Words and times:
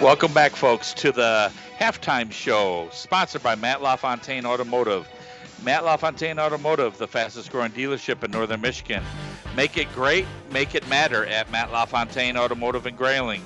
Welcome 0.00 0.32
back, 0.32 0.56
folks, 0.56 0.94
to 0.94 1.12
the 1.12 1.52
halftime 1.78 2.32
show, 2.32 2.88
sponsored 2.90 3.42
by 3.42 3.54
Matt 3.54 3.82
LaFontaine 3.82 4.46
Automotive. 4.46 5.06
Matt 5.62 5.84
LaFontaine 5.84 6.38
Automotive, 6.38 6.96
the 6.96 7.06
fastest 7.06 7.52
growing 7.52 7.72
dealership 7.72 8.24
in 8.24 8.30
northern 8.30 8.62
Michigan. 8.62 9.02
Make 9.54 9.76
it 9.76 9.92
great, 9.92 10.24
make 10.50 10.74
it 10.74 10.88
matter 10.88 11.26
at 11.26 11.50
Matt 11.50 11.70
LaFontaine 11.70 12.38
Automotive 12.38 12.86
in 12.86 12.96
Grayling. 12.96 13.44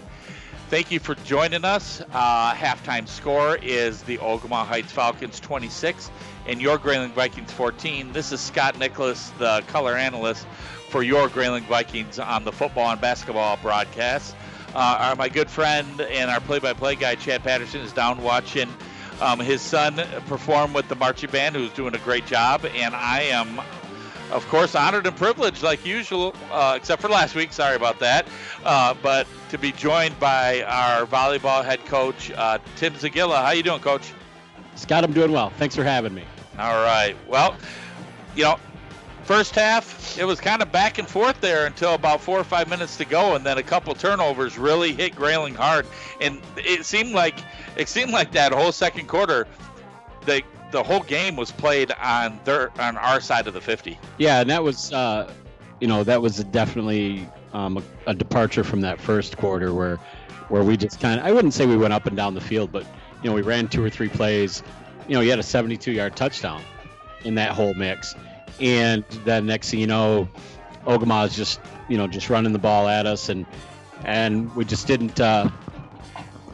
Thank 0.71 0.93
you 0.93 1.01
for 1.01 1.17
joining 1.17 1.65
us. 1.65 2.01
Uh, 2.13 2.55
halftime 2.55 3.09
score 3.09 3.57
is 3.57 4.05
the 4.05 4.19
Ogemaw 4.19 4.65
Heights 4.65 4.93
Falcons 4.93 5.41
26 5.41 6.09
and 6.47 6.63
your 6.63 6.79
Grayling 6.79 7.11
Vikings 7.11 7.51
14. 7.51 8.13
This 8.13 8.31
is 8.31 8.41
Scott 8.41 8.79
Nicholas, 8.79 9.31
the 9.39 9.65
color 9.67 9.97
analyst 9.97 10.47
for 10.89 11.03
your 11.03 11.29
Grayling 11.29 11.65
Vikings 11.65 12.21
on 12.21 12.45
the 12.45 12.53
football 12.53 12.93
and 12.93 13.01
basketball 13.01 13.57
broadcast. 13.57 14.37
Uh, 14.75 14.99
our, 15.01 15.17
my 15.17 15.29
good 15.29 15.49
friend 15.49 16.01
and 16.01 16.31
our 16.31 16.41
play-by-play 16.41 16.97
guy 16.97 17.15
Chad 17.15 17.43
Patterson 17.43 17.81
is 17.81 17.93
down 17.93 18.23
watching 18.23 18.69
um, 19.21 19.39
his 19.39 19.61
son 19.61 19.97
perform 20.27 20.73
with 20.73 20.89
the 20.89 20.97
marching 20.97 21.31
band, 21.31 21.55
who's 21.55 21.71
doing 21.73 21.95
a 21.95 21.99
great 21.99 22.27
job, 22.27 22.65
and 22.75 22.95
I 22.95 23.23
am 23.23 23.61
of 24.31 24.47
course, 24.49 24.75
honored 24.75 25.07
and 25.07 25.17
privileged 25.17 25.63
like 25.63 25.85
usual, 25.85 26.35
uh, 26.51 26.75
except 26.77 27.03
for 27.03 27.09
last 27.09 27.35
week. 27.35 27.53
Sorry 27.53 27.77
about 27.77 28.01
that. 28.01 28.27
Uh, 28.65 28.95
but 29.03 29.27
to 29.51 29.59
be 29.59 29.73
joined 29.73 30.19
by 30.19 30.63
our 30.63 31.07
volleyball 31.07 31.65
head 31.65 31.85
coach, 31.87 32.31
uh, 32.33 32.59
Tim 32.77 32.95
Zagilla. 32.95 33.45
How 33.45 33.51
you 33.51 33.63
doing, 33.63 33.81
Coach? 33.81 34.13
Scott, 34.75 35.05
I'm 35.05 35.13
doing 35.13 35.31
well. 35.31 35.51
Thanks 35.51 35.77
for 35.77 35.85
having 35.85 36.15
me. 36.15 36.25
All 36.59 36.83
right. 36.83 37.15
Well, 37.29 37.57
you 38.35 38.45
know, 38.45 38.59
first 39.25 39.55
half 39.55 40.19
it 40.19 40.25
was 40.25 40.41
kind 40.41 40.63
of 40.63 40.71
back 40.71 40.99
and 40.99 41.09
forth 41.09 41.41
there 41.41 41.67
until 41.67 41.95
about 41.95 42.21
four 42.21 42.39
or 42.39 42.45
five 42.45 42.69
minutes 42.69 42.97
to 42.99 43.05
go, 43.05 43.35
and 43.35 43.45
then 43.45 43.59
a 43.59 43.63
couple 43.63 43.95
turnovers 43.95 44.59
really 44.59 44.93
hit 44.93 45.15
Grayling 45.17 45.55
hard, 45.55 45.87
and 46.21 46.41
it 46.57 46.85
seemed 46.85 47.13
like 47.13 47.39
it 47.77 47.89
seemed 47.89 48.13
like 48.13 48.33
that 48.33 48.53
whole 48.53 48.73
second 48.73 49.09
quarter. 49.09 49.47
The 50.27 50.43
the 50.71 50.83
whole 50.83 51.01
game 51.01 51.37
was 51.37 51.51
played 51.51 51.93
on 51.93 52.41
their 52.45 52.71
on 52.81 52.97
our 52.97 53.21
side 53.21 53.47
of 53.47 53.55
the 53.55 53.61
50. 53.61 53.99
Yeah, 54.19 54.41
and 54.41 54.51
that 54.51 54.63
was 54.63 54.93
uh, 54.93 55.33
you 55.81 55.89
know 55.89 56.05
that 56.05 56.21
was 56.21 56.43
definitely 56.45 57.29
um, 57.53 57.79
a, 57.79 58.11
a, 58.11 58.15
departure 58.15 58.65
from 58.65 58.81
that 58.81 59.01
first 59.01 59.37
quarter 59.37 59.73
where 59.73 59.97
where 60.49 60.65
we 60.65 60.77
just 60.77 61.01
kind 61.01 61.21
of 61.21 61.27
I 61.27 61.33
wouldn't 61.33 61.55
say 61.55 61.67
we 61.67 61.77
went 61.77 61.93
up 61.93 62.07
and 62.07 62.17
down 62.17 62.35
the 62.35 62.41
field, 62.41 62.73
but 62.73 62.87
you 63.23 63.31
know 63.31 63.35
we 63.35 63.43
ran 63.43 63.69
two 63.69 63.85
or 63.85 63.91
three 63.91 64.09
plays. 64.09 64.63
You 65.07 65.15
know, 65.15 65.21
you 65.21 65.31
had 65.31 65.39
a 65.39 65.43
72 65.43 65.93
yard 65.93 66.17
touchdown 66.17 66.63
in 67.25 67.35
that 67.35 67.51
whole 67.51 67.75
mix, 67.75 68.15
and 68.61 69.05
then 69.25 69.47
next 69.47 69.71
thing 69.71 69.81
you 69.81 69.87
know, 69.87 70.29
Ogemaw 70.87 71.27
is 71.27 71.37
just 71.37 71.61
you 71.89 71.97
know 71.97 72.07
just 72.07 72.31
running 72.31 72.53
the 72.53 72.59
ball 72.59 72.89
at 72.89 73.07
us, 73.07 73.29
and 73.29 73.47
and 74.05 74.55
we 74.55 74.65
just 74.65 74.87
didn't 74.87 75.21
uh, 75.21 75.49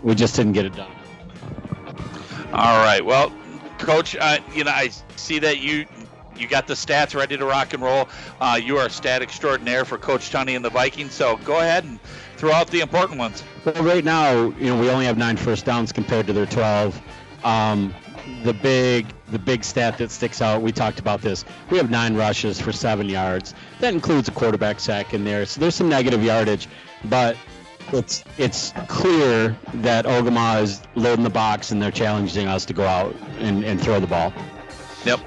we 0.03 0.15
just 0.15 0.37
didn't 0.37 0.53
get 0.53 0.67
it 0.67 0.75
done. 0.75 0.91
All 2.53 2.85
right. 2.85 3.05
Well, 3.05 3.33
Coach, 3.79 4.17
uh, 4.17 4.39
you 4.55 4.65
know, 4.65 4.73
I 4.73 4.91
see 5.17 5.39
that 5.39 5.59
you 5.59 5.87
you 6.37 6.49
got 6.49 6.67
the 6.67 6.75
stats 6.75 7.15
ready 7.15 7.37
to 7.37 7.45
rock 7.45 7.75
and 7.75 7.83
roll. 7.83 8.09
Uh, 8.41 8.59
you 8.61 8.79
are 8.79 8.87
a 8.87 8.91
stat 8.91 9.23
extraordinaire 9.23 9.85
for 9.85 9.99
Coach 9.99 10.31
Tunney 10.31 10.57
and 10.57 10.65
the 10.65 10.71
Vikings. 10.71 11.13
So 11.13 11.37
go 11.39 11.59
ahead 11.61 11.85
and 11.85 12.01
throw 12.37 12.53
out 12.53 12.69
the 12.69 12.81
important 12.81 13.19
ones. 13.19 13.45
Well, 13.65 13.83
right 13.85 14.05
now, 14.05 14.33
you 14.59 14.67
know, 14.67 14.81
we 14.81 14.89
only 14.91 15.05
have 15.05 15.19
nine 15.19 15.37
first 15.37 15.67
downs 15.67 15.93
compared 15.93 16.27
to 16.27 16.33
their 16.33 16.47
12. 16.47 17.01
Um, 17.45 17.95
the 18.43 18.55
big 18.55 19.07
the 19.31 19.39
big 19.39 19.65
stat 19.65 19.99
that 19.99 20.11
sticks 20.11 20.43
out. 20.43 20.63
We 20.63 20.73
talked 20.73 20.99
about 20.99 21.23
this. 21.23 21.45
We 21.71 21.79
have 21.79 21.91
nine 21.91 22.15
rushes 22.17 22.61
for 22.61 22.73
seven 22.73 23.09
yards. 23.09 23.55
That 23.81 23.95
includes 23.95 24.29
a 24.29 24.33
quarterback 24.33 24.81
sack 24.81 25.15
in 25.15 25.25
there. 25.25 25.47
So 25.47 25.61
there's 25.61 25.75
some 25.75 25.89
negative 25.89 26.23
yardage, 26.23 26.69
but 27.05 27.37
it's 27.93 28.25
it's 28.39 28.73
clear 28.89 29.57
that 29.75 30.05
Ogemaw 30.05 30.63
is 30.63 30.83
loading 30.95 31.25
the 31.25 31.31
box 31.31 31.71
and 31.71 31.81
they're 31.81 31.91
challenging 31.91 32.47
us 32.47 32.65
to 32.67 32.73
go 32.73 32.85
out 32.85 33.15
and, 33.39 33.65
and 33.65 33.81
throw 33.81 34.01
the 34.01 34.07
ball. 34.07 34.33
Yep. 35.05 35.21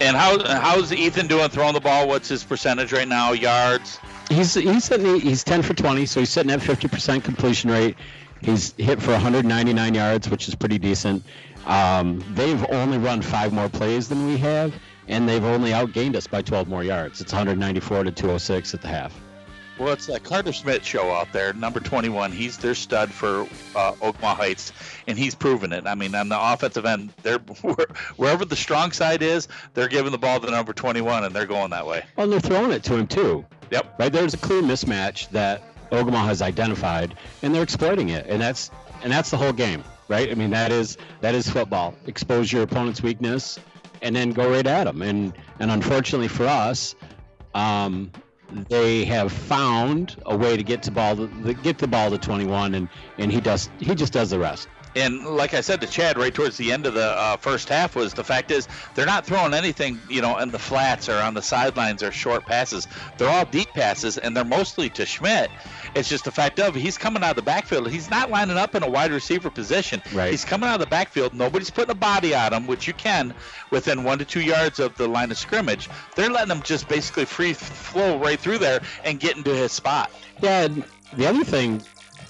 And 0.00 0.16
how 0.16 0.38
how's 0.60 0.92
Ethan 0.92 1.26
doing 1.26 1.48
throwing 1.48 1.74
the 1.74 1.80
ball? 1.80 2.08
What's 2.08 2.28
his 2.28 2.44
percentage 2.44 2.92
right 2.92 3.08
now? 3.08 3.32
Yards? 3.32 3.98
He's 4.30 4.54
he's 4.54 4.84
sitting, 4.84 5.20
he's 5.20 5.42
10 5.42 5.62
for 5.62 5.74
20, 5.74 6.06
so 6.06 6.20
he's 6.20 6.30
sitting 6.30 6.52
at 6.52 6.60
50% 6.60 7.24
completion 7.24 7.70
rate. 7.70 7.96
He's 8.40 8.72
hit 8.74 9.02
for 9.02 9.12
199 9.12 9.94
yards, 9.94 10.28
which 10.28 10.48
is 10.48 10.54
pretty 10.54 10.78
decent. 10.78 11.24
Um, 11.68 12.24
they've 12.30 12.64
only 12.70 12.98
run 12.98 13.22
five 13.22 13.52
more 13.52 13.68
plays 13.68 14.08
than 14.08 14.26
we 14.26 14.38
have, 14.38 14.74
and 15.06 15.28
they've 15.28 15.44
only 15.44 15.70
outgained 15.70 16.16
us 16.16 16.26
by 16.26 16.42
12 16.42 16.66
more 16.66 16.82
yards. 16.82 17.20
It's 17.20 17.32
194 17.32 18.04
to 18.04 18.10
206 18.10 18.74
at 18.74 18.82
the 18.82 18.88
half. 18.88 19.14
Well, 19.78 19.92
it's 19.92 20.06
that 20.06 20.24
Karter 20.24 20.52
Schmitt 20.52 20.84
show 20.84 21.12
out 21.12 21.32
there, 21.32 21.52
number 21.52 21.78
21. 21.78 22.32
He's 22.32 22.58
their 22.58 22.74
stud 22.74 23.12
for 23.12 23.46
uh, 23.76 23.92
Heights, 24.12 24.72
and 25.06 25.16
he's 25.16 25.36
proven 25.36 25.72
it. 25.72 25.86
I 25.86 25.94
mean, 25.94 26.16
on 26.16 26.28
the 26.28 26.52
offensive 26.52 26.84
end, 26.84 27.12
they're 27.22 27.38
wherever 28.16 28.44
the 28.44 28.56
strong 28.56 28.90
side 28.90 29.22
is, 29.22 29.46
they're 29.74 29.88
giving 29.88 30.10
the 30.10 30.18
ball 30.18 30.40
to 30.40 30.50
number 30.50 30.72
21, 30.72 31.24
and 31.24 31.36
they're 31.36 31.46
going 31.46 31.70
that 31.70 31.86
way. 31.86 32.02
Well, 32.16 32.24
and 32.24 32.32
they're 32.32 32.40
throwing 32.40 32.72
it 32.72 32.82
to 32.84 32.96
him 32.96 33.06
too. 33.06 33.44
Yep. 33.70 34.00
Right. 34.00 34.12
There's 34.12 34.34
a 34.34 34.38
clear 34.38 34.62
mismatch 34.62 35.28
that 35.30 35.62
Ogemaw 35.90 36.24
has 36.24 36.42
identified, 36.42 37.16
and 37.42 37.54
they're 37.54 37.62
exploiting 37.62 38.08
it, 38.08 38.26
and 38.26 38.40
that's 38.40 38.70
and 39.02 39.12
that's 39.12 39.30
the 39.30 39.36
whole 39.36 39.52
game, 39.52 39.84
right? 40.08 40.30
I 40.30 40.34
mean, 40.34 40.50
that 40.50 40.72
is 40.72 40.96
that 41.20 41.34
is 41.34 41.48
football. 41.48 41.94
Expose 42.06 42.52
your 42.52 42.62
opponent's 42.62 43.02
weakness, 43.02 43.58
and 44.02 44.14
then 44.14 44.30
go 44.30 44.50
right 44.50 44.66
at 44.66 44.84
them. 44.84 45.02
And 45.02 45.32
and 45.60 45.70
unfortunately 45.70 46.28
for 46.28 46.46
us, 46.46 46.94
um, 47.54 48.10
they 48.68 49.04
have 49.04 49.32
found 49.32 50.16
a 50.26 50.36
way 50.36 50.56
to 50.56 50.62
get 50.62 50.82
to 50.84 50.90
ball 50.90 51.16
to, 51.16 51.54
get 51.62 51.78
the 51.78 51.86
ball 51.86 52.10
to 52.10 52.18
21 52.18 52.74
and 52.74 52.88
and 53.18 53.30
he 53.30 53.40
does 53.40 53.68
he 53.78 53.94
just 53.94 54.12
does 54.12 54.30
the 54.30 54.38
rest 54.38 54.68
and 54.96 55.24
like 55.26 55.52
I 55.52 55.60
said 55.60 55.80
to 55.82 55.86
Chad 55.86 56.16
right 56.16 56.34
towards 56.34 56.56
the 56.56 56.72
end 56.72 56.86
of 56.86 56.94
the 56.94 57.04
uh, 57.04 57.36
first 57.36 57.68
half 57.68 57.94
was 57.94 58.14
the 58.14 58.24
fact 58.24 58.50
is 58.50 58.66
they're 58.94 59.06
not 59.06 59.26
throwing 59.26 59.52
anything 59.52 60.00
you 60.08 60.22
know 60.22 60.38
in 60.38 60.50
the 60.50 60.58
flats 60.58 61.08
or 61.08 61.16
on 61.16 61.34
the 61.34 61.42
sidelines 61.42 62.02
or 62.02 62.10
short 62.10 62.46
passes 62.46 62.88
they're 63.18 63.28
all 63.28 63.44
deep 63.44 63.68
passes 63.74 64.16
and 64.16 64.34
they're 64.34 64.44
mostly 64.44 64.88
to 64.90 65.04
Schmitt 65.04 65.50
it's 65.94 66.08
just 66.08 66.24
the 66.24 66.30
fact 66.30 66.60
of 66.60 66.74
he's 66.74 66.98
coming 66.98 67.22
out 67.22 67.30
of 67.30 67.36
the 67.36 67.42
backfield. 67.42 67.90
He's 67.90 68.10
not 68.10 68.30
lining 68.30 68.56
up 68.56 68.74
in 68.74 68.82
a 68.82 68.90
wide 68.90 69.10
receiver 69.10 69.50
position. 69.50 70.02
Right. 70.12 70.30
He's 70.30 70.44
coming 70.44 70.68
out 70.68 70.74
of 70.74 70.80
the 70.80 70.86
backfield. 70.86 71.34
Nobody's 71.34 71.70
putting 71.70 71.90
a 71.90 71.94
body 71.94 72.34
on 72.34 72.52
him, 72.52 72.66
which 72.66 72.86
you 72.86 72.94
can 72.94 73.34
within 73.70 74.04
one 74.04 74.18
to 74.18 74.24
two 74.24 74.42
yards 74.42 74.78
of 74.78 74.96
the 74.96 75.08
line 75.08 75.30
of 75.30 75.38
scrimmage. 75.38 75.88
They're 76.16 76.30
letting 76.30 76.54
him 76.54 76.62
just 76.62 76.88
basically 76.88 77.24
free 77.24 77.52
flow 77.52 78.18
right 78.18 78.38
through 78.38 78.58
there 78.58 78.80
and 79.04 79.18
get 79.18 79.36
into 79.36 79.54
his 79.54 79.72
spot. 79.72 80.10
Yeah. 80.40 80.68
The 81.14 81.26
other 81.26 81.44
thing, 81.44 81.82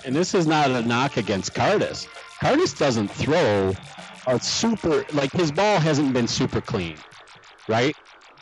and 0.05 0.15
this 0.15 0.35
is 0.35 0.47
not 0.47 0.71
a 0.71 0.83
knock 0.83 1.17
against 1.17 1.55
Curtis. 1.55 2.07
Curtis 2.41 2.73
doesn't 2.73 3.09
throw 3.09 3.75
a 4.27 4.39
super 4.39 5.05
like 5.13 5.33
his 5.33 5.51
ball 5.51 5.81
hasn't 5.81 6.13
been 6.13 6.29
super 6.29 6.61
clean, 6.61 6.97
right? 7.67 7.97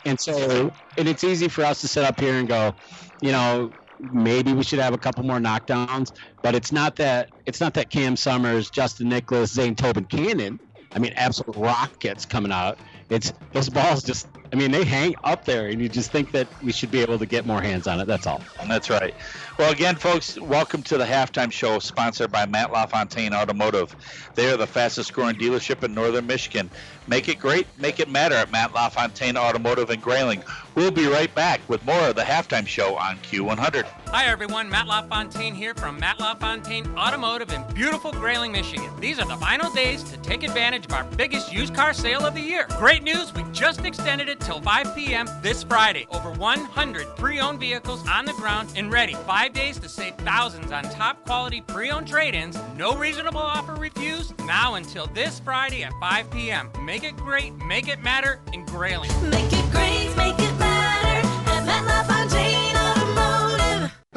And 0.05 0.19
so, 0.19 0.71
and 0.97 1.07
it's 1.07 1.23
easy 1.23 1.47
for 1.47 1.63
us 1.63 1.81
to 1.81 1.87
sit 1.87 2.03
up 2.03 2.19
here 2.19 2.35
and 2.35 2.47
go, 2.47 2.75
you 3.21 3.31
know, 3.31 3.71
maybe 3.99 4.53
we 4.53 4.63
should 4.63 4.79
have 4.79 4.93
a 4.93 4.97
couple 4.97 5.23
more 5.23 5.39
knockdowns. 5.39 6.11
But 6.41 6.55
it's 6.55 6.71
not 6.71 6.95
that 6.97 7.29
it's 7.45 7.59
not 7.59 7.73
that 7.75 7.89
Cam 7.89 8.15
Summers, 8.15 8.69
Justin 8.69 9.09
Nicholas, 9.09 9.51
Zane 9.51 9.75
Tobin 9.75 10.05
Cannon. 10.05 10.59
I 10.93 10.99
mean, 10.99 11.13
absolute 11.15 11.55
rockets 11.57 12.25
coming 12.25 12.51
out. 12.51 12.79
It's 13.09 13.33
those 13.53 13.69
balls 13.69 14.03
just. 14.03 14.27
I 14.51 14.55
mean, 14.55 14.71
they 14.71 14.85
hang 14.85 15.15
up 15.23 15.45
there, 15.45 15.67
and 15.67 15.81
you 15.81 15.89
just 15.89 16.11
think 16.11 16.31
that 16.31 16.47
we 16.63 16.71
should 16.71 16.91
be 16.91 17.01
able 17.01 17.19
to 17.19 17.25
get 17.25 17.45
more 17.45 17.61
hands 17.61 17.87
on 17.87 17.99
it. 17.99 18.05
That's 18.05 18.25
all. 18.25 18.41
That's 18.67 18.89
right. 18.89 19.13
Well, 19.57 19.71
again, 19.71 19.95
folks, 19.95 20.39
welcome 20.39 20.83
to 20.83 20.99
the 20.99 21.03
halftime 21.03 21.51
show 21.51 21.79
sponsored 21.79 22.31
by 22.31 22.45
Matt 22.45 22.71
LaFontaine 22.71 23.33
Automotive. 23.33 23.95
They 24.35 24.51
are 24.51 24.57
the 24.57 24.67
fastest 24.67 25.13
growing 25.13 25.35
dealership 25.35 25.83
in 25.83 25.95
northern 25.95 26.27
Michigan. 26.27 26.69
Make 27.07 27.27
it 27.27 27.39
great, 27.39 27.65
make 27.79 27.99
it 27.99 28.07
matter 28.07 28.35
at 28.35 28.51
Matt 28.51 28.75
LaFontaine 28.75 29.35
Automotive 29.35 29.89
in 29.89 29.99
Grayling. 29.99 30.43
We'll 30.75 30.91
be 30.91 31.07
right 31.07 31.33
back 31.33 31.61
with 31.67 31.83
more 31.85 32.09
of 32.09 32.15
the 32.15 32.21
halftime 32.21 32.67
show 32.67 32.97
on 32.97 33.17
Q100. 33.19 33.85
Hi, 34.09 34.25
everyone. 34.25 34.69
Matt 34.69 34.87
LaFontaine 34.87 35.55
here 35.55 35.73
from 35.73 35.99
Matt 35.99 36.19
LaFontaine 36.19 36.85
Automotive 36.95 37.51
in 37.51 37.63
beautiful 37.73 38.11
Grayling, 38.11 38.51
Michigan. 38.51 38.91
These 38.99 39.19
are 39.19 39.27
the 39.27 39.37
final 39.37 39.71
days 39.71 40.03
to 40.03 40.17
take 40.17 40.43
advantage 40.43 40.85
of 40.85 40.93
our 40.93 41.03
biggest 41.15 41.51
used 41.51 41.73
car 41.73 41.93
sale 41.93 42.25
of 42.25 42.35
the 42.35 42.41
year. 42.41 42.67
Great 42.77 43.03
news, 43.03 43.33
we 43.33 43.43
just 43.53 43.85
extended 43.85 44.29
it 44.29 44.39
till 44.39 44.61
5 44.61 44.95
p.m. 44.95 45.27
this 45.41 45.63
Friday. 45.63 46.05
Over 46.11 46.31
100 46.31 47.07
pre 47.15 47.39
owned 47.39 47.59
vehicles 47.59 48.07
on 48.07 48.25
the 48.25 48.33
ground 48.33 48.71
and 48.75 48.91
ready. 48.91 49.13
Five 49.25 49.46
five 49.47 49.53
days 49.53 49.79
to 49.79 49.87
save 49.87 50.13
thousands 50.15 50.73
on 50.73 50.83
top 50.83 51.23
quality 51.25 51.61
pre 51.61 51.89
owned 51.89 52.05
trade 52.05 52.35
ins. 52.35 52.57
No 52.75 52.97
reasonable 52.97 53.39
offer 53.39 53.75
refused. 53.75 54.37
Now 54.45 54.75
until 54.75 55.07
this 55.07 55.39
Friday 55.39 55.83
at 55.83 55.93
5 56.01 56.29
p.m. 56.31 56.69
Make 56.83 57.05
it 57.05 57.15
great, 57.15 57.55
make 57.65 57.87
it 57.87 58.01
matter 58.01 58.41
in 58.51 58.65
Grayling. 58.65 59.11
Make 59.29 59.53
it 59.53 59.71
great, 59.71 59.96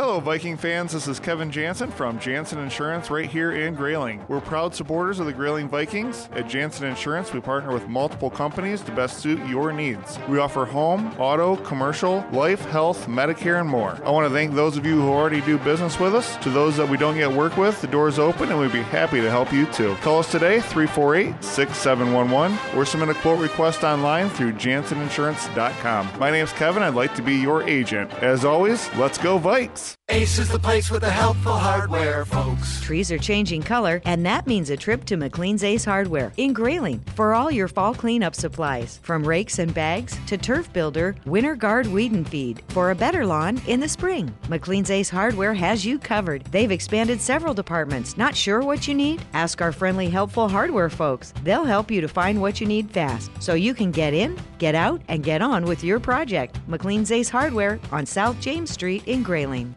Hello, 0.02 0.18
Viking 0.18 0.56
fans. 0.56 0.92
This 0.92 1.06
is 1.06 1.20
Kevin 1.20 1.50
Jansen 1.50 1.90
from 1.90 2.18
Jansen 2.18 2.58
Insurance 2.58 3.10
right 3.10 3.28
here 3.28 3.52
in 3.52 3.74
Grayling. 3.74 4.24
We're 4.28 4.40
proud 4.40 4.74
supporters 4.74 5.20
of 5.20 5.26
the 5.26 5.32
Grayling 5.34 5.68
Vikings. 5.68 6.26
At 6.32 6.48
Jansen 6.48 6.86
Insurance, 6.86 7.34
we 7.34 7.40
partner 7.40 7.70
with 7.70 7.86
multiple 7.86 8.30
companies 8.30 8.80
to 8.84 8.92
best 8.92 9.18
suit 9.18 9.46
your 9.46 9.74
needs. 9.74 10.18
We 10.26 10.38
offer 10.38 10.64
home, 10.64 11.14
auto, 11.18 11.56
commercial, 11.56 12.24
life, 12.32 12.64
health, 12.70 13.08
Medicare, 13.08 13.60
and 13.60 13.68
more. 13.68 13.98
I 14.02 14.08
want 14.08 14.26
to 14.26 14.32
thank 14.32 14.54
those 14.54 14.78
of 14.78 14.86
you 14.86 14.98
who 14.98 15.10
already 15.10 15.42
do 15.42 15.58
business 15.58 16.00
with 16.00 16.14
us. 16.14 16.34
To 16.38 16.48
those 16.48 16.78
that 16.78 16.88
we 16.88 16.96
don't 16.96 17.16
yet 17.16 17.30
work 17.30 17.58
with, 17.58 17.78
the 17.82 17.86
door 17.86 18.08
is 18.08 18.18
open 18.18 18.48
and 18.48 18.58
we'd 18.58 18.72
be 18.72 18.80
happy 18.80 19.20
to 19.20 19.28
help 19.28 19.52
you 19.52 19.66
too. 19.66 19.96
Call 19.96 20.20
us 20.20 20.32
today, 20.32 20.60
348 20.60 21.44
6711, 21.44 22.58
or 22.74 22.86
submit 22.86 23.10
a 23.10 23.14
quote 23.20 23.38
request 23.38 23.84
online 23.84 24.30
through 24.30 24.54
janseninsurance.com. 24.54 26.08
My 26.18 26.30
name's 26.30 26.54
Kevin. 26.54 26.82
I'd 26.82 26.94
like 26.94 27.14
to 27.16 27.22
be 27.22 27.34
your 27.34 27.62
agent. 27.64 28.10
As 28.22 28.46
always, 28.46 28.88
let's 28.94 29.18
go 29.18 29.38
Vikes! 29.38 29.89
Ace 30.12 30.38
is 30.40 30.48
the 30.48 30.58
place 30.58 30.90
with 30.90 31.02
the 31.02 31.10
helpful 31.10 31.56
hardware, 31.56 32.24
folks. 32.24 32.80
Trees 32.80 33.12
are 33.12 33.18
changing 33.18 33.62
color, 33.62 34.02
and 34.04 34.26
that 34.26 34.46
means 34.46 34.70
a 34.70 34.76
trip 34.76 35.04
to 35.04 35.16
McLean's 35.16 35.62
Ace 35.62 35.84
Hardware 35.84 36.32
in 36.36 36.52
Grayling 36.52 36.98
for 37.14 37.32
all 37.32 37.50
your 37.50 37.68
fall 37.68 37.94
cleanup 37.94 38.34
supplies, 38.34 38.98
from 39.04 39.24
rakes 39.24 39.60
and 39.60 39.72
bags 39.72 40.18
to 40.26 40.36
turf 40.36 40.72
builder, 40.72 41.14
winter 41.26 41.54
guard 41.54 41.86
weed 41.86 42.10
and 42.10 42.28
feed 42.28 42.62
for 42.70 42.90
a 42.90 42.94
better 42.94 43.24
lawn 43.24 43.62
in 43.68 43.78
the 43.78 43.88
spring. 43.88 44.34
McLean's 44.48 44.90
Ace 44.90 45.08
Hardware 45.08 45.54
has 45.54 45.86
you 45.86 45.98
covered. 45.98 46.44
They've 46.46 46.72
expanded 46.72 47.20
several 47.20 47.54
departments. 47.54 48.16
Not 48.16 48.34
sure 48.34 48.62
what 48.62 48.88
you 48.88 48.94
need? 48.94 49.22
Ask 49.32 49.62
our 49.62 49.72
friendly, 49.72 50.10
helpful 50.10 50.48
hardware 50.48 50.90
folks. 50.90 51.32
They'll 51.44 51.64
help 51.64 51.90
you 51.90 52.00
to 52.00 52.08
find 52.08 52.40
what 52.40 52.60
you 52.60 52.66
need 52.66 52.90
fast 52.90 53.30
so 53.38 53.54
you 53.54 53.74
can 53.74 53.92
get 53.92 54.12
in, 54.12 54.36
get 54.58 54.74
out, 54.74 55.00
and 55.06 55.22
get 55.22 55.40
on 55.40 55.64
with 55.64 55.84
your 55.84 56.00
project. 56.00 56.58
McLean's 56.68 57.12
Ace 57.12 57.28
Hardware 57.28 57.78
on 57.92 58.04
South 58.06 58.40
James 58.40 58.70
Street 58.70 59.06
in 59.06 59.22
Grayling. 59.22 59.74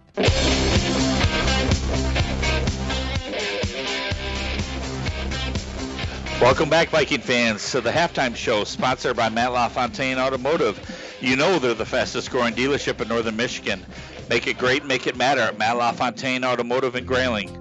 Welcome 6.40 6.70
back, 6.70 6.90
Viking 6.90 7.22
fans, 7.22 7.72
to 7.72 7.82
the 7.82 7.90
halftime 7.90 8.36
show 8.36 8.64
sponsored 8.64 9.16
by 9.16 9.30
Matt 9.30 9.54
LaFontaine 9.54 10.20
Automotive. 10.20 10.80
You 11.20 11.36
know 11.36 11.58
they're 11.58 11.74
the 11.74 11.86
fastest 11.86 12.30
growing 12.30 12.54
dealership 12.54 13.02
in 13.02 13.08
northern 13.08 13.36
Michigan. 13.36 13.84
Make 14.30 14.46
it 14.46 14.60
great, 14.60 14.86
make 14.86 15.08
it 15.08 15.16
matter 15.16 15.42
at 15.42 15.58
Matt 15.58 15.78
LaFontaine 15.78 16.44
Automotive 16.44 16.96
in 16.96 17.06
Grayling. 17.06 17.60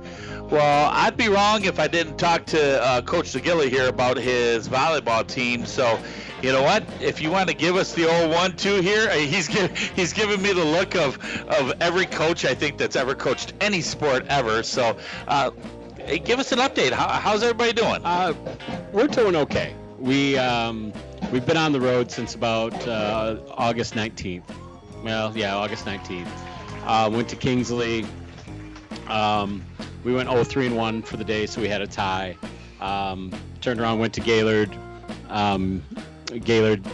Well, 0.53 0.91
I'd 0.93 1.17
be 1.17 1.31
wrong 1.31 1.65
if 1.65 1.81
I 1.81 1.89
didn't 1.89 2.19
talk 2.19 2.45
to 2.45 2.83
uh, 2.83 3.01
Coach 3.01 3.33
Zagilla 3.33 3.71
here 3.71 3.89
about 3.89 4.19
his 4.19 4.69
volleyball 4.69 5.27
team. 5.27 5.65
So, 5.65 5.99
you 6.43 6.53
know 6.53 6.63
what? 6.63 6.85
If 7.01 7.23
you 7.23 7.31
want 7.31 7.49
to 7.49 7.55
give 7.55 7.77
us 7.77 7.95
the 7.95 8.07
old 8.07 8.31
one-two 8.31 8.83
here, 8.83 9.09
uh, 9.09 9.15
he's 9.15 9.49
give, 9.49 9.75
he's 9.97 10.13
giving 10.13 10.43
me 10.43 10.53
the 10.53 10.63
look 10.63 10.95
of 10.95 11.17
of 11.49 11.73
every 11.81 12.05
coach 12.05 12.45
I 12.45 12.55
think 12.55 12.77
that's 12.77 12.97
ever 12.97 13.15
coached 13.15 13.55
any 13.63 13.81
sport 13.81 14.27
ever. 14.29 14.63
So, 14.63 14.99
uh, 15.27 15.53
give 16.23 16.39
us 16.39 16.53
an 16.53 16.59
update. 16.59 16.93
How, 16.93 17.09
how's 17.09 17.43
everybody 17.43 17.73
doing? 17.73 18.03
Uh, 18.05 18.35
we're 18.93 19.09
doing 19.09 19.35
okay. 19.37 19.75
We 19.99 20.37
um, 20.37 20.93
we've 21.33 21.47
been 21.47 21.57
on 21.57 21.73
the 21.73 21.81
road 21.81 22.11
since 22.11 22.35
about 22.35 22.87
uh, 22.87 23.39
August 23.53 23.95
19th. 23.95 24.43
Well, 25.03 25.35
yeah, 25.35 25.57
August 25.57 25.87
19th. 25.87 26.29
Uh, 26.85 27.09
went 27.11 27.31
to 27.31 27.37
Kingsley. 27.37 28.05
Um, 29.09 29.65
we 30.05 30.13
went 30.13 30.29
0-3 30.29 30.67
and 30.67 30.77
1 30.77 31.03
for 31.03 31.17
the 31.17 31.25
day, 31.25 31.47
so 31.47 31.61
we 31.61 31.69
had 31.69 31.83
a 31.83 31.87
tie. 31.87 32.37
Um, 32.81 33.33
turned 33.61 33.81
around, 33.81 33.99
went 33.99 34.15
to 34.15 34.21
Gaylord. 34.21 34.77
Um, 35.29 35.83
Gaylord, 36.45 36.85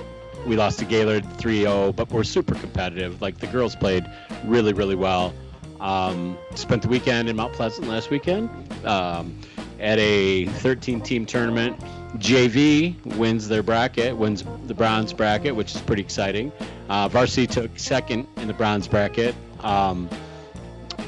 we 0.47 0.57
lost 0.57 0.79
to 0.81 0.85
Gaylord 0.85 1.25
3-0, 1.25 1.97
but 1.97 2.11
we're 2.11 2.25
super 2.25 2.55
competitive. 2.55 3.21
Like 3.23 3.39
the 3.39 3.47
girls 3.47 3.75
played 3.75 4.05
really, 4.45 4.73
really 4.73 4.95
well. 4.95 5.33
Um, 5.81 6.37
spent 6.55 6.83
the 6.83 6.89
weekend 6.89 7.29
in 7.29 7.37
Mount 7.37 7.53
Pleasant 7.53 7.89
last 7.89 8.11
weekend 8.11 8.51
um, 8.85 9.39
at 9.79 9.99
a 9.99 10.47
13-team 10.47 11.25
tournament. 11.27 11.79
JV 12.17 13.05
wins 13.17 13.49
their 13.49 13.63
bracket, 13.63 14.17
wins 14.17 14.45
the 14.67 14.75
bronze 14.75 15.13
bracket, 15.13 15.55
which 15.55 15.75
is 15.75 15.81
pretty 15.83 16.03
exciting. 16.03 16.51
Uh, 16.89 17.07
varsity 17.09 17.47
took 17.47 17.79
second 17.79 18.27
in 18.39 18.49
the 18.49 18.55
bronze 18.55 18.89
bracket. 18.89 19.35
Um, 19.61 20.09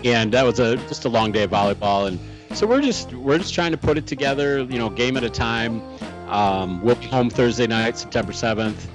and 0.05 0.33
that 0.33 0.45
was 0.45 0.61
a 0.61 0.77
just 0.89 1.05
a 1.05 1.09
long 1.09 1.33
day 1.33 1.45
of 1.45 1.51
volleyball. 1.51 2.09
And 2.09 2.19
so 2.57 2.67
we're 2.67 2.81
just 2.81 3.13
we're 3.15 3.39
just 3.39 3.55
trying 3.55 3.73
to 3.73 3.79
put 3.79 3.99
it 3.99 4.07
together 4.07 4.63
you 4.63 4.79
know 4.79 4.91
game 4.91 5.17
at 5.17 5.25
a 5.25 5.31
time. 5.31 5.83
Um, 6.29 6.81
we'll 6.83 6.95
be 6.95 7.07
home 7.07 7.29
thursday 7.29 7.67
night 7.67 7.99
september 7.99 8.33
7th 8.33 8.87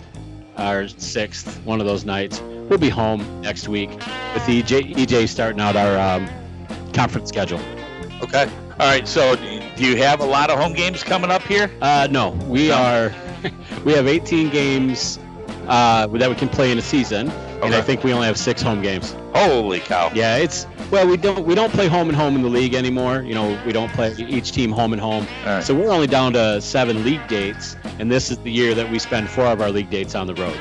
or 0.57 0.85
6th 0.85 1.61
one 1.65 1.81
of 1.81 1.85
those 1.85 2.05
nights. 2.05 2.39
We'll 2.41 2.79
be 2.79 2.89
home 2.89 3.41
next 3.41 3.67
week 3.67 3.89
with 3.89 4.43
ej 4.47 4.95
ej 4.95 5.27
starting 5.27 5.61
out 5.61 5.75
our 5.75 5.97
um, 5.97 6.29
conference 6.93 7.29
schedule. 7.29 7.59
Okay. 8.21 8.49
All 8.79 8.87
right. 8.87 9.07
So, 9.07 9.35
do 9.35 9.85
you 9.85 9.97
have 9.97 10.19
a 10.19 10.25
lot 10.25 10.49
of 10.49 10.59
home 10.59 10.73
games 10.73 11.03
coming 11.03 11.31
up 11.31 11.43
here? 11.43 11.69
uh, 11.81 12.07
no. 12.09 12.31
We 12.47 12.71
are 12.71 13.13
we 13.85 13.93
have 13.93 14.07
18 14.07 14.49
games 14.49 15.19
uh, 15.67 16.07
that 16.07 16.29
we 16.29 16.35
can 16.35 16.49
play 16.49 16.71
in 16.71 16.77
a 16.77 16.81
season 16.81 17.31
and 17.65 17.75
i 17.75 17.81
think 17.81 18.03
we 18.03 18.13
only 18.13 18.27
have 18.27 18.37
six 18.37 18.61
home 18.61 18.81
games 18.81 19.15
Holy 19.35 19.81
cow! 19.81 20.09
Yeah, 20.13 20.37
it's 20.37 20.65
well, 20.91 21.05
we 21.05 21.17
don't 21.17 21.45
we 21.45 21.55
don't 21.55 21.71
play 21.73 21.87
home 21.87 22.07
and 22.07 22.15
home 22.15 22.35
in 22.35 22.41
the 22.41 22.49
league 22.49 22.73
anymore. 22.73 23.21
You 23.21 23.35
know, 23.35 23.61
we 23.65 23.73
don't 23.73 23.91
play 23.91 24.15
each 24.17 24.53
team 24.53 24.71
home 24.71 24.93
and 24.93 25.01
home. 25.01 25.27
Right. 25.45 25.61
So 25.61 25.75
we're 25.75 25.91
only 25.91 26.07
down 26.07 26.33
to 26.33 26.61
seven 26.61 27.03
league 27.03 27.27
dates, 27.27 27.75
and 27.99 28.09
this 28.09 28.31
is 28.31 28.37
the 28.39 28.51
year 28.51 28.73
that 28.75 28.89
we 28.89 28.97
spend 28.97 29.29
four 29.29 29.47
of 29.47 29.61
our 29.61 29.71
league 29.71 29.89
dates 29.89 30.15
on 30.15 30.25
the 30.25 30.35
road. 30.35 30.57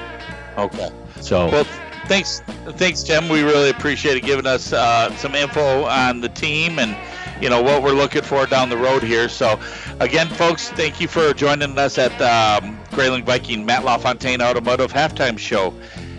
Okay. 0.58 0.90
So 1.20 1.48
Well, 1.50 1.64
thanks, 2.06 2.40
thanks, 2.76 3.04
Jim. 3.04 3.28
We 3.28 3.42
really 3.42 3.70
appreciate 3.70 4.16
it 4.16 4.24
giving 4.24 4.46
us 4.46 4.72
uh, 4.72 5.14
some 5.16 5.36
info 5.36 5.84
on 5.84 6.20
the 6.20 6.28
team 6.30 6.80
and 6.80 6.96
you 7.40 7.48
know 7.48 7.62
what 7.62 7.82
we're 7.82 7.92
looking 7.92 8.22
for 8.22 8.44
down 8.46 8.70
the 8.70 8.76
road 8.76 9.02
here. 9.02 9.28
So, 9.28 9.60
again, 10.00 10.28
folks, 10.28 10.70
thank 10.70 11.00
you 11.00 11.06
for 11.06 11.32
joining 11.32 11.78
us 11.78 11.96
at 11.96 12.12
um, 12.20 12.78
Grayling 12.90 13.24
Viking 13.24 13.64
Matt 13.64 13.84
LaFontaine 13.84 14.42
Automotive 14.42 14.92
halftime 14.92 15.38
show. 15.38 15.74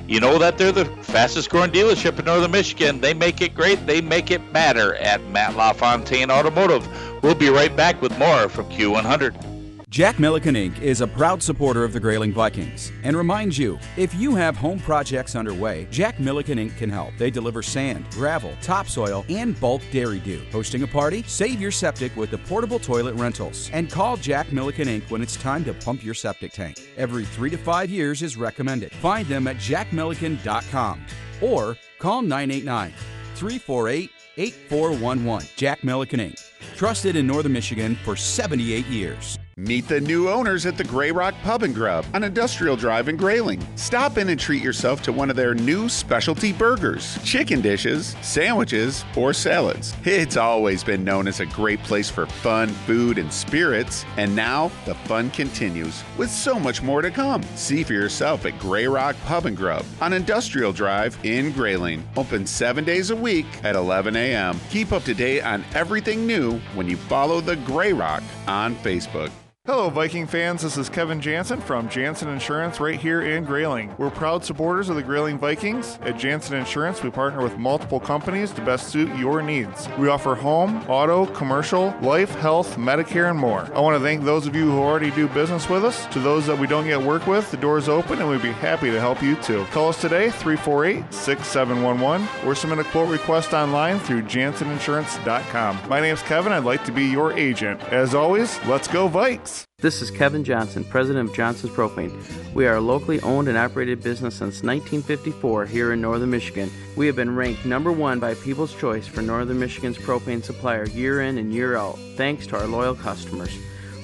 You 0.08 0.20
know 0.20 0.38
that 0.38 0.58
they're 0.58 0.72
the 0.72 0.86
fastest 0.86 1.50
growing 1.50 1.72
dealership 1.72 2.20
in 2.20 2.26
northern 2.26 2.52
Michigan. 2.52 3.02
They 3.02 3.16
make 3.16 3.42
it 3.42 3.56
great. 3.56 3.88
They 3.88 4.02
make 4.02 4.30
it 4.30 4.52
matter 4.54 4.96
at 4.96 5.24
Matt 5.30 5.56
LaFontaine 5.56 6.30
Automotive. 6.30 6.88
We'll 7.24 7.34
be 7.34 7.50
right 7.50 7.76
back 7.76 8.02
with 8.02 8.18
more 8.20 8.48
from 8.48 8.66
Q100. 8.66 9.55
Jack 9.96 10.20
Milliken 10.20 10.56
Inc. 10.56 10.82
is 10.82 11.00
a 11.00 11.08
proud 11.08 11.42
supporter 11.42 11.86
of 11.86 11.94
the 11.94 12.00
Grayling 12.02 12.34
Vikings 12.34 12.92
and 13.04 13.16
reminds 13.16 13.58
you 13.58 13.80
if 13.96 14.14
you 14.14 14.36
have 14.36 14.58
home 14.58 14.78
projects 14.78 15.38
underway, 15.38 15.88
Jack 15.90 16.20
Milliken 16.20 16.58
Inc. 16.58 16.76
can 16.76 16.90
help. 16.90 17.14
They 17.18 17.32
deliver 17.32 17.62
sand, 17.62 18.06
gravel, 18.12 18.52
topsoil, 18.62 19.24
and 19.30 19.58
bulk 19.62 19.82
dairy 19.94 20.20
dew. 20.20 20.42
Hosting 20.52 20.84
a 20.84 20.88
party? 20.88 21.24
Save 21.28 21.62
your 21.62 21.72
septic 21.72 22.14
with 22.18 22.30
the 22.30 22.40
portable 22.40 22.78
toilet 22.78 23.16
rentals. 23.16 23.70
And 23.72 23.90
call 23.90 24.18
Jack 24.18 24.52
Milliken 24.52 24.90
Inc. 24.90 25.10
when 25.10 25.22
it's 25.22 25.38
time 25.38 25.64
to 25.64 25.74
pump 25.74 26.04
your 26.04 26.14
septic 26.14 26.52
tank. 26.52 26.78
Every 26.98 27.24
three 27.24 27.50
to 27.52 27.58
five 27.58 27.90
years 27.90 28.22
is 28.22 28.36
recommended. 28.36 28.92
Find 28.92 29.26
them 29.30 29.48
at 29.48 29.56
jackmilliken.com 29.56 31.06
or 31.40 31.78
call 32.00 32.22
989 32.22 32.92
348 33.36 34.12
8411. 34.36 35.48
Jack 35.56 35.86
Milliken 35.86 36.20
Inc. 36.20 36.52
Trusted 36.76 37.16
in 37.16 37.26
Northern 37.26 37.54
Michigan 37.54 37.96
for 38.04 38.18
78 38.18 38.86
years. 38.88 39.40
Meet 39.58 39.88
the 39.88 40.02
new 40.02 40.28
owners 40.28 40.66
at 40.66 40.76
the 40.76 40.84
Grey 40.84 41.14
Rock 41.14 41.34
Pub 41.42 41.64
and 41.64 41.74
Grub 41.74 42.06
on 42.14 42.26
Industrial 42.26 42.76
Drive 42.76 43.08
in 43.08 43.16
Grayling. 43.16 43.66
Stop 43.78 44.18
in 44.18 44.28
and 44.28 44.38
treat 44.38 44.62
yourself 44.62 45.02
to 45.04 45.14
one 45.14 45.30
of 45.30 45.38
their 45.38 45.56
new 45.56 45.88
specialty 45.88 46.52
burgers, 46.52 47.18
chicken 47.24 47.62
dishes, 47.62 48.18
sandwiches, 48.22 49.06
or 49.16 49.32
salads. 49.32 49.96
It's 50.04 50.36
always 50.36 50.84
been 50.84 51.06
known 51.06 51.26
as 51.26 51.40
a 51.40 51.46
great 51.46 51.82
place 51.84 52.10
for 52.10 52.26
fun, 52.26 52.68
food, 52.68 53.18
and 53.18 53.32
spirits, 53.32 54.04
and 54.18 54.36
now 54.36 54.74
the 54.86 54.94
fun 54.94 55.30
continues 55.30 56.04
with 56.18 56.30
so 56.30 56.60
much 56.60 56.84
more 56.84 57.02
to 57.02 57.10
come. 57.10 57.42
See 57.56 57.86
for 57.86 57.94
yourself 57.94 58.46
at 58.46 58.60
Grey 58.60 58.88
Rock 58.90 59.16
Pub 59.24 59.46
and 59.46 59.56
Grub 59.56 59.86
on 60.02 60.12
Industrial 60.12 60.74
Drive 60.74 61.18
in 61.24 61.54
Grayling. 61.54 62.06
Open 62.18 62.46
seven 62.46 62.84
days 62.84 63.10
a 63.10 63.16
week 63.16 63.46
at 63.64 63.78
11 63.78 64.18
a.m. 64.18 64.60
Keep 64.70 64.92
up 64.92 65.06
to 65.06 65.14
date 65.14 65.44
on 65.44 65.64
everything 65.74 66.28
new 66.28 66.60
when 66.74 66.90
you 66.90 66.98
follow 66.98 67.40
the 67.40 67.56
Grey 67.56 67.94
Rock 67.94 68.22
on 68.48 68.76
Facebook. 68.76 69.32
Hello, 69.68 69.90
Viking 69.90 70.28
fans. 70.28 70.62
This 70.62 70.78
is 70.78 70.90
Kevin 70.90 71.20
Jansen 71.20 71.60
from 71.60 71.90
Jansen 71.90 72.30
Insurance 72.30 72.80
right 72.80 73.00
here 73.00 73.24
in 73.24 73.46
Grayling. 73.46 73.96
We're 73.98 74.12
proud 74.12 74.46
supporters 74.46 74.90
of 74.90 74.96
the 74.96 75.02
Grayling 75.02 75.40
Vikings. 75.40 75.98
At 76.04 76.20
Jansen 76.20 76.56
Insurance, 76.56 77.02
we 77.02 77.10
partner 77.10 77.42
with 77.42 77.58
multiple 77.58 78.00
companies 78.00 78.52
to 78.52 78.62
best 78.62 78.90
suit 78.90 79.10
your 79.18 79.42
needs. 79.42 79.90
We 79.98 80.08
offer 80.08 80.36
home, 80.36 80.88
auto, 80.88 81.26
commercial, 81.26 81.96
life, 82.04 82.30
health, 82.36 82.78
Medicare, 82.78 83.32
and 83.32 83.40
more. 83.40 83.68
I 83.74 83.80
want 83.80 83.98
to 83.98 84.04
thank 84.04 84.24
those 84.24 84.46
of 84.46 84.56
you 84.56 84.70
who 84.70 84.78
already 84.78 85.10
do 85.10 85.28
business 85.30 85.68
with 85.68 85.84
us. 85.84 86.06
To 86.14 86.20
those 86.20 86.46
that 86.46 86.60
we 86.60 86.68
don't 86.68 86.86
yet 86.86 87.02
work 87.02 87.26
with, 87.26 87.50
the 87.50 87.58
door 87.58 87.80
is 87.80 87.90
open 87.90 88.20
and 88.20 88.30
we'd 88.30 88.44
be 88.44 88.52
happy 88.52 88.92
to 88.92 89.00
help 89.00 89.24
you 89.24 89.36
too. 89.38 89.66
Call 89.72 89.90
us 89.90 90.00
today, 90.00 90.30
348 90.30 91.12
6711, 91.12 92.48
or 92.48 92.54
submit 92.54 92.78
a 92.78 92.84
quote 92.92 93.10
request 93.10 93.54
online 93.54 93.98
through 93.98 94.22
janseninsurance.com. 94.22 95.90
My 95.90 96.00
name's 96.00 96.22
Kevin. 96.22 96.54
I'd 96.54 96.66
like 96.66 96.86
to 96.86 96.92
be 96.92 97.06
your 97.06 97.34
agent. 97.34 97.82
As 97.86 98.14
always, 98.14 98.64
let's 98.68 98.88
go, 98.88 99.10
Vikes! 99.10 99.55
This 99.80 100.02
is 100.02 100.10
Kevin 100.10 100.44
Johnson, 100.44 100.84
president 100.84 101.30
of 101.30 101.36
Johnson's 101.36 101.74
Propane. 101.74 102.12
We 102.54 102.66
are 102.66 102.76
a 102.76 102.82
locally 102.82 103.20
owned 103.22 103.48
and 103.48 103.58
operated 103.58 104.02
business 104.02 104.36
since 104.36 104.64
1954 104.64 105.66
here 105.66 105.94
in 105.94 106.02
northern 106.02 106.32
Michigan. 106.32 106.72
We 106.96 107.08
have 107.08 107.16
been 107.16 107.36
ranked 107.36 107.66
number 107.66 107.92
one 107.92 108.20
by 108.20 108.34
People's 108.36 108.74
Choice 108.76 109.08
for 109.08 109.22
northern 109.22 109.60
Michigan's 109.60 109.98
propane 109.98 110.44
supplier 110.44 110.86
year 110.88 111.22
in 111.22 111.38
and 111.38 111.54
year 111.54 111.76
out, 111.76 112.00
thanks 112.16 112.48
to 112.48 112.58
our 112.58 112.68
loyal 112.68 112.96
customers. 112.96 113.56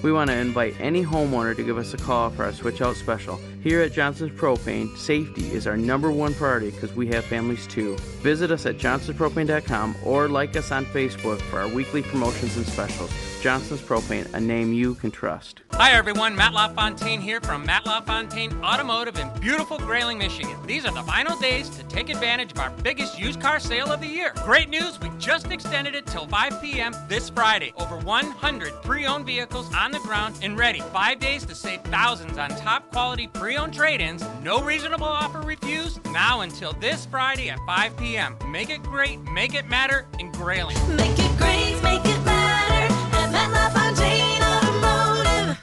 We 0.04 0.12
want 0.12 0.30
to 0.30 0.36
invite 0.38 0.80
any 0.80 1.04
homeowner 1.04 1.56
to 1.56 1.64
give 1.64 1.78
us 1.78 1.94
a 1.94 1.98
call 1.98 2.30
for 2.30 2.44
our 2.46 2.54
switch 2.54 2.82
out 2.82 2.96
special. 2.96 3.40
Here 3.62 3.82
at 3.82 3.94
Johnson's 3.94 4.32
Propane, 4.32 4.98
safety 4.98 5.46
is 5.52 5.68
our 5.68 5.78
number 5.78 6.12
one 6.12 6.34
priority 6.34 6.72
because 6.72 6.94
we 6.96 7.08
have 7.10 7.24
families 7.24 7.68
too. 7.68 7.96
Visit 8.24 8.50
us 8.50 8.66
at 8.66 8.78
johnsonspropane.com 8.78 9.98
or 10.04 10.28
like 10.28 10.56
us 10.56 10.72
on 10.72 10.84
Facebook 10.88 11.40
for 11.42 11.60
our 11.60 11.68
weekly 11.68 12.02
promotions 12.02 12.58
and 12.58 12.66
specials. 12.66 13.12
Johnson's 13.42 13.82
Propane, 13.82 14.32
a 14.34 14.40
name 14.40 14.74
you 14.74 14.96
can 14.96 15.12
trust. 15.12 15.62
Hi 15.74 15.94
everyone, 15.94 16.36
Matt 16.36 16.54
LaFontaine 16.54 17.22
here 17.22 17.42
from 17.42 17.66
Matt 17.66 17.88
LaFontaine 17.88 18.54
Automotive 18.64 19.18
in 19.18 19.32
beautiful 19.40 19.80
Grayling, 19.80 20.20
Michigan. 20.20 20.56
These 20.68 20.86
are 20.86 20.94
the 20.94 21.02
final 21.02 21.36
days 21.40 21.70
to 21.70 21.84
take 21.86 22.10
advantage 22.10 22.52
of 22.52 22.60
our 22.60 22.70
biggest 22.84 23.18
used 23.18 23.42
car 23.42 23.60
sale 23.60 23.92
of 23.92 24.00
the 24.00 24.08
year. 24.08 24.34
Great 24.44 24.70
news, 24.70 25.00
we 25.00 25.10
just 25.18 25.50
extended 25.52 25.96
it 25.96 26.06
till 26.06 26.28
5 26.28 26.62
p.m. 26.62 26.94
this 27.08 27.32
Friday. 27.32 27.74
Over 27.78 27.98
100 27.98 28.74
pre-owned 28.84 29.26
vehicles 29.26 29.74
on 29.74 29.92
the 29.92 30.00
ground 30.00 30.36
and 30.44 30.56
ready. 30.56 30.82
Five 30.94 31.20
days 31.20 31.46
to 31.46 31.56
save 31.56 31.82
thousands 31.86 32.38
on 32.38 32.50
top 32.52 32.92
quality 32.92 33.26
pre-owned 33.52 33.74
trade-ins. 33.74 34.24
No 34.42 34.62
reasonable 34.64 35.04
offer 35.04 35.42
refused. 35.42 36.00
Now 36.14 36.40
until 36.40 36.72
this 36.72 37.06
Friday 37.06 37.50
at 37.50 37.60
5 37.68 37.98
p.m. 37.98 38.38
Make 38.50 38.70
it 38.70 38.82
great, 38.82 39.20
make 39.24 39.56
it 39.56 39.68
matter 39.68 40.08
in 40.20 40.32
Grayling. 40.32 40.78
Make 40.96 41.20
it 41.20 41.38
great, 41.38 41.78
make 41.84 42.06
it 42.06 42.24
matter 42.24 42.94
at 43.12 43.30
Matt 43.34 43.52
LaFontaine 43.52 44.42
Automotive. 44.42 45.58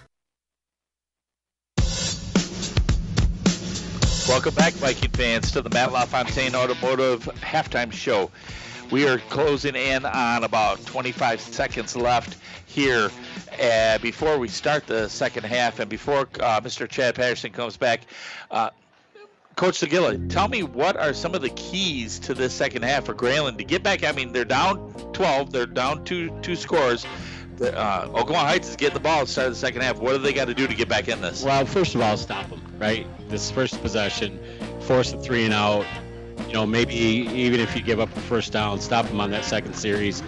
Welcome 4.28 4.54
back, 4.54 4.74
Viking 4.74 5.12
fans, 5.12 5.50
to 5.52 5.62
the 5.62 5.70
Matt 5.70 5.90
LaFontaine 5.90 6.54
Automotive 6.54 7.24
halftime 7.40 7.90
show. 7.90 8.30
We 8.90 9.06
are 9.06 9.18
closing 9.18 9.76
in 9.76 10.06
on 10.06 10.44
about 10.44 10.84
25 10.86 11.42
seconds 11.42 11.94
left 11.94 12.38
here 12.64 13.10
uh, 13.62 13.98
before 13.98 14.38
we 14.38 14.48
start 14.48 14.86
the 14.86 15.08
second 15.08 15.44
half 15.44 15.78
and 15.78 15.90
before 15.90 16.20
uh, 16.40 16.60
Mr. 16.62 16.88
Chad 16.88 17.14
Patterson 17.14 17.52
comes 17.52 17.76
back. 17.76 18.00
Uh, 18.50 18.70
Coach 19.56 19.80
Zagilla, 19.80 20.30
tell 20.30 20.48
me 20.48 20.62
what 20.62 20.96
are 20.96 21.12
some 21.12 21.34
of 21.34 21.42
the 21.42 21.50
keys 21.50 22.18
to 22.20 22.32
this 22.32 22.54
second 22.54 22.82
half 22.82 23.04
for 23.04 23.12
Grayling 23.12 23.58
to 23.58 23.64
get 23.64 23.82
back? 23.82 24.04
I 24.04 24.12
mean, 24.12 24.32
they're 24.32 24.46
down 24.46 24.78
12, 25.12 25.52
they're 25.52 25.66
down 25.66 26.04
two 26.04 26.30
two 26.40 26.56
scores. 26.56 27.04
The, 27.56 27.76
uh, 27.76 28.06
Ogemaw 28.08 28.36
Heights 28.36 28.70
is 28.70 28.76
getting 28.76 28.94
the 28.94 29.00
ball 29.00 29.20
at 29.20 29.26
the 29.26 29.32
start 29.32 29.48
of 29.48 29.54
the 29.54 29.58
second 29.58 29.82
half. 29.82 29.98
What 29.98 30.12
do 30.12 30.18
they 30.18 30.32
got 30.32 30.46
to 30.46 30.54
do 30.54 30.66
to 30.66 30.74
get 30.74 30.88
back 30.88 31.08
in 31.08 31.20
this? 31.20 31.42
Well, 31.42 31.66
first 31.66 31.94
of 31.96 32.00
all, 32.00 32.16
stop 32.16 32.48
them, 32.48 32.62
right? 32.78 33.04
This 33.28 33.50
first 33.50 33.82
possession, 33.82 34.38
force 34.82 35.12
a 35.12 35.18
three 35.18 35.44
and 35.44 35.52
out. 35.52 35.84
You 36.48 36.54
know, 36.54 36.66
maybe 36.66 36.94
even 36.94 37.60
if 37.60 37.76
you 37.76 37.82
give 37.82 38.00
up 38.00 38.14
a 38.16 38.20
first 38.20 38.52
down, 38.52 38.80
stop 38.80 39.06
them 39.06 39.20
on 39.20 39.30
that 39.32 39.44
second 39.44 39.74
series. 39.74 40.22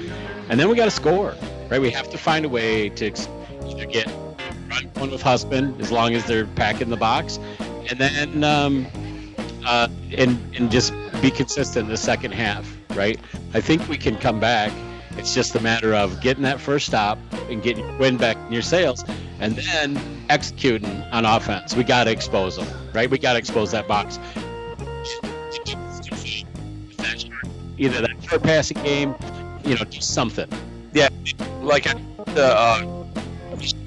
And 0.51 0.61
then 0.61 0.69
we 0.69 0.77
got 0.77 0.85
to 0.85 0.91
score, 0.91 1.35
right? 1.71 1.81
We 1.81 1.91
have 1.91 2.11
to 2.11 2.19
find 2.19 2.45
a 2.45 2.49
way 2.49 2.91
to 2.91 3.07
either 3.67 3.87
get 3.87 4.07
run 4.69 4.85
one 4.97 5.11
with 5.11 5.23
Husband 5.23 5.81
as 5.81 5.91
long 5.91 6.15
as 6.15 6.27
they're 6.27 6.47
packing 6.47 6.91
the 6.91 6.97
box, 6.97 7.39
and 7.89 7.99
then 7.99 8.45
um, 8.45 8.87
uh, 9.65 9.89
and 10.17 10.39
and 10.55 10.71
just 10.71 10.93
be 11.23 11.31
consistent 11.31 11.85
in 11.85 11.91
the 11.91 11.97
second 11.97 12.33
half, 12.33 12.71
right? 12.91 13.19
I 13.55 13.61
think 13.61 13.89
we 13.89 13.97
can 13.97 14.17
come 14.17 14.41
back. 14.41 14.73
It's 15.17 15.35
just 15.35 15.55
a 15.55 15.61
matter 15.61 15.95
of 15.95 16.21
getting 16.21 16.43
that 16.45 16.61
first 16.61 16.87
stop 16.87 17.19
and 17.49 17.63
getting 17.63 17.85
your 17.85 17.97
win 17.99 18.17
back 18.19 18.37
in 18.47 18.53
your 18.53 18.63
sales, 18.63 19.05
and 19.41 19.57
then 19.57 19.99
executing 20.29 21.03
on 21.13 21.25
offense. 21.25 21.75
We 21.75 21.85
got 21.85 22.05
to 22.05 22.11
expose 22.11 22.57
them, 22.57 22.69
right? 22.93 23.11
We 23.11 23.19
got 23.19 23.33
to 23.33 23.39
expose 23.39 23.71
that 23.73 23.89
box. 23.89 24.19
Either 27.81 28.03
that 28.03 28.23
short 28.23 28.43
passing 28.43 28.77
game, 28.83 29.15
you 29.65 29.75
know, 29.75 29.85
do 29.85 30.01
something. 30.01 30.47
Yeah, 30.93 31.09
like 31.63 31.89
uh, 31.89 31.95
uh, 32.37 33.07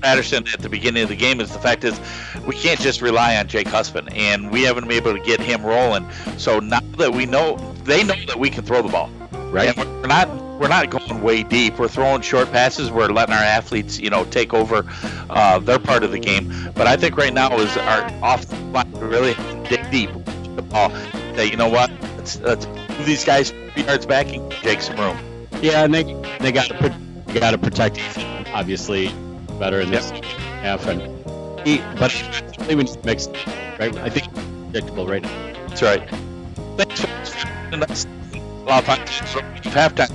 Patterson 0.02 0.48
at 0.52 0.62
the 0.62 0.70
beginning 0.70 1.04
of 1.04 1.10
the 1.10 1.16
game 1.16 1.40
is 1.40 1.52
the 1.52 1.60
fact 1.60 1.84
is 1.84 2.00
we 2.48 2.56
can't 2.56 2.80
just 2.80 3.02
rely 3.02 3.36
on 3.38 3.48
Jake 3.48 3.68
Husband, 3.68 4.12
and 4.14 4.52
we 4.52 4.64
haven't 4.64 4.88
been 4.88 4.98
able 4.98 5.14
to 5.14 5.24
get 5.24 5.40
him 5.40 5.64
rolling. 5.64 6.10
So 6.38 6.60
now 6.60 6.80
that 6.98 7.14
we 7.14 7.28
know, 7.28 7.58
they 7.84 8.04
know 8.04 8.16
that 8.26 8.40
we 8.40 8.50
can 8.50 8.64
throw 8.66 8.82
the 8.82 8.90
ball, 8.90 9.12
Right. 9.52 9.78
And 9.78 10.02
we're 10.02 10.08
not 10.08 10.28
we're 10.60 10.68
not 10.68 10.90
going 10.90 11.22
way 11.22 11.44
deep. 11.44 11.78
We're 11.78 11.88
throwing 11.88 12.22
short 12.22 12.52
passes. 12.52 12.90
We're 12.90 13.10
letting 13.10 13.36
our 13.36 13.44
athletes, 13.44 14.00
you 14.00 14.10
know, 14.10 14.26
take 14.26 14.54
over 14.54 14.84
uh, 15.30 15.60
their 15.60 15.78
part 15.78 16.04
of 16.04 16.12
the 16.12 16.20
game. 16.20 16.52
But 16.74 16.88
I 16.88 16.98
think 16.98 17.16
right 17.18 17.34
now 17.34 17.60
is 17.60 17.78
our 17.78 18.12
off 18.24 18.48
the 18.48 18.56
line 18.72 18.92
really 18.94 19.36
dig 19.70 19.92
deep 19.92 20.10
the 20.56 20.64
ball. 20.64 20.90
Say, 21.36 21.52
you 21.52 21.58
know 21.58 21.70
what? 21.70 21.92
Let's, 22.18 22.40
let's 22.40 22.66
these 23.06 23.24
guys 23.26 23.52
three 23.74 23.84
yards 23.84 24.06
back 24.06 24.34
and 24.34 24.50
take 24.52 24.82
some 24.82 24.98
room. 24.98 25.18
Yeah, 25.62 25.84
and 25.84 25.94
they 25.94 26.04
they 26.40 26.52
got 26.52 26.68
to 26.68 26.96
got 27.40 27.52
to 27.52 27.58
protect 27.58 28.00
obviously 28.54 29.12
better 29.60 29.82
in 29.82 29.92
this 29.92 30.12
half, 30.62 30.86
and 30.88 31.02
he, 31.66 31.78
but 32.00 32.12
they 32.68 32.76
would 32.76 33.06
mix 33.06 33.28
right. 33.80 33.96
I 33.98 34.10
think 34.10 34.34
predictable 34.34 35.08
right 35.08 35.22
now. 35.22 35.54
That's 35.68 35.82
right. 35.82 36.10
Thanks 36.78 37.06
for 39.32 39.42
halftime. 39.70 40.12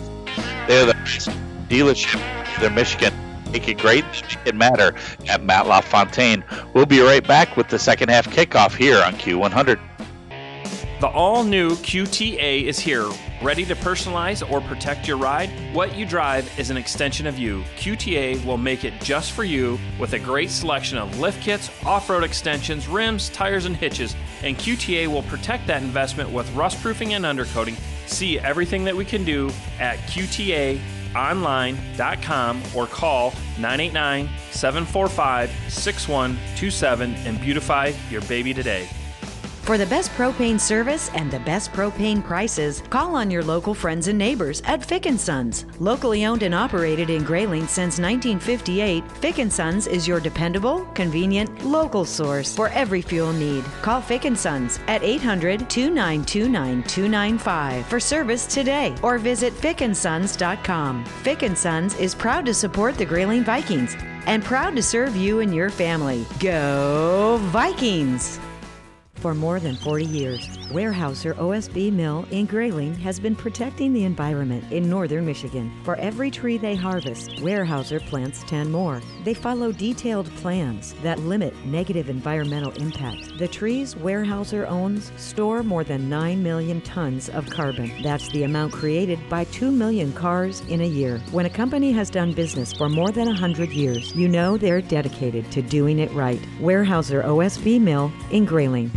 They're 0.66 0.86
the 0.86 0.94
best 0.94 1.28
dealership. 1.68 2.20
They're 2.60 2.70
Michigan. 2.70 3.14
Make 3.52 3.68
it 3.68 3.78
great. 3.78 4.04
It 4.44 4.54
matter 4.54 4.94
at 5.28 5.42
Matt 5.42 5.66
LaFontaine. 5.66 6.44
We'll 6.74 6.86
be 6.86 7.00
right 7.00 7.26
back 7.26 7.56
with 7.56 7.68
the 7.68 7.78
second 7.78 8.10
half 8.10 8.26
kickoff 8.28 8.74
here 8.74 9.02
on 9.02 9.14
Q100. 9.14 9.80
The 11.00 11.06
all 11.06 11.44
new 11.44 11.76
QTA 11.76 12.64
is 12.64 12.80
here, 12.80 13.08
ready 13.40 13.64
to 13.66 13.76
personalize 13.76 14.42
or 14.50 14.60
protect 14.60 15.06
your 15.06 15.16
ride. 15.16 15.48
What 15.72 15.94
you 15.94 16.04
drive 16.04 16.50
is 16.58 16.70
an 16.70 16.76
extension 16.76 17.28
of 17.28 17.38
you. 17.38 17.62
QTA 17.76 18.44
will 18.44 18.58
make 18.58 18.82
it 18.82 19.00
just 19.00 19.30
for 19.30 19.44
you 19.44 19.78
with 20.00 20.14
a 20.14 20.18
great 20.18 20.50
selection 20.50 20.98
of 20.98 21.20
lift 21.20 21.40
kits, 21.40 21.70
off 21.86 22.10
road 22.10 22.24
extensions, 22.24 22.88
rims, 22.88 23.28
tires, 23.28 23.64
and 23.64 23.76
hitches. 23.76 24.16
And 24.42 24.56
QTA 24.56 25.06
will 25.06 25.22
protect 25.22 25.68
that 25.68 25.84
investment 25.84 26.30
with 26.30 26.52
rust 26.52 26.82
proofing 26.82 27.14
and 27.14 27.24
undercoating. 27.24 27.76
See 28.08 28.40
everything 28.40 28.82
that 28.82 28.96
we 28.96 29.04
can 29.04 29.22
do 29.22 29.52
at 29.78 29.98
QTAonline.com 30.08 32.62
or 32.74 32.88
call 32.88 33.30
989 33.60 34.28
745 34.50 35.50
6127 35.68 37.14
and 37.14 37.40
beautify 37.40 37.92
your 38.10 38.22
baby 38.22 38.52
today. 38.52 38.88
For 39.68 39.76
the 39.76 39.84
best 39.84 40.10
propane 40.12 40.58
service 40.58 41.10
and 41.12 41.30
the 41.30 41.40
best 41.40 41.74
propane 41.74 42.24
prices, 42.24 42.82
call 42.88 43.14
on 43.14 43.30
your 43.30 43.44
local 43.44 43.74
friends 43.74 44.08
and 44.08 44.16
neighbors 44.16 44.62
at 44.64 44.82
Fick 44.82 45.06
& 45.18 45.20
Sons. 45.20 45.66
Locally 45.78 46.24
owned 46.24 46.42
and 46.42 46.54
operated 46.54 47.10
in 47.10 47.22
Grayling 47.22 47.66
since 47.66 47.98
1958, 47.98 49.12
Fick 49.12 49.50
& 49.50 49.52
Sons 49.52 49.86
is 49.86 50.08
your 50.08 50.20
dependable, 50.20 50.86
convenient, 50.94 51.66
local 51.66 52.06
source 52.06 52.56
for 52.56 52.68
every 52.68 53.02
fuel 53.02 53.34
need. 53.34 53.62
Call 53.82 54.00
Fick 54.00 54.26
& 54.36 54.38
Sons 54.38 54.80
at 54.88 55.02
800-292-9295 55.02 57.84
for 57.84 58.00
service 58.00 58.46
today 58.46 58.94
or 59.02 59.18
visit 59.18 59.52
fickandsons.com. 59.52 61.04
Fick 61.04 61.56
& 61.56 61.58
Sons 61.58 61.94
is 61.96 62.14
proud 62.14 62.46
to 62.46 62.54
support 62.54 62.94
the 62.94 63.04
Grayling 63.04 63.44
Vikings 63.44 63.98
and 64.24 64.42
proud 64.42 64.74
to 64.76 64.82
serve 64.82 65.14
you 65.14 65.40
and 65.40 65.54
your 65.54 65.68
family. 65.68 66.24
Go 66.40 67.36
Vikings! 67.48 68.40
For 69.20 69.34
more 69.34 69.58
than 69.58 69.74
40 69.74 70.04
years, 70.04 70.57
Weyerhaeuser 70.70 71.34
OSB 71.36 71.90
Mill 71.90 72.26
in 72.30 72.44
Grayling 72.44 72.94
has 72.96 73.18
been 73.18 73.34
protecting 73.34 73.94
the 73.94 74.04
environment 74.04 74.70
in 74.70 74.88
northern 74.88 75.24
Michigan. 75.24 75.72
For 75.82 75.96
every 75.96 76.30
tree 76.30 76.58
they 76.58 76.74
harvest, 76.74 77.30
Weyerhaeuser 77.36 78.04
plants 78.06 78.44
10 78.46 78.70
more. 78.70 79.00
They 79.24 79.32
follow 79.32 79.72
detailed 79.72 80.30
plans 80.36 80.94
that 81.02 81.20
limit 81.20 81.54
negative 81.64 82.10
environmental 82.10 82.72
impact. 82.72 83.38
The 83.38 83.48
trees 83.48 83.94
Weyerhaeuser 83.94 84.68
owns 84.68 85.10
store 85.16 85.62
more 85.62 85.84
than 85.84 86.10
9 86.10 86.42
million 86.42 86.82
tons 86.82 87.30
of 87.30 87.48
carbon. 87.48 87.90
That's 88.02 88.28
the 88.32 88.42
amount 88.42 88.74
created 88.74 89.18
by 89.30 89.44
2 89.44 89.70
million 89.70 90.12
cars 90.12 90.60
in 90.68 90.82
a 90.82 90.86
year. 90.86 91.18
When 91.30 91.46
a 91.46 91.50
company 91.50 91.92
has 91.92 92.10
done 92.10 92.34
business 92.34 92.74
for 92.74 92.90
more 92.90 93.10
than 93.10 93.26
100 93.26 93.70
years, 93.70 94.14
you 94.14 94.28
know 94.28 94.58
they're 94.58 94.82
dedicated 94.82 95.50
to 95.52 95.62
doing 95.62 95.98
it 95.98 96.12
right. 96.12 96.40
Weyerhaeuser 96.60 97.24
OSB 97.24 97.80
Mill 97.80 98.12
in 98.30 98.44
Grayling. 98.44 98.90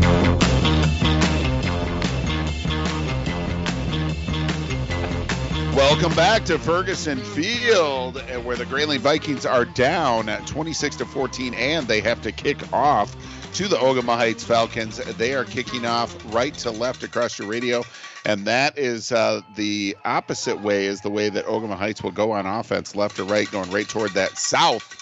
Welcome 5.94 6.16
back 6.16 6.46
to 6.46 6.58
Ferguson 6.58 7.20
Field, 7.20 8.16
uh, 8.16 8.40
where 8.40 8.56
the 8.56 8.66
Grayling 8.66 9.02
Vikings 9.02 9.46
are 9.46 9.66
down 9.66 10.30
at 10.30 10.48
26 10.48 10.96
to 10.96 11.06
14, 11.06 11.54
and 11.54 11.86
they 11.86 12.00
have 12.00 12.22
to 12.22 12.32
kick 12.32 12.72
off 12.72 13.14
to 13.56 13.68
the 13.68 13.76
Ogemaw 13.76 14.16
Heights 14.16 14.42
Falcons. 14.42 15.00
They 15.18 15.34
are 15.34 15.44
kicking 15.44 15.86
off 15.86 16.16
right 16.34 16.54
to 16.60 16.72
left 16.72 17.04
across 17.04 17.38
your 17.38 17.50
radio, 17.50 17.84
and 18.26 18.46
that 18.46 18.80
is 18.80 19.12
uh, 19.12 19.42
the 19.58 19.98
opposite 20.06 20.62
way 20.62 20.86
is 20.86 21.02
the 21.02 21.12
way 21.12 21.28
that 21.28 21.46
Ogemaw 21.46 21.76
Heights 21.76 22.02
will 22.02 22.12
go 22.12 22.32
on 22.32 22.46
offense, 22.46 22.96
left 22.96 23.18
to 23.18 23.26
right, 23.26 23.52
going 23.52 23.70
right 23.70 23.88
toward 23.88 24.12
that 24.12 24.38
south 24.38 25.02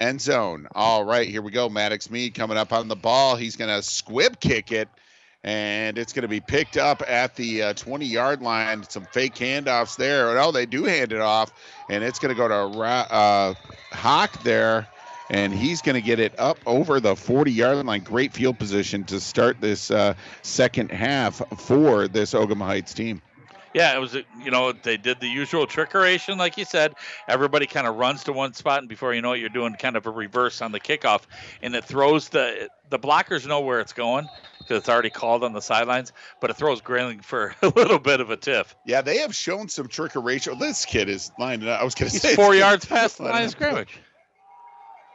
End 0.00 0.18
zone. 0.18 0.66
All 0.74 1.04
right, 1.04 1.28
here 1.28 1.42
we 1.42 1.50
go. 1.50 1.68
Maddox 1.68 2.10
Mead 2.10 2.32
coming 2.32 2.56
up 2.56 2.72
on 2.72 2.88
the 2.88 2.96
ball. 2.96 3.36
He's 3.36 3.56
going 3.56 3.68
to 3.68 3.82
squib 3.82 4.40
kick 4.40 4.72
it, 4.72 4.88
and 5.42 5.96
it's 5.96 6.12
going 6.12 6.22
to 6.22 6.28
be 6.28 6.40
picked 6.40 6.76
up 6.76 7.02
at 7.06 7.34
the 7.36 7.72
20 7.74 8.04
yard 8.04 8.42
line. 8.42 8.82
Some 8.88 9.06
fake 9.06 9.34
handoffs 9.34 9.96
there. 9.96 10.38
Oh, 10.38 10.52
they 10.52 10.66
do 10.66 10.84
hand 10.84 11.12
it 11.12 11.20
off, 11.20 11.52
and 11.88 12.04
it's 12.04 12.18
going 12.18 12.34
to 12.34 12.38
go 12.38 12.48
to 12.48 12.80
uh, 12.80 13.54
Hawk 13.92 14.42
there, 14.42 14.86
and 15.30 15.52
he's 15.52 15.80
going 15.80 15.94
to 15.94 16.02
get 16.02 16.20
it 16.20 16.38
up 16.38 16.58
over 16.66 17.00
the 17.00 17.16
40 17.16 17.52
yard 17.52 17.86
line. 17.86 18.00
Great 18.00 18.32
field 18.32 18.58
position 18.58 19.04
to 19.04 19.20
start 19.20 19.60
this 19.60 19.90
uh, 19.90 20.14
second 20.42 20.90
half 20.90 21.42
for 21.58 22.06
this 22.06 22.34
Ogemaw 22.34 22.66
Heights 22.66 22.92
team. 22.92 23.22
Yeah, 23.72 23.94
it 23.94 24.00
was, 24.00 24.14
you 24.14 24.50
know, 24.50 24.72
they 24.72 24.96
did 24.96 25.20
the 25.20 25.28
usual 25.28 25.64
trickeration, 25.64 26.36
like 26.36 26.58
you 26.58 26.64
said. 26.64 26.92
Everybody 27.28 27.66
kind 27.66 27.86
of 27.86 27.94
runs 27.94 28.24
to 28.24 28.32
one 28.32 28.52
spot, 28.52 28.80
and 28.80 28.88
before 28.88 29.14
you 29.14 29.22
know 29.22 29.32
it, 29.32 29.38
you're 29.38 29.48
doing 29.48 29.74
kind 29.74 29.96
of 29.96 30.06
a 30.06 30.10
reverse 30.10 30.60
on 30.60 30.72
the 30.72 30.80
kickoff, 30.80 31.22
and 31.62 31.74
it 31.76 31.84
throws 31.84 32.28
the 32.28 32.68
the 32.90 32.98
blockers 32.98 33.46
know 33.46 33.60
where 33.60 33.78
it's 33.78 33.92
going 33.92 34.28
because 34.70 34.82
it's 34.82 34.88
already 34.88 35.10
called 35.10 35.42
on 35.42 35.52
the 35.52 35.60
sidelines, 35.60 36.12
but 36.40 36.48
it 36.48 36.54
throws 36.54 36.80
Grayling 36.80 37.20
for 37.20 37.56
a 37.62 37.68
little 37.68 37.98
bit 37.98 38.20
of 38.20 38.30
a 38.30 38.36
tiff. 38.36 38.76
Yeah, 38.86 39.02
they 39.02 39.18
have 39.18 39.34
shown 39.34 39.68
some 39.68 39.88
trickery. 39.88 40.22
Ratio. 40.22 40.54
This 40.54 40.84
kid 40.84 41.08
is 41.08 41.32
lining 41.40 41.68
up. 41.68 41.80
I 41.80 41.84
was 41.84 41.96
going 41.96 42.10
to 42.10 42.18
say 42.20 42.36
four 42.36 42.54
yards 42.54 42.84
past 42.84 43.18
the 43.18 43.24
line 43.24 43.44
of 43.44 43.50
scrimmage. 43.50 43.98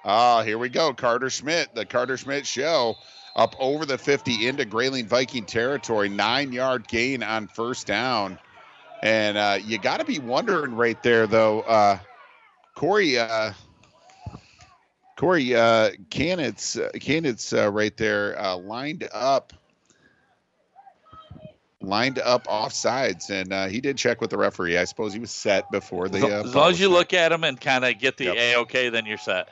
Ah, 0.04 0.44
here 0.44 0.58
we 0.58 0.68
go. 0.68 0.94
Karter 0.94 1.32
Schmitt, 1.32 1.74
the 1.74 1.86
Karter 1.86 2.20
Schmitt 2.20 2.46
show, 2.46 2.96
up 3.36 3.56
over 3.60 3.86
the 3.86 3.98
50 3.98 4.48
into 4.48 4.66
Grayling 4.66 5.08
Viking 5.08 5.46
territory. 5.46 6.10
Nine 6.10 6.52
yard 6.52 6.88
gain 6.88 7.24
on 7.24 7.48
first 7.48 7.88
down. 7.88 8.38
And 9.02 9.38
uh, 9.38 9.60
you 9.64 9.78
got 9.78 10.00
to 10.00 10.06
be 10.06 10.20
wondering 10.20 10.76
right 10.76 11.02
there, 11.02 11.28
though, 11.28 11.62
uh, 11.62 12.00
Corey. 12.76 13.18
Uh, 13.18 13.54
Corey 15.16 15.56
uh, 15.56 15.92
Canitz, 16.10 16.78
uh, 16.78 16.90
Canitz 17.00 17.54
uh, 17.54 17.72
right 17.72 17.96
there, 17.96 18.40
uh, 18.40 18.58
lined 18.58 19.08
up, 19.14 19.54
lined 21.82 22.20
up 22.20 22.48
off 22.50 22.74
sides, 22.74 23.30
and 23.30 23.54
uh, 23.54 23.68
he 23.68 23.80
did 23.80 23.98
check 23.98 24.20
with 24.20 24.30
the 24.30 24.38
referee. 24.38 24.78
I 24.78 24.84
suppose 24.84 25.14
he 25.14 25.20
was 25.20 25.32
set 25.32 25.72
before 25.72 26.10
the. 26.10 26.18
As, 26.18 26.24
Uh, 26.24 26.48
as 26.48 26.56
long 26.56 26.72
as 26.72 26.80
you 26.80 26.90
look 26.90 27.14
at 27.14 27.32
him 27.32 27.44
and 27.44 27.60
kind 27.60 27.86
of 27.86 27.98
get 27.98 28.18
the 28.18 28.26
Yep. 28.26 28.36
a 28.36 28.56
okay, 28.58 28.90
then 28.90 29.06
you're 29.06 29.18
set. 29.18 29.50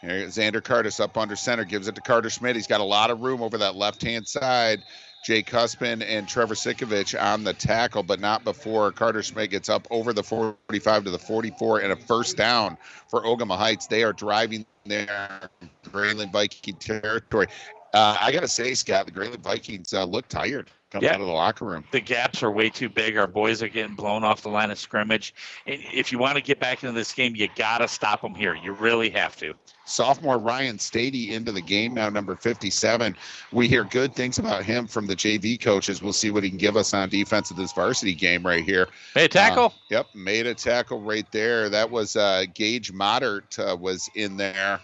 Here, 0.00 0.26
Xander 0.26 0.62
Curtis 0.62 1.00
up 1.00 1.16
under 1.16 1.36
center 1.36 1.64
gives 1.64 1.88
it 1.88 1.94
to 1.94 2.00
Karter 2.00 2.30
Schmitt. 2.30 2.56
He's 2.56 2.66
got 2.66 2.80
a 2.80 2.84
lot 2.84 3.10
of 3.10 3.20
room 3.20 3.42
over 3.42 3.58
that 3.58 3.76
left 3.76 4.02
hand 4.02 4.26
side. 4.28 4.82
Jay 5.26 5.42
Cuspin 5.42 6.04
and 6.06 6.28
Trevor 6.28 6.54
Sikovich 6.54 7.20
on 7.20 7.42
the 7.42 7.52
tackle, 7.52 8.04
but 8.04 8.20
not 8.20 8.44
before 8.44 8.92
Karter 8.92 9.24
Schmitt 9.24 9.50
gets 9.50 9.68
up 9.68 9.84
over 9.90 10.12
the 10.12 10.22
45 10.22 11.02
to 11.02 11.10
the 11.10 11.18
44 11.18 11.80
and 11.80 11.90
a 11.90 11.96
first 11.96 12.36
down 12.36 12.78
for 13.08 13.24
Ogemaw 13.24 13.58
Heights. 13.58 13.88
They 13.88 14.04
are 14.04 14.12
driving 14.12 14.64
their 14.84 15.50
Grayling 15.90 16.30
Viking 16.30 16.76
territory. 16.76 17.48
Uh, 17.92 18.16
I 18.20 18.30
got 18.30 18.42
to 18.42 18.48
say, 18.48 18.72
Scott, 18.74 19.06
the 19.06 19.10
Grayling 19.10 19.40
Vikings 19.40 19.92
uh, 19.92 20.04
look 20.04 20.28
tired 20.28 20.70
coming 20.90 21.04
Yeah. 21.08 21.14
out 21.14 21.20
of 21.20 21.26
the 21.26 21.32
locker 21.32 21.64
room. 21.64 21.84
the 21.90 22.00
gaps 22.00 22.42
are 22.42 22.50
way 22.50 22.70
too 22.70 22.88
big. 22.88 23.16
Our 23.16 23.26
boys 23.26 23.62
are 23.62 23.68
getting 23.68 23.94
blown 23.96 24.22
off 24.24 24.42
the 24.42 24.48
line 24.48 24.70
of 24.70 24.78
scrimmage. 24.78 25.34
And 25.66 25.80
if 25.92 26.12
you 26.12 26.18
want 26.18 26.36
to 26.36 26.40
get 26.42 26.60
back 26.60 26.82
into 26.82 26.94
this 26.94 27.12
game, 27.12 27.34
you 27.34 27.48
got 27.56 27.78
to 27.78 27.88
stop 27.88 28.22
them 28.22 28.34
here. 28.34 28.54
You 28.54 28.72
really 28.72 29.10
have 29.10 29.36
to. 29.38 29.54
sophomore 29.84 30.38
Ryan 30.38 30.78
Stady 30.78 31.30
into 31.30 31.52
the 31.52 31.60
game 31.60 31.94
now, 31.94 32.08
number 32.08 32.34
57. 32.36 33.16
We 33.52 33.68
hear 33.68 33.84
good 33.84 34.14
things 34.16 34.38
about 34.38 34.64
him 34.64 34.86
from 34.88 35.06
the 35.06 35.14
JV 35.14 35.60
coaches. 35.60 36.02
We'll 36.02 36.12
see 36.12 36.30
what 36.32 36.42
he 36.42 36.48
can 36.50 36.58
give 36.58 36.76
us 36.76 36.92
on 36.94 37.08
defense 37.08 37.50
of 37.52 37.56
this 37.56 37.72
varsity 37.72 38.14
game 38.14 38.44
right 38.44 38.64
here. 38.64 38.88
Hey, 39.14 39.28
tackle. 39.28 39.66
Uh, 39.66 39.70
yep, 39.90 40.06
made 40.14 40.46
a 40.46 40.54
tackle 40.54 41.00
right 41.00 41.30
there. 41.30 41.68
That 41.68 41.88
was 41.90 42.16
uh, 42.16 42.46
Gage 42.54 42.92
Modert 42.92 43.58
uh, 43.60 43.76
was 43.76 44.08
in 44.16 44.36
there 44.36 44.80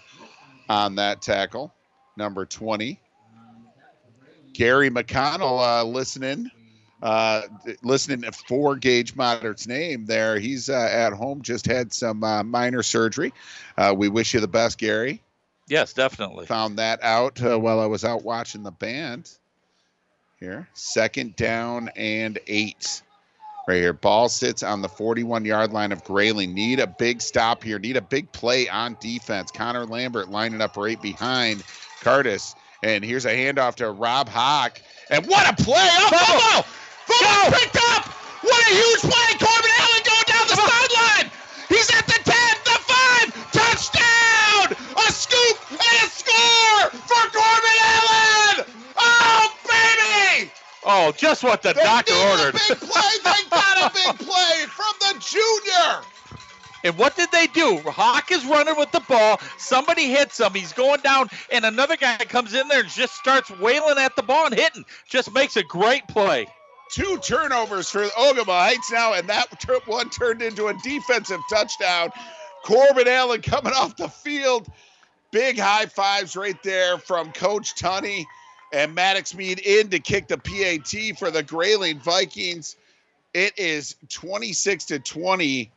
on 0.69 0.95
that 0.97 1.21
tackle, 1.21 1.75
number 2.17 2.47
20. 2.47 2.99
Gary 4.53 4.91
McConnell 4.91 5.81
uh, 5.81 5.85
listening. 5.85 6.51
Uh, 7.03 7.43
listening 7.83 8.23
for 8.31 8.77
Gage 8.77 9.17
Modert's 9.17 9.67
name 9.67 10.07
there. 10.07 10.39
He's 10.39 10.71
uh, 10.71 10.89
at 10.89 11.13
home, 11.13 11.43
just 11.43 11.67
had 11.67 11.93
some 11.93 12.23
uh, 12.23 12.45
minor 12.45 12.85
surgery. 12.85 13.35
Uh, 13.77 13.93
we 13.97 14.09
wish 14.09 14.35
you 14.35 14.41
the 14.41 14.47
best, 14.47 14.79
Gary. 14.79 15.21
Yes, 15.69 15.93
definitely. 15.95 16.47
Found 16.47 16.79
that 16.79 17.03
out 17.03 17.43
uh, 17.43 17.59
while 17.59 17.81
I 17.81 17.87
was 17.87 18.05
out 18.05 18.23
watching 18.25 18.63
the 18.63 18.71
band. 18.71 19.31
Here, 20.39 20.69
second 20.75 21.35
down 21.35 21.91
and 21.97 22.39
eight. 22.47 23.03
Right 23.67 23.77
here, 23.77 23.93
ball 23.93 24.29
sits 24.29 24.65
on 24.65 24.83
the 24.83 24.89
41 24.89 25.45
yard 25.45 25.73
line 25.73 25.93
of 25.93 26.03
Grayling. 26.05 26.53
Need 26.53 26.81
a 26.81 26.87
big 26.87 27.21
stop 27.21 27.63
here. 27.63 27.79
Need 27.79 27.97
a 27.97 28.03
big 28.03 28.31
play 28.33 28.69
on 28.69 28.97
defense. 29.01 29.53
Connor 29.53 29.87
Lambert 29.87 30.31
lining 30.31 30.61
up 30.61 30.77
right 30.77 31.01
behind 31.01 31.63
Curtis. 32.01 32.57
And 32.83 33.05
here's 33.05 33.27
a 33.27 33.31
handoff 33.31 33.77
to 33.77 33.91
Rob 33.91 34.29
Hawk. 34.29 34.81
And 35.09 35.25
what 35.27 35.49
a 35.49 35.63
play! 35.63 35.87
Oh, 35.93 36.11
Bobo! 36.11 36.67
Bobo 37.07 37.57
picked 37.57 37.77
up! 37.77 38.07
What 38.43 38.59
a 38.59 38.75
huge 38.75 39.01
play! 39.03 39.39
Corbin 39.39 39.71
Allen 39.79 40.03
going 40.03 40.27
down 40.27 40.47
the 40.51 40.57
sideline! 40.59 41.31
He's 41.69 41.89
at 41.95 42.07
the 42.07 42.19
10, 42.19 42.35
the 42.65 42.79
5, 42.83 43.53
touchdown! 43.53 44.75
A 44.99 45.13
scoop 45.13 45.59
and 45.71 45.97
a 46.03 46.11
score 46.11 46.91
for 47.07 47.23
Corbin 47.31 47.79
Allen! 47.87 48.67
Oh, 48.99 49.55
baby! 49.63 50.51
Oh, 50.85 51.13
just 51.13 51.45
what 51.45 51.63
the 51.63 51.75
They 51.75 51.83
doctor 51.85 52.15
ordered. 52.15 52.57
A 52.57 52.59
big 52.69 52.79
play. 52.81 53.13
They 53.23 53.49
got 53.49 53.79
a 53.79 53.95
big 53.95 54.19
play 54.27 54.67
from 54.67 54.95
the 54.99 55.21
junior. 55.21 56.03
And 56.85 56.97
what 56.99 57.17
did 57.17 57.31
they 57.31 57.47
do? 57.47 57.79
Hawk 57.87 58.33
is 58.33 58.45
running 58.45 58.77
with 58.77 58.91
the 58.93 59.01
ball. 59.01 59.41
Somebody 59.59 60.07
hits 60.09 60.41
him. 60.41 60.53
He's 60.53 60.73
going 60.73 61.01
down, 61.01 61.29
and 61.51 61.65
another 61.65 61.97
guy 61.97 62.17
comes 62.19 62.55
in 62.55 62.69
there 62.69 62.81
and 62.81 62.89
just 62.89 63.15
starts 63.15 63.51
wailing 63.59 63.99
at 63.99 64.17
the 64.17 64.23
ball 64.23 64.47
and 64.47 64.55
hitting. 64.55 64.85
Just 65.09 65.33
makes 65.33 65.57
a 65.57 65.63
great 65.63 66.07
play. 66.09 66.47
Two 66.91 67.19
turnovers 67.19 67.89
for 67.89 68.05
Ogemaw 68.05 68.47
Heights 68.47 68.93
now, 68.93 69.15
and 69.15 69.29
that 69.29 69.47
one 69.87 70.11
turned 70.11 70.43
into 70.43 70.67
a 70.67 70.75
defensive 70.83 71.41
touchdown. 71.49 72.11
Corbin 72.65 73.09
Allen 73.09 73.43
coming 73.43 73.73
off 73.73 73.97
the 73.97 74.09
field. 74.09 74.69
Big 75.31 75.59
high 75.59 75.87
fives 75.87 76.37
right 76.37 76.63
there 76.63 76.99
from 76.99 77.33
Coach 77.33 77.75
Tunney 77.75 78.25
and 78.73 78.95
Maddox 78.95 79.35
Mead 79.35 79.59
in 79.61 79.89
to 79.89 79.99
kick 79.99 80.29
the 80.29 80.37
PAT 80.37 81.19
for 81.19 81.31
the 81.31 81.43
Grayling 81.43 81.99
Vikings. 82.01 82.77
It 83.33 83.59
is 83.59 83.97
26 84.11 84.85
to 84.87 84.99
20. 84.99 85.71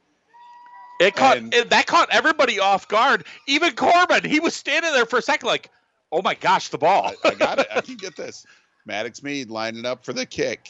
It 0.99 1.15
caught 1.15 1.37
And- 1.37 1.53
it, 1.53 1.69
that 1.71 1.87
caught 1.87 2.09
everybody 2.11 2.59
off 2.59 2.87
guard. 2.87 3.25
Even 3.47 3.73
Corbin, 3.75 4.23
he 4.23 4.39
was 4.39 4.55
standing 4.55 4.93
there 4.93 5.05
for 5.05 5.19
a 5.19 5.21
second, 5.21 5.47
like, 5.47 5.69
"Oh 6.11 6.21
my 6.21 6.35
gosh, 6.35 6.69
the 6.69 6.77
ball!" 6.77 7.11
I, 7.23 7.29
I 7.29 7.33
got 7.35 7.59
it. 7.59 7.67
I 7.73 7.81
can 7.81 7.95
get 7.97 8.15
this. 8.15 8.45
Maddox 8.85 9.21
Mead 9.23 9.49
lining 9.49 9.85
up 9.85 10.05
for 10.05 10.13
the 10.13 10.25
kick. 10.25 10.69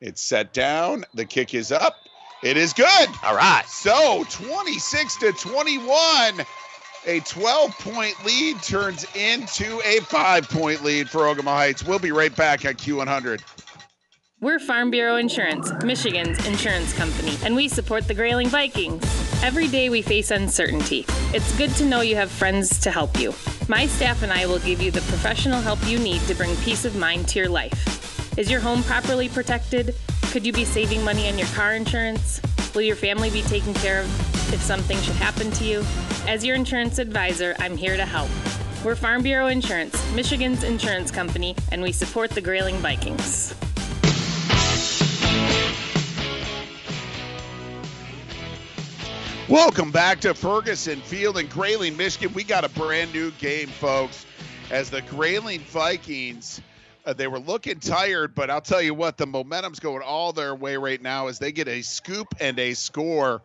It's 0.00 0.20
set 0.20 0.52
down. 0.52 1.04
The 1.14 1.24
kick 1.24 1.54
is 1.54 1.72
up. 1.72 1.96
It 2.42 2.56
is 2.58 2.72
good. 2.74 3.08
All 3.24 3.34
right. 3.34 3.64
So 3.66 4.24
26 4.30 5.16
to 5.16 5.32
21. 5.32 6.44
A 7.06 7.20
12 7.20 7.70
point 7.78 8.14
lead 8.24 8.62
turns 8.62 9.06
into 9.14 9.80
a 9.84 10.00
five 10.00 10.48
point 10.48 10.82
lead 10.84 11.08
for 11.08 11.20
Ogemaw 11.22 11.44
Heights. 11.54 11.82
We'll 11.84 11.98
be 11.98 12.12
right 12.12 12.34
back 12.34 12.64
at 12.64 12.76
Q100. 12.76 13.40
We're 14.44 14.58
Farm 14.58 14.90
Bureau 14.90 15.16
Insurance, 15.16 15.72
Michigan's 15.82 16.46
insurance 16.46 16.92
company, 16.92 17.38
and 17.42 17.56
we 17.56 17.66
support 17.66 18.06
the 18.06 18.12
Grayling 18.12 18.48
Vikings. 18.48 19.02
Every 19.42 19.68
day 19.68 19.88
we 19.88 20.02
face 20.02 20.30
uncertainty. 20.30 21.06
It's 21.32 21.56
good 21.56 21.70
to 21.76 21.86
know 21.86 22.02
you 22.02 22.16
have 22.16 22.30
friends 22.30 22.78
to 22.80 22.90
help 22.90 23.18
you. 23.18 23.32
My 23.68 23.86
staff 23.86 24.22
and 24.22 24.30
I 24.30 24.44
will 24.44 24.58
give 24.58 24.82
you 24.82 24.90
the 24.90 25.00
professional 25.00 25.62
help 25.62 25.78
you 25.86 25.98
need 25.98 26.20
to 26.26 26.34
bring 26.34 26.54
peace 26.56 26.84
of 26.84 26.94
mind 26.94 27.26
to 27.28 27.38
your 27.38 27.48
life. 27.48 28.38
Is 28.38 28.50
your 28.50 28.60
home 28.60 28.82
properly 28.82 29.30
protected? 29.30 29.94
Could 30.24 30.44
you 30.44 30.52
be 30.52 30.66
saving 30.66 31.02
money 31.02 31.26
on 31.26 31.38
your 31.38 31.48
car 31.48 31.74
insurance? 31.74 32.42
Will 32.74 32.82
your 32.82 32.96
family 32.96 33.30
be 33.30 33.40
taken 33.40 33.72
care 33.72 34.02
of 34.02 34.52
if 34.52 34.60
something 34.60 35.00
should 35.00 35.16
happen 35.16 35.52
to 35.52 35.64
you? 35.64 35.82
As 36.28 36.44
your 36.44 36.54
insurance 36.54 36.98
advisor, 36.98 37.56
I'm 37.60 37.78
here 37.78 37.96
to 37.96 38.04
help. 38.04 38.28
We're 38.84 38.94
Farm 38.94 39.22
Bureau 39.22 39.46
Insurance, 39.46 39.96
Michigan's 40.12 40.64
insurance 40.64 41.10
company, 41.10 41.56
and 41.72 41.80
we 41.80 41.92
support 41.92 42.28
the 42.28 42.42
Grayling 42.42 42.76
Vikings. 42.76 43.54
Welcome 49.48 49.90
back 49.90 50.20
to 50.20 50.32
Ferguson 50.32 51.02
Field 51.02 51.36
in 51.36 51.48
Grayling, 51.48 51.98
Michigan. 51.98 52.32
We 52.32 52.44
got 52.44 52.64
a 52.64 52.70
brand 52.70 53.12
new 53.12 53.30
game, 53.32 53.68
folks. 53.68 54.24
As 54.70 54.88
the 54.88 55.02
Grayling 55.02 55.60
Vikings, 55.60 56.62
uh, 57.04 57.12
they 57.12 57.26
were 57.26 57.38
looking 57.38 57.78
tired, 57.78 58.34
but 58.34 58.48
I'll 58.48 58.62
tell 58.62 58.80
you 58.80 58.94
what, 58.94 59.18
the 59.18 59.26
momentum's 59.26 59.80
going 59.80 60.00
all 60.00 60.32
their 60.32 60.54
way 60.54 60.78
right 60.78 61.00
now 61.00 61.26
as 61.26 61.38
they 61.38 61.52
get 61.52 61.68
a 61.68 61.82
scoop 61.82 62.28
and 62.40 62.58
a 62.58 62.72
score 62.72 63.42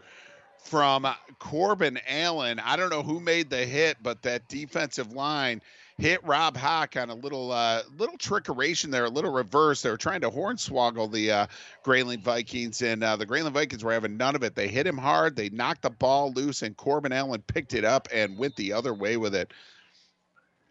from 0.64 1.06
Corbin 1.38 2.00
Allen. 2.08 2.60
I 2.60 2.78
don't 2.78 2.92
know 2.92 3.04
who 3.04 3.20
made 3.20 3.50
the 3.50 3.66
hit, 3.66 3.98
but 4.02 4.22
that 4.22 4.48
defensive 4.48 5.12
line 5.12 5.62
hit 6.00 6.24
Rob 6.26 6.56
Hawk 6.56 6.96
on 6.98 7.10
a 7.10 7.14
little 7.14 7.52
uh, 7.52 7.84
little 7.98 8.18
trickeration 8.18 8.90
there, 8.90 9.06
a 9.06 9.10
little 9.10 9.32
reverse. 9.32 9.82
They 9.82 9.90
were 9.90 9.98
trying 9.98 10.22
to 10.22 10.30
hornswoggle 10.30 11.12
the 11.12 11.32
uh, 11.32 11.48
Grayling 11.84 12.22
Vikings, 12.22 12.82
and 12.82 13.04
uh, 13.04 13.18
the 13.18 13.26
Grayling 13.26 13.54
Vikings 13.54 13.84
were 13.84 13.92
having 13.92 14.18
none 14.18 14.36
of 14.36 14.44
it. 14.44 14.56
They 14.56 14.68
hit 14.68 14.88
him 14.88 14.98
hard. 14.98 15.36
They 15.36 15.50
knocked 15.50 15.82
the 15.82 15.90
ball 15.90 16.32
loose, 16.32 16.62
and 16.62 16.76
Corbin 16.76 17.12
Allen 17.12 17.44
picked 17.46 17.74
it 17.74 17.84
up 17.84 18.08
and 18.14 18.38
went 18.38 18.56
the 18.56 18.74
other 18.74 18.94
way 18.94 19.18
with 19.18 19.36
it. 19.36 19.54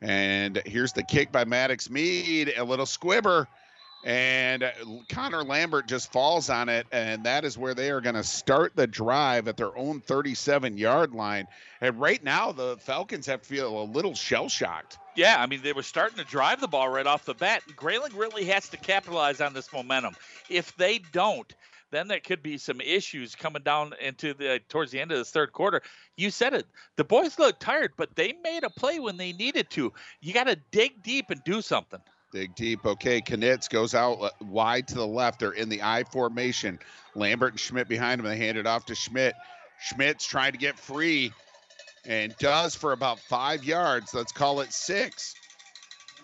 And 0.00 0.62
here's 0.64 0.92
the 0.92 1.02
kick 1.02 1.30
by 1.30 1.44
Maddox 1.44 1.90
Mead, 1.90 2.54
a 2.56 2.64
little 2.64 2.86
squibber. 2.86 3.48
And 4.04 4.62
uh, 4.62 4.70
Connor 5.08 5.42
Lambert 5.42 5.88
just 5.88 6.12
falls 6.12 6.50
on 6.50 6.68
it, 6.68 6.86
and 6.92 7.24
that 7.24 7.44
is 7.44 7.58
where 7.58 7.74
they 7.74 7.90
are 7.90 8.00
going 8.00 8.14
to 8.14 8.22
start 8.22 8.76
the 8.76 8.86
drive 8.86 9.48
at 9.48 9.56
their 9.56 9.76
own 9.76 10.00
37 10.00 10.78
yard 10.78 11.12
line. 11.12 11.46
And 11.80 12.00
right 12.00 12.22
now, 12.22 12.52
the 12.52 12.76
Falcons 12.78 13.26
have 13.26 13.42
to 13.42 13.48
feel 13.48 13.82
a 13.82 13.84
little 13.84 14.14
shell 14.14 14.48
shocked. 14.48 14.98
Yeah, 15.16 15.42
I 15.42 15.46
mean, 15.46 15.62
they 15.62 15.72
were 15.72 15.82
starting 15.82 16.16
to 16.18 16.24
drive 16.24 16.60
the 16.60 16.68
ball 16.68 16.88
right 16.88 17.06
off 17.06 17.24
the 17.24 17.34
bat. 17.34 17.62
Grayling 17.74 18.14
really 18.14 18.44
has 18.44 18.68
to 18.68 18.76
capitalize 18.76 19.40
on 19.40 19.52
this 19.52 19.72
momentum. 19.72 20.14
If 20.48 20.76
they 20.76 21.00
don't, 21.12 21.52
then 21.90 22.06
there 22.06 22.20
could 22.20 22.42
be 22.42 22.58
some 22.58 22.80
issues 22.80 23.34
coming 23.34 23.62
down 23.62 23.94
into 24.00 24.34
the 24.34 24.60
towards 24.68 24.92
the 24.92 25.00
end 25.00 25.10
of 25.10 25.18
the 25.18 25.24
third 25.24 25.52
quarter. 25.52 25.82
You 26.16 26.30
said 26.30 26.54
it. 26.54 26.66
The 26.96 27.04
boys 27.04 27.38
look 27.38 27.58
tired, 27.58 27.94
but 27.96 28.14
they 28.14 28.34
made 28.44 28.62
a 28.62 28.70
play 28.70 29.00
when 29.00 29.16
they 29.16 29.32
needed 29.32 29.70
to. 29.70 29.92
You 30.20 30.32
got 30.32 30.44
to 30.44 30.56
dig 30.70 31.02
deep 31.02 31.30
and 31.30 31.42
do 31.44 31.62
something. 31.62 32.00
Dig 32.30 32.54
deep. 32.54 32.84
Okay, 32.84 33.22
Knitz 33.22 33.68
goes 33.68 33.94
out 33.94 34.20
uh, 34.20 34.30
wide 34.40 34.88
to 34.88 34.94
the 34.94 35.06
left. 35.06 35.40
They're 35.40 35.52
in 35.52 35.68
the 35.68 35.82
I 35.82 36.04
formation. 36.04 36.78
Lambert 37.14 37.54
and 37.54 37.60
Schmitt 37.60 37.88
behind 37.88 38.20
him. 38.20 38.26
They 38.26 38.36
hand 38.36 38.58
it 38.58 38.66
off 38.66 38.86
to 38.86 38.94
Schmitt. 38.94 39.34
Schmitt's 39.80 40.26
trying 40.26 40.52
to 40.52 40.58
get 40.58 40.78
free 40.78 41.32
and 42.04 42.36
does 42.38 42.74
for 42.74 42.92
about 42.92 43.18
five 43.20 43.64
yards. 43.64 44.12
Let's 44.12 44.32
call 44.32 44.60
it 44.60 44.72
six. 44.72 45.34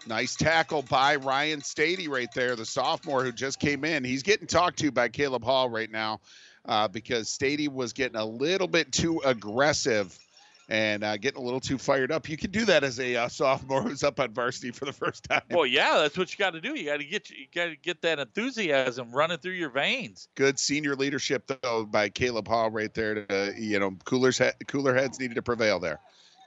Nice 0.06 0.36
tackle 0.36 0.82
by 0.82 1.16
Ryan 1.16 1.62
Stady 1.62 2.08
right 2.08 2.28
there, 2.34 2.56
the 2.56 2.66
sophomore 2.66 3.24
who 3.24 3.32
just 3.32 3.58
came 3.58 3.84
in. 3.84 4.04
He's 4.04 4.22
getting 4.22 4.46
talked 4.46 4.80
to 4.80 4.92
by 4.92 5.08
Caleb 5.08 5.44
Hall 5.44 5.70
right 5.70 5.90
now 5.90 6.20
uh, 6.66 6.88
because 6.88 7.28
Stady 7.28 7.68
was 7.68 7.94
getting 7.94 8.16
a 8.16 8.24
little 8.24 8.68
bit 8.68 8.92
too 8.92 9.22
aggressive 9.24 10.18
and 10.68 11.04
uh, 11.04 11.16
getting 11.16 11.40
a 11.40 11.44
little 11.44 11.60
too 11.60 11.78
fired 11.78 12.10
up. 12.10 12.28
You 12.28 12.36
can 12.36 12.50
do 12.50 12.64
that 12.66 12.84
as 12.84 12.98
a 12.98 13.16
uh, 13.16 13.28
sophomore 13.28 13.82
who's 13.82 14.02
up 14.02 14.18
on 14.20 14.32
varsity 14.32 14.70
for 14.70 14.84
the 14.84 14.92
first 14.92 15.24
time. 15.24 15.42
Well, 15.50 15.66
yeah, 15.66 15.98
that's 15.98 16.16
what 16.16 16.32
you 16.32 16.38
got 16.38 16.50
to 16.54 16.60
do. 16.60 16.78
You 16.78 16.86
got 16.86 16.98
to 16.98 17.04
get 17.04 17.30
you 17.30 17.46
got 17.54 17.66
to 17.66 17.76
get 17.76 18.02
that 18.02 18.18
enthusiasm 18.18 19.10
running 19.12 19.38
through 19.38 19.52
your 19.52 19.70
veins. 19.70 20.28
Good 20.34 20.58
senior 20.58 20.96
leadership 20.96 21.50
though 21.62 21.84
by 21.84 22.08
Caleb 22.08 22.48
Hall 22.48 22.70
right 22.70 22.92
there. 22.94 23.26
To 23.26 23.54
you 23.58 23.78
know, 23.78 23.96
coolers 24.04 24.40
cooler 24.66 24.94
heads 24.94 25.20
needed 25.20 25.34
to 25.34 25.42
prevail 25.42 25.80
there. 25.80 26.00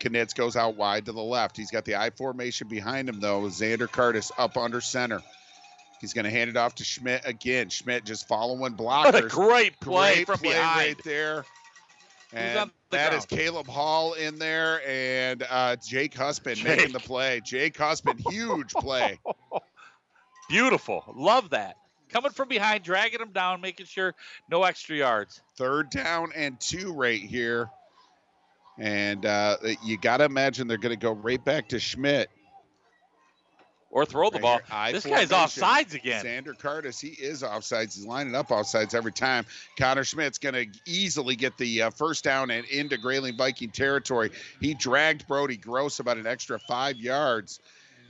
Knitz 0.03 0.33
goes 0.33 0.55
out 0.55 0.75
wide 0.75 1.05
to 1.05 1.11
the 1.11 1.21
left. 1.23 1.57
He's 1.57 1.71
got 1.71 1.85
the 1.85 1.95
I 1.95 2.11
formation 2.11 2.67
behind 2.67 3.09
him 3.09 3.19
though. 3.19 3.41
Xander 3.43 3.91
Curtis 3.91 4.31
up 4.37 4.55
under 4.57 4.81
center. 4.81 5.21
He's 5.99 6.13
going 6.13 6.25
to 6.25 6.31
hand 6.31 6.49
it 6.51 6.57
off 6.57 6.75
to 6.75 6.83
Schmitt 6.83 7.23
again. 7.25 7.69
Schmitt 7.69 8.05
just 8.05 8.27
following 8.27 8.73
blockers. 8.75 9.05
What 9.05 9.15
a 9.15 9.27
great 9.27 9.79
play 9.79 10.13
Great 10.15 10.27
from 10.27 10.37
play 10.37 10.53
behind. 10.53 10.87
right 10.87 11.03
there. 11.03 11.45
And 12.33 12.59
on 12.59 12.71
the 12.89 12.97
that 12.97 13.13
is 13.13 13.25
ground? 13.25 13.41
Caleb 13.41 13.67
Hall 13.67 14.13
in 14.13 14.37
there 14.37 14.81
and 14.87 15.43
uh, 15.49 15.75
Jake 15.77 16.13
Husband 16.13 16.61
making 16.63 16.91
the 16.91 16.99
play. 16.99 17.41
Jake 17.43 17.77
Husband, 17.77 18.21
huge 18.29 18.73
play. 18.73 19.19
Beautiful. 20.49 21.03
Love 21.15 21.51
that. 21.51 21.77
Coming 22.09 22.31
from 22.31 22.47
behind, 22.47 22.83
dragging 22.83 23.19
them 23.19 23.31
down, 23.31 23.59
making 23.59 23.85
sure 23.85 24.15
no 24.49 24.63
extra 24.63 24.95
yards. 24.95 25.41
Third 25.57 25.89
down 25.89 26.31
and 26.35 26.59
two 26.59 26.93
right 26.93 27.19
here. 27.19 27.69
And 28.77 29.25
uh, 29.25 29.57
you 29.83 29.97
got 29.97 30.17
to 30.17 30.25
imagine 30.25 30.67
they're 30.67 30.77
going 30.77 30.97
to 30.97 31.01
go 31.01 31.11
right 31.11 31.43
back 31.43 31.69
to 31.69 31.79
Schmitt. 31.79 32.29
Or 33.89 34.05
throw 34.05 34.29
the 34.29 34.35
Right 34.39 34.41
ball. 34.41 34.59
here, 34.83 34.93
This 34.93 35.05
guy's 35.05 35.29
formation. 35.29 35.63
offsides 35.63 35.93
again. 35.93 36.25
Xander 36.25 36.57
Curtis, 36.57 36.99
he 36.99 37.09
is 37.09 37.41
offsides. 37.41 37.95
He's 37.95 38.05
lining 38.05 38.35
up 38.35 38.49
offsides 38.49 38.93
every 38.93 39.13
time. 39.13 39.45
Connor 39.79 40.03
Schmitt's 40.03 40.37
going 40.37 40.55
to 40.55 40.67
easily 40.85 41.35
get 41.37 41.57
the 41.57 41.83
uh, 41.83 41.89
first 41.91 42.23
down 42.23 42.51
and 42.51 42.65
into 42.67 42.97
Grayling 42.97 43.37
Viking 43.37 43.69
territory. 43.69 44.31
He 44.59 44.73
dragged 44.73 45.25
Brody 45.27 45.55
Gross 45.57 45.99
about 45.99 46.17
an 46.17 46.27
extra 46.27 46.59
five 46.59 46.97
yards. 46.97 47.59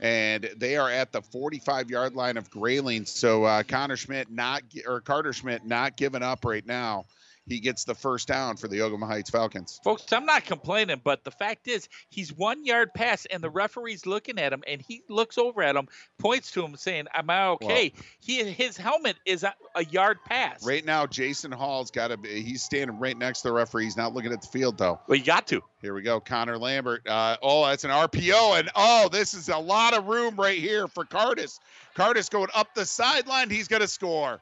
And 0.00 0.48
they 0.56 0.76
are 0.76 0.90
at 0.90 1.10
the 1.10 1.22
45 1.22 1.90
yard 1.90 2.14
line 2.14 2.36
of 2.36 2.50
Grayling. 2.50 3.04
So 3.04 3.44
uh, 3.44 3.62
Connor 3.64 3.96
Schmitt 3.96 4.30
not, 4.30 4.62
or 4.86 5.00
Karter 5.00 5.34
Schmitt 5.34 5.64
not 5.64 5.96
giving 5.96 6.22
up 6.22 6.44
right 6.44 6.64
now. 6.66 7.04
He 7.48 7.60
gets 7.60 7.84
the 7.84 7.94
first 7.94 8.28
down 8.28 8.56
for 8.56 8.68
the 8.68 8.78
Ogemaw 8.78 9.06
Heights 9.06 9.30
Falcons. 9.30 9.80
Folks, 9.82 10.12
I'm 10.12 10.26
not 10.26 10.44
complaining, 10.44 11.00
but 11.02 11.24
the 11.24 11.30
fact 11.30 11.68
is, 11.68 11.88
he's 12.10 12.32
one 12.32 12.64
yard 12.64 12.90
past, 12.94 13.26
and 13.30 13.42
the 13.42 13.50
referee's 13.50 14.06
looking 14.06 14.38
at 14.38 14.52
him, 14.52 14.62
and 14.66 14.82
he 14.82 15.02
looks 15.08 15.38
over 15.38 15.62
at 15.62 15.76
him, 15.76 15.88
points 16.18 16.50
to 16.52 16.64
him, 16.64 16.76
saying, 16.76 17.06
"Am 17.14 17.30
I 17.30 17.46
okay?" 17.48 17.92
he 18.20 18.44
his 18.44 18.76
helmet 18.76 19.16
is 19.24 19.44
a, 19.44 19.54
a 19.74 19.84
yard 19.86 20.18
past. 20.24 20.66
Right 20.66 20.84
now, 20.84 21.06
Jason 21.06 21.52
Hall's 21.52 21.90
got 21.90 22.08
to 22.08 22.16
be, 22.16 22.42
he's 22.42 22.62
standing 22.62 22.98
right 22.98 23.16
next 23.16 23.42
to 23.42 23.48
the 23.48 23.52
referee. 23.52 23.84
He's 23.84 23.96
not 23.96 24.14
looking 24.14 24.32
at 24.32 24.42
the 24.42 24.48
field, 24.48 24.78
though. 24.78 25.00
Well, 25.06 25.18
you 25.18 25.24
got 25.24 25.46
to. 25.48 25.62
Here 25.80 25.94
we 25.94 26.02
go. 26.02 26.20
Connor 26.20 26.58
Lambert. 26.58 27.06
Uh, 27.08 27.36
oh, 27.42 27.66
that's 27.66 27.84
an 27.84 27.90
RPO. 27.90 28.58
And 28.58 28.70
oh, 28.74 29.08
this 29.10 29.34
is 29.34 29.48
a 29.48 29.58
lot 29.58 29.94
of 29.94 30.06
room 30.06 30.36
right 30.36 30.58
here 30.58 30.88
for 30.88 31.04
Curtis. 31.04 31.60
Curtis 31.94 32.28
going 32.28 32.48
up 32.54 32.74
the 32.74 32.84
sideline. 32.84 33.50
He's 33.50 33.68
going 33.68 33.82
to 33.82 33.88
score. 33.88 34.40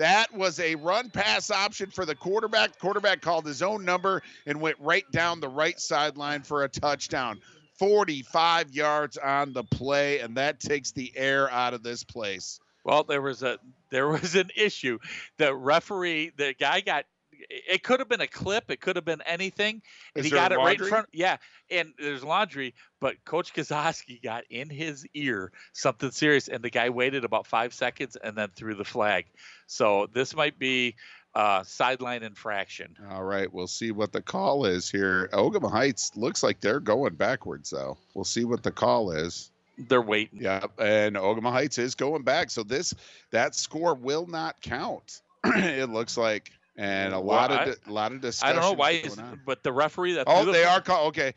That 0.00 0.32
was 0.32 0.58
a 0.60 0.76
run 0.76 1.10
pass 1.10 1.50
option 1.50 1.90
for 1.90 2.06
the 2.06 2.14
quarterback. 2.14 2.78
Quarterback 2.78 3.20
called 3.20 3.44
his 3.44 3.60
own 3.60 3.84
number 3.84 4.22
and 4.46 4.58
went 4.58 4.78
right 4.80 5.04
down 5.12 5.40
the 5.40 5.48
right 5.50 5.78
sideline 5.78 6.40
for 6.40 6.64
a 6.64 6.70
touchdown. 6.70 7.38
45 7.78 8.70
yards 8.70 9.18
on 9.18 9.52
the 9.52 9.62
play, 9.62 10.20
and 10.20 10.38
that 10.38 10.58
takes 10.58 10.92
the 10.92 11.12
air 11.14 11.50
out 11.50 11.74
of 11.74 11.82
this 11.82 12.02
place. 12.02 12.60
Well, 12.82 13.04
there 13.04 13.20
was 13.20 13.42
a 13.42 13.58
there 13.90 14.08
was 14.08 14.36
an 14.36 14.48
issue. 14.56 15.00
The 15.36 15.54
referee, 15.54 16.32
the 16.34 16.54
guy 16.58 16.80
got. 16.80 17.04
It 17.48 17.82
could 17.82 18.00
have 18.00 18.08
been 18.08 18.20
a 18.20 18.26
clip. 18.26 18.70
It 18.70 18.80
could 18.80 18.96
have 18.96 19.04
been 19.04 19.22
anything, 19.22 19.82
and 20.14 20.24
Is 20.24 20.30
he 20.30 20.30
got 20.30 20.52
it 20.52 20.58
right 20.58 20.78
in 20.78 20.86
front. 20.86 21.08
Yeah, 21.12 21.36
and 21.70 21.92
there's 21.98 22.24
laundry, 22.24 22.74
but 23.00 23.24
Coach 23.24 23.54
Kazoski 23.54 24.22
got 24.22 24.44
in 24.50 24.68
his 24.68 25.06
ear 25.14 25.52
something 25.72 26.10
serious, 26.10 26.48
and 26.48 26.62
the 26.62 26.70
guy 26.70 26.90
waited 26.90 27.24
about 27.24 27.46
five 27.46 27.72
seconds 27.72 28.16
and 28.22 28.36
then 28.36 28.48
threw 28.54 28.74
the 28.74 28.84
flag. 28.84 29.26
So 29.66 30.08
this 30.12 30.34
might 30.34 30.58
be 30.58 30.96
uh, 31.34 31.62
sideline 31.62 32.22
infraction. 32.22 32.96
All 33.10 33.22
right, 33.22 33.52
we'll 33.52 33.66
see 33.66 33.92
what 33.92 34.12
the 34.12 34.22
call 34.22 34.64
is 34.64 34.90
here. 34.90 35.28
Ogemaw 35.32 35.70
Heights 35.70 36.16
looks 36.16 36.42
like 36.42 36.60
they're 36.60 36.80
going 36.80 37.14
backwards, 37.14 37.70
though. 37.70 37.96
We'll 38.14 38.24
see 38.24 38.44
what 38.44 38.62
the 38.62 38.72
call 38.72 39.12
is. 39.12 39.50
They're 39.78 40.02
waiting. 40.02 40.42
Yeah, 40.42 40.66
and 40.78 41.16
Ogemaw 41.16 41.52
Heights 41.52 41.78
is 41.78 41.94
going 41.94 42.22
back, 42.22 42.50
so 42.50 42.62
this 42.62 42.94
that 43.30 43.54
score 43.54 43.94
will 43.94 44.26
not 44.26 44.60
count. 44.60 45.22
it 45.44 45.88
looks 45.88 46.16
like, 46.16 46.50
and 46.80 47.12
a 47.14 47.20
Well, 47.20 47.36
lot 47.36 47.50
I- 47.52 47.64
of 47.64 47.84
di- 47.84 47.90
lot 47.90 48.12
of 48.12 48.20
discussion. 48.20 48.56
I 48.56 48.60
don't 48.60 48.70
know 48.72 48.76
why, 48.78 48.90
is, 48.92 49.16
but 49.44 49.62
the 49.62 49.72
referee 49.72 50.14
that 50.14 50.24
Oh, 50.26 50.50
they 50.50 50.64
are 50.64 50.80
call. 50.80 51.06
Okay, 51.08 51.34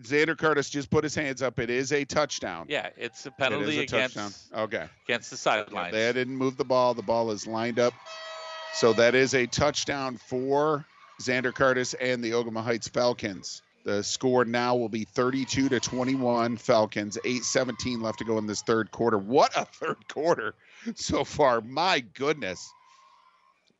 Xander 0.00 0.36
Curtis 0.38 0.70
just 0.70 0.88
put 0.90 1.02
his 1.04 1.14
hands 1.14 1.42
up. 1.42 1.58
It 1.58 1.68
is 1.70 1.92
a 1.92 2.04
touchdown. 2.04 2.66
Yeah, 2.68 2.90
it's 2.96 3.26
a 3.26 3.30
penalty 3.32 3.72
is 3.72 3.78
a 3.78 3.82
against 3.82 4.14
touchdown. 4.16 4.60
Okay. 4.64 4.86
against 5.06 5.30
the 5.30 5.36
sidelines. 5.36 5.92
They 5.92 6.12
didn't 6.12 6.36
move 6.36 6.56
the 6.56 6.64
ball. 6.64 6.94
The 6.94 7.02
ball 7.02 7.30
is 7.32 7.46
lined 7.46 7.78
up. 7.78 7.92
So 8.74 8.92
that 8.94 9.14
is 9.14 9.34
a 9.34 9.46
touchdown 9.46 10.16
for 10.16 10.84
Xander 11.20 11.54
Curtis 11.54 11.94
and 11.94 12.22
the 12.24 12.32
Ogemaw 12.32 12.62
Heights 12.64 12.88
Falcons. 12.88 13.62
The 13.84 14.02
score 14.02 14.44
now 14.44 14.74
will 14.76 14.88
be 14.88 15.04
32 15.04 15.68
to 15.68 15.78
21 15.78 16.56
Falcons. 16.56 17.18
8:17 17.24 18.00
left 18.00 18.18
to 18.20 18.24
go 18.24 18.38
in 18.38 18.46
this 18.46 18.62
third 18.62 18.90
quarter. 18.90 19.18
What 19.18 19.56
a 19.56 19.64
third 19.64 20.08
quarter 20.08 20.54
so 20.96 21.22
far. 21.22 21.60
My 21.60 22.00
goodness. 22.00 22.72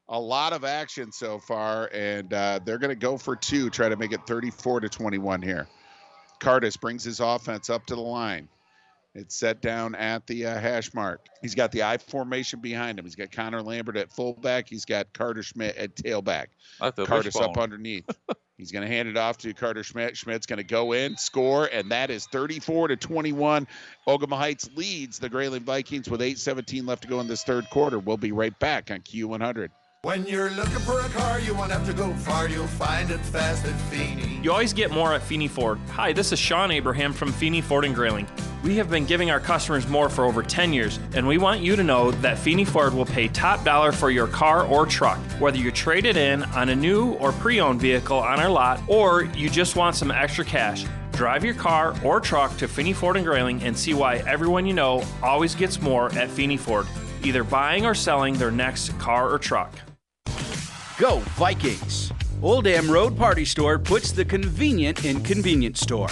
A 0.09 0.21
lot 0.21 0.53
of 0.53 0.65
action 0.65 1.13
so 1.13 1.39
far 1.39 1.89
and 1.93 2.33
uh, 2.33 2.61
they're 2.65 2.79
going 2.79 2.91
to 2.91 2.95
go 2.95 3.17
for 3.17 3.37
two, 3.37 3.71
try 3.71 3.89
to 3.89 3.97
make 3.97 4.13
it 4.13 4.27
34 4.27 4.81
to 4.81 4.89
21 4.89 5.43
here. 5.43 5.67
Curtis 6.41 6.77
brings 6.77 7.05
his 7.05 7.21
offense 7.21 7.71
up 7.71 7.87
to 7.87 7.95
the 7.95 8.03
line. 8.03 8.49
It's 9.15 9.37
set 9.37 9.63
down 9.63 9.95
at 9.95 10.27
the 10.27 10.47
uh, 10.47 10.59
hash 10.59 10.93
mark. 10.93 11.25
He's 11.41 11.55
got 11.55 11.71
the 11.71 11.85
I 11.85 11.99
formation 11.99 12.61
behind 12.61 12.99
him. 12.99 13.05
He's 13.05 13.15
got 13.15 13.31
Connor 13.31 13.63
Lambert 13.63 13.97
at 13.97 14.13
fullback. 14.13 14.69
He's 14.69 14.85
got 14.85 15.13
Karter 15.13 15.45
Schmitt 15.45 15.77
at 15.77 15.95
tailback. 15.95 16.47
Carter's 17.07 17.37
up 17.37 17.57
underneath. 17.57 18.05
He's 18.59 18.71
going 18.71 18.83
to 18.83 18.89
hand 18.89 19.09
it 19.09 19.17
off 19.17 19.39
to 19.39 19.53
Karter 19.53 19.85
Schmitt. 19.85 20.17
Schmitt's 20.17 20.47
going 20.47 20.59
to 20.59 20.65
go 20.65 20.93
in, 20.93 21.17
score, 21.17 21.67
and 21.67 21.91
that 21.91 22.11
is 22.11 22.27
34 22.27 22.89
to 22.89 22.97
21. 22.97 23.67
Ogemaw 24.07 24.37
Heights 24.37 24.71
leads 24.77 25.19
the 25.19 25.29
Grayling 25.29 25.65
Vikings 25.65 26.09
with 26.09 26.21
8:17 26.21 26.87
left 26.87 27.03
to 27.03 27.09
go 27.09 27.21
in 27.21 27.27
this 27.27 27.43
third 27.43 27.69
quarter. 27.71 27.99
We'll 27.99 28.17
be 28.17 28.33
right 28.33 28.57
back 28.59 28.91
on 28.91 29.01
Q100. 29.01 29.71
When 30.05 30.27
you're 30.27 30.51
looking 30.51 30.81
for 30.81 31.01
a 31.01 31.09
car, 31.09 31.41
you 31.41 31.55
won't 31.55 31.73
have 31.73 31.87
to 31.87 31.95
go 31.95 32.13
far. 32.13 32.47
You'll 32.47 32.67
find 32.67 33.11
it 33.11 33.21
fast 33.21 33.65
at 33.65 33.73
Feeney. 33.91 34.39
You 34.43 34.53
always 34.53 34.75
get 34.75 34.91
more 34.91 35.15
at 35.15 35.23
Feeney 35.23 35.49
Ford. 35.49 35.79
Hi, 35.93 36.13
this 36.13 36.31
is 36.31 36.39
Sean 36.39 36.71
Abraham 36.71 37.15
from 37.15 37.33
Feeney 37.33 37.63
Ford 37.63 37.87
and 37.87 37.95
Grayling. 37.95 38.29
We 38.63 38.77
have 38.77 38.91
been 38.91 39.07
giving 39.07 39.31
our 39.31 39.41
customers 39.41 39.89
more 39.89 40.11
for 40.11 40.27
over 40.27 40.43
10 40.43 40.75
years, 40.75 41.01
and 41.15 41.27
we 41.27 41.39
want 41.39 41.63
you 41.63 41.75
to 41.75 41.83
know 41.83 42.11
that 42.11 42.39
Feeney 42.39 42.67
Ford 42.67 42.93
will 42.93 43.07
pay 43.07 43.29
top 43.29 43.65
dollar 43.65 43.93
for 43.93 44.11
your 44.11 44.27
car 44.27 44.67
or 44.67 44.85
truck, 44.85 45.17
whether 45.41 45.57
you 45.57 45.73
trade 45.73 46.05
it 46.05 46.19
in 46.19 46.43
on 46.43 46.69
a 46.69 46.77
new 46.77 47.15
or 47.15 47.33
pre 47.33 47.59
owned 47.59 47.81
vehicle 47.81 48.19
on 48.19 48.39
our 48.41 48.51
lot 48.51 48.83
or 48.89 49.23
you 49.35 49.49
just 49.49 49.75
want 49.75 49.97
some 49.97 50.11
extra 50.11 50.45
cash. 50.45 50.85
Drive 51.13 51.47
your 51.47 51.55
car 51.55 51.95
or 52.05 52.21
truck 52.21 52.55
to 52.59 52.69
Feeney 52.69 52.93
Ford 52.93 53.17
and 53.17 53.25
Grayling 53.25 53.63
and 53.63 53.75
see 53.75 53.95
why 53.95 54.17
everyone 54.27 54.67
you 54.67 54.75
know 54.75 55.03
always 55.23 55.55
gets 55.55 55.81
more 55.81 56.13
at 56.13 56.29
Feeney 56.29 56.59
Ford, 56.59 56.87
either 57.23 57.43
buying 57.43 57.87
or 57.87 57.95
selling 57.95 58.35
their 58.35 58.51
next 58.51 58.91
car 58.99 59.31
or 59.31 59.39
truck. 59.39 59.75
Go 60.97 61.19
Vikings! 61.35 62.13
Old 62.41 62.67
Dam 62.67 62.89
Road 62.89 63.17
Party 63.17 63.45
Store 63.45 63.81
puts 63.81 64.13
the 64.13 64.25
convenient 64.25 65.05
in 65.05 65.21
convenience 65.25 65.81
store. 65.81 66.11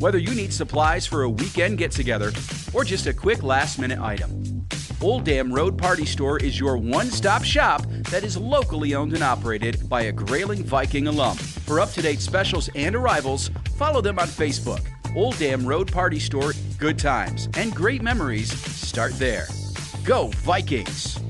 Whether 0.00 0.18
you 0.18 0.34
need 0.34 0.52
supplies 0.52 1.06
for 1.06 1.22
a 1.22 1.30
weekend 1.30 1.78
get 1.78 1.92
together 1.92 2.32
or 2.72 2.82
just 2.82 3.06
a 3.06 3.14
quick 3.14 3.44
last 3.44 3.78
minute 3.78 4.00
item, 4.00 4.66
Old 5.00 5.22
Dam 5.22 5.52
Road 5.52 5.78
Party 5.78 6.04
Store 6.04 6.36
is 6.38 6.58
your 6.58 6.76
one 6.76 7.12
stop 7.12 7.44
shop 7.44 7.86
that 8.10 8.24
is 8.24 8.36
locally 8.36 8.96
owned 8.96 9.12
and 9.12 9.22
operated 9.22 9.88
by 9.88 10.02
a 10.02 10.12
Grayling 10.12 10.64
Viking 10.64 11.06
alum. 11.06 11.36
For 11.36 11.78
up 11.78 11.92
to 11.92 12.02
date 12.02 12.20
specials 12.20 12.68
and 12.74 12.96
arrivals, 12.96 13.52
follow 13.76 14.00
them 14.00 14.18
on 14.18 14.26
Facebook. 14.26 14.84
Old 15.14 15.38
Dam 15.38 15.64
Road 15.64 15.92
Party 15.92 16.18
Store, 16.18 16.54
good 16.76 16.98
times 16.98 17.48
and 17.56 17.72
great 17.72 18.02
memories 18.02 18.52
start 18.52 19.12
there. 19.20 19.46
Go 20.02 20.26
Vikings! 20.38 21.20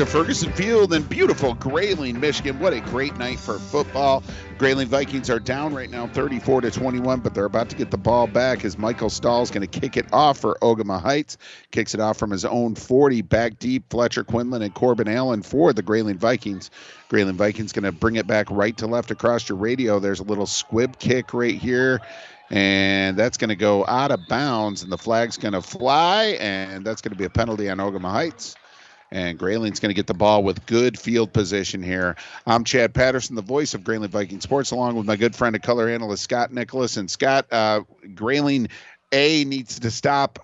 To 0.00 0.06
Ferguson 0.06 0.50
Field 0.52 0.94
in 0.94 1.02
beautiful 1.02 1.52
Grayling, 1.52 2.18
Michigan. 2.18 2.58
What 2.58 2.72
a 2.72 2.80
great 2.80 3.18
night 3.18 3.38
for 3.38 3.58
football. 3.58 4.22
Grayling 4.56 4.88
Vikings 4.88 5.28
are 5.28 5.38
down 5.38 5.74
right 5.74 5.90
now 5.90 6.06
34 6.06 6.62
to 6.62 6.70
21, 6.70 7.20
but 7.20 7.34
they're 7.34 7.44
about 7.44 7.68
to 7.68 7.76
get 7.76 7.90
the 7.90 7.98
ball 7.98 8.26
back 8.26 8.64
as 8.64 8.78
Michael 8.78 9.10
Stahl 9.10 9.42
is 9.42 9.50
going 9.50 9.68
to 9.68 9.80
kick 9.80 9.98
it 9.98 10.10
off 10.10 10.38
for 10.38 10.56
Ogemaw 10.62 11.02
Heights. 11.02 11.36
Kicks 11.70 11.92
it 11.92 12.00
off 12.00 12.16
from 12.16 12.30
his 12.30 12.46
own 12.46 12.76
40, 12.76 13.20
back 13.20 13.58
deep. 13.58 13.90
Fletcher 13.90 14.24
Quinlan 14.24 14.62
and 14.62 14.72
Corbin 14.72 15.06
Allen 15.06 15.42
for 15.42 15.74
the 15.74 15.82
Grayling 15.82 16.16
Vikings. 16.16 16.70
Grayling 17.10 17.36
Vikings 17.36 17.72
going 17.72 17.84
to 17.84 17.92
bring 17.92 18.16
it 18.16 18.26
back 18.26 18.50
right 18.50 18.78
to 18.78 18.86
left 18.86 19.10
across 19.10 19.50
your 19.50 19.58
radio. 19.58 19.98
There's 19.98 20.20
a 20.20 20.24
little 20.24 20.46
squib 20.46 20.98
kick 20.98 21.34
right 21.34 21.56
here 21.56 22.00
and 22.48 23.18
that's 23.18 23.36
going 23.36 23.50
to 23.50 23.56
go 23.56 23.84
out 23.86 24.10
of 24.10 24.26
bounds, 24.28 24.82
and 24.82 24.90
the 24.90 24.98
flag's 24.98 25.36
going 25.36 25.52
to 25.52 25.62
fly, 25.62 26.38
and 26.40 26.84
that's 26.84 27.00
going 27.02 27.12
to 27.12 27.18
be 27.18 27.24
a 27.24 27.30
penalty 27.30 27.68
on 27.68 27.76
Ogemaw 27.78 28.10
Heights. 28.10 28.56
And 29.12 29.38
Grayling's 29.38 29.80
going 29.80 29.90
to 29.90 29.94
get 29.94 30.06
the 30.06 30.14
ball 30.14 30.44
with 30.44 30.64
good 30.66 30.98
field 30.98 31.32
position 31.32 31.82
here. 31.82 32.14
I'm 32.46 32.62
Chad 32.64 32.94
Patterson, 32.94 33.34
the 33.34 33.42
voice 33.42 33.74
of 33.74 33.82
Grayling 33.82 34.10
Viking 34.10 34.40
Sports, 34.40 34.70
along 34.70 34.94
with 34.94 35.06
my 35.06 35.16
good 35.16 35.34
friend 35.34 35.56
and 35.56 35.62
color 35.62 35.88
analyst 35.88 36.22
Scott 36.22 36.52
Nicholas. 36.52 36.96
And 36.96 37.10
Scott, 37.10 37.46
uh, 37.50 37.80
Grayling 38.14 38.68
A 39.12 39.44
needs 39.44 39.80
to 39.80 39.90
stop 39.90 40.38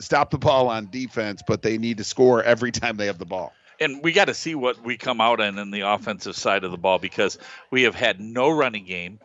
stop 0.00 0.30
the 0.30 0.38
ball 0.38 0.68
on 0.68 0.88
defense, 0.90 1.42
but 1.46 1.62
they 1.62 1.78
need 1.78 1.98
to 1.98 2.04
score 2.04 2.42
every 2.42 2.72
time 2.72 2.96
they 2.96 3.06
have 3.06 3.18
the 3.18 3.26
ball. 3.26 3.52
and 3.80 4.02
we 4.02 4.12
got 4.12 4.24
to 4.26 4.34
see 4.34 4.54
what 4.56 4.82
we 4.84 4.96
come 4.96 5.20
out 5.20 5.40
in 5.40 5.58
in 5.58 5.70
the 5.70 5.80
offensive 5.82 6.34
side 6.36 6.64
of 6.64 6.70
the 6.72 6.76
ball 6.76 6.98
because 6.98 7.38
we 7.70 7.82
have 7.84 7.94
had 7.94 8.20
no 8.20 8.50
running 8.50 8.84
game. 8.84 9.20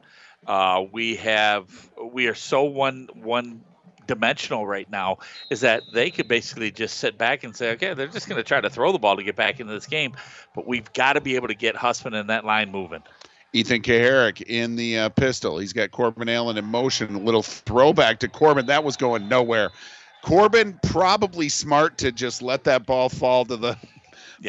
Uh, 0.46 0.84
we 0.92 1.16
have 1.16 1.90
we 2.12 2.28
are 2.28 2.36
so 2.36 2.64
one 2.66 3.08
one 3.16 3.64
dimensional 4.08 4.66
right 4.66 4.90
now 4.90 5.18
is 5.50 5.62
that 5.62 5.84
they 5.94 6.12
could 6.12 6.28
basically 6.28 6.72
just 6.72 6.98
sit 6.98 7.18
back 7.18 7.44
and 7.44 7.56
say, 7.56 7.72
okay, 7.72 7.94
they're 7.94 8.08
just 8.08 8.28
going 8.28 8.38
to 8.38 8.44
try 8.44 8.62
to 8.62 8.70
throw 8.70 8.92
the 8.92 9.00
ball 9.00 9.16
to 9.18 9.24
get 9.24 9.36
back 9.36 9.60
into 9.60 9.74
this 9.74 9.86
game, 9.86 10.16
but 10.56 10.68
we've 10.68 10.92
got 10.94 11.14
to 11.14 11.22
be 11.22 11.36
able 11.36 11.48
to 11.48 11.56
get 11.56 11.76
Husband 11.76 12.16
and 12.16 12.30
that 12.30 12.46
line 12.46 12.72
moving. 12.72 13.04
Ethan 13.54 13.84
Kaharick 13.84 14.42
in 14.42 14.76
the 14.76 14.98
uh, 14.98 15.10
pistol. 15.10 15.60
He's 15.60 15.74
got 15.74 15.92
Corbin 15.92 16.28
Allen 16.28 16.58
in 16.58 16.66
motion. 16.66 17.14
A 17.14 17.20
little 17.20 17.44
throwback 17.44 18.20
to 18.20 18.28
Corbin. 18.28 18.66
That 18.66 18.84
was 18.84 18.98
going 18.98 19.30
nowhere. 19.30 19.70
Corbin 20.24 20.80
probably 20.84 21.50
smart 21.50 21.98
to 22.00 22.12
just 22.12 22.42
let 22.42 22.64
that 22.64 22.86
ball 22.86 23.10
fall 23.10 23.46
to 23.46 23.58
the 23.58 23.78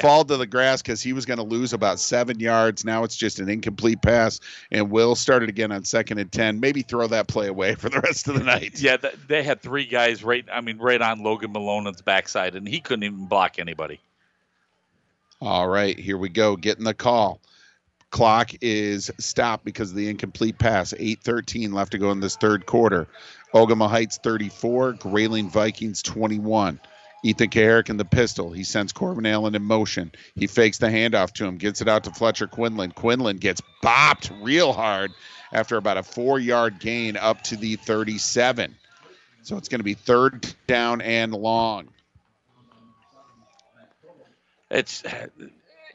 fall 0.03 0.25
to 0.25 0.37
the 0.37 0.47
grass 0.47 0.83
because 0.83 1.03
he 1.03 1.13
was 1.13 1.25
going 1.27 1.39
to 1.39 1.45
lose 1.45 1.73
about 1.73 2.01
seven 2.01 2.41
yards. 2.41 2.85
Now 2.85 3.05
it's 3.05 3.17
just 3.17 3.39
an 3.39 3.49
incomplete 3.49 4.03
pass, 4.03 4.41
and 4.71 4.91
Will 4.91 5.15
started 5.15 5.49
again 5.49 5.73
on 5.73 5.85
second 5.85 6.19
and 6.19 6.31
ten. 6.31 6.61
Maybe 6.61 6.83
throw 6.83 7.07
that 7.09 7.29
play 7.29 7.49
away 7.49 7.75
for 7.75 7.89
the 7.89 8.01
rest 8.01 8.29
of 8.29 8.35
the 8.35 8.45
night. 8.45 8.73
Yeah, 8.85 8.97
th- 8.99 9.15
they 9.29 9.43
had 9.43 9.63
three 9.63 9.87
guys 9.87 10.23
right. 10.23 10.45
I 10.53 10.61
mean, 10.61 10.79
right 10.79 11.01
on 11.01 11.23
Logan 11.23 11.53
Malone's 11.53 12.03
backside, 12.03 12.55
and 12.55 12.69
he 12.69 12.81
couldn't 12.81 13.05
even 13.05 13.27
block 13.27 13.59
anybody. 13.59 14.01
All 15.41 15.69
right, 15.69 15.99
here 15.99 16.19
we 16.19 16.29
go. 16.29 16.57
Getting 16.57 16.85
the 16.85 16.95
call. 16.95 17.41
Clock 18.11 18.51
is 18.61 19.11
stopped 19.19 19.65
because 19.65 19.91
of 19.91 19.97
the 19.97 20.09
incomplete 20.09 20.59
pass. 20.59 20.93
8:13 20.93 21.73
left 21.73 21.93
to 21.93 21.99
go 21.99 22.11
in 22.13 22.21
this 22.21 22.37
third 22.37 22.67
quarter. 22.67 23.09
Ogemaw 23.55 23.89
Heights 23.89 24.19
34, 24.23 24.95
Grayling 24.95 25.49
Vikings 25.49 26.03
21. 26.03 26.79
Ethan 27.25 27.49
Kaharick 27.49 27.89
and 27.89 27.99
the 27.99 28.05
pistol. 28.05 28.53
He 28.53 28.65
sends 28.65 28.93
Corbin 28.93 29.25
Allen 29.25 29.55
in 29.55 29.63
motion. 29.63 30.13
He 30.37 30.47
fakes 30.47 30.77
the 30.77 30.89
handoff 30.89 31.33
to 31.33 31.47
him, 31.47 31.57
gets 31.57 31.81
it 31.81 31.89
out 31.89 32.05
to 32.05 32.11
Fletcher 32.11 32.47
Quinlan. 32.47 32.93
Quinlan 32.93 33.39
gets 33.39 33.63
bopped 33.83 34.31
real 34.43 34.75
hard 34.75 35.11
after 35.51 35.79
about 35.79 35.97
a 35.97 36.03
four 36.03 36.39
yard 36.39 36.79
gain 36.79 37.17
up 37.17 37.43
to 37.45 37.57
the 37.57 37.77
37. 37.77 38.77
So 39.43 39.57
it's 39.57 39.69
going 39.69 39.79
to 39.79 39.85
be 39.85 39.95
third 39.95 40.55
down 40.67 41.01
and 41.01 41.33
long. 41.33 41.89
It's 44.71 45.03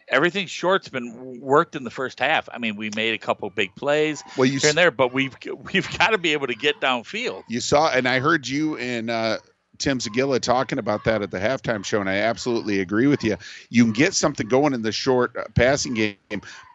everything 0.08 0.48
short's 0.48 0.90
been 0.90 1.40
worked 1.40 1.76
in 1.76 1.84
the 1.84 1.92
first 1.92 2.20
half. 2.20 2.50
I 2.52 2.58
mean, 2.58 2.76
we 2.76 2.90
made 2.96 3.14
a 3.14 3.18
couple 3.20 3.50
big 3.52 3.76
plays 3.76 4.24
Well, 4.36 4.46
you 4.46 4.60
here 4.60 4.70
and 4.70 4.78
there, 4.78 4.92
but 4.92 5.14
we've 5.14 5.36
we've 5.74 5.98
got 5.98 6.10
to 6.10 6.18
be 6.18 6.34
able 6.34 6.48
to 6.48 6.56
get 6.56 6.80
downfield. 6.80 7.44
You 7.48 7.60
saw, 7.60 7.92
and 7.92 8.08
I 8.08 8.20
heard 8.20 8.48
you 8.48 8.78
and 8.78 9.10
uh, 9.10 9.38
Tim 9.80 9.98
Zagilla 10.00 10.40
talking 10.40 10.78
about 10.78 11.04
that 11.06 11.22
at 11.22 11.32
the 11.32 11.40
halftime 11.40 11.84
show, 11.84 12.00
and 12.02 12.10
I 12.10 12.16
absolutely 12.18 12.82
agree 12.82 13.08
with 13.08 13.24
you. 13.24 13.38
You 13.70 13.84
can 13.86 13.94
get 13.94 14.14
something 14.14 14.48
going 14.48 14.74
in 14.74 14.82
the 14.82 14.92
short 14.92 15.36
uh, 15.36 15.46
passing 15.56 15.94
game, 15.96 16.18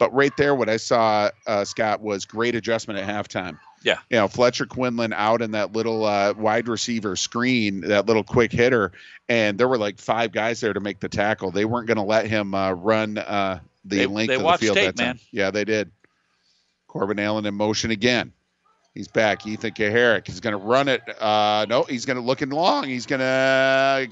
but 0.01 0.13
right 0.13 0.37
there, 0.37 0.55
what 0.55 0.69
I 0.69 0.79
saw, 0.79 1.31
uh, 1.47 1.65
Scott, 1.65 2.01
was 2.01 2.25
great 2.25 2.55
adjustment 2.55 2.99
at 2.99 3.07
halftime. 3.09 3.59
Yeah. 3.83 3.99
You 4.09 4.17
know, 4.17 4.29
Fletcher 4.29 4.65
Quinlan 4.65 5.13
out 5.13 5.43
in 5.43 5.51
that 5.51 5.73
little 5.73 6.07
uh, 6.07 6.33
wide 6.33 6.67
receiver 6.69 7.17
screen, 7.17 7.83
that 7.83 8.07
little 8.07 8.25
quick 8.25 8.51
hitter, 8.51 8.93
and 9.29 9.59
there 9.59 9.69
were 9.69 9.79
like 9.79 9.99
five 9.99 10.33
guys 10.33 10.61
there 10.61 10.73
to 10.73 10.81
make 10.81 11.01
the 11.01 11.09
tackle. 11.09 11.51
They 11.51 11.67
weren't 11.67 11.87
going 11.87 11.99
to 11.99 12.03
let 12.03 12.27
him 12.27 12.55
uh, 12.55 12.73
run 12.73 13.19
uh, 13.19 13.61
the 13.85 13.97
They- 13.99 14.07
length 14.07 14.29
they 14.31 14.37
of 14.37 14.43
the 14.43 14.59
field 14.59 14.77
tape, 14.77 14.87
that 14.87 14.97
time. 14.97 15.07
man. 15.07 15.21
Yeah, 15.31 15.51
they 15.51 15.65
did. 15.67 15.91
Corbin 16.89 17.19
Allen 17.19 17.45
in 17.45 17.55
motion 17.55 17.91
again. 17.91 18.33
He's 18.95 19.09
back. 19.09 19.45
Ethan 19.45 19.73
Kaharick. 19.73 20.29
He's 20.29 20.39
going 20.39 20.53
to 20.53 20.65
run 20.65 20.87
it. 20.89 21.03
Uh, 21.21 21.67
no, 21.69 21.83
he's 21.83 22.07
going 22.07 22.17
to 22.17 22.23
look 22.23 22.43
in 22.43 22.51
long. 22.51 22.85
He's 22.85 23.07
going 23.07 23.21
to 23.21 24.09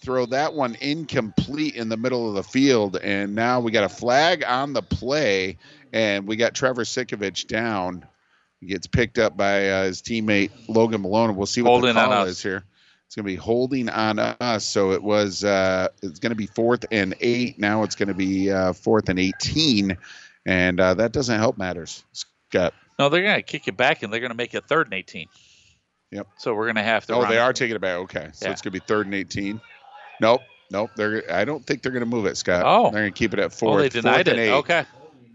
throw 0.00 0.24
that 0.26 0.54
one 0.54 0.74
incomplete 0.80 1.74
in 1.74 1.90
the 1.90 1.96
middle 1.98 2.28
of 2.28 2.34
the 2.34 2.42
field. 2.42 2.96
And 2.96 3.34
now 3.34 3.60
we 3.60 3.72
got 3.72 3.84
a 3.84 3.88
flag 3.90 4.42
on 4.42 4.72
the 4.72 4.82
play, 4.82 5.58
and 5.92 6.26
we 6.26 6.36
got 6.36 6.54
Trevor 6.54 6.84
Sikovich 6.84 7.46
down. 7.46 8.06
He 8.60 8.66
gets 8.66 8.86
picked 8.86 9.18
up 9.18 9.36
by 9.36 9.68
uh, 9.68 9.84
his 9.84 10.00
teammate 10.00 10.50
Logan 10.66 11.02
Malone. 11.02 11.36
We'll 11.36 11.44
see 11.44 11.60
what 11.60 11.70
Holding 11.70 11.94
the 11.94 12.00
call 12.00 12.24
is 12.24 12.42
here. 12.42 12.64
It's 13.06 13.14
going 13.14 13.24
to 13.24 13.30
be 13.30 13.36
holding 13.36 13.90
on 13.90 14.18
us. 14.18 14.64
So 14.64 14.92
it 14.92 15.02
was. 15.02 15.44
Uh, 15.44 15.88
it's 16.02 16.20
going 16.20 16.30
to 16.30 16.36
be 16.36 16.46
fourth 16.46 16.86
and 16.90 17.14
eight. 17.20 17.58
Now 17.58 17.82
it's 17.82 17.96
going 17.96 18.08
to 18.08 18.14
be 18.14 18.50
uh, 18.50 18.72
fourth 18.72 19.10
and 19.10 19.18
eighteen, 19.18 19.98
and 20.46 20.80
uh, 20.80 20.94
that 20.94 21.12
doesn't 21.12 21.38
help 21.38 21.58
matters. 21.58 22.02
Scott. 22.12 22.72
No, 22.98 23.08
they're 23.08 23.22
going 23.22 23.36
to 23.36 23.42
kick 23.42 23.66
it 23.68 23.76
back, 23.76 24.02
and 24.02 24.12
they're 24.12 24.20
going 24.20 24.30
to 24.30 24.36
make 24.36 24.54
it 24.54 24.64
third 24.66 24.86
and 24.86 24.94
eighteen. 24.94 25.28
Yep. 26.10 26.28
So 26.38 26.54
we're 26.54 26.66
going 26.66 26.76
to 26.76 26.82
have 26.82 27.06
to. 27.06 27.14
Oh, 27.14 27.26
they 27.26 27.36
it. 27.36 27.40
are 27.40 27.52
taking 27.52 27.74
it 27.76 27.80
back. 27.80 27.96
Okay, 27.96 28.28
so 28.32 28.46
Yeah. 28.46 28.52
it's 28.52 28.62
going 28.62 28.72
to 28.72 28.80
be 28.80 28.84
third 28.86 29.06
and 29.06 29.14
eighteen. 29.14 29.60
Nope, 30.20 30.42
nope. 30.70 30.90
They're. 30.96 31.24
I 31.32 31.44
don't 31.44 31.64
think 31.66 31.82
they're 31.82 31.92
going 31.92 32.04
to 32.04 32.06
move 32.06 32.26
it, 32.26 32.36
Scott. 32.36 32.62
Oh. 32.64 32.90
they're 32.90 33.02
going 33.02 33.12
to 33.12 33.18
keep 33.18 33.32
it 33.32 33.40
at 33.40 33.46
Oh, 33.46 33.48
fourth. 33.48 33.82
they 33.82 33.88
denied 34.00 34.26
fourth 34.26 34.28
and 34.28 34.38
it. 34.38 34.42
eight. 34.42 34.52
Okay. 34.52 34.76
Yep, 34.78 34.86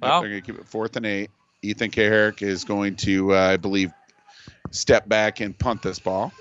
Well, 0.02 0.22
they're 0.22 0.30
going 0.30 0.42
to 0.42 0.52
keep 0.52 0.60
it 0.62 0.68
fourth 0.68 0.96
and 0.96 1.06
eight. 1.06 1.32
Ethan 1.62 1.92
Kaharick 1.92 2.42
is 2.42 2.64
going 2.64 2.96
to, 2.98 3.36
uh, 3.36 3.38
I 3.40 3.58
believe, 3.58 3.92
step 4.72 5.10
back 5.10 5.42
and 5.42 5.58
punt 5.58 5.82
this 5.82 6.00
ball. 6.00 6.32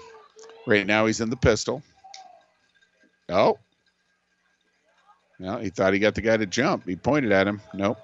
Right 0.66 0.86
now, 0.86 1.06
he's 1.06 1.20
in 1.20 1.30
the 1.30 1.36
pistol. 1.36 1.82
Oh. 3.28 3.58
No, 5.40 5.58
he 5.58 5.70
thought 5.70 5.92
he 5.92 5.98
got 5.98 6.14
the 6.14 6.20
guy 6.20 6.36
to 6.36 6.46
jump. 6.46 6.86
He 6.86 6.94
pointed 6.96 7.32
at 7.32 7.46
him. 7.48 7.60
Nope. 7.74 7.98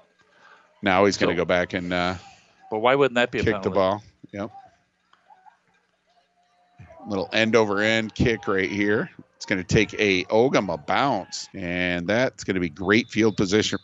Now 0.81 1.05
he's 1.05 1.17
going 1.17 1.29
to 1.29 1.35
go 1.35 1.45
back 1.45 1.73
and 1.73 1.91
uh, 1.93 2.15
but 2.69 2.79
why 2.79 2.95
wouldn't 2.95 3.15
that 3.15 3.31
be 3.31 3.39
a 3.39 3.43
kick 3.43 3.61
the 3.61 3.69
ball. 3.69 4.03
Yep. 4.31 4.51
Little 7.07 7.29
end 7.33 7.55
over 7.55 7.81
end 7.81 8.15
kick 8.15 8.47
right 8.47 8.69
here. 8.69 9.09
It's 9.35 9.45
going 9.45 9.63
to 9.63 9.67
take 9.67 9.93
a 9.99 10.23
Ogama 10.25 10.83
bounce, 10.85 11.47
and 11.53 12.07
that's 12.07 12.43
going 12.43 12.55
to 12.55 12.59
be 12.59 12.69
great 12.69 13.09
field 13.09 13.37
position. 13.37 13.79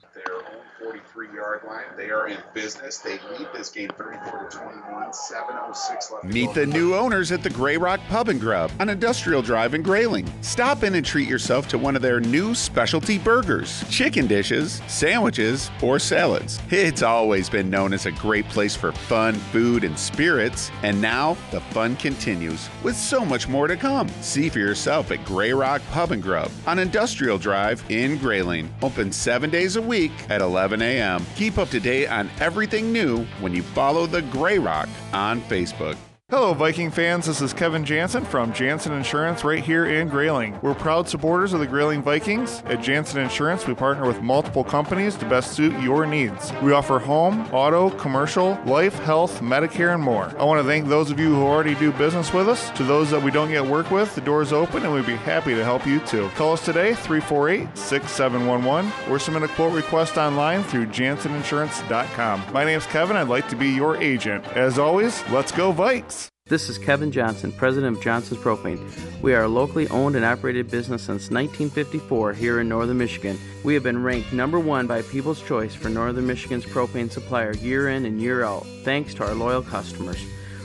Their 1.72 1.80
own 1.80 1.88
43 1.88 1.88
yard 1.88 1.88
line. 1.88 1.98
They 1.98 2.10
are 2.10 2.28
in 2.28 2.38
business. 2.54 2.98
They 3.00 3.20
lead 3.38 3.48
this 3.54 3.70
game 3.70 3.90
34 3.98 4.50
to 4.50 4.58
21, 4.58 5.14
706 5.14 6.12
left. 6.12 6.26
Meet 6.26 6.54
the 6.54 6.66
new 6.66 6.96
owners 6.96 7.32
at 7.32 7.44
the 7.44 7.50
Grey 7.50 7.78
Rock 7.78 8.00
Pub 8.10 8.30
and 8.30 8.40
Grub 8.40 8.72
on 8.80 8.90
Industrial 8.90 9.42
Drive 9.42 9.74
in 9.74 9.82
Grayling. 9.82 10.32
Stop 10.42 10.84
in 10.84 10.96
and 10.96 11.06
treat 11.06 11.28
yourself 11.28 11.68
to 11.70 11.78
one 11.78 11.96
of 11.96 12.02
their 12.02 12.20
new 12.20 12.54
specialty 12.56 13.18
burgers, 13.18 13.84
chicken 13.90 14.28
dishes, 14.28 14.82
sandwiches, 14.88 15.70
or 15.82 16.00
salads. 16.00 16.60
It's 16.70 17.04
always 17.04 17.50
been 17.50 17.70
known 17.70 17.94
as 17.94 18.06
a 18.06 18.12
great 18.12 18.48
place 18.50 18.76
for 18.76 18.92
fun, 18.92 19.36
food, 19.36 19.84
and 19.84 19.98
spirits, 19.98 20.72
and 20.84 21.02
now 21.02 21.38
the 21.52 21.62
fun 21.62 21.96
continues 21.96 22.70
with 22.84 22.96
so 22.96 23.26
much 23.26 23.48
more 23.48 23.68
to 23.68 23.78
come. 23.78 24.08
See 24.22 24.50
for 24.50 24.60
yourself 24.60 25.12
at 25.12 25.24
Grey 25.26 25.54
Rock 25.54 25.82
Pub 25.92 26.12
and 26.12 26.22
Grub 26.22 26.52
on 26.68 26.80
Industrial 26.80 27.38
Drive 27.38 27.84
in 27.90 28.18
Grayling. 28.18 28.74
Open 28.82 29.12
seven 29.12 29.50
days 29.50 29.76
a 29.76 29.82
week 29.82 30.12
at 30.30 30.42
11 30.42 30.82
a.m. 30.82 31.26
Keep 31.36 31.58
up 31.62 31.70
to 31.70 31.80
date 31.80 32.08
on 32.08 32.30
everything 32.40 32.92
new 32.92 33.24
when 33.40 33.54
you 33.54 33.62
follow 33.62 34.08
the 34.08 34.24
Grey 34.24 34.58
Rock 34.58 34.90
on 35.14 35.40
Facebook. 35.42 35.96
Hello, 36.32 36.54
Viking 36.54 36.90
fans. 36.92 37.26
This 37.26 37.42
is 37.42 37.52
Kevin 37.52 37.84
Jansen 37.84 38.24
from 38.24 38.54
Jansen 38.54 38.94
Insurance 38.94 39.44
right 39.44 39.62
here 39.62 39.88
in 39.88 40.08
Grayling. 40.08 40.58
We're 40.62 40.74
proud 40.74 41.10
supporters 41.10 41.52
of 41.52 41.60
the 41.60 41.68
Grayling 41.68 42.02
Vikings. 42.02 42.64
At 42.68 42.82
Jansen 42.82 43.20
Insurance, 43.20 43.68
we 43.68 43.74
partner 43.74 44.08
with 44.08 44.22
multiple 44.22 44.64
companies 44.64 45.18
to 45.18 45.28
best 45.28 45.52
suit 45.52 45.78
your 45.82 46.06
needs. 46.06 46.54
We 46.64 46.72
offer 46.72 47.00
home, 47.00 47.42
auto, 47.52 47.90
commercial, 47.90 48.58
life, 48.66 48.98
health, 49.00 49.42
Medicare, 49.42 49.94
and 49.94 50.02
more. 50.02 50.34
I 50.40 50.46
want 50.46 50.62
to 50.62 50.66
thank 50.66 50.88
those 50.88 51.12
of 51.12 51.20
you 51.20 51.36
who 51.36 51.44
already 51.44 51.76
do 51.76 51.92
business 51.92 52.32
with 52.32 52.48
us. 52.48 52.70
To 52.78 52.86
those 52.86 53.12
that 53.12 53.22
we 53.22 53.30
don't 53.30 53.50
yet 53.50 53.66
work 53.66 53.92
with, 53.92 54.16
the 54.16 54.22
door 54.22 54.42
is 54.42 54.54
open 54.54 54.84
and 54.86 54.94
we'd 54.94 55.06
be 55.06 55.18
happy 55.18 55.54
to 55.54 55.66
help 55.66 55.86
you 55.86 56.00
too. 56.00 56.30
Call 56.36 56.54
us 56.54 56.64
today, 56.64 56.94
348 56.94 57.78
6711, 57.78 59.12
or 59.12 59.20
submit 59.20 59.44
a 59.44 59.50
quote 59.50 59.74
request 59.74 60.16
online 60.16 60.64
through 60.64 60.86
janseninsurance.com. 60.86 62.54
My 62.54 62.64
name's 62.64 62.86
Kevin. 62.86 63.18
I'd 63.18 63.28
like 63.28 63.50
to 63.50 63.58
be 63.58 63.68
your 63.68 63.98
agent. 63.98 64.48
As 64.56 64.80
always, 64.80 65.22
let's 65.28 65.52
go, 65.52 65.74
Vikes! 65.74 66.21
This 66.52 66.68
is 66.68 66.78
Kevin 66.78 67.14
Johnson, 67.14 67.54
president 67.54 67.96
of 67.96 68.04
Johnson's 68.04 68.42
Propane. 68.42 68.78
We 69.22 69.34
are 69.34 69.44
a 69.44 69.48
locally 69.48 69.88
owned 69.88 70.18
and 70.18 70.26
operated 70.26 70.70
business 70.70 71.04
since 71.04 71.32
1954 71.32 72.34
here 72.34 72.60
in 72.60 72.68
northern 72.68 72.98
Michigan. 72.98 73.40
We 73.64 73.74
have 73.74 73.84
been 73.84 74.04
ranked 74.04 74.34
number 74.34 74.60
one 74.60 74.86
by 74.86 75.02
People's 75.04 75.42
Choice 75.42 75.74
for 75.74 75.88
northern 75.88 76.28
Michigan's 76.28 76.66
propane 76.66 77.10
supplier 77.10 77.54
year 77.54 77.88
in 77.88 78.04
and 78.04 78.20
year 78.20 78.44
out, 78.44 78.68
thanks 78.84 79.14
to 79.14 79.26
our 79.26 79.34
loyal 79.34 79.62
customers. 79.62 80.22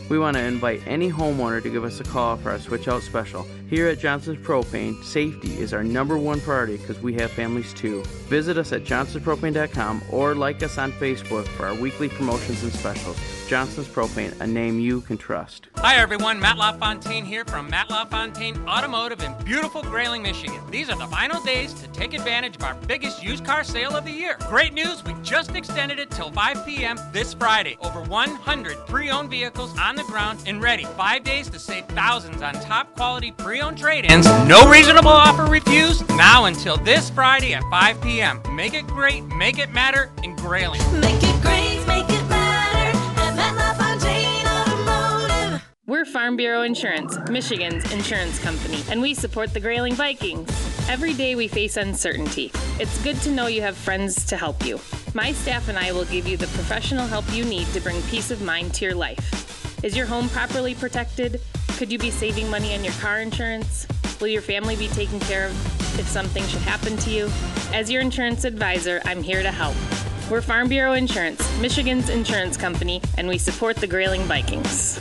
We 0.08 0.18
want 0.18 0.36
to 0.36 0.42
invite 0.42 0.82
any 0.88 1.08
homeowner 1.08 1.62
to 1.62 1.70
give 1.70 1.84
us 1.84 2.00
a 2.00 2.04
call 2.04 2.36
for 2.36 2.50
our 2.50 2.58
switch 2.58 2.88
out 2.88 3.02
special. 3.02 3.46
Here 3.70 3.86
at 3.86 4.00
Johnson's 4.00 4.44
Propane, 4.44 5.04
safety 5.04 5.56
is 5.58 5.72
our 5.72 5.84
number 5.84 6.18
one 6.18 6.40
priority 6.40 6.78
because 6.78 7.00
we 7.00 7.14
have 7.14 7.30
families 7.30 7.72
too. 7.74 8.02
Visit 8.28 8.58
us 8.58 8.72
at 8.72 8.82
johnsonspropane.com 8.82 10.02
or 10.10 10.34
like 10.34 10.64
us 10.64 10.78
on 10.78 10.90
Facebook 10.92 11.46
for 11.46 11.66
our 11.66 11.74
weekly 11.74 12.08
promotions 12.08 12.64
and 12.64 12.72
specials. 12.72 13.16
Johnson's 13.46 13.86
Propane, 13.86 14.38
a 14.40 14.46
name 14.46 14.80
you 14.80 15.00
can 15.02 15.16
trust. 15.16 15.68
Hi 15.76 15.96
everyone, 15.96 16.40
Matt 16.40 16.58
LaFontaine 16.58 17.24
here 17.24 17.44
from 17.44 17.70
Matt 17.70 17.90
LaFontaine 17.90 18.56
Automotive 18.66 19.22
in 19.22 19.32
beautiful 19.44 19.82
Grayling, 19.82 20.22
Michigan. 20.22 20.60
These 20.68 20.90
are 20.90 20.98
the 20.98 21.06
final 21.06 21.40
days 21.42 21.72
to 21.74 21.86
take 21.88 22.12
advantage 22.12 22.56
of 22.56 22.64
our 22.64 22.74
biggest 22.88 23.22
used 23.22 23.44
car 23.44 23.62
sale 23.62 23.94
of 23.94 24.04
the 24.04 24.10
year. 24.10 24.36
Great 24.48 24.74
news, 24.74 25.04
we 25.04 25.14
just 25.22 25.54
extended 25.54 26.00
it 26.00 26.10
till 26.10 26.32
5 26.32 26.66
p.m. 26.66 26.98
this 27.12 27.34
Friday. 27.34 27.76
Over 27.80 28.00
100 28.02 28.78
pre-owned 28.88 29.30
vehicles 29.30 29.78
on 29.78 29.94
the 29.94 30.04
ground 30.04 30.42
and 30.46 30.60
ready. 30.60 30.84
Five 30.96 31.22
days 31.22 31.48
to 31.50 31.60
save 31.60 31.84
thousands 31.86 32.42
on 32.42 32.54
top 32.54 32.96
quality 32.96 33.30
pre-owned 33.30 33.78
trade-ins. 33.78 34.26
No 34.48 34.68
reasonable 34.68 35.08
offer 35.08 35.44
refused. 35.44 36.08
Now 36.10 36.46
until 36.46 36.78
this 36.78 37.10
Friday 37.10 37.54
at 37.54 37.62
5 37.70 38.00
p.m. 38.02 38.42
Make 38.54 38.74
it 38.74 38.88
great, 38.88 39.24
make 39.24 39.60
it 39.60 39.72
matter 39.72 40.10
in 40.24 40.34
Grayling. 40.36 40.80
Make 41.00 41.22
it 41.22 41.42
great, 41.42 41.55
We're 45.88 46.04
Farm 46.04 46.34
Bureau 46.34 46.62
Insurance, 46.62 47.16
Michigan's 47.30 47.92
insurance 47.92 48.40
company, 48.40 48.82
and 48.90 49.00
we 49.00 49.14
support 49.14 49.54
the 49.54 49.60
Grayling 49.60 49.94
Vikings. 49.94 50.50
Every 50.88 51.14
day 51.14 51.36
we 51.36 51.46
face 51.46 51.76
uncertainty. 51.76 52.50
It's 52.80 53.00
good 53.04 53.14
to 53.20 53.30
know 53.30 53.46
you 53.46 53.62
have 53.62 53.76
friends 53.76 54.26
to 54.26 54.36
help 54.36 54.66
you. 54.66 54.80
My 55.14 55.30
staff 55.30 55.68
and 55.68 55.78
I 55.78 55.92
will 55.92 56.04
give 56.06 56.26
you 56.26 56.36
the 56.36 56.48
professional 56.48 57.06
help 57.06 57.24
you 57.32 57.44
need 57.44 57.68
to 57.68 57.78
bring 57.78 58.02
peace 58.02 58.32
of 58.32 58.42
mind 58.42 58.74
to 58.74 58.84
your 58.84 58.96
life. 58.96 59.84
Is 59.84 59.96
your 59.96 60.06
home 60.06 60.28
properly 60.30 60.74
protected? 60.74 61.40
Could 61.76 61.92
you 61.92 62.00
be 62.00 62.10
saving 62.10 62.50
money 62.50 62.74
on 62.74 62.82
your 62.82 62.94
car 62.94 63.20
insurance? 63.20 63.86
Will 64.20 64.26
your 64.26 64.42
family 64.42 64.74
be 64.74 64.88
taken 64.88 65.20
care 65.20 65.46
of 65.46 66.00
if 66.00 66.08
something 66.08 66.42
should 66.48 66.62
happen 66.62 66.96
to 66.96 67.10
you? 67.10 67.30
As 67.72 67.92
your 67.92 68.02
insurance 68.02 68.42
advisor, 68.42 69.00
I'm 69.04 69.22
here 69.22 69.44
to 69.44 69.52
help. 69.52 69.76
We're 70.28 70.42
Farm 70.42 70.68
Bureau 70.68 70.94
Insurance, 70.94 71.40
Michigan's 71.60 72.08
insurance 72.08 72.56
company, 72.56 73.00
and 73.16 73.28
we 73.28 73.38
support 73.38 73.76
the 73.76 73.86
Grayling 73.86 74.22
Vikings. 74.22 75.00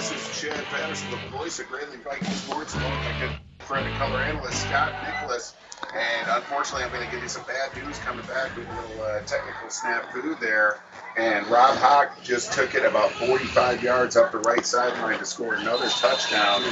This 0.00 0.12
is 0.12 0.40
Chad 0.40 0.64
Patterson, 0.64 1.10
the 1.10 1.36
voice 1.36 1.60
of 1.60 1.68
Grayling 1.68 2.00
Viking 2.02 2.26
Sports, 2.28 2.74
along 2.74 2.90
with 2.90 3.04
my 3.04 3.20
good 3.20 3.30
friend 3.58 3.86
and 3.86 3.94
color 3.98 4.18
analyst 4.18 4.62
Scott 4.62 4.94
Nicholas. 5.06 5.54
And 5.94 6.30
unfortunately, 6.30 6.84
I'm 6.84 6.90
going 6.90 7.04
to 7.04 7.10
give 7.12 7.22
you 7.22 7.28
some 7.28 7.44
bad 7.44 7.76
news 7.76 7.98
coming 7.98 8.24
back 8.24 8.56
with 8.56 8.66
a 8.66 8.80
little 8.80 9.02
uh, 9.02 9.20
technical 9.20 9.68
snafu 9.68 10.40
there. 10.40 10.78
And 11.18 11.46
Rob 11.48 11.76
Hawk 11.76 12.16
just 12.22 12.54
took 12.54 12.74
it 12.74 12.86
about 12.86 13.10
45 13.10 13.82
yards 13.82 14.16
up 14.16 14.32
the 14.32 14.38
right 14.38 14.64
sideline 14.64 15.18
to 15.18 15.26
score 15.26 15.52
another 15.52 15.90
touchdown. 15.90 16.62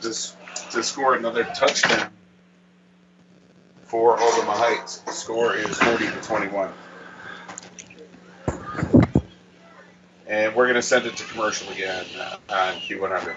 Just 0.00 0.36
to 0.70 0.82
score 0.82 1.16
another 1.16 1.44
touchdown 1.54 2.10
for 3.88 4.18
Ogemaw 4.18 4.56
Heights. 4.56 4.98
The 4.98 5.12
score 5.12 5.56
is 5.56 5.76
40 5.78 6.06
to 6.06 6.22
21. 6.22 6.70
And 10.26 10.54
we're 10.54 10.66
going 10.66 10.74
to 10.74 10.82
send 10.82 11.06
it 11.06 11.16
to 11.16 11.24
commercial 11.24 11.72
again 11.72 12.04
uh, 12.20 12.36
on 12.50 12.74
Q100. 12.74 13.34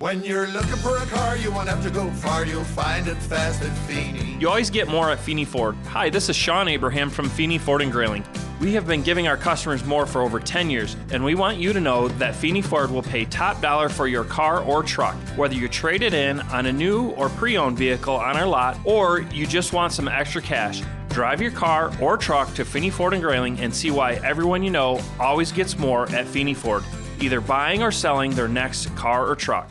When 0.00 0.22
you're 0.22 0.46
looking 0.46 0.76
for 0.76 0.96
a 0.96 1.06
car, 1.06 1.36
you 1.36 1.50
won't 1.50 1.68
have 1.68 1.82
to 1.82 1.90
go 1.90 2.08
far. 2.12 2.46
You'll 2.46 2.62
find 2.62 3.08
it 3.08 3.16
fast 3.16 3.62
at 3.62 3.76
Feeney. 3.78 4.36
You 4.38 4.48
always 4.48 4.70
get 4.70 4.86
more 4.86 5.10
at 5.10 5.18
Feeney 5.18 5.44
Ford. 5.44 5.74
Hi, 5.86 6.08
this 6.08 6.28
is 6.28 6.36
Sean 6.36 6.68
Abraham 6.68 7.10
from 7.10 7.28
Feeney 7.28 7.58
Ford 7.58 7.82
and 7.82 7.90
Grayling. 7.90 8.24
We 8.60 8.72
have 8.74 8.86
been 8.86 9.02
giving 9.02 9.26
our 9.26 9.36
customers 9.36 9.84
more 9.84 10.06
for 10.06 10.22
over 10.22 10.38
10 10.38 10.70
years, 10.70 10.96
and 11.10 11.24
we 11.24 11.34
want 11.34 11.58
you 11.58 11.72
to 11.72 11.80
know 11.80 12.06
that 12.06 12.36
Feeney 12.36 12.62
Ford 12.62 12.92
will 12.92 13.02
pay 13.02 13.24
top 13.24 13.60
dollar 13.60 13.88
for 13.88 14.06
your 14.06 14.22
car 14.22 14.62
or 14.62 14.84
truck, 14.84 15.16
whether 15.36 15.54
you 15.54 15.66
trade 15.66 16.02
it 16.02 16.14
in 16.14 16.42
on 16.42 16.66
a 16.66 16.72
new 16.72 17.08
or 17.10 17.28
pre 17.30 17.56
owned 17.58 17.76
vehicle 17.76 18.14
on 18.14 18.36
our 18.36 18.46
lot, 18.46 18.78
or 18.84 19.22
you 19.32 19.48
just 19.48 19.72
want 19.72 19.92
some 19.92 20.06
extra 20.06 20.40
cash. 20.40 20.80
Drive 21.08 21.42
your 21.42 21.50
car 21.50 21.90
or 22.00 22.16
truck 22.16 22.54
to 22.54 22.64
Feeney 22.64 22.90
Ford 22.90 23.14
and 23.14 23.22
Grayling 23.22 23.58
and 23.58 23.74
see 23.74 23.90
why 23.90 24.12
everyone 24.22 24.62
you 24.62 24.70
know 24.70 25.00
always 25.18 25.50
gets 25.50 25.76
more 25.76 26.08
at 26.10 26.24
Feeney 26.24 26.54
Ford, 26.54 26.84
either 27.20 27.40
buying 27.40 27.82
or 27.82 27.90
selling 27.90 28.30
their 28.30 28.46
next 28.46 28.94
car 28.94 29.28
or 29.28 29.34
truck. 29.34 29.68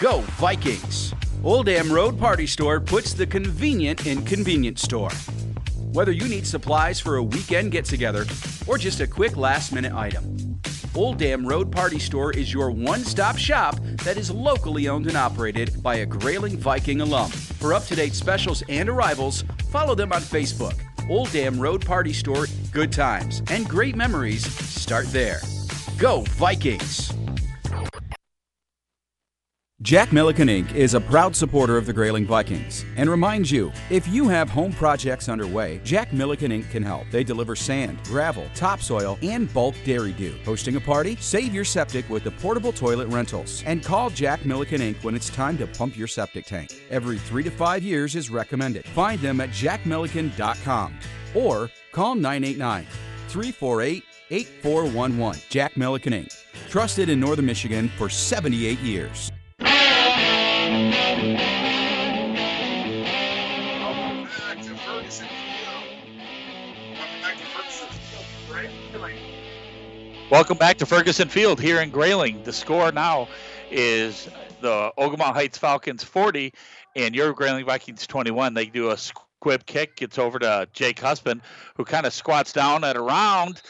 Go 0.00 0.22
Vikings! 0.38 1.12
Old 1.44 1.66
Dam 1.66 1.92
Road 1.92 2.18
Party 2.18 2.46
Store 2.46 2.80
puts 2.80 3.12
the 3.12 3.26
convenient 3.26 4.06
in 4.06 4.24
convenience 4.24 4.80
store. 4.80 5.10
Whether 5.92 6.10
you 6.10 6.26
need 6.26 6.46
supplies 6.46 6.98
for 6.98 7.16
a 7.16 7.22
weekend 7.22 7.70
get 7.70 7.84
together 7.84 8.24
or 8.66 8.78
just 8.78 9.00
a 9.00 9.06
quick 9.06 9.36
last 9.36 9.74
minute 9.74 9.92
item, 9.92 10.58
Old 10.94 11.18
Dam 11.18 11.46
Road 11.46 11.70
Party 11.70 11.98
Store 11.98 12.32
is 12.32 12.50
your 12.50 12.70
one 12.70 13.00
stop 13.00 13.36
shop 13.36 13.76
that 14.02 14.16
is 14.16 14.30
locally 14.30 14.88
owned 14.88 15.06
and 15.06 15.18
operated 15.18 15.82
by 15.82 15.96
a 15.96 16.06
Grayling 16.06 16.56
Viking 16.56 17.02
alum. 17.02 17.30
For 17.30 17.74
up 17.74 17.84
to 17.84 17.94
date 17.94 18.14
specials 18.14 18.62
and 18.70 18.88
arrivals, 18.88 19.44
follow 19.70 19.94
them 19.94 20.14
on 20.14 20.22
Facebook. 20.22 20.80
Old 21.10 21.30
Dam 21.30 21.60
Road 21.60 21.84
Party 21.84 22.14
Store, 22.14 22.46
good 22.72 22.90
times 22.90 23.42
and 23.50 23.68
great 23.68 23.96
memories 23.96 24.50
start 24.50 25.08
there. 25.08 25.42
Go 25.98 26.22
Vikings! 26.22 27.12
Jack 29.82 30.12
Milliken 30.12 30.48
Inc. 30.48 30.74
is 30.74 30.92
a 30.92 31.00
proud 31.00 31.34
supporter 31.34 31.78
of 31.78 31.86
the 31.86 31.92
Grayling 31.94 32.26
Vikings 32.26 32.84
and 32.98 33.08
reminds 33.08 33.50
you 33.50 33.72
if 33.88 34.06
you 34.06 34.28
have 34.28 34.50
home 34.50 34.74
projects 34.74 35.26
underway, 35.26 35.80
Jack 35.84 36.12
Milliken 36.12 36.52
Inc. 36.52 36.70
can 36.70 36.82
help. 36.82 37.06
They 37.10 37.24
deliver 37.24 37.56
sand, 37.56 37.98
gravel, 38.04 38.44
topsoil, 38.54 39.18
and 39.22 39.50
bulk 39.54 39.74
dairy 39.82 40.12
dew. 40.12 40.34
Hosting 40.44 40.76
a 40.76 40.80
party? 40.80 41.16
Save 41.16 41.54
your 41.54 41.64
septic 41.64 42.06
with 42.10 42.24
the 42.24 42.30
portable 42.30 42.72
toilet 42.72 43.08
rentals 43.08 43.62
and 43.64 43.82
call 43.82 44.10
Jack 44.10 44.44
Milliken 44.44 44.82
Inc. 44.82 45.02
when 45.02 45.14
it's 45.14 45.30
time 45.30 45.56
to 45.56 45.66
pump 45.66 45.96
your 45.96 46.08
septic 46.08 46.44
tank. 46.44 46.74
Every 46.90 47.16
three 47.16 47.42
to 47.44 47.50
five 47.50 47.82
years 47.82 48.16
is 48.16 48.28
recommended. 48.28 48.84
Find 48.84 49.18
them 49.20 49.40
at 49.40 49.48
jackmilliken.com 49.48 50.98
or 51.34 51.70
call 51.92 52.16
989 52.16 52.86
348 53.28 54.04
8411. 54.30 55.40
Jack 55.48 55.78
Milliken 55.78 56.12
Inc. 56.12 56.36
Trusted 56.68 57.08
in 57.08 57.18
Northern 57.18 57.46
Michigan 57.46 57.88
for 57.96 58.10
78 58.10 58.78
years. 58.80 59.32
Welcome 61.20 61.36
back 61.36 61.52
to 64.62 64.74
Ferguson 64.74 65.28
Field. 65.28 65.84
Welcome 66.96 67.20
back 67.20 67.36
to 67.36 67.44
Ferguson 67.44 67.88
Field. 67.88 68.24
Welcome 70.30 70.56
back 70.56 70.78
to 70.78 70.86
Ferguson 70.86 71.28
Field 71.28 71.60
here 71.60 71.82
in 71.82 71.90
Grayling. 71.90 72.42
The 72.44 72.54
score 72.54 72.90
now 72.90 73.28
is 73.70 74.30
the 74.62 74.92
Ogemaw 74.96 75.34
Heights 75.34 75.58
Falcons 75.58 76.02
40 76.02 76.54
and 76.96 77.14
your 77.14 77.34
Grayling 77.34 77.66
Vikings 77.66 78.06
21. 78.06 78.54
They 78.54 78.64
do 78.64 78.88
a 78.88 78.96
squib 78.96 79.66
kick, 79.66 79.96
gets 79.96 80.18
over 80.18 80.38
to 80.38 80.68
Jake 80.72 81.00
Husband, 81.00 81.42
who 81.76 81.84
kind 81.84 82.06
of 82.06 82.14
squats 82.14 82.54
down 82.54 82.82
at 82.82 82.96
around, 82.96 83.60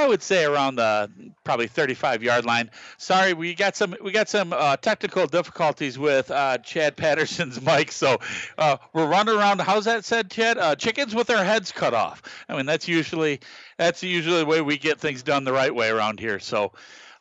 I 0.00 0.08
would 0.08 0.22
say 0.22 0.44
around 0.44 0.76
the 0.76 1.10
probably 1.44 1.66
35 1.66 2.22
yard 2.22 2.46
line. 2.46 2.70
Sorry, 2.96 3.34
we 3.34 3.54
got 3.54 3.76
some 3.76 3.94
we 4.02 4.12
got 4.12 4.28
some 4.28 4.52
uh, 4.52 4.76
technical 4.78 5.26
difficulties 5.26 5.98
with 5.98 6.30
uh, 6.30 6.58
Chad 6.58 6.96
Patterson's 6.96 7.60
mic, 7.66 7.92
so 7.92 8.18
uh, 8.56 8.78
we're 8.94 9.06
running 9.06 9.36
around. 9.36 9.60
How's 9.60 9.84
that 9.84 10.04
said, 10.04 10.30
Chad? 10.30 10.56
Uh, 10.56 10.74
chickens 10.74 11.14
with 11.14 11.26
their 11.26 11.44
heads 11.44 11.70
cut 11.70 11.92
off. 11.92 12.22
I 12.48 12.56
mean, 12.56 12.66
that's 12.66 12.88
usually 12.88 13.40
that's 13.76 14.02
usually 14.02 14.38
the 14.38 14.46
way 14.46 14.62
we 14.62 14.78
get 14.78 14.98
things 14.98 15.22
done 15.22 15.44
the 15.44 15.52
right 15.52 15.74
way 15.74 15.90
around 15.90 16.18
here. 16.18 16.40
So, 16.40 16.72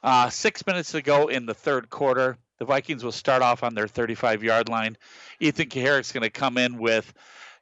uh, 0.01 0.29
six 0.29 0.65
minutes 0.65 0.93
to 0.93 1.01
go 1.01 1.27
in 1.27 1.45
the 1.45 1.53
third 1.53 1.89
quarter. 1.89 2.37
The 2.59 2.65
Vikings 2.65 3.03
will 3.03 3.13
start 3.13 3.41
off 3.41 3.63
on 3.63 3.73
their 3.73 3.87
35 3.87 4.43
yard 4.43 4.69
line. 4.69 4.97
Ethan 5.39 5.67
Kaharick's 5.67 6.11
going 6.11 6.23
to 6.23 6.29
come 6.29 6.57
in 6.57 6.77
with 6.77 7.13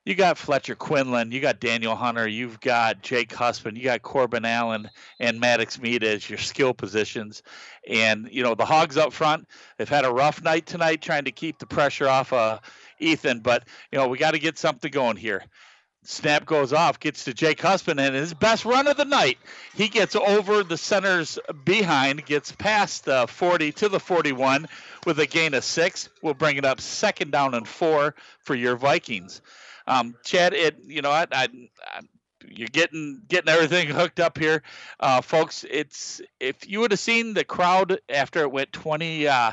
you 0.07 0.15
got 0.15 0.37
Fletcher 0.37 0.73
Quinlan, 0.73 1.33
you 1.33 1.41
got 1.41 1.59
Daniel 1.59 1.93
Hunter, 1.93 2.25
you've 2.25 2.61
got 2.61 3.01
Jake 3.01 3.33
Husband, 3.33 3.77
you 3.77 3.83
got 3.83 4.03
Corbin 4.03 4.45
Allen 4.45 4.89
and 5.19 5.37
Maddox 5.41 5.81
Mead 5.81 6.01
as 6.01 6.29
your 6.29 6.39
skill 6.39 6.73
positions. 6.73 7.43
And, 7.85 8.29
you 8.31 8.41
know, 8.41 8.55
the 8.55 8.63
Hogs 8.63 8.95
up 8.95 9.11
front, 9.11 9.49
they've 9.77 9.89
had 9.89 10.05
a 10.05 10.11
rough 10.11 10.41
night 10.41 10.65
tonight 10.65 11.01
trying 11.01 11.25
to 11.25 11.31
keep 11.31 11.59
the 11.59 11.65
pressure 11.65 12.07
off 12.07 12.31
uh, 12.31 12.59
Ethan, 12.99 13.41
but, 13.41 13.67
you 13.91 13.99
know, 13.99 14.07
we 14.07 14.17
got 14.17 14.31
to 14.31 14.39
get 14.39 14.57
something 14.57 14.89
going 14.89 15.17
here. 15.17 15.43
Snap 16.03 16.45
goes 16.45 16.71
off, 16.71 17.01
gets 17.01 17.25
to 17.25 17.33
Jake 17.33 17.59
Husband, 17.59 17.99
and 17.99 18.15
his 18.15 18.33
best 18.33 18.63
run 18.63 18.87
of 18.87 18.95
the 18.95 19.03
night. 19.03 19.37
He 19.75 19.89
gets 19.89 20.15
over 20.15 20.63
the 20.63 20.77
center's 20.77 21.37
behind, 21.65 22.25
gets 22.25 22.53
past 22.53 23.03
the 23.03 23.27
40 23.27 23.73
to 23.73 23.89
the 23.89 23.99
41 23.99 24.69
with 25.05 25.19
a 25.19 25.25
gain 25.25 25.53
of 25.53 25.65
six. 25.65 26.07
We'll 26.21 26.33
bring 26.33 26.55
it 26.55 26.63
up 26.63 26.79
second 26.79 27.33
down 27.33 27.53
and 27.55 27.67
four 27.67 28.15
for 28.39 28.55
your 28.55 28.77
Vikings. 28.77 29.41
Um, 29.87 30.15
Chad, 30.23 30.53
it 30.53 30.77
you 30.85 31.01
know 31.01 31.11
I, 31.11 31.25
I, 31.31 31.47
I 31.85 32.01
you're 32.45 32.67
getting 32.67 33.21
getting 33.27 33.49
everything 33.49 33.87
hooked 33.87 34.19
up 34.19 34.37
here, 34.37 34.63
uh, 34.99 35.21
folks. 35.21 35.65
It's 35.69 36.21
if 36.39 36.67
you 36.69 36.81
would 36.81 36.91
have 36.91 36.99
seen 36.99 37.33
the 37.33 37.43
crowd 37.43 37.99
after 38.09 38.41
it 38.41 38.51
went 38.51 38.71
20, 38.73 39.27
uh, 39.27 39.51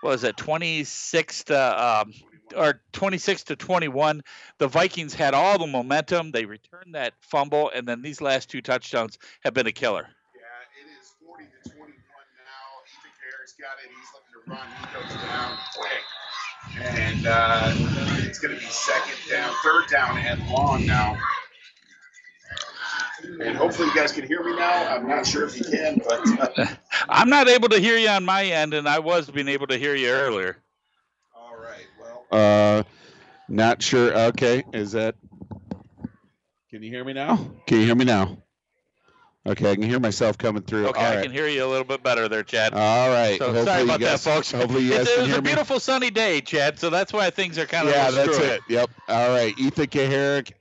what 0.00 0.10
was 0.10 0.24
it 0.24 0.36
26 0.36 1.44
to 1.44 1.84
um, 1.84 2.12
or 2.56 2.80
26 2.92 3.44
to 3.44 3.56
21, 3.56 4.22
the 4.58 4.68
Vikings 4.68 5.14
had 5.14 5.34
all 5.34 5.58
the 5.58 5.66
momentum. 5.66 6.32
They 6.32 6.44
returned 6.44 6.94
that 6.94 7.14
fumble, 7.20 7.70
and 7.74 7.86
then 7.86 8.02
these 8.02 8.20
last 8.20 8.50
two 8.50 8.60
touchdowns 8.60 9.18
have 9.44 9.54
been 9.54 9.66
a 9.66 9.72
killer. 9.72 10.06
Yeah, 10.34 10.40
it 10.82 11.00
is 11.00 11.14
40 11.24 11.44
to 11.44 11.70
21 11.70 11.86
now. 11.86 12.64
Ethan 12.86 13.10
Garrett's 13.22 13.54
got 13.54 13.78
it. 13.84 13.90
He's 13.90 14.10
looking 14.14 14.34
to 14.34 14.50
run. 14.50 14.66
He 14.80 14.86
goes 14.94 15.22
down 15.22 15.58
quick. 15.76 16.02
And 16.80 17.26
uh, 17.26 17.72
it's 18.26 18.38
going 18.38 18.54
to 18.54 18.60
be 18.60 18.66
second 18.66 19.16
down, 19.30 19.52
third 19.62 19.86
down, 19.90 20.18
and 20.18 20.46
long 20.48 20.86
now. 20.86 21.16
And 23.42 23.56
hopefully 23.56 23.88
you 23.88 23.94
guys 23.94 24.12
can 24.12 24.26
hear 24.26 24.42
me 24.42 24.56
now. 24.56 24.88
I'm 24.94 25.06
not 25.06 25.26
sure 25.26 25.44
if 25.46 25.58
you 25.58 25.64
can, 25.64 26.00
but 26.06 26.58
uh, 26.58 26.66
I'm 27.08 27.28
not 27.28 27.48
able 27.48 27.68
to 27.68 27.78
hear 27.78 27.98
you 27.98 28.08
on 28.08 28.24
my 28.24 28.44
end, 28.44 28.72
and 28.74 28.88
I 28.88 28.98
was 28.98 29.30
being 29.30 29.48
able 29.48 29.66
to 29.68 29.76
hear 29.76 29.94
you 29.94 30.08
earlier. 30.08 30.56
all 31.36 31.56
right. 31.56 31.86
Well, 32.00 32.24
Uh, 32.30 32.82
not 33.48 33.82
sure. 33.82 34.16
Okay, 34.28 34.64
is 34.72 34.92
that? 34.92 35.16
Can 36.70 36.82
you 36.82 36.90
hear 36.90 37.04
me 37.04 37.12
now? 37.12 37.36
Can 37.66 37.80
you 37.80 37.84
hear 37.86 37.94
me 37.96 38.04
now? 38.04 38.38
Okay, 39.46 39.70
I 39.70 39.74
can 39.74 39.84
hear 39.84 39.98
myself 39.98 40.36
coming 40.36 40.62
through. 40.62 40.88
Okay, 40.88 41.00
All 41.00 41.06
I 41.06 41.14
right. 41.16 41.22
can 41.22 41.32
hear 41.32 41.48
you 41.48 41.64
a 41.64 41.66
little 41.66 41.84
bit 41.86 42.02
better 42.02 42.28
there, 42.28 42.42
Chad. 42.42 42.74
All 42.74 43.08
right. 43.08 43.38
So 43.38 43.46
Hopefully 43.46 43.64
sorry 43.66 43.82
about 43.84 44.00
guys- 44.00 44.22
that, 44.24 44.30
folks. 44.34 44.52
Hopefully 44.52 44.82
you 44.84 44.90
guys 44.90 45.08
it 45.08 45.14
can 45.14 45.22
was 45.28 45.32
a 45.32 45.36
me. 45.36 45.46
beautiful 45.48 45.80
sunny 45.80 46.10
day, 46.10 46.42
Chad. 46.42 46.78
So 46.78 46.90
that's 46.90 47.10
why 47.12 47.30
things 47.30 47.58
are 47.58 47.64
kind 47.64 47.88
of 47.88 47.94
Yeah, 47.94 48.10
that's 48.10 48.34
screwy. 48.34 48.50
it. 48.52 48.60
Yep. 48.68 48.90
All 49.08 49.28
right. 49.30 49.54
Ethan 49.58 49.86
Kaharick 49.86 50.52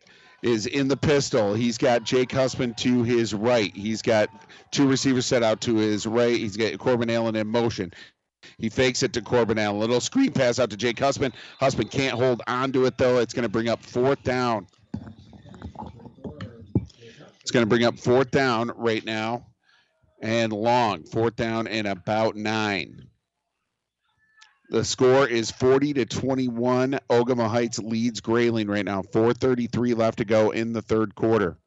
is 0.41 0.65
in 0.65 0.87
the 0.87 0.95
pistol. 0.95 1.53
He's 1.53 1.77
got 1.77 2.03
Jake 2.03 2.31
Husband 2.31 2.77
to 2.77 3.03
his 3.03 3.33
right. 3.33 3.75
He's 3.75 4.01
got 4.01 4.29
two 4.71 4.87
receivers 4.87 5.25
set 5.25 5.43
out 5.43 5.59
to 5.61 5.75
his 5.75 6.07
right. 6.07 6.37
He's 6.37 6.55
got 6.55 6.77
Corbin 6.79 7.09
Allen 7.09 7.35
in 7.35 7.47
motion. 7.47 7.91
He 8.57 8.69
fakes 8.69 9.03
it 9.03 9.11
to 9.11 9.21
Corbin 9.21 9.59
Allen. 9.59 9.81
Little 9.81 9.99
screen 9.99 10.31
pass 10.31 10.57
out 10.57 10.69
to 10.69 10.77
Jake 10.77 10.97
Husband. 10.99 11.33
Husband 11.59 11.91
can't 11.91 12.17
hold 12.17 12.41
on 12.47 12.71
to 12.71 12.85
it 12.85 12.97
though. 12.97 13.17
It's 13.17 13.33
going 13.33 13.43
to 13.43 13.49
bring 13.49 13.67
up 13.67 13.83
fourth 13.83 14.23
down. 14.23 14.67
It's 17.49 17.53
going 17.55 17.65
to 17.65 17.67
bring 17.67 17.83
up 17.83 17.97
fourth 17.97 18.29
down 18.29 18.71
right 18.75 19.03
now, 19.03 19.47
and 20.21 20.53
long 20.53 21.01
fourth 21.01 21.35
down 21.35 21.65
and 21.65 21.87
about 21.87 22.35
nine. 22.35 23.07
The 24.69 24.85
score 24.85 25.27
is 25.27 25.49
40 25.49 25.95
to 25.95 26.05
21. 26.05 26.99
Ogemaw 27.09 27.49
Heights 27.49 27.79
leads 27.79 28.21
Grayling 28.21 28.67
right 28.67 28.85
now. 28.85 29.01
4:33 29.01 29.95
left 29.95 30.19
to 30.19 30.25
go 30.25 30.51
in 30.51 30.73
the 30.73 30.83
third 30.83 31.15
quarter. 31.15 31.57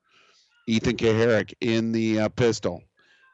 Ethan 0.68 0.96
Kaharick 0.96 1.54
in 1.60 1.90
the 1.90 2.20
uh, 2.20 2.28
pistol. 2.28 2.84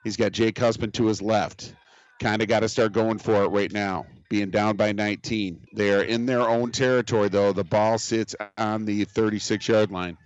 He's 0.03 0.16
got 0.16 0.32
Jake 0.32 0.59
Husband 0.59 0.94
to 0.94 1.05
his 1.05 1.20
left. 1.20 1.74
Kind 2.18 2.40
of 2.40 2.49
got 2.49 2.61
to 2.61 2.70
start 2.70 2.94
going 2.94 3.18
for 3.18 3.44
it 3.44 3.49
right 3.49 3.70
now. 3.70 4.07
Being 4.30 4.49
down 4.49 4.78
by 4.78 4.92
19. 4.92 5.66
They 5.74 5.92
are 5.92 6.03
in 6.03 6.24
their 6.24 6.49
own 6.49 6.72
territory 6.72 7.28
though. 7.28 7.53
The 7.53 7.62
ball 7.62 7.99
sits 7.99 8.34
on 8.57 8.86
the 8.86 9.05
36 9.05 9.68
yard 9.68 9.90
line. 9.90 10.16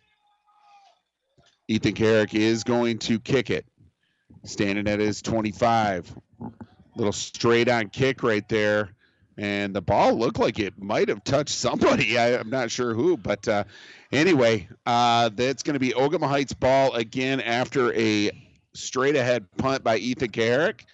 Ethan 1.73 1.95
Kaharick 1.95 2.35
is 2.35 2.65
going 2.65 2.99
to 2.99 3.19
kick 3.19 3.51
it. 3.51 3.67
Standing 4.45 4.89
at 4.89 5.01
his 5.01 5.23
25. 5.23 6.15
Little 6.97 7.13
straight 7.13 7.69
on 7.69 7.89
kick 7.89 8.23
right 8.23 8.47
there 8.49 8.91
and 9.39 9.75
the 9.75 9.81
ball 9.81 10.15
looked 10.15 10.39
like 10.39 10.59
it 10.59 10.81
might 10.81 11.09
have 11.09 11.25
touched 11.25 11.55
somebody. 11.55 12.19
I, 12.19 12.39
I'm 12.39 12.51
not 12.51 12.71
sure 12.71 12.95
who, 12.95 13.17
but 13.17 13.47
uh, 13.49 13.65
anyway, 14.11 14.69
uh, 14.87 15.31
that's 15.35 15.63
going 15.63 15.75
to 15.75 15.81
be 15.81 15.91
Ogemaw 15.91 16.29
Heights 16.29 16.53
ball 16.53 16.95
again 16.95 17.41
after 17.41 17.93
a 17.95 18.31
straight 18.75 19.17
ahead 19.17 19.47
punt 19.57 19.85
by 19.85 19.97
Ethan 19.97 20.31
Kaharick. 20.31 20.85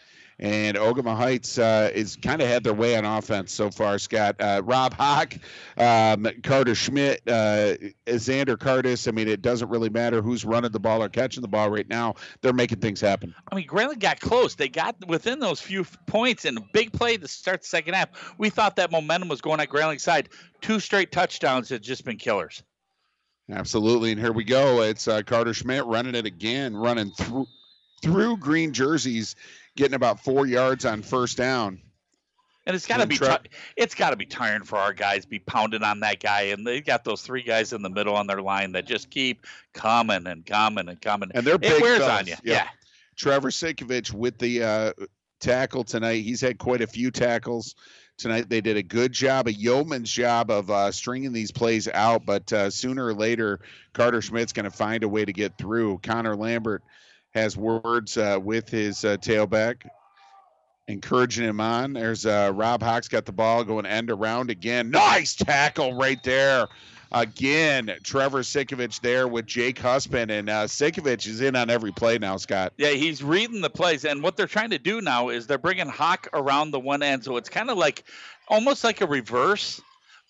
And 0.40 0.76
Ogemaw 0.76 1.16
Heights 1.16 1.58
uh, 1.58 1.90
is 1.92 2.14
kind 2.14 2.40
of 2.40 2.46
had 2.46 2.62
their 2.62 2.74
way 2.74 2.96
on 2.96 3.04
offense 3.04 3.52
so 3.52 3.70
far. 3.70 3.98
Scott, 3.98 4.36
uh, 4.38 4.62
Rob 4.64 4.94
Hawk, 4.94 5.34
um, 5.76 6.24
Karter 6.42 6.76
Schmitt, 6.76 7.22
uh, 7.26 7.74
Xander 8.06 8.58
Curtis. 8.58 9.08
I 9.08 9.10
mean, 9.10 9.26
it 9.26 9.42
doesn't 9.42 9.68
really 9.68 9.88
matter 9.88 10.22
who's 10.22 10.44
running 10.44 10.70
the 10.70 10.78
ball 10.78 11.02
or 11.02 11.08
catching 11.08 11.40
the 11.40 11.48
ball 11.48 11.70
right 11.70 11.88
now. 11.88 12.14
They're 12.40 12.52
making 12.52 12.78
things 12.78 13.00
happen. 13.00 13.34
I 13.50 13.56
mean, 13.56 13.66
Grayling 13.66 13.98
got 13.98 14.20
close. 14.20 14.54
They 14.54 14.68
got 14.68 14.94
within 15.08 15.40
those 15.40 15.60
few 15.60 15.84
points 16.06 16.44
and 16.44 16.58
a 16.58 16.62
big 16.72 16.92
play 16.92 17.16
to 17.16 17.26
start 17.26 17.62
the 17.62 17.68
second 17.68 17.94
half. 17.94 18.34
We 18.38 18.50
thought 18.50 18.76
that 18.76 18.92
momentum 18.92 19.28
was 19.28 19.40
going 19.40 19.58
at 19.58 19.68
Grayling's 19.68 20.04
side. 20.04 20.28
Two 20.60 20.78
straight 20.78 21.10
touchdowns 21.10 21.68
had 21.68 21.82
just 21.82 22.04
been 22.04 22.16
killers. 22.16 22.62
Absolutely, 23.50 24.12
and 24.12 24.20
here 24.20 24.32
we 24.32 24.44
go. 24.44 24.82
It's 24.82 25.08
uh, 25.08 25.22
Karter 25.22 25.54
Schmitt 25.54 25.84
running 25.86 26.14
it 26.14 26.26
again, 26.26 26.76
running 26.76 27.10
through 27.12 27.46
through 28.02 28.36
green 28.36 28.72
jerseys, 28.72 29.34
getting 29.78 29.94
about 29.94 30.18
four 30.18 30.44
yards 30.44 30.84
on 30.84 31.02
first 31.02 31.38
down. 31.38 31.80
And 32.66 32.74
it's 32.76 32.86
got 32.86 32.98
to 32.98 33.06
be 33.06 33.16
Tre- 33.16 33.28
ti- 33.28 33.50
it's 33.76 33.94
got 33.94 34.10
to 34.10 34.16
be 34.16 34.26
tiring 34.26 34.64
for 34.64 34.76
our 34.76 34.92
guys 34.92 35.24
be 35.24 35.38
pounding 35.38 35.82
on 35.82 36.00
that 36.00 36.20
guy, 36.20 36.42
and 36.42 36.66
they 36.66 36.82
got 36.82 37.04
those 37.04 37.22
three 37.22 37.42
guys 37.42 37.72
in 37.72 37.80
the 37.80 37.88
middle 37.88 38.14
on 38.14 38.26
their 38.26 38.42
line 38.42 38.72
that 38.72 38.86
just 38.86 39.08
keep 39.08 39.46
coming 39.72 40.26
and 40.26 40.44
coming 40.44 40.88
and 40.88 41.00
coming. 41.00 41.30
And 41.32 41.46
they're 41.46 41.54
it 41.54 41.62
big 41.62 41.80
wears 41.80 42.00
fellas. 42.00 42.20
on 42.20 42.26
you. 42.26 42.34
Yeah. 42.42 42.54
Yeah. 42.54 42.68
Trevor 43.16 43.50
Sikovich 43.50 44.12
with 44.12 44.36
the 44.36 44.62
uh, 44.62 44.92
tackle 45.40 45.84
tonight. 45.84 46.24
He's 46.24 46.40
had 46.42 46.58
quite 46.58 46.82
a 46.82 46.86
few 46.86 47.10
tackles 47.10 47.74
tonight. 48.18 48.50
They 48.50 48.60
did 48.60 48.76
a 48.76 48.82
good 48.82 49.12
job, 49.12 49.46
a 49.46 49.52
yeoman's 49.52 50.10
job 50.10 50.50
of 50.50 50.70
uh, 50.70 50.92
stringing 50.92 51.32
these 51.32 51.52
plays 51.52 51.88
out. 51.88 52.26
But 52.26 52.52
uh, 52.52 52.68
sooner 52.68 53.06
or 53.06 53.14
later, 53.14 53.60
Karter 53.94 54.22
Schmitt's 54.22 54.52
going 54.52 54.70
to 54.70 54.76
find 54.76 55.04
a 55.04 55.08
way 55.08 55.24
to 55.24 55.32
get 55.32 55.56
through. 55.56 56.00
Connor 56.02 56.36
Lambert 56.36 56.82
has 57.38 57.56
words 57.56 58.16
uh, 58.16 58.38
with 58.42 58.68
his 58.68 59.04
uh, 59.04 59.16
tailback, 59.16 59.88
encouraging 60.88 61.44
him 61.44 61.60
on. 61.60 61.92
There's 61.92 62.26
uh, 62.26 62.52
Rob 62.54 62.82
Hawks 62.82 63.08
got 63.08 63.24
the 63.24 63.32
ball 63.32 63.64
going 63.64 63.86
end 63.86 64.10
around 64.10 64.50
again. 64.50 64.90
Nice 64.90 65.34
tackle 65.34 65.94
right 65.94 66.22
there. 66.22 66.66
Again, 67.10 67.90
Trevor 68.02 68.40
Sikovich 68.40 69.00
there 69.00 69.26
with 69.26 69.46
Jake 69.46 69.78
Husband, 69.78 70.30
and 70.30 70.50
uh, 70.50 70.64
Sikovich 70.66 71.26
is 71.26 71.40
in 71.40 71.56
on 71.56 71.70
every 71.70 71.90
play 71.90 72.18
now, 72.18 72.36
Scott. 72.36 72.74
Yeah, 72.76 72.90
he's 72.90 73.24
reading 73.24 73.62
the 73.62 73.70
plays, 73.70 74.04
and 74.04 74.22
what 74.22 74.36
they're 74.36 74.46
trying 74.46 74.70
to 74.70 74.78
do 74.78 75.00
now 75.00 75.30
is 75.30 75.46
they're 75.46 75.56
bringing 75.56 75.88
Hawk 75.88 76.28
around 76.34 76.70
the 76.70 76.80
one 76.80 77.02
end, 77.02 77.24
so 77.24 77.38
it's 77.38 77.48
kind 77.48 77.70
of 77.70 77.78
like, 77.78 78.04
almost 78.48 78.84
like 78.84 79.00
a 79.00 79.06
reverse, 79.06 79.80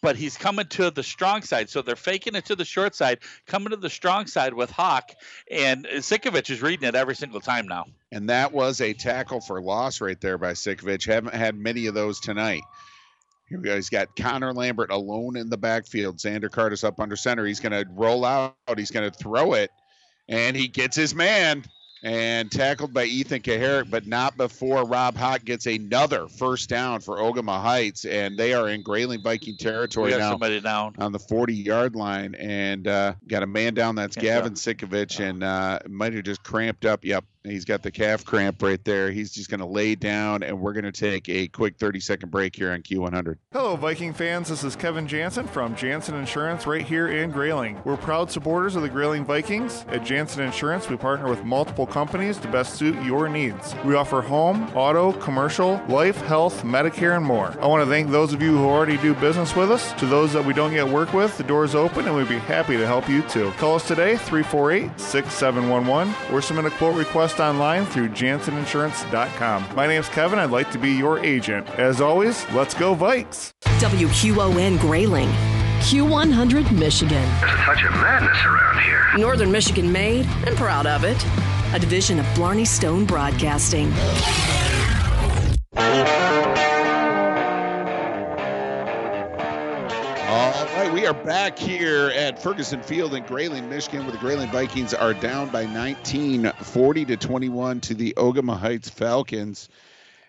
but 0.01 0.17
he's 0.17 0.37
coming 0.37 0.67
to 0.67 0.91
the 0.91 1.03
strong 1.03 1.43
side. 1.43 1.69
So 1.71 1.83
they're 1.83 1.97
faking 1.97 2.35
it 2.35 2.45
to 2.47 2.57
the 2.57 2.65
short 2.65 2.95
side, 2.95 3.19
coming 3.47 3.71
to 3.71 3.77
the 3.77 3.91
strong 3.91 4.27
side 4.27 4.55
with 4.55 4.71
Hawk, 4.71 5.13
and 5.51 5.85
Sikovich 5.87 6.51
is 6.51 6.63
reading 6.63 6.89
it 6.89 6.95
every 6.95 7.17
single 7.17 7.41
time 7.41 7.67
now. 7.67 7.87
And 8.13 8.29
that 8.31 8.53
was 8.53 8.81
a 8.81 8.93
tackle 8.93 9.41
for 9.41 9.61
loss 9.61 10.01
right 10.01 10.21
there 10.21 10.39
by 10.39 10.53
Sikovich. 10.53 11.07
Haven't 11.07 11.35
had 11.35 11.57
many 11.57 11.87
of 11.87 11.95
those 11.95 12.21
tonight. 12.21 12.63
Here 13.49 13.59
we 13.59 13.65
go. 13.65 13.77
He's 13.77 13.89
got 13.89 14.15
Connor 14.15 14.53
Lambert 14.53 14.91
alone 14.91 15.37
in 15.37 15.49
the 15.49 15.57
backfield. 15.57 16.19
Xander 16.19 16.51
Curtis 16.51 16.85
up 16.85 17.01
under 17.01 17.17
center. 17.17 17.47
He's 17.47 17.61
going 17.61 17.73
to 17.73 17.87
roll 17.95 18.25
out. 18.25 18.55
He's 18.77 18.91
going 18.91 19.11
to 19.11 19.17
throw 19.17 19.55
it. 19.55 19.71
And 20.29 20.55
he 20.55 20.69
gets 20.69 20.95
his 20.95 21.15
man 21.15 21.65
and 22.03 22.51
tackled 22.51 22.93
by 22.95 23.05
Ethan 23.05 23.43
Kaharick, 23.43 23.91
but 23.91 24.07
not 24.07 24.37
before 24.37 24.85
Rob 24.85 25.17
Hawk 25.17 25.45
gets 25.45 25.67
another 25.67 26.29
first 26.29 26.69
down 26.69 27.01
for 27.01 27.17
Ogemaw 27.19 27.61
Heights. 27.61 28.05
And 28.05 28.39
they 28.39 28.53
are 28.55 28.69
in 28.69 28.83
Grayling 28.83 29.23
Viking 29.23 29.57
territory 29.57 30.13
now 30.13 30.31
somebody 30.31 30.61
down. 30.61 30.95
on 30.99 31.13
the 31.13 31.19
40 31.19 31.55
yard 31.55 31.97
line 31.97 32.35
and 32.37 32.87
uh, 32.87 33.15
got 33.27 33.43
a 33.43 33.47
man 33.47 33.75
down. 33.75 33.95
That's 33.95 34.17
Yeah. 34.17 34.23
Gavin 34.23 34.55
Sikovich 34.55 35.21
and 35.21 35.43
uh, 35.43 35.81
might 35.89 36.13
have 36.15 36.25
just 36.25 36.43
cramped 36.43 36.85
up. 36.85 37.05
Yep. 37.05 37.25
He's 37.45 37.65
got 37.65 37.83
the 37.83 37.91
calf 37.91 38.25
cramp 38.25 38.63
right 38.63 38.83
there. 38.85 39.11
He's 39.11 39.31
just 39.31 39.49
going 39.49 39.61
to 39.61 39.67
lay 39.67 39.95
down, 39.95 40.43
and 40.43 40.61
we're 40.61 40.73
going 40.73 40.85
to 40.85 40.93
take 40.93 41.29
a 41.29 41.47
quick 41.49 41.79
30 41.79 42.01
second 42.01 42.31
break 42.31 42.57
here 42.57 42.73
on 42.73 42.83
Q100. 42.83 43.37
Hello, 43.53 43.77
Viking 43.77 44.13
fans. 44.13 44.49
This 44.49 44.65
is 44.65 44.75
Kevin 44.75 45.07
Jansen 45.07 45.47
from 45.47 45.77
Jansen 45.77 46.17
Insurance 46.17 46.67
right 46.67 46.85
here 46.85 47.09
in 47.09 47.31
Grayling. 47.31 47.81
We're 47.85 47.97
proud 47.97 48.31
supporters 48.31 48.75
of 48.75 48.83
the 48.83 48.89
Grayling 48.89 49.25
Vikings. 49.25 49.85
At 49.89 50.05
Jansen 50.05 50.43
Insurance, 50.43 50.89
we 50.89 50.97
partner 50.97 51.29
with 51.29 51.45
multiple 51.45 51.87
companies 51.87 52.39
to 52.39 52.49
best 52.49 52.75
suit 52.75 53.01
your 53.05 53.29
needs. 53.29 53.75
We 53.85 53.95
offer 53.95 54.21
home, 54.21 54.69
auto, 54.75 55.13
commercial, 55.13 55.81
life, 55.89 56.21
health, 56.23 56.65
Medicare, 56.65 57.17
and 57.17 57.25
more. 57.25 57.57
I 57.61 57.67
want 57.67 57.85
to 57.85 57.91
thank 57.91 58.11
those 58.11 58.33
of 58.33 58.43
you 58.43 58.57
who 58.57 58.67
already 58.67 58.97
do 58.99 59.15
business 59.15 59.55
with 59.55 59.71
us. 59.71 59.93
To 59.95 60.07
those 60.07 60.33
that 60.33 60.45
we 60.45 60.55
don't 60.55 60.73
yet 60.73 60.89
work 60.89 61.13
with, 61.13 61.37
the 61.39 61.45
door 61.45 61.65
is 61.65 61.77
open 61.77 62.07
and 62.07 62.17
we'd 62.17 62.29
be 62.29 62.39
happy 62.39 62.77
to 62.77 62.87
help 62.87 63.09
you 63.09 63.23
too. 63.23 63.53
Call 63.53 63.77
us 63.77 63.87
today, 63.87 64.17
348 64.17 64.99
6711, 65.01 66.35
or 66.35 66.43
submit 66.43 66.65
a 66.65 66.71
quote 66.71 66.97
request 66.97 67.28
online 67.37 67.85
through 67.87 68.09
janseninsurance.com. 68.09 69.75
My 69.75 69.87
name's 69.87 70.09
Kevin. 70.09 70.39
I'd 70.39 70.51
like 70.51 70.71
to 70.73 70.79
be 70.79 70.91
your 70.93 71.19
agent. 71.25 71.69
As 71.71 72.01
always, 72.01 72.45
let's 72.53 72.75
go, 72.75 72.95
Vikes! 72.95 73.53
WQON 73.81 74.81
Grayling, 74.81 75.29
Q100 75.81 76.73
Michigan. 76.73 77.23
There's 77.41 77.53
a 77.53 77.57
touch 77.57 77.85
of 77.85 77.93
madness 77.93 78.45
around 78.45 78.81
here. 78.81 79.05
Northern 79.19 79.53
Michigan 79.53 79.93
made 79.93 80.27
and 80.47 80.57
proud 80.57 80.87
of 80.87 81.05
it. 81.05 81.23
A 81.75 81.79
division 81.79 82.19
of 82.19 82.27
Blarney 82.35 82.65
Stone 82.65 83.05
Broadcasting. 83.05 83.93
All 90.29 90.67
right, 90.75 90.93
we 90.93 91.07
are 91.07 91.15
back 91.15 91.59
here 91.59 92.13
at 92.15 92.43
Ferguson 92.43 92.83
Field 92.83 93.15
in 93.15 93.23
Grayling, 93.23 93.71
Michigan, 93.71 94.03
where 94.03 94.13
the 94.13 94.19
Grayling 94.19 94.51
Vikings 94.51 94.93
are 94.93 95.15
down 95.15 95.49
by 95.49 95.65
19, 95.65 96.53
40 96.53 97.05
to 97.07 97.17
21 97.17 97.81
to 97.81 97.95
the 97.95 98.13
Ogemaw 98.15 98.59
Heights 98.59 98.91
Falcons. 98.91 99.71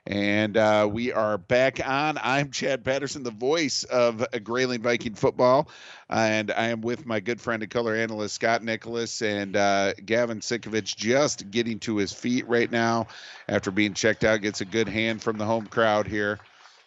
And 0.07 0.55
uh, 0.55 0.87
we 0.89 1.11
are 1.11 1.37
back 1.37 1.85
on. 1.85 2.17
I'm 2.23 2.49
Chad 2.51 2.85
Patterson, 2.85 3.23
the 3.23 3.31
voice 3.31 3.83
of 3.83 4.25
Grayling 4.41 4.83
Viking 4.83 5.15
football. 5.15 5.67
And 6.09 6.49
I 6.49 6.67
am 6.67 6.79
with 6.79 7.05
my 7.05 7.19
good 7.19 7.41
friend 7.41 7.61
and 7.61 7.69
color 7.69 7.93
analyst, 7.93 8.35
Scott 8.35 8.63
Nicholas, 8.63 9.21
and 9.21 9.57
uh, 9.57 9.95
Gavin 10.05 10.39
Sikovich 10.39 10.95
just 10.95 11.51
getting 11.51 11.77
to 11.79 11.97
his 11.97 12.13
feet 12.13 12.47
right 12.47 12.71
now 12.71 13.07
after 13.49 13.69
being 13.69 13.93
checked 13.93 14.23
out. 14.23 14.39
Gets 14.39 14.61
a 14.61 14.65
good 14.65 14.87
hand 14.87 15.21
from 15.21 15.37
the 15.37 15.45
home 15.45 15.67
crowd 15.67 16.07
here 16.07 16.39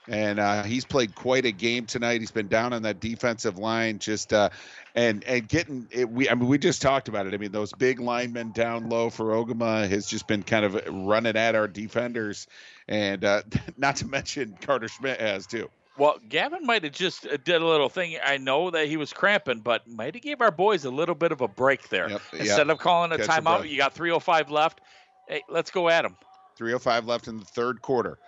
and 0.09 0.41
uh, 0.41 0.63
he's 0.63 0.85
played 0.85 1.15
quite 1.15 1.45
a 1.45 1.53
game 1.53 1.87
tonight. 1.87 2.21
He's 2.21 2.31
been 2.31 2.49
down 2.49 2.73
on 2.73 2.83
that 2.83 3.01
defensive 3.01 3.59
line, 3.59 3.99
just 3.99 4.33
uh, 4.33 4.51
and 4.95 5.23
and 5.25 5.49
getting 5.49 5.87
it. 5.91 6.11
We 6.11 6.29
I 6.29 6.35
mean 6.35 6.49
we 6.49 6.59
just 6.59 6.83
talked 6.83 7.09
about 7.09 7.27
it. 7.27 7.35
I 7.35 7.37
mean 7.37 7.53
those 7.53 7.73
big 7.73 8.01
linemen 8.01 8.53
down 8.53 8.89
low 8.89 9.11
for 9.11 9.27
Ogemaw 9.27 9.89
has 9.89 10.07
just 10.07 10.27
been 10.27 10.43
kind 10.43 10.65
of 10.65 10.81
running 10.89 11.37
at 11.37 11.55
our 11.55 11.69
defenders, 11.69 12.47
and 12.89 13.25
uh, 13.25 13.43
not 13.77 13.97
to 13.97 14.07
mention 14.07 14.57
Karter 14.61 14.91
Schmitt 14.91 15.21
has 15.21 15.47
too. 15.47 15.71
Well, 15.99 16.19
Gavin 16.27 16.65
might 16.65 16.85
have 16.85 16.93
just 16.93 17.27
uh, 17.27 17.37
did 17.45 17.61
a 17.61 17.67
little 17.67 17.91
thing. 17.91 18.17
I 18.25 18.39
know 18.39 18.71
that 18.71 18.87
he 18.87 18.97
was 18.97 19.13
cramping, 19.13 19.61
but 19.61 19.87
might 19.87 20.15
have 20.15 20.23
gave 20.23 20.41
our 20.41 20.51
boys 20.51 20.85
a 20.85 20.91
little 20.91 21.15
bit 21.15 21.33
of 21.33 21.43
a 21.43 21.49
break 21.49 21.91
there. 21.91 22.09
Yep, 22.09 22.23
Instead 22.33 22.67
yep. 22.67 22.69
of 22.69 22.79
calling 22.79 23.13
a 23.13 23.19
Catch 23.19 23.29
timeout, 23.29 23.69
you 23.69 23.77
got 23.77 23.95
3:05 23.95 24.51
left. 24.51 24.81
Hey, 25.29 25.43
let's 25.49 25.71
go 25.71 25.89
at 25.89 26.05
him. 26.05 26.17
305 26.57 27.07
left 27.07 27.29
in 27.29 27.39
the 27.39 27.45
third 27.45 27.83
quarter. 27.83 28.19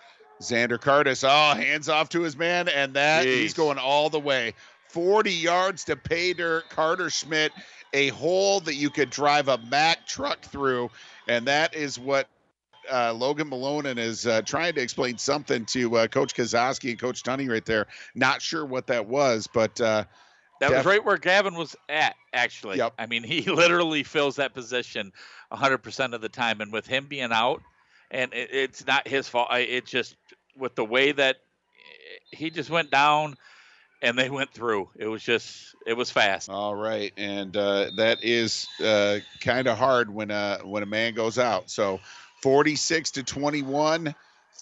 Xander 0.45 0.81
Curtis, 0.81 1.25
oh, 1.25 1.55
hands 1.55 1.89
off 1.89 2.09
to 2.11 2.23
his 2.23 2.37
man, 2.37 2.69
and 2.69 2.95
that 2.95 3.25
he's 3.27 3.55
going 3.55 3.79
all 3.79 4.11
the 4.11 4.21
way. 4.21 4.55
40 4.89 5.33
yards 5.33 5.85
to 5.85 5.97
dirt. 5.97 6.65
Karter 6.71 7.13
Schmitt, 7.13 7.53
a 7.93 8.09
hole 8.09 8.61
that 8.61 8.75
you 8.75 8.91
could 8.91 9.11
drive 9.11 9.49
a 9.49 9.59
Mack 9.59 10.07
truck 10.07 10.41
through, 10.41 10.91
and 11.27 11.47
that 11.47 11.75
is 11.75 11.99
what 11.99 12.29
uh, 12.93 13.13
Logan 13.13 13.51
Malonen 13.51 13.99
is 13.99 14.27
uh, 14.27 14.43
trying 14.43 14.75
to 14.75 14.81
explain 14.81 15.19
something 15.19 15.65
to 15.67 15.97
uh, 15.97 16.07
Coach 16.07 16.35
Kazoski 16.35 16.91
and 16.91 16.99
Coach 16.99 17.23
Tunney 17.23 17.51
right 17.51 17.65
there. 17.65 17.87
Not 18.15 18.43
sure 18.43 18.65
what 18.65 18.87
that 18.89 19.07
was, 19.07 19.49
but 19.53 19.81
uh, 19.81 20.05
That 20.61 20.71
was 20.71 20.87
right 20.87 21.05
where 21.05 21.19
Gavin 21.19 21.55
was 21.55 21.77
at, 21.89 22.17
actually. 22.33 22.79
Yep. 22.79 22.95
I 22.99 23.07
mean, 23.07 23.23
he 23.23 23.43
literally 23.51 24.03
fills 24.03 24.37
that 24.37 24.55
position 24.55 25.13
100% 25.53 26.13
of 26.13 26.21
the 26.21 26.29
time. 26.29 26.61
And 26.61 26.73
with 26.73 26.87
him 26.87 27.07
being 27.07 27.33
out, 27.33 27.63
and 28.11 28.33
it, 28.33 28.51
it's 28.53 28.87
not 28.87 29.09
his 29.09 29.29
fault, 29.29 29.49
it 29.53 29.87
just, 29.87 30.17
with 30.57 30.75
the 30.75 30.85
way 30.85 31.13
that 31.13 31.37
eh, 31.37 32.37
he 32.37 32.51
just 32.51 32.71
went 32.71 32.91
down 32.91 33.35
and 34.03 34.19
they 34.19 34.31
went 34.31 34.53
through, 34.53 34.91
it 34.97 35.07
was 35.07 35.23
just, 35.23 35.75
it 35.87 35.95
was 35.95 36.11
fast. 36.11 36.49
All 36.51 36.75
right, 36.75 37.13
and 37.17 37.57
uh, 37.57 37.91
that 37.97 38.23
is 38.23 38.67
uh, 38.85 39.19
kind 39.41 39.67
of 39.67 39.79
hard 39.79 40.13
when 40.13 40.31
uh, 40.31 40.59
when 40.59 40.83
a 40.83 40.87
man 40.87 41.15
goes 41.15 41.39
out. 41.39 41.71
So, 41.71 42.01
forty-six 42.43 43.13
to 43.13 43.23
twenty-one, 43.23 44.15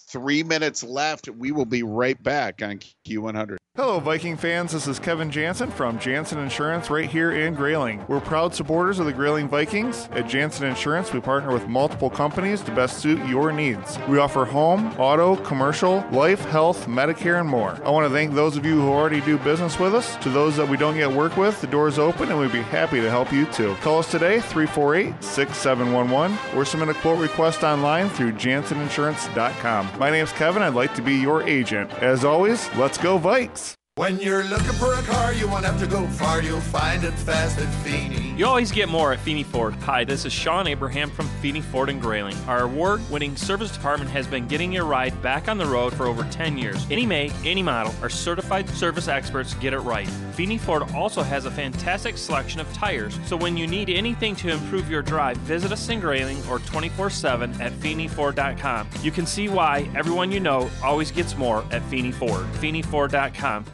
three 0.07 0.43
minutes 0.43 0.83
left. 0.83 1.29
We 1.29 1.51
will 1.51 1.65
be 1.65 1.83
right 1.83 2.21
back 2.21 2.61
on 2.61 2.79
Q100. 3.05 3.57
Hello, 3.75 3.99
Viking 3.99 4.37
fans. 4.37 4.71
This 4.71 4.87
is 4.87 4.99
Kevin 4.99 5.31
Jansen 5.31 5.71
from 5.71 5.97
Jansen 5.97 6.37
Insurance 6.37 6.91
right 6.91 7.09
here 7.09 7.31
in 7.31 7.55
Grayling. 7.55 8.05
We're 8.07 8.19
proud 8.19 8.53
supporters 8.53 8.99
of 8.99 9.07
the 9.07 9.13
Grayling 9.13 9.49
Vikings. 9.49 10.07
At 10.11 10.29
Jansen 10.29 10.67
Insurance, 10.67 11.11
we 11.11 11.19
partner 11.19 11.51
with 11.51 11.67
multiple 11.67 12.11
companies 12.11 12.61
to 12.61 12.71
best 12.75 12.99
suit 12.99 13.17
your 13.27 13.51
needs. 13.51 13.97
We 14.07 14.19
offer 14.19 14.45
home, 14.45 14.93
auto, 14.99 15.37
commercial, 15.37 16.05
life, 16.11 16.45
health, 16.45 16.85
Medicare, 16.85 17.39
and 17.39 17.49
more. 17.49 17.81
I 17.83 17.89
want 17.89 18.07
to 18.07 18.13
thank 18.13 18.35
those 18.35 18.57
of 18.57 18.63
you 18.63 18.79
who 18.79 18.89
already 18.89 19.21
do 19.21 19.39
business 19.39 19.79
with 19.79 19.95
us. 19.95 20.17
To 20.17 20.29
those 20.29 20.55
that 20.57 20.69
we 20.69 20.77
don't 20.77 20.95
yet 20.95 21.11
work 21.11 21.35
with, 21.35 21.59
the 21.59 21.65
door 21.65 21.87
is 21.87 21.97
open 21.97 22.29
and 22.29 22.37
we'd 22.37 22.51
be 22.51 22.61
happy 22.61 23.01
to 23.01 23.09
help 23.09 23.33
you 23.33 23.47
too. 23.47 23.73
Call 23.81 23.97
us 23.97 24.11
today, 24.11 24.39
348 24.39 25.23
6711, 25.23 26.37
or 26.55 26.63
submit 26.63 26.89
a 26.89 26.93
quote 27.01 27.17
request 27.17 27.63
online 27.63 28.07
through 28.09 28.33
janseninsurance.com. 28.33 29.89
My 29.97 30.11
name's 30.11 30.31
Kevin. 30.33 30.61
I'd 30.61 30.75
like 30.75 30.93
to 30.93 31.01
be 31.01 31.15
your 31.15 31.41
agent. 31.41 31.91
As 32.03 32.23
always, 32.23 32.69
let's 32.75 32.99
go, 32.99 33.17
Vikes! 33.17 33.62
When 33.95 34.19
you're 34.19 34.43
looking 34.45 34.73
for 34.73 34.91
a 34.95 35.03
car, 35.03 35.33
you 35.33 35.47
won't 35.47 35.65
have 35.65 35.79
to 35.79 35.85
go 35.85 36.07
far. 36.07 36.41
You'll 36.41 36.59
find 36.59 37.03
it 37.03 37.11
fast 37.11 37.59
at 37.59 37.71
Feeney. 37.85 38.33
You 38.35 38.47
always 38.47 38.71
get 38.71 38.89
more 38.89 39.13
at 39.13 39.19
Feeney 39.19 39.43
Ford. 39.43 39.75
Hi, 39.75 40.03
this 40.03 40.25
is 40.25 40.33
Sean 40.33 40.65
Abraham 40.65 41.11
from 41.11 41.27
Feeney 41.43 41.61
Ford 41.61 41.89
and 41.89 42.01
Grayling. 42.01 42.35
Our 42.47 42.63
award 42.63 43.07
winning 43.11 43.35
service 43.35 43.69
department 43.69 44.09
has 44.09 44.25
been 44.25 44.47
getting 44.47 44.71
your 44.71 44.85
ride 44.85 45.21
back 45.21 45.47
on 45.47 45.59
the 45.59 45.67
road 45.67 45.93
for 45.93 46.07
over 46.07 46.23
10 46.31 46.57
years. 46.57 46.87
Any 46.89 47.05
make, 47.05 47.31
any 47.45 47.61
model, 47.61 47.93
our 48.01 48.09
certified 48.09 48.67
service 48.69 49.07
experts 49.07 49.53
get 49.53 49.73
it 49.73 49.79
right. 49.81 50.07
Feeney 50.33 50.57
Ford 50.57 50.81
also 50.95 51.21
has 51.21 51.45
a 51.45 51.51
fantastic 51.51 52.17
selection 52.17 52.59
of 52.59 52.73
tires, 52.73 53.19
so 53.27 53.37
when 53.37 53.55
you 53.55 53.67
need 53.67 53.91
anything 53.91 54.35
to 54.37 54.49
improve 54.49 54.89
your 54.89 55.03
drive, 55.03 55.37
visit 55.37 55.71
us 55.71 55.87
in 55.89 55.99
Grayling 55.99 56.41
or 56.49 56.57
24 56.57 57.11
7 57.11 57.61
at 57.61 57.71
FeeneyFord.com. 57.73 58.89
You 59.03 59.11
can 59.11 59.27
see 59.27 59.49
why 59.49 59.87
everyone 59.95 60.31
you 60.31 60.39
know 60.39 60.71
always 60.83 61.11
gets 61.11 61.37
more 61.37 61.63
at 61.69 61.83
Feeney 61.83 62.11
Ford. 62.11 62.47
FeeneyFord.com. 62.53 63.65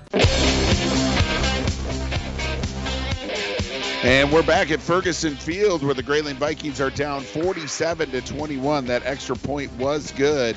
And 4.02 4.32
we're 4.32 4.44
back 4.44 4.72
at 4.72 4.80
Ferguson 4.80 5.36
Field 5.36 5.84
where 5.84 5.94
the 5.94 6.02
Grayling 6.02 6.38
Vikings 6.38 6.82
are 6.82 6.90
down 6.90 7.22
47 7.22 8.12
to 8.12 8.22
21. 8.22 8.86
That 8.86 9.04
extra 9.06 9.36
point 9.36 9.72
was 9.74 10.12
good. 10.14 10.56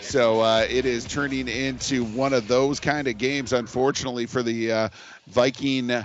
So 0.00 0.40
uh, 0.40 0.66
it 0.68 0.84
is 0.84 1.04
turning 1.04 1.48
into 1.48 2.04
one 2.04 2.32
of 2.32 2.48
those 2.48 2.80
kind 2.80 3.08
of 3.08 3.16
games, 3.16 3.52
unfortunately, 3.52 4.26
for 4.26 4.42
the 4.42 4.72
uh, 4.72 4.88
Viking 5.28 6.04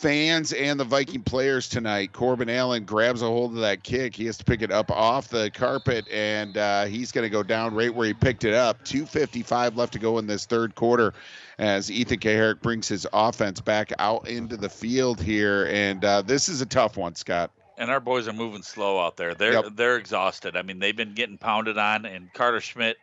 fans 0.00 0.54
and 0.54 0.80
the 0.80 0.84
Viking 0.84 1.22
players 1.22 1.68
tonight. 1.68 2.12
Corbin 2.12 2.48
Allen 2.48 2.84
grabs 2.84 3.20
a 3.20 3.26
hold 3.26 3.52
of 3.52 3.60
that 3.60 3.82
kick. 3.82 4.16
He 4.16 4.24
has 4.26 4.38
to 4.38 4.44
pick 4.44 4.62
it 4.62 4.72
up 4.72 4.90
off 4.90 5.28
the 5.28 5.50
carpet, 5.50 6.06
and 6.10 6.56
uh, 6.56 6.86
he's 6.86 7.12
going 7.12 7.24
to 7.24 7.28
go 7.30 7.42
down 7.42 7.74
right 7.74 7.94
where 7.94 8.06
he 8.06 8.14
picked 8.14 8.44
it 8.44 8.54
up. 8.54 8.82
2.55 8.84 9.76
left 9.76 9.92
to 9.92 9.98
go 9.98 10.18
in 10.18 10.26
this 10.26 10.46
third 10.46 10.74
quarter 10.74 11.12
as 11.58 11.90
Ethan 11.90 12.18
Kaharick 12.18 12.62
brings 12.62 12.88
his 12.88 13.06
offense 13.12 13.60
back 13.60 13.92
out 13.98 14.26
into 14.26 14.56
the 14.56 14.70
field 14.70 15.20
here. 15.20 15.66
And 15.70 16.02
uh, 16.02 16.22
this 16.22 16.48
is 16.48 16.62
a 16.62 16.66
tough 16.66 16.96
one, 16.96 17.14
Scott. 17.14 17.50
And 17.76 17.90
our 17.90 18.00
boys 18.00 18.26
are 18.26 18.32
moving 18.32 18.62
slow 18.62 18.98
out 18.98 19.16
there. 19.18 19.34
They're 19.34 19.52
Yep. 19.52 19.64
they're 19.74 19.96
exhausted. 19.96 20.56
I 20.56 20.62
mean, 20.62 20.78
they've 20.78 20.96
been 20.96 21.14
getting 21.14 21.36
pounded 21.38 21.76
on, 21.78 22.06
and 22.06 22.32
Karter 22.32 22.60
Schmitt, 22.60 22.96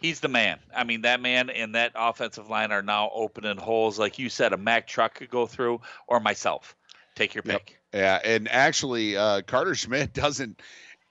he's 0.00 0.20
the 0.20 0.28
man. 0.28 0.58
I 0.74 0.84
mean, 0.84 1.02
that 1.02 1.20
man 1.20 1.50
and 1.50 1.74
that 1.74 1.92
offensive 1.94 2.48
line 2.48 2.72
are 2.72 2.82
now 2.82 3.10
opening 3.12 3.56
holes, 3.56 3.98
like 3.98 4.18
you 4.18 4.28
said, 4.28 4.52
a 4.52 4.56
Mack 4.56 4.86
truck 4.86 5.14
could 5.14 5.30
go 5.30 5.46
through, 5.46 5.80
or 6.06 6.20
myself. 6.20 6.74
Take 7.14 7.34
your 7.34 7.42
pick. 7.42 7.78
Yeah, 7.92 8.20
and 8.24 8.48
actually, 8.48 9.16
uh, 9.16 9.42
Karter 9.42 9.76
Schmitt 9.76 10.12
doesn't. 10.14 10.60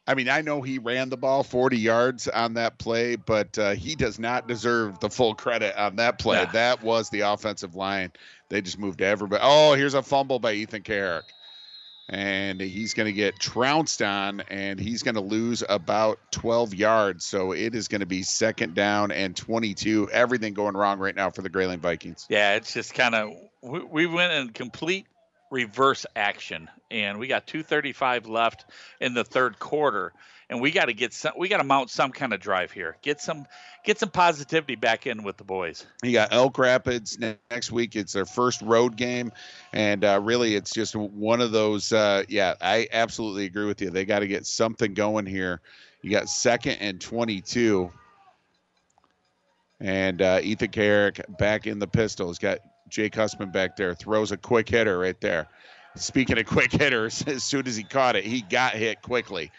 I 0.08 0.16
mean, 0.16 0.28
I 0.28 0.42
know 0.42 0.64
he 0.64 0.80
ran 0.80 1.10
the 1.10 1.18
ball 1.18 1.44
40 1.44 1.78
yards 1.78 2.28
on 2.28 2.56
that 2.56 2.80
play, 2.80 3.16
but 3.16 3.60
uh, 3.60 3.72
he 3.72 3.94
does 3.94 4.18
not 4.18 4.48
deserve 4.48 5.00
the 5.00 5.10
full 5.10 5.36
credit 5.36 5.80
on 5.80 5.98
that 5.98 6.18
play. 6.18 6.38
Yeah. 6.40 6.52
That 6.52 6.82
was 6.84 7.12
the 7.12 7.20
offensive 7.20 7.76
line. 7.76 8.12
They 8.50 8.62
just 8.62 8.80
moved 8.80 9.04
everybody. 9.04 9.44
Oh, 9.46 9.74
here's 9.76 9.94
a 9.94 10.02
fumble 10.02 10.40
by 10.40 10.54
Ethan 10.54 10.82
Kaharick. 10.82 11.26
And 12.12 12.60
he's 12.60 12.96
going 12.96 13.06
to 13.06 13.14
get 13.14 13.40
trounced 13.40 14.02
on, 14.02 14.42
and 14.50 14.80
he's 14.80 15.04
going 15.04 15.14
to 15.14 15.22
lose 15.22 15.64
about 15.70 16.20
12 16.32 16.74
yards. 16.74 17.24
So 17.24 17.52
it 17.52 17.76
is 17.76 17.88
going 17.88 18.02
to 18.02 18.08
be 18.08 18.24
second 18.24 18.74
down 18.74 19.12
and 19.12 19.36
22. 19.36 20.10
Everything 20.12 20.56
going 20.56 20.76
wrong 20.76 20.98
right 20.98 21.16
now 21.16 21.30
for 21.30 21.44
the 21.44 21.50
Grayling 21.50 21.80
Vikings. 21.80 22.26
Yeah, 22.28 22.56
it's 22.56 22.74
just 22.74 22.96
kind 22.96 23.14
of 23.14 23.30
we, 23.62 23.84
we 23.84 24.06
went 24.08 24.34
in 24.34 24.50
complete 24.50 25.06
reverse 25.52 26.06
action, 26.16 26.70
and 26.92 27.20
we 27.20 27.28
got 27.28 27.48
2:35 27.48 28.28
left 28.28 28.66
in 29.00 29.14
the 29.14 29.24
third 29.24 29.60
quarter, 29.60 30.14
and 30.50 30.62
we 30.62 30.72
got 30.72 30.86
to 30.86 30.94
get 30.94 31.14
some. 31.14 31.34
We 31.38 31.48
got 31.48 31.58
to 31.58 31.64
mount 31.64 31.90
some 31.90 32.12
kind 32.12 32.34
of 32.34 32.40
drive 32.40 32.72
here. 32.72 32.98
Get 33.02 33.22
some 33.22 33.46
get 33.84 34.00
some 34.00 34.10
positivity 34.10 34.76
back 34.76 35.08
in 35.08 35.24
with 35.24 35.38
the 35.38 35.44
boys. 35.44 35.86
You 36.04 36.14
got 36.14 36.34
Elk 36.34 36.58
Rapids 36.58 37.20
ne- 37.20 37.38
next 37.52 37.72
week. 37.72 37.96
It's 37.96 38.14
their 38.14 38.26
first 38.26 38.62
road 38.62 38.96
game, 38.96 39.32
and 39.74 40.04
uh, 40.04 40.20
really, 40.22 40.56
it's 40.56 40.74
just 40.74 40.96
one 40.96 41.42
of 41.42 41.52
those. 41.52 41.94
Uh, 41.94 42.24
yeah, 42.28 42.56
I 42.62 42.88
absolutely 42.92 43.46
agree 43.46 43.66
with 43.66 43.82
you. 43.82 43.90
They 43.90 44.06
got 44.06 44.20
to 44.20 44.28
get 44.28 44.46
something 44.46 44.94
going 44.94 45.26
here. 45.26 45.62
You 46.02 46.12
got 46.12 46.30
second 46.30 46.78
and 46.80 47.00
22, 47.02 47.92
and 49.80 50.22
uh, 50.22 50.40
Ethan 50.42 50.70
Kaharick 50.70 51.38
back 51.38 51.68
in 51.68 51.80
the 51.80 51.88
pistol. 51.88 52.28
He's 52.28 52.40
got 52.40 52.60
Jake 52.90 53.16
Husband 53.16 53.52
back 53.52 53.76
there. 53.76 53.94
Throws 53.94 54.32
a 54.32 54.38
quick 54.38 54.70
hitter 54.70 54.98
right 54.98 55.20
there. 55.22 55.48
Speaking 55.96 56.38
of 56.38 56.46
quick 56.46 56.72
hitters, 56.72 57.24
as 57.28 57.44
soon 57.44 57.68
as 57.68 57.76
he 57.76 57.84
caught 57.84 58.16
it, 58.16 58.24
he 58.24 58.42
got 58.42 58.74
hit 58.74 59.02
quickly. 59.02 59.52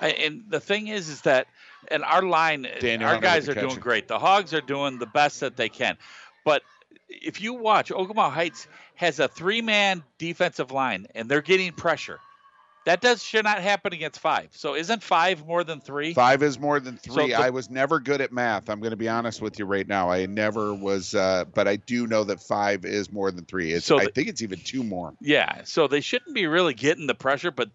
And 0.00 0.44
the 0.48 0.60
thing 0.60 0.88
is, 0.88 1.08
is 1.08 1.22
that 1.22 1.48
and 1.88 2.04
our 2.04 2.22
line, 2.22 2.66
Daniel 2.80 3.08
our 3.08 3.20
guys 3.20 3.48
are 3.48 3.54
doing 3.54 3.76
great. 3.76 4.08
The 4.08 4.18
Hogs 4.18 4.54
are 4.54 4.60
doing 4.60 4.98
the 4.98 5.06
best 5.06 5.40
that 5.40 5.56
they 5.56 5.68
can, 5.68 5.96
but 6.44 6.62
if 7.08 7.40
you 7.40 7.54
watch, 7.54 7.90
Ogemaw 7.90 8.30
Heights 8.30 8.68
has 8.94 9.18
a 9.18 9.28
three-man 9.28 10.04
defensive 10.18 10.70
line, 10.70 11.06
and 11.14 11.28
they're 11.28 11.42
getting 11.42 11.72
pressure. 11.72 12.20
That 12.88 13.02
does 13.02 13.22
should 13.22 13.44
not 13.44 13.60
happen 13.60 13.92
against 13.92 14.18
five. 14.18 14.48
So 14.52 14.74
isn't 14.74 15.02
five 15.02 15.46
more 15.46 15.62
than 15.62 15.82
three? 15.82 16.14
Five 16.14 16.42
is 16.42 16.58
more 16.58 16.80
than 16.80 16.98
So 16.98 17.12
three. 17.12 17.32
the- 17.32 17.38
I 17.38 17.50
was 17.50 17.68
never 17.68 18.00
good 18.00 18.22
at 18.22 18.32
math. 18.32 18.70
I'm 18.70 18.80
going 18.80 18.92
to 18.92 18.96
be 18.96 19.10
honest 19.10 19.42
with 19.42 19.58
you 19.58 19.66
right 19.66 19.86
now. 19.86 20.10
I 20.10 20.24
never 20.24 20.72
was, 20.72 21.14
uh, 21.14 21.44
but 21.52 21.68
I 21.68 21.76
do 21.76 22.06
know 22.06 22.24
that 22.24 22.42
five 22.42 22.86
is 22.86 23.12
more 23.12 23.30
than 23.30 23.44
three. 23.44 23.74
It's, 23.74 23.84
So 23.84 24.00
I 24.00 24.06
think 24.06 24.28
it's 24.28 24.40
even 24.40 24.58
two 24.60 24.82
more. 24.82 25.12
Yeah, 25.20 25.64
so 25.64 25.86
they 25.86 26.00
shouldn't 26.00 26.34
be 26.34 26.46
really 26.46 26.72
getting 26.72 27.06
the 27.06 27.14
pressure, 27.14 27.50
but 27.50 27.68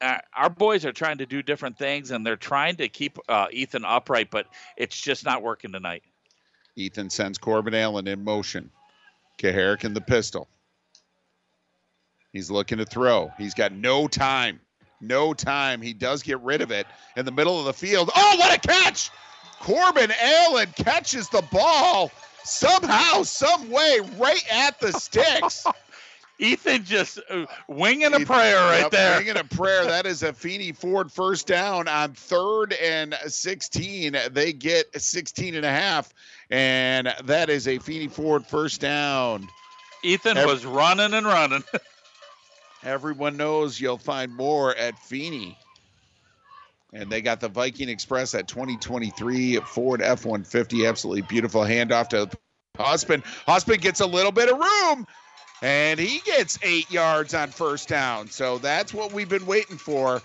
uh, 0.00 0.16
our 0.34 0.48
boys 0.48 0.86
are 0.86 0.92
trying 0.94 1.18
to 1.18 1.26
do 1.26 1.42
different 1.42 1.76
things, 1.76 2.10
and 2.10 2.24
they're 2.24 2.36
trying 2.36 2.76
to 2.76 2.88
keep 2.88 3.18
uh, 3.28 3.48
Ethan 3.52 3.84
upright, 3.84 4.30
but 4.30 4.46
it's 4.78 4.98
just 4.98 5.26
not 5.26 5.42
working 5.42 5.72
tonight. 5.72 6.02
Ethan 6.76 7.10
sends 7.10 7.36
Corbin 7.36 7.74
Allen 7.74 8.08
in 8.08 8.24
motion. 8.24 8.70
Kaharick 9.36 9.84
in 9.84 9.92
the 9.92 10.00
pistol. 10.00 10.48
He's 12.36 12.50
looking 12.50 12.76
to 12.76 12.84
throw. 12.84 13.32
He's 13.38 13.54
got 13.54 13.72
no 13.72 14.06
time. 14.08 14.60
No 15.00 15.32
time. 15.32 15.80
He 15.80 15.94
does 15.94 16.22
get 16.22 16.38
rid 16.42 16.60
of 16.60 16.70
it 16.70 16.86
in 17.16 17.24
the 17.24 17.32
middle 17.32 17.58
of 17.58 17.64
the 17.64 17.72
field. 17.72 18.10
Oh, 18.14 18.36
what 18.36 18.54
a 18.54 18.60
catch! 18.60 19.10
Corbin 19.60 20.12
Allen 20.20 20.68
catches 20.76 21.30
the 21.30 21.42
ball 21.50 22.12
somehow, 22.44 23.22
some 23.22 23.70
way, 23.70 24.00
right 24.18 24.44
at 24.52 24.78
the 24.80 24.92
sticks. 24.92 25.64
Ethan 26.38 26.84
just 26.84 27.18
uh, 27.30 27.46
winging 27.68 28.12
a 28.12 28.20
prayer 28.20 28.58
right 28.58 28.82
Yep, 28.82 28.90
there. 28.90 29.16
Winging 29.18 29.38
a 29.38 29.44
prayer. 29.44 29.86
That 29.86 30.04
is 30.04 30.22
a 30.22 30.34
Feeney 30.34 30.72
Ford 30.72 31.10
first 31.10 31.46
down 31.46 31.88
on 31.88 32.12
third 32.12 32.74
and 32.74 33.14
16. 33.26 34.14
They 34.30 34.52
get 34.52 35.00
16 35.00 35.54
and 35.54 35.64
a 35.64 35.70
half, 35.70 36.12
and 36.50 37.14
that 37.24 37.48
is 37.48 37.66
a 37.66 37.78
Feeney 37.78 38.08
Ford 38.08 38.46
first 38.46 38.82
down. 38.82 39.48
Ethan 40.02 40.36
Ev- 40.36 40.46
was 40.46 40.66
running 40.66 41.14
and 41.14 41.26
running. 41.26 41.64
Everyone 42.82 43.36
knows 43.36 43.80
you'll 43.80 43.98
find 43.98 44.34
more 44.34 44.74
at 44.74 44.98
Feeney. 44.98 45.58
And 46.92 47.10
they 47.10 47.20
got 47.20 47.40
the 47.40 47.48
Viking 47.48 47.88
Express 47.88 48.34
at 48.34 48.48
2023 48.48 49.56
Ford 49.56 50.00
F 50.00 50.24
150. 50.24 50.86
Absolutely 50.86 51.22
beautiful 51.22 51.62
handoff 51.62 52.08
to 52.10 52.30
Husband. 52.76 53.24
Husband 53.46 53.80
gets 53.80 54.00
a 54.00 54.06
little 54.06 54.32
bit 54.32 54.50
of 54.50 54.58
room 54.58 55.06
and 55.62 55.98
he 55.98 56.20
gets 56.20 56.58
eight 56.62 56.90
yards 56.90 57.34
on 57.34 57.48
first 57.48 57.88
down. 57.88 58.28
So 58.28 58.58
that's 58.58 58.92
what 58.94 59.12
we've 59.12 59.28
been 59.28 59.46
waiting 59.46 59.78
for. 59.78 60.22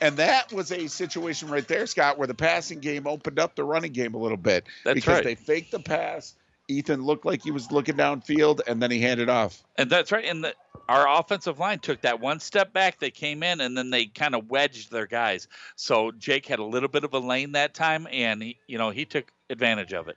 And 0.00 0.16
that 0.18 0.52
was 0.52 0.70
a 0.70 0.86
situation 0.86 1.48
right 1.48 1.66
there, 1.66 1.86
Scott, 1.86 2.18
where 2.18 2.28
the 2.28 2.34
passing 2.34 2.78
game 2.78 3.06
opened 3.06 3.38
up 3.38 3.56
the 3.56 3.64
running 3.64 3.92
game 3.92 4.14
a 4.14 4.18
little 4.18 4.36
bit. 4.36 4.64
That's 4.84 4.94
because 4.94 5.16
right. 5.16 5.24
they 5.24 5.34
faked 5.34 5.72
the 5.72 5.80
pass. 5.80 6.34
Ethan 6.68 7.02
looked 7.02 7.24
like 7.24 7.42
he 7.42 7.50
was 7.50 7.72
looking 7.72 7.96
downfield 7.96 8.60
and 8.66 8.80
then 8.82 8.90
he 8.90 9.00
handed 9.00 9.28
off. 9.28 9.62
And 9.76 9.90
that's 9.90 10.12
right. 10.12 10.24
And 10.24 10.44
the, 10.44 10.54
our 10.88 11.18
offensive 11.18 11.58
line 11.58 11.78
took 11.78 12.02
that 12.02 12.20
one 12.20 12.40
step 12.40 12.72
back. 12.72 12.98
They 12.98 13.10
came 13.10 13.42
in 13.42 13.60
and 13.60 13.76
then 13.76 13.90
they 13.90 14.06
kind 14.06 14.34
of 14.34 14.50
wedged 14.50 14.90
their 14.90 15.06
guys. 15.06 15.48
So 15.76 16.12
Jake 16.12 16.46
had 16.46 16.58
a 16.58 16.64
little 16.64 16.88
bit 16.88 17.04
of 17.04 17.14
a 17.14 17.18
lane 17.18 17.52
that 17.52 17.74
time, 17.74 18.06
and 18.10 18.42
he, 18.42 18.58
you 18.66 18.78
know 18.78 18.90
he 18.90 19.04
took 19.04 19.32
advantage 19.50 19.92
of 19.92 20.08
it. 20.08 20.16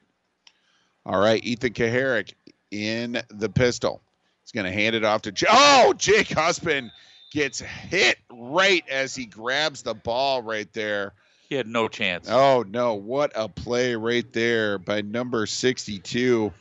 All 1.05 1.19
right, 1.19 1.43
Ethan 1.43 1.73
Kaharick 1.73 2.33
in 2.69 3.21
the 3.29 3.49
pistol. 3.49 4.01
He's 4.43 4.51
going 4.51 4.65
to 4.65 4.71
hand 4.71 4.95
it 4.95 5.03
off 5.03 5.23
to 5.23 5.31
J- 5.31 5.47
Oh, 5.49 5.93
Jake 5.97 6.29
Husband 6.29 6.91
gets 7.31 7.59
hit 7.59 8.17
right 8.31 8.83
as 8.89 9.15
he 9.15 9.25
grabs 9.25 9.81
the 9.83 9.93
ball 9.93 10.41
right 10.41 10.71
there. 10.73 11.13
He 11.51 11.57
had 11.57 11.67
no 11.67 11.89
chance. 11.89 12.29
Oh 12.29 12.63
no, 12.65 12.93
what 12.93 13.33
a 13.35 13.49
play 13.49 13.93
right 13.95 14.31
there 14.31 14.77
by 14.77 15.01
number 15.01 15.45
62 15.45 16.53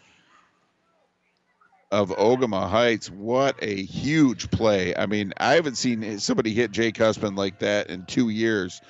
of 1.93 2.09
Ogemaw 2.09 2.69
Heights. 2.69 3.09
What 3.09 3.55
a 3.63 3.73
huge 3.85 4.51
play. 4.51 4.97
I 4.97 5.07
mean, 5.07 5.33
I 5.37 5.53
haven't 5.53 5.77
seen 5.77 6.19
somebody 6.19 6.53
hit 6.55 6.73
Jake 6.73 6.99
Husband 6.99 7.37
like 7.37 7.61
that 7.61 7.89
in 7.89 8.05
2 8.05 8.31
years. 8.31 8.81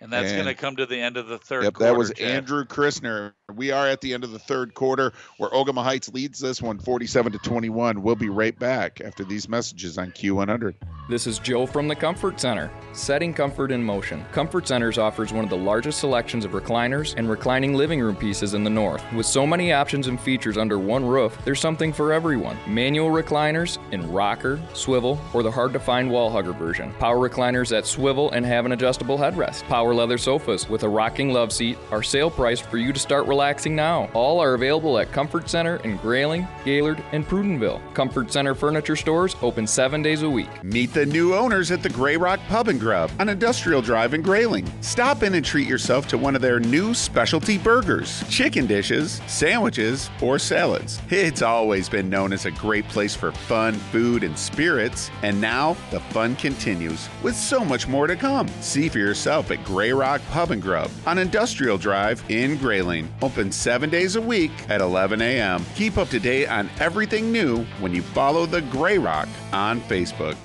And 0.00 0.12
that's 0.12 0.32
going 0.32 0.44
to 0.46 0.54
come 0.54 0.76
to 0.76 0.86
the 0.86 1.00
end 1.00 1.16
of 1.16 1.26
the 1.28 1.38
third 1.38 1.64
Yep, 1.64 1.74
quarter. 1.74 1.92
that 1.92 1.98
was 1.98 2.12
Chad. 2.14 2.28
Andrew 2.28 2.64
Christner. 2.64 3.32
We 3.54 3.70
are 3.70 3.86
at 3.86 4.00
the 4.00 4.12
end 4.12 4.24
of 4.24 4.32
the 4.32 4.38
third 4.38 4.74
quarter 4.74 5.12
where 5.38 5.48
Ogemaw 5.50 5.82
Heights 5.84 6.08
leads 6.10 6.38
this 6.40 6.60
one 6.60 6.78
47 6.78 7.32
to 7.32 7.38
21. 7.38 8.02
We'll 8.02 8.14
be 8.16 8.28
right 8.28 8.58
back 8.58 9.00
after 9.00 9.24
these 9.24 9.48
messages 9.48 9.96
on 9.98 10.10
Q100. 10.12 10.74
This 11.08 11.26
is 11.28 11.38
Joe 11.38 11.64
from 11.66 11.86
the 11.86 11.94
Comfort 11.94 12.40
Center, 12.40 12.70
setting 12.92 13.32
comfort 13.32 13.70
in 13.70 13.82
motion. 13.82 14.24
Comfort 14.32 14.66
Centers 14.66 14.98
offers 14.98 15.32
one 15.32 15.44
of 15.44 15.50
the 15.50 15.56
largest 15.56 16.00
selections 16.00 16.44
of 16.44 16.50
recliners 16.50 17.14
and 17.16 17.30
reclining 17.30 17.74
living 17.74 18.00
room 18.00 18.16
pieces 18.16 18.54
in 18.54 18.64
the 18.64 18.70
north. 18.70 19.04
With 19.12 19.26
so 19.26 19.46
many 19.46 19.72
options 19.72 20.08
and 20.08 20.20
features 20.20 20.58
under 20.58 20.78
one 20.80 21.04
roof, 21.06 21.38
there's 21.44 21.60
something 21.60 21.92
for 21.92 22.12
everyone. 22.12 22.58
Manual 22.66 23.10
recliners 23.10 23.78
in 23.92 24.10
rocker, 24.10 24.60
swivel, 24.74 25.18
or 25.32 25.44
the 25.44 25.50
hard 25.50 25.72
to 25.74 25.78
find 25.80 26.10
wall 26.10 26.28
hugger 26.30 26.52
version. 26.52 26.92
Power 26.94 27.16
recliners 27.28 27.70
that 27.70 27.86
swivel 27.86 28.32
and 28.32 28.44
have 28.44 28.66
an 28.66 28.72
adjustable 28.72 29.16
headrest. 29.16 29.62
Power 29.68 29.85
leather 29.94 30.18
sofas 30.18 30.68
with 30.68 30.82
a 30.82 30.88
rocking 30.88 31.32
love 31.32 31.52
seat 31.52 31.78
are 31.90 32.02
sale 32.02 32.30
priced 32.30 32.66
for 32.66 32.78
you 32.78 32.92
to 32.92 32.98
start 32.98 33.26
relaxing 33.26 33.76
now. 33.76 34.10
All 34.14 34.40
are 34.40 34.54
available 34.54 34.98
at 34.98 35.12
Comfort 35.12 35.48
Center 35.48 35.76
in 35.76 35.96
Grayling, 35.98 36.48
Gaylord, 36.64 37.02
and 37.12 37.26
Prudenville. 37.26 37.80
Comfort 37.94 38.32
Center 38.32 38.54
furniture 38.54 38.96
stores 38.96 39.36
open 39.42 39.66
seven 39.66 40.02
days 40.02 40.22
a 40.22 40.30
week. 40.30 40.48
Meet 40.64 40.92
the 40.92 41.06
new 41.06 41.34
owners 41.34 41.70
at 41.70 41.82
the 41.82 41.88
Grey 41.88 42.16
Rock 42.16 42.40
Pub 42.48 42.68
and 42.68 42.80
Grub 42.80 43.10
on 43.20 43.28
Industrial 43.28 43.82
Drive 43.82 44.14
in 44.14 44.22
Grayling. 44.22 44.66
Stop 44.80 45.22
in 45.22 45.34
and 45.34 45.44
treat 45.44 45.68
yourself 45.68 46.08
to 46.08 46.18
one 46.18 46.34
of 46.34 46.42
their 46.42 46.58
new 46.58 46.94
specialty 46.94 47.58
burgers, 47.58 48.24
chicken 48.28 48.66
dishes, 48.66 49.20
sandwiches, 49.26 50.10
or 50.20 50.38
salads. 50.38 51.00
It's 51.10 51.42
always 51.42 51.88
been 51.88 52.08
known 52.08 52.32
as 52.32 52.46
a 52.46 52.50
great 52.50 52.88
place 52.88 53.14
for 53.14 53.30
fun, 53.30 53.74
food, 53.74 54.24
and 54.24 54.38
spirits, 54.38 55.10
and 55.22 55.40
now 55.40 55.76
the 55.90 56.00
fun 56.00 56.34
continues 56.36 57.08
with 57.22 57.36
so 57.36 57.64
much 57.64 57.86
more 57.86 58.06
to 58.06 58.16
come. 58.16 58.48
See 58.60 58.88
for 58.88 58.98
yourself 58.98 59.50
at 59.50 59.62
Grey 59.64 59.75
Rock 59.76 60.22
Pub 60.30 60.52
and 60.52 60.62
Grub 60.62 60.90
on 61.06 61.18
Industrial 61.18 61.76
Drive 61.76 62.24
in 62.30 62.56
Grayling. 62.56 63.12
Open 63.20 63.52
seven 63.52 63.90
days 63.90 64.16
a 64.16 64.20
week 64.20 64.50
at 64.70 64.80
11 64.80 65.20
a.m. 65.20 65.64
Keep 65.74 65.98
up 65.98 66.08
to 66.08 66.18
date 66.18 66.46
on 66.46 66.70
everything 66.80 67.30
new 67.30 67.64
when 67.78 67.94
you 67.94 68.00
follow 68.00 68.46
the 68.46 68.62
Grey 68.62 68.96
Rock 68.96 69.28
on 69.52 69.80
Facebook. 69.82 70.36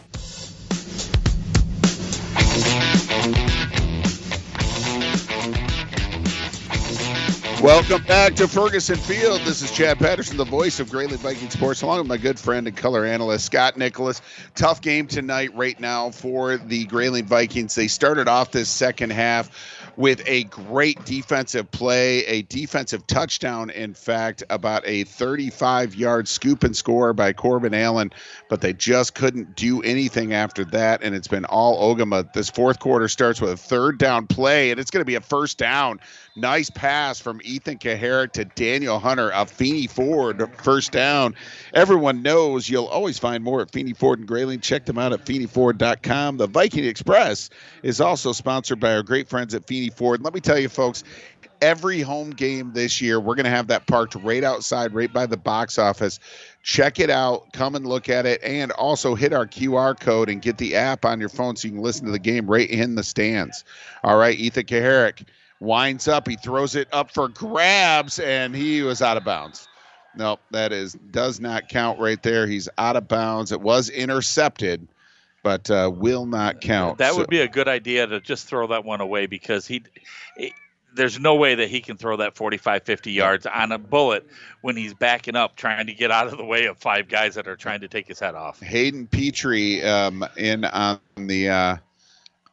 Welcome 7.62 8.02
back 8.06 8.34
to 8.38 8.48
Ferguson 8.48 8.96
Field. 8.96 9.42
This 9.42 9.62
is 9.62 9.70
Chad 9.70 10.00
Patterson, 10.00 10.36
the 10.36 10.44
voice 10.44 10.80
of 10.80 10.90
Grayling 10.90 11.20
Viking 11.20 11.52
Sports, 11.52 11.84
along 11.84 12.00
with 12.00 12.08
my 12.08 12.18
good 12.18 12.40
friend 12.40 12.68
and 12.68 12.76
color 12.76 13.06
analyst 13.06 13.46
Scott 13.46 13.78
Nicholas. 13.78 14.20
Tough 14.56 14.82
game 14.82 15.06
tonight, 15.06 15.56
right 15.56 15.80
now, 15.80 16.10
for 16.10 16.58
the 16.58 16.86
Grayling 16.86 17.26
Vikings. 17.26 17.76
They 17.76 17.88
started 17.88 18.28
off 18.28 18.50
this 18.50 18.68
second 18.68 19.12
half 19.12 19.52
with 19.96 20.24
a 20.26 20.46
great 20.46 21.06
defensive 21.06 21.70
play, 21.70 22.26
a 22.26 22.42
defensive 22.44 23.06
touchdown, 23.06 23.70
in 23.70 23.94
fact, 23.94 24.44
about 24.50 24.82
a 24.88 25.04
35 25.04 25.94
yard 25.94 26.28
scoop 26.28 26.64
and 26.64 26.76
score 26.76 27.14
by 27.14 27.32
Corbin 27.32 27.76
Allen, 27.76 28.12
but 28.50 28.62
they 28.62 28.74
just 28.74 29.14
couldn't 29.14 29.56
do 29.56 29.84
anything 29.84 30.34
after 30.34 30.66
that, 30.66 31.04
and 31.04 31.14
it's 31.14 31.28
been 31.28 31.46
all 31.46 31.96
Ogemaw. 31.96 32.34
This 32.34 32.50
fourth 32.50 32.80
quarter 32.80 33.08
starts 33.08 33.40
with 33.40 33.52
a 33.52 33.58
third 33.58 34.00
down 34.00 34.26
play, 34.26 34.72
and 34.72 34.80
it's 34.80 34.90
going 34.90 35.02
to 35.02 35.06
be 35.06 35.16
a 35.16 35.22
first 35.22 35.60
down. 35.60 36.00
Nice 36.38 36.70
pass 36.70 37.20
from 37.20 37.42
Ethan 37.44 37.78
Kaharick 37.78 38.32
to 38.34 38.46
Daniel 38.46 39.00
Hunter, 39.00 39.32
a 39.34 39.46
Feeney 39.46 39.88
Ford 39.88 40.50
first 40.64 40.94
down. 40.94 41.36
Everyone 41.74 42.22
knows 42.22 42.70
you'll 42.70 42.86
always 42.86 43.20
find 43.20 43.44
more 43.44 43.62
at 43.62 43.72
Feeney 43.72 43.92
Ford 43.92 44.20
and 44.20 44.28
Grayling. 44.28 44.62
Check 44.62 44.86
them 44.86 44.98
out 44.98 45.12
at 45.12 45.26
FeeneyFord.com. 45.26 46.38
The 46.38 46.48
Viking 46.48 46.86
Express 46.86 47.50
is 47.84 48.00
also 48.00 48.32
sponsored 48.32 48.80
by 48.80 48.94
our 48.94 49.04
great 49.04 49.28
friends 49.28 49.54
at 49.54 49.68
Feeney 49.68 49.90
Ford. 49.90 50.22
Let 50.22 50.34
me 50.34 50.40
tell 50.40 50.58
you, 50.58 50.70
folks, 50.70 51.04
every 51.62 52.00
home 52.00 52.32
game 52.32 52.72
this 52.74 53.02
year, 53.02 53.20
we're 53.20 53.36
going 53.36 53.44
to 53.44 53.52
have 53.52 53.68
that 53.68 53.86
parked 53.88 54.16
right 54.16 54.44
outside, 54.44 54.94
right 54.94 55.12
by 55.12 55.26
the 55.26 55.36
box 55.36 55.78
office. 55.78 56.18
Check 56.64 57.00
it 57.00 57.10
out. 57.10 57.52
Come 57.52 57.76
and 57.76 57.86
look 57.86 58.08
at 58.08 58.26
it. 58.26 58.42
And 58.42 58.72
also 58.72 59.16
hit 59.16 59.34
our 59.34 59.46
QR 59.46 60.00
code 60.00 60.30
and 60.30 60.42
get 60.42 60.58
the 60.58 60.76
app 60.76 61.04
on 61.04 61.20
your 61.20 61.30
phone 61.30 61.58
so 61.58 61.68
you 61.68 61.74
can 61.74 61.84
listen 61.84 62.06
to 62.06 62.12
the 62.12 62.20
game 62.20 62.48
right 62.48 62.70
in 62.70 62.96
the 62.96 63.04
stands. 63.04 63.66
All 64.04 64.18
right. 64.18 64.38
Ethan 64.40 64.64
Kaharick 64.66 65.26
winds 65.62 66.10
up. 66.10 66.28
He 66.28 66.36
throws 66.36 66.76
it 66.76 66.90
up 66.92 67.10
for 67.12 67.30
grabs, 67.30 68.20
and 68.20 68.54
he 68.54 68.82
was 68.82 69.02
out 69.02 69.16
of 69.16 69.24
bounds. 69.24 69.70
Nope, 70.18 70.42
that 70.52 70.74
is 70.74 70.94
does 71.12 71.40
not 71.40 71.70
count 71.70 71.98
right 72.00 72.22
there. 72.22 72.46
He's 72.46 72.68
out 72.78 72.98
of 72.98 73.08
bounds. 73.08 73.54
It 73.54 73.62
was 73.62 73.90
intercepted, 73.90 74.86
but 75.42 75.72
uh, 75.72 75.90
will 75.94 76.26
not 76.26 76.60
count. 76.60 76.98
That 76.98 77.14
So- 77.14 77.20
would 77.20 77.30
be 77.30 77.40
a 77.40 77.48
good 77.48 77.70
idea 77.70 78.06
to 78.08 78.20
just 78.20 78.46
throw 78.48 78.68
that 78.68 78.84
one 78.84 79.00
away 79.00 79.26
because 79.28 79.66
he, 79.66 79.84
he- 80.36 80.54
there's 80.94 81.18
no 81.18 81.36
way 81.36 81.56
that 81.56 81.70
he 81.70 81.80
can 81.80 81.96
throw 81.96 82.18
that 82.18 82.36
45, 82.36 82.84
50 82.84 83.12
yards 83.14 83.46
on 83.46 83.72
a 83.72 83.78
bullet 83.78 84.28
when 84.60 84.76
he's 84.76 84.94
backing 84.94 85.38
up 85.38 85.56
trying 85.56 85.88
to 85.88 85.94
get 85.94 86.12
out 86.12 86.28
of 86.28 86.38
the 86.38 86.44
way 86.44 86.66
of 86.66 86.78
five 86.78 87.08
guys 87.08 87.36
that 87.36 87.48
are 87.48 87.56
trying 87.56 87.80
to 87.80 87.88
take 87.88 88.06
his 88.10 88.20
head 88.20 88.36
off. 88.36 88.60
Hayden 88.60 89.08
Petrie 89.08 89.82
um, 89.84 90.26
in 90.36 90.66
on 90.66 91.00
the 91.16 91.48
uh, 91.48 91.78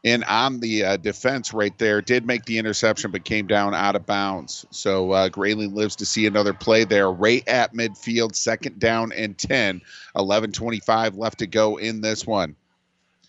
in 0.03 0.23
on 0.25 0.61
the 0.61 0.85
uh, 0.85 0.97
defense 0.97 1.53
right 1.53 1.77
there 1.79 2.01
did 2.01 2.25
make 2.25 2.45
the 2.45 2.59
interception, 2.59 3.11
but 3.11 3.25
came 3.25 3.47
down 3.47 3.75
out 3.75 3.97
of 3.97 4.07
bounds. 4.07 4.65
So 4.71 5.13
uh, 5.13 5.29
Grayling 5.29 5.75
lives 5.75 5.97
to 5.97 6.07
see 6.07 6.27
another 6.27 6.53
play 6.53 6.85
there, 6.85 7.11
right 7.11 7.47
at 7.49 7.75
midfield, 7.75 8.35
second 8.35 8.79
down 8.79 9.13
and 9.13 9.37
10, 9.37 9.83
11:25 10.17 11.17
left 11.17 11.39
to 11.41 11.47
go 11.47 11.77
in 11.77 12.01
this 12.01 12.27
one. 12.27 12.55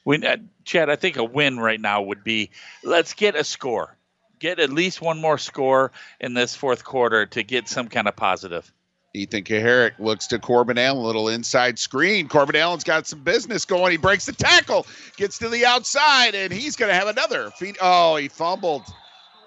When 0.03 0.23
uh, 0.23 0.37
Chad, 0.63 0.89
I 0.89 0.95
think 0.95 1.17
a 1.17 1.23
win 1.23 1.59
right 1.59 1.79
now 1.79 2.03
would 2.03 2.23
be 2.23 2.51
let's 2.83 3.13
get 3.13 3.35
a 3.35 3.43
score, 3.43 3.97
get 4.39 4.59
at 4.59 4.71
least 4.71 5.01
one 5.01 5.19
more 5.19 5.37
score 5.37 5.91
in 6.19 6.33
this 6.33 6.55
fourth 6.55 6.83
quarter 6.83 7.25
to 7.27 7.43
get 7.43 7.67
some 7.67 7.87
kind 7.87 8.07
of 8.07 8.15
positive. 8.15 8.71
Ethan 9.13 9.43
Kaharick 9.43 9.97
looks 9.97 10.27
to 10.27 10.39
Corbin 10.39 10.77
Allen, 10.77 10.99
a 10.99 11.05
little 11.05 11.29
inside 11.29 11.79
screen. 11.79 12.27
Corbin 12.27 12.55
Allen's 12.55 12.83
got 12.83 13.07
some 13.07 13.21
business 13.21 13.65
going. 13.65 13.91
He 13.91 13.97
breaks 13.97 14.25
the 14.25 14.33
tackle, 14.33 14.85
gets 15.17 15.39
to 15.39 15.49
the 15.49 15.65
outside, 15.65 16.35
and 16.35 16.53
he's 16.53 16.75
going 16.75 16.89
to 16.89 16.95
have 16.95 17.07
another. 17.07 17.49
Feet. 17.51 17.77
Oh, 17.81 18.17
he 18.17 18.27
fumbled. 18.27 18.83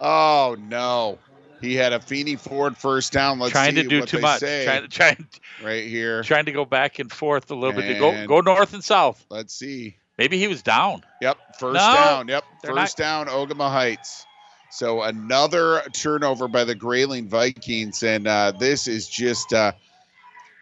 Oh 0.00 0.56
no, 0.58 1.18
he 1.60 1.76
had 1.76 1.92
a 1.92 2.00
Feeney 2.00 2.34
Ford 2.34 2.76
first 2.76 3.12
down. 3.12 3.38
Let's 3.38 3.52
trying 3.52 3.76
to 3.76 3.84
do 3.84 4.04
too 4.04 4.18
much, 4.18 4.40
trying, 4.40 5.28
right 5.62 5.86
here, 5.86 6.24
trying 6.24 6.46
to 6.46 6.52
go 6.52 6.64
back 6.64 6.98
and 6.98 7.10
forth 7.12 7.50
a 7.52 7.54
little 7.54 7.80
bit. 7.80 7.94
To 7.94 7.98
go 8.00 8.26
go 8.26 8.40
north 8.40 8.74
and 8.74 8.82
south. 8.82 9.24
Let's 9.30 9.54
see. 9.54 9.96
Maybe 10.18 10.38
he 10.38 10.48
was 10.48 10.62
down. 10.62 11.04
Yep, 11.20 11.38
first 11.58 11.74
No, 11.74 11.94
down. 11.94 12.28
Yep, 12.28 12.44
first 12.64 12.96
down, 12.96 13.28
Ogemaw 13.28 13.70
Heights. 13.70 14.26
So 14.72 15.02
another 15.02 15.82
turnover 15.92 16.48
by 16.48 16.64
the 16.64 16.74
Grayling 16.74 17.28
Vikings, 17.28 18.02
and 18.02 18.26
uh, 18.26 18.52
this 18.52 18.88
is 18.88 19.06
just 19.06 19.52
uh, 19.52 19.72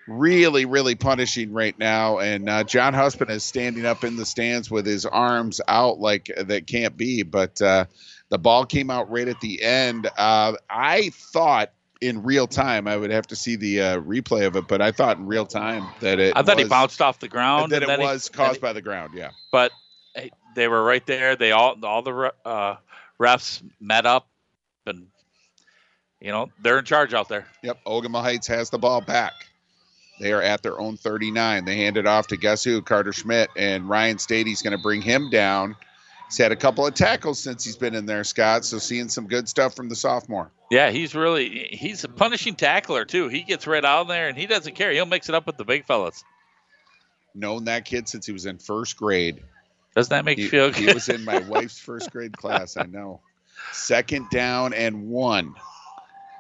really, 0.09 0.65
really 0.65 0.97
punishing 0.97 1.53
right 1.53 1.79
now. 1.79 2.19
And 2.19 2.49
uh, 2.49 2.65
John 2.65 2.93
Husband 2.93 3.31
is 3.31 3.45
standing 3.45 3.87
up 3.87 4.03
in 4.03 4.17
the 4.17 4.27
stands 4.27 4.69
with 4.69 4.85
his 4.85 5.07
arms 5.07 5.61
out 5.69 6.01
like 6.01 6.29
that 6.37 6.67
can't 6.67 6.97
be. 6.97 7.23
But 7.23 7.63
uh, 7.63 7.85
the 8.31 8.39
ball 8.39 8.67
came 8.67 8.91
out 8.91 9.09
right 9.13 9.29
at 9.29 9.41
the 9.41 9.63
end. 9.63 10.11
Uh, 10.19 10.55
I 10.69 11.11
thought 11.11 11.71
in 12.01 12.25
real 12.25 12.49
time, 12.49 12.89
I 12.89 12.97
would 12.97 13.13
have 13.13 13.29
to 13.29 13.37
see 13.37 13.55
the 13.55 13.81
uh, 13.81 14.01
replay 14.01 14.45
of 14.45 14.57
it, 14.57 14.67
but 14.67 14.83
I 14.83 14.91
thought 14.91 15.19
in 15.19 15.27
real 15.27 15.47
time 15.47 15.87
that 16.01 16.19
it. 16.19 16.33
I 16.35 16.43
thought 16.43 16.59
he 16.59 16.65
bounced 16.65 17.01
off 17.01 17.21
the 17.21 17.29
ground. 17.29 17.71
That 17.71 17.77
and 17.77 17.85
it 17.85 17.87
then 17.87 18.01
he- 18.01 18.07
was 18.07 18.29
then 18.29 18.45
caused 18.45 18.57
he- 18.57 18.63
by 18.63 18.73
the 18.73 18.83
ground. 18.83 19.13
Yeah. 19.15 19.31
but 19.53 19.71
they 20.57 20.67
were 20.67 20.83
right 20.83 21.07
there. 21.07 21.37
They 21.37 21.53
all 21.53 21.77
all 21.85 22.03
the 22.03 22.33
uh, 22.45 22.77
refs 23.21 23.63
met 23.81 24.07
up, 24.07 24.29
and 24.87 25.07
you 26.21 26.33
know 26.33 26.51
they're 26.63 26.79
in 26.79 26.85
charge 26.85 27.15
out 27.15 27.29
there. 27.29 27.47
Yep, 27.63 27.85
Ogemaw 27.87 28.23
Heights 28.23 28.47
has 28.47 28.71
the 28.71 28.79
ball 28.79 29.01
back. 29.01 29.35
They 30.21 30.33
are 30.33 30.43
at 30.43 30.63
their 30.63 30.79
own 30.79 30.99
39. 30.99 31.65
They 31.65 31.77
hand 31.77 31.97
it 31.97 32.07
off 32.07 32.27
to 32.29 32.37
guess 32.37 32.63
who? 32.63 32.83
Karter 32.83 33.15
Schmitt. 33.15 33.49
And 33.57 33.89
Ryan 33.89 34.19
Stady's 34.19 34.61
going 34.61 34.77
to 34.77 34.83
bring 34.83 35.01
him 35.01 35.31
down. 35.31 35.77
He's 36.29 36.37
had 36.37 36.53
a 36.53 36.57
couple 36.57 36.87
of 36.87 36.95
tackles 36.95 37.41
since 37.43 37.65
he's 37.65 37.77
been 37.77 37.95
in 37.95 38.05
there, 38.05 38.23
Scott. 38.23 38.67
So 38.67 38.79
seeing 38.79 39.09
some 39.09 39.27
good 39.27 39.49
stuff 39.49 39.75
from 39.75 39.89
the 39.89 39.97
sophomore. 39.97 40.53
Yeah, 40.71 40.91
he's 40.91 41.15
really 41.15 41.69
he's 41.73 42.05
a 42.05 42.09
punishing 42.09 42.55
tackler 42.55 43.05
too. 43.05 43.29
He 43.29 43.43
gets 43.43 43.67
right 43.67 43.85
out 43.85 44.07
there 44.07 44.29
and 44.29 44.37
he 44.37 44.47
doesn't 44.47 44.75
care. 44.77 44.93
He'll 44.93 45.07
mix 45.07 45.29
it 45.29 45.35
up 45.35 45.47
with 45.47 45.57
the 45.57 45.65
big 45.65 45.87
fellas. 45.87 46.23
Known 47.35 47.65
that 47.65 47.87
kid 47.87 48.09
since 48.09 48.27
he 48.27 48.33
was 48.33 48.47
in 48.47 48.59
first 48.59 48.97
grade. 48.97 49.43
Doesn't 49.95 50.11
that 50.11 50.25
make 50.25 50.39
He, 50.39 50.45
you 50.45 50.51
feel 50.51 50.73
he 50.73 50.93
was 50.93 51.09
in 51.09 51.25
my 51.25 51.39
wife's 51.41 51.79
first 51.79 52.11
grade 52.11 52.37
class. 52.37 52.77
I 52.77 52.85
know. 52.85 53.21
Second 53.73 54.31
down 54.31 54.73
and 54.73 55.09
one. 55.09 55.55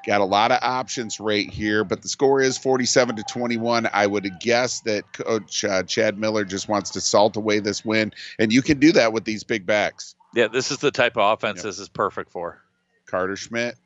Got 0.07 0.23
a 0.23 0.25
lot 0.25 0.51
of 0.51 0.59
options 0.63 1.21
right 1.21 1.49
here, 1.49 1.85
but 1.85 2.01
the 2.01 2.09
score 2.09 2.41
is 2.41 2.57
47 2.57 3.17
to 3.17 3.23
21. 3.25 3.89
I 3.93 4.07
would 4.07 4.29
guess 4.41 4.81
that 4.81 5.13
Coach 5.13 5.63
uh, 5.63 5.83
Chad 5.83 6.19
Miller 6.19 6.45
just 6.45 6.69
wants 6.69 6.91
to 6.91 7.03
salt 7.03 7.37
away 7.37 7.59
this 7.59 7.85
win, 7.85 8.13
and 8.39 8.51
you 8.51 8.63
can 8.63 8.79
do 8.79 8.93
that 8.93 9.13
with 9.13 9.25
these 9.25 9.45
big 9.45 9.67
backs. 9.67 10.15
yeah, 10.35 10.49
this 10.49 10.71
is 10.71 10.79
the 10.79 10.91
type 10.91 11.19
of 11.19 11.35
offense 11.35 11.63
this 11.63 11.79
is 11.79 11.89
perfect 11.91 12.33
for. 12.33 12.63
Karter 13.07 13.37
Schmitt, 13.37 13.77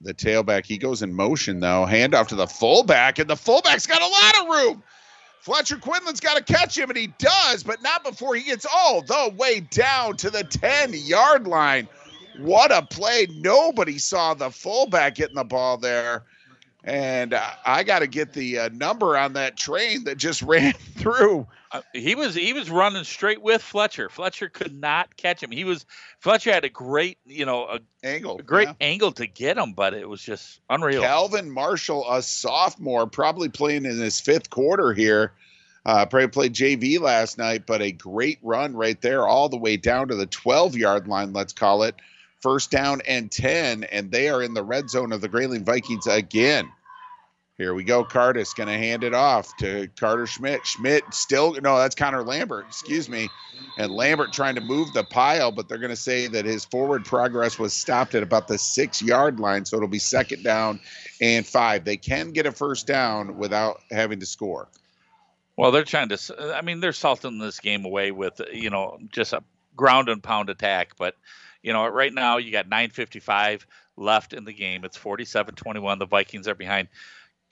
the 0.00 0.14
tailback, 0.14 0.64
he 0.64 0.78
goes 0.78 1.02
in 1.02 1.12
motion 1.12 1.58
though. 1.58 1.86
Handoff 1.88 2.28
to 2.28 2.36
the 2.36 2.46
fullback, 2.46 3.18
and 3.18 3.28
the 3.28 3.36
fullback's 3.36 3.86
got 3.86 4.00
a 4.00 4.06
lot 4.06 4.42
of 4.42 4.48
room. 4.48 4.82
Fletcher 5.42 5.76
Quinlan's 5.76 6.20
got 6.20 6.36
to 6.36 6.52
catch 6.52 6.78
him, 6.78 6.88
and 6.88 6.96
he 6.96 7.08
does, 7.18 7.64
but 7.64 7.82
not 7.82 8.04
before 8.04 8.36
he 8.36 8.44
gets 8.44 8.64
all 8.72 9.02
the 9.02 9.34
way 9.36 9.58
down 9.58 10.16
to 10.18 10.30
the 10.30 10.44
10 10.44 10.94
yard 10.94 11.48
line. 11.48 11.88
What 12.38 12.70
a 12.70 12.82
play. 12.82 13.26
Nobody 13.28 13.98
saw 13.98 14.34
the 14.34 14.50
fullback 14.50 15.16
getting 15.16 15.34
the 15.34 15.42
ball 15.42 15.78
there. 15.78 16.22
And 16.84 17.32
uh, 17.32 17.50
I 17.64 17.84
got 17.84 18.00
to 18.00 18.08
get 18.08 18.32
the 18.32 18.58
uh, 18.58 18.68
number 18.72 19.16
on 19.16 19.34
that 19.34 19.56
train 19.56 20.04
that 20.04 20.18
just 20.18 20.42
ran 20.42 20.72
through. 20.72 21.46
Uh, 21.70 21.82
he 21.92 22.14
was 22.14 22.34
he 22.34 22.52
was 22.52 22.70
running 22.70 23.04
straight 23.04 23.40
with 23.40 23.62
Fletcher. 23.62 24.08
Fletcher 24.08 24.48
could 24.48 24.78
not 24.78 25.16
catch 25.16 25.42
him. 25.42 25.50
He 25.50 25.64
was 25.64 25.86
Fletcher 26.18 26.52
had 26.52 26.64
a 26.64 26.68
great 26.68 27.18
you 27.24 27.46
know 27.46 27.64
a 27.64 27.80
angle, 28.02 28.38
a 28.38 28.42
great 28.42 28.68
yeah. 28.68 28.74
angle 28.80 29.12
to 29.12 29.26
get 29.26 29.56
him, 29.56 29.72
but 29.72 29.94
it 29.94 30.08
was 30.08 30.22
just 30.22 30.60
unreal. 30.68 31.02
Calvin 31.02 31.50
Marshall, 31.50 32.04
a 32.10 32.20
sophomore, 32.20 33.06
probably 33.06 33.48
playing 33.48 33.84
in 33.84 33.98
his 33.98 34.20
fifth 34.20 34.50
quarter 34.50 34.92
here. 34.92 35.32
Uh, 35.84 36.06
probably 36.06 36.28
played 36.28 36.54
JV 36.54 37.00
last 37.00 37.38
night, 37.38 37.64
but 37.66 37.82
a 37.82 37.90
great 37.90 38.38
run 38.42 38.76
right 38.76 39.00
there, 39.00 39.26
all 39.26 39.48
the 39.48 39.56
way 39.56 39.76
down 39.76 40.06
to 40.08 40.14
the 40.14 40.26
12 40.26 40.76
yard 40.76 41.08
line, 41.08 41.32
let's 41.32 41.52
call 41.52 41.82
it. 41.82 41.96
First 42.42 42.70
down 42.70 43.00
and 43.06 43.30
10, 43.30 43.84
and 43.84 44.10
they 44.10 44.28
are 44.28 44.42
in 44.42 44.52
the 44.52 44.64
red 44.64 44.90
zone 44.90 45.12
of 45.12 45.20
the 45.20 45.28
Grayling 45.28 45.64
Vikings 45.64 46.06
again. 46.06 46.70
Here 47.58 47.74
we 47.74 47.84
go. 47.84 48.04
Curtis 48.04 48.54
going 48.54 48.68
to 48.68 48.76
hand 48.76 49.04
it 49.04 49.14
off 49.14 49.56
to 49.58 49.86
Karter 49.94 50.26
Schmitt. 50.26 50.66
Schmitt 50.66 51.04
still, 51.12 51.52
no, 51.60 51.78
that's 51.78 51.94
Connor 51.94 52.24
Lambert, 52.24 52.64
excuse 52.66 53.08
me. 53.08 53.28
And 53.78 53.92
Lambert 53.92 54.32
trying 54.32 54.56
to 54.56 54.60
move 54.60 54.92
the 54.92 55.04
pile, 55.04 55.52
but 55.52 55.68
they're 55.68 55.78
going 55.78 55.90
to 55.90 55.96
say 55.96 56.26
that 56.26 56.44
his 56.44 56.64
forward 56.64 57.04
progress 57.04 57.58
was 57.58 57.72
stopped 57.72 58.16
at 58.16 58.22
about 58.22 58.48
the 58.48 58.58
six 58.58 59.00
yard 59.00 59.38
line. 59.38 59.64
So 59.64 59.76
it'll 59.76 59.88
be 59.88 60.00
second 60.00 60.42
down 60.42 60.80
and 61.20 61.46
five. 61.46 61.84
They 61.84 61.98
can 61.98 62.32
get 62.32 62.46
a 62.46 62.52
first 62.52 62.86
down 62.86 63.36
without 63.36 63.80
having 63.90 64.18
to 64.20 64.26
score. 64.26 64.68
Well, 65.56 65.70
they're 65.70 65.84
trying 65.84 66.08
to. 66.08 66.54
I 66.56 66.62
mean, 66.62 66.80
they're 66.80 66.92
salting 66.92 67.38
this 67.38 67.60
game 67.60 67.84
away 67.84 68.10
with 68.10 68.40
you 68.52 68.70
know 68.70 68.98
just 69.10 69.34
a 69.34 69.44
ground 69.76 70.08
and 70.08 70.22
pound 70.22 70.48
attack. 70.48 70.96
But 70.98 71.14
you 71.62 71.72
know, 71.72 71.86
right 71.86 72.12
now 72.12 72.38
you 72.38 72.52
got 72.52 72.68
9:55 72.68 73.66
left 73.96 74.32
in 74.32 74.44
the 74.44 74.52
game. 74.52 74.84
It's 74.84 74.98
47-21. 74.98 75.98
The 75.98 76.06
Vikings 76.06 76.48
are 76.48 76.54
behind. 76.54 76.88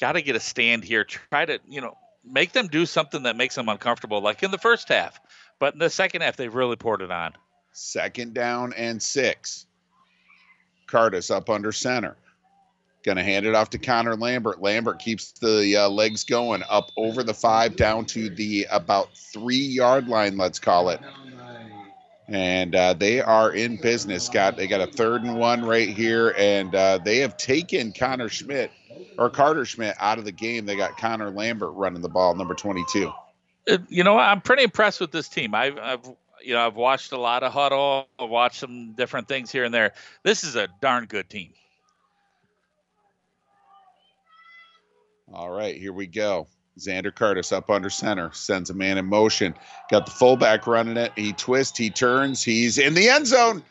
Got 0.00 0.12
to 0.12 0.22
get 0.22 0.36
a 0.36 0.40
stand 0.40 0.84
here. 0.84 1.04
Try 1.04 1.44
to 1.44 1.60
you 1.68 1.80
know 1.80 1.96
make 2.24 2.52
them 2.52 2.68
do 2.68 2.86
something 2.86 3.24
that 3.24 3.36
makes 3.36 3.54
them 3.54 3.68
uncomfortable, 3.68 4.20
like 4.20 4.42
in 4.42 4.50
the 4.50 4.58
first 4.58 4.88
half. 4.88 5.20
But 5.58 5.74
in 5.74 5.78
the 5.78 5.90
second 5.90 6.22
half, 6.22 6.36
they've 6.36 6.54
really 6.54 6.76
poured 6.76 7.02
it 7.02 7.10
on. 7.10 7.32
Second 7.72 8.34
down 8.34 8.72
and 8.72 9.02
six. 9.02 9.66
Curtis 10.86 11.30
up 11.30 11.48
under 11.48 11.70
center. 11.70 12.16
Going 13.02 13.16
to 13.16 13.22
hand 13.22 13.46
it 13.46 13.54
off 13.54 13.70
to 13.70 13.78
Connor 13.78 14.16
Lambert. 14.16 14.60
Lambert 14.60 14.98
keeps 14.98 15.32
the 15.32 15.76
uh, 15.76 15.88
legs 15.88 16.24
going 16.24 16.62
up 16.68 16.90
over 16.96 17.22
the 17.22 17.32
five, 17.32 17.76
down 17.76 18.04
to 18.06 18.28
the 18.28 18.66
about 18.70 19.16
three 19.16 19.56
yard 19.56 20.08
line, 20.08 20.36
let's 20.36 20.58
call 20.58 20.90
it. 20.90 21.00
And 22.30 22.76
uh, 22.76 22.94
they 22.94 23.20
are 23.20 23.52
in 23.52 23.76
business, 23.80 24.24
Scott. 24.24 24.56
They 24.56 24.68
got 24.68 24.80
a 24.80 24.86
third 24.86 25.22
and 25.24 25.36
one 25.36 25.64
right 25.64 25.88
here, 25.88 26.32
and 26.38 26.72
uh, 26.74 26.98
they 27.04 27.18
have 27.18 27.36
taken 27.36 27.92
Connor 27.92 28.28
Schmitt 28.28 28.70
or 29.18 29.28
Karter 29.30 29.66
Schmitt 29.66 29.96
out 29.98 30.18
of 30.18 30.24
the 30.24 30.30
game. 30.32 30.64
They 30.64 30.76
got 30.76 30.96
Connor 30.96 31.30
Lambert 31.30 31.74
running 31.74 32.02
the 32.02 32.08
ball, 32.08 32.36
number 32.36 32.54
22. 32.54 33.12
Uh, 33.68 33.78
You 33.88 34.04
know, 34.04 34.16
I'm 34.16 34.40
pretty 34.40 34.62
impressed 34.62 35.00
with 35.00 35.10
this 35.10 35.28
team. 35.28 35.56
I've, 35.56 35.76
I've 35.78 36.04
you 36.42 36.54
know 36.54 36.64
I've 36.64 36.76
watched 36.76 37.10
a 37.12 37.18
lot 37.18 37.42
of 37.42 37.52
huddle. 37.52 38.06
I've 38.18 38.30
watched 38.30 38.60
some 38.60 38.92
different 38.92 39.26
things 39.26 39.50
here 39.50 39.64
and 39.64 39.74
there. 39.74 39.92
This 40.22 40.44
is 40.44 40.54
a 40.54 40.68
darn 40.80 41.06
good 41.06 41.28
team. 41.28 41.52
All 45.32 45.50
right, 45.50 45.76
here 45.76 45.92
we 45.92 46.06
go. 46.06 46.46
Xander 46.78 47.14
Curtis 47.14 47.52
up 47.52 47.68
under 47.70 47.90
center, 47.90 48.30
sends 48.32 48.70
a 48.70 48.74
man 48.74 48.96
in 48.98 49.06
motion. 49.06 49.54
Got 49.90 50.06
the 50.06 50.12
fullback 50.12 50.66
running 50.66 50.96
it. 50.96 51.12
He 51.16 51.32
twists, 51.32 51.76
he 51.76 51.90
turns, 51.90 52.42
he's 52.42 52.78
in 52.78 52.94
the 52.94 53.08
end 53.08 53.26
zone. 53.26 53.62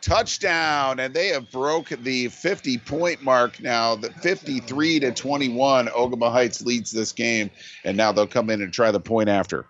touchdown, 0.00 1.00
and 1.00 1.14
they 1.14 1.28
have 1.28 1.50
broke 1.50 1.88
the 1.88 2.28
50 2.28 2.76
point 2.78 3.22
mark 3.22 3.60
now. 3.62 3.94
The 3.96 4.10
53 4.10 5.00
to 5.00 5.12
21, 5.12 5.86
Ogemaw 5.88 6.30
Heights 6.30 6.60
leads 6.62 6.90
this 6.90 7.10
game, 7.12 7.50
and 7.84 7.96
now 7.96 8.12
they'll 8.12 8.26
come 8.26 8.50
in 8.50 8.60
and 8.62 8.72
try 8.72 8.90
the 8.90 9.00
point 9.00 9.30
after. 9.30 9.64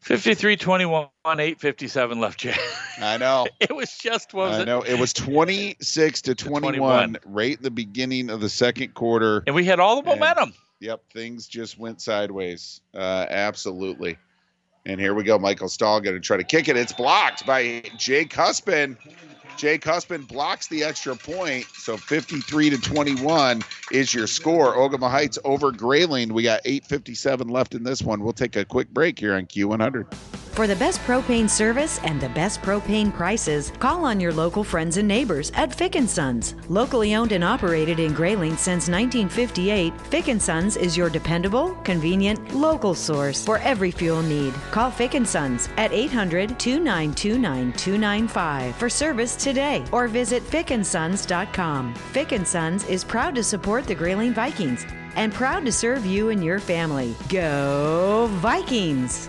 53 0.00 0.56
21, 0.56 1.08
857 1.26 2.20
left, 2.20 2.38
Jay. 2.40 2.54
I 3.02 3.18
know. 3.18 3.46
it 3.60 3.74
was 3.74 3.98
just, 3.98 4.32
what 4.32 4.48
was 4.50 4.58
I 4.58 4.62
it? 4.62 4.66
know. 4.66 4.80
It 4.82 4.98
was 4.98 5.12
26 5.12 6.22
to 6.22 6.34
21, 6.36 6.78
21. 6.78 7.16
right 7.26 7.56
in 7.56 7.62
the 7.62 7.70
beginning 7.70 8.30
of 8.30 8.40
the 8.40 8.48
second 8.48 8.94
quarter. 8.94 9.42
And 9.46 9.54
we 9.54 9.64
had 9.64 9.80
all 9.80 10.00
the 10.00 10.10
And- 10.10 10.20
momentum. 10.20 10.54
Yep, 10.80 11.02
things 11.12 11.48
just 11.48 11.78
went 11.78 12.00
sideways. 12.00 12.80
Uh, 12.94 13.26
absolutely. 13.28 14.16
And 14.86 15.00
here 15.00 15.12
we 15.12 15.24
go. 15.24 15.38
Michael 15.38 15.68
Stahl 15.68 16.00
going 16.00 16.14
to 16.14 16.20
try 16.20 16.36
to 16.36 16.44
kick 16.44 16.68
it. 16.68 16.76
It's 16.76 16.92
blocked 16.92 17.44
by 17.44 17.82
Jake 17.96 18.32
Husband. 18.32 18.96
Jake 19.58 19.84
Husband 19.84 20.26
blocks 20.26 20.68
the 20.68 20.82
extra 20.84 21.14
point. 21.16 21.66
So 21.74 21.96
53 21.96 22.70
to 22.70 22.78
21 22.78 23.62
is 23.90 24.14
your 24.14 24.28
score. 24.28 24.76
Ogemaw 24.76 25.10
Heights 25.10 25.36
over 25.44 25.72
Grayling. 25.72 26.32
We 26.32 26.44
got 26.44 26.62
8.57 26.64 27.50
left 27.50 27.74
in 27.74 27.82
this 27.82 28.00
one. 28.00 28.22
We'll 28.22 28.32
take 28.32 28.54
a 28.54 28.64
quick 28.64 28.88
break 28.90 29.18
here 29.18 29.34
on 29.34 29.46
Q100. 29.46 30.14
For 30.52 30.66
the 30.66 30.76
best 30.76 31.00
propane 31.02 31.48
service 31.48 32.00
and 32.02 32.20
the 32.20 32.28
best 32.30 32.60
propane 32.62 33.14
prices, 33.14 33.70
call 33.78 34.04
on 34.04 34.18
your 34.18 34.32
local 34.32 34.64
friends 34.64 34.96
and 34.96 35.06
neighbors 35.06 35.52
at 35.54 35.72
Fick 35.72 35.96
& 36.02 36.08
Sons. 36.08 36.56
Locally 36.68 37.14
owned 37.14 37.30
and 37.30 37.44
operated 37.44 38.00
in 38.00 38.12
Grayling 38.12 38.56
since 38.56 38.88
1958, 38.88 40.00
Fick 40.00 40.40
& 40.40 40.42
Sons 40.42 40.76
is 40.76 40.96
your 40.96 41.10
dependable, 41.10 41.74
convenient, 41.84 42.56
local 42.56 42.96
source 42.96 43.44
for 43.44 43.58
every 43.58 43.92
fuel 43.92 44.20
need. 44.22 44.52
Call 44.72 44.90
Fick 44.90 45.14
& 45.26 45.28
Sons 45.28 45.68
at 45.76 45.92
800-292-9295 45.92 48.74
for 48.74 48.90
service 48.90 49.36
today 49.36 49.47
or 49.92 50.08
visit 50.08 50.42
fickandsons.com. 50.42 51.94
Fick 51.94 52.38
& 52.38 52.44
Sons 52.46 52.84
is 52.88 53.04
proud 53.04 53.34
to 53.34 53.42
support 53.42 53.84
the 53.84 53.94
Grayling 53.94 54.34
Vikings 54.34 54.84
and 55.16 55.32
proud 55.32 55.64
to 55.64 55.72
serve 55.72 56.04
you 56.04 56.30
and 56.30 56.44
your 56.44 56.58
family. 56.58 57.14
Go 57.28 58.28
Vikings! 58.32 59.28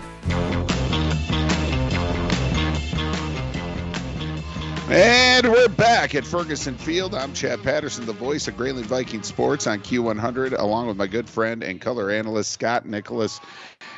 And 4.91 5.47
we're 5.47 5.69
back 5.69 6.15
at 6.15 6.25
Ferguson 6.25 6.75
Field. 6.75 7.13
I'm 7.13 7.31
Chad 7.35 7.61
Patterson, 7.61 8.07
the 8.07 8.13
voice 8.13 8.47
of 8.47 8.57
Grayling 8.57 8.85
Viking 8.85 9.21
Sports 9.21 9.67
on 9.67 9.81
Q100, 9.81 10.57
along 10.57 10.87
with 10.87 10.97
my 10.97 11.05
good 11.05 11.29
friend 11.29 11.63
and 11.63 11.79
color 11.79 12.09
analyst 12.09 12.51
Scott 12.53 12.87
Nicholas. 12.87 13.39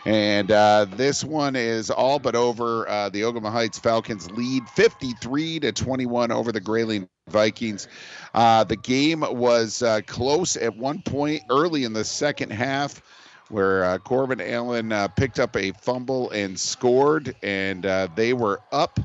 And 0.03 0.51
uh, 0.51 0.87
this 0.89 1.23
one 1.23 1.55
is 1.55 1.89
all 1.89 2.19
but 2.19 2.35
over. 2.35 2.89
Uh, 2.89 3.07
the 3.07 3.21
Ogemaw 3.21 3.53
Heights 3.53 3.79
Falcons 3.79 4.29
lead 4.31 4.67
53 4.67 5.61
to 5.61 5.71
21 5.71 6.29
over 6.29 6.51
the 6.51 6.59
Grayling 6.59 7.07
Vikings. 7.29 7.87
Uh, 8.33 8.65
the 8.65 8.75
game 8.75 9.21
was 9.21 9.81
uh, 9.81 10.01
close 10.07 10.57
at 10.57 10.75
one 10.75 11.01
point 11.03 11.41
early 11.49 11.85
in 11.85 11.93
the 11.93 12.03
second 12.03 12.51
half 12.51 13.01
where 13.47 13.85
uh, 13.85 13.97
Corbin 13.97 14.41
Allen 14.41 14.91
uh, 14.91 15.07
picked 15.07 15.39
up 15.39 15.55
a 15.55 15.71
fumble 15.71 16.29
and 16.31 16.59
scored, 16.59 17.33
and 17.43 17.85
uh, 17.85 18.09
they 18.13 18.33
were 18.33 18.59
up. 18.73 18.99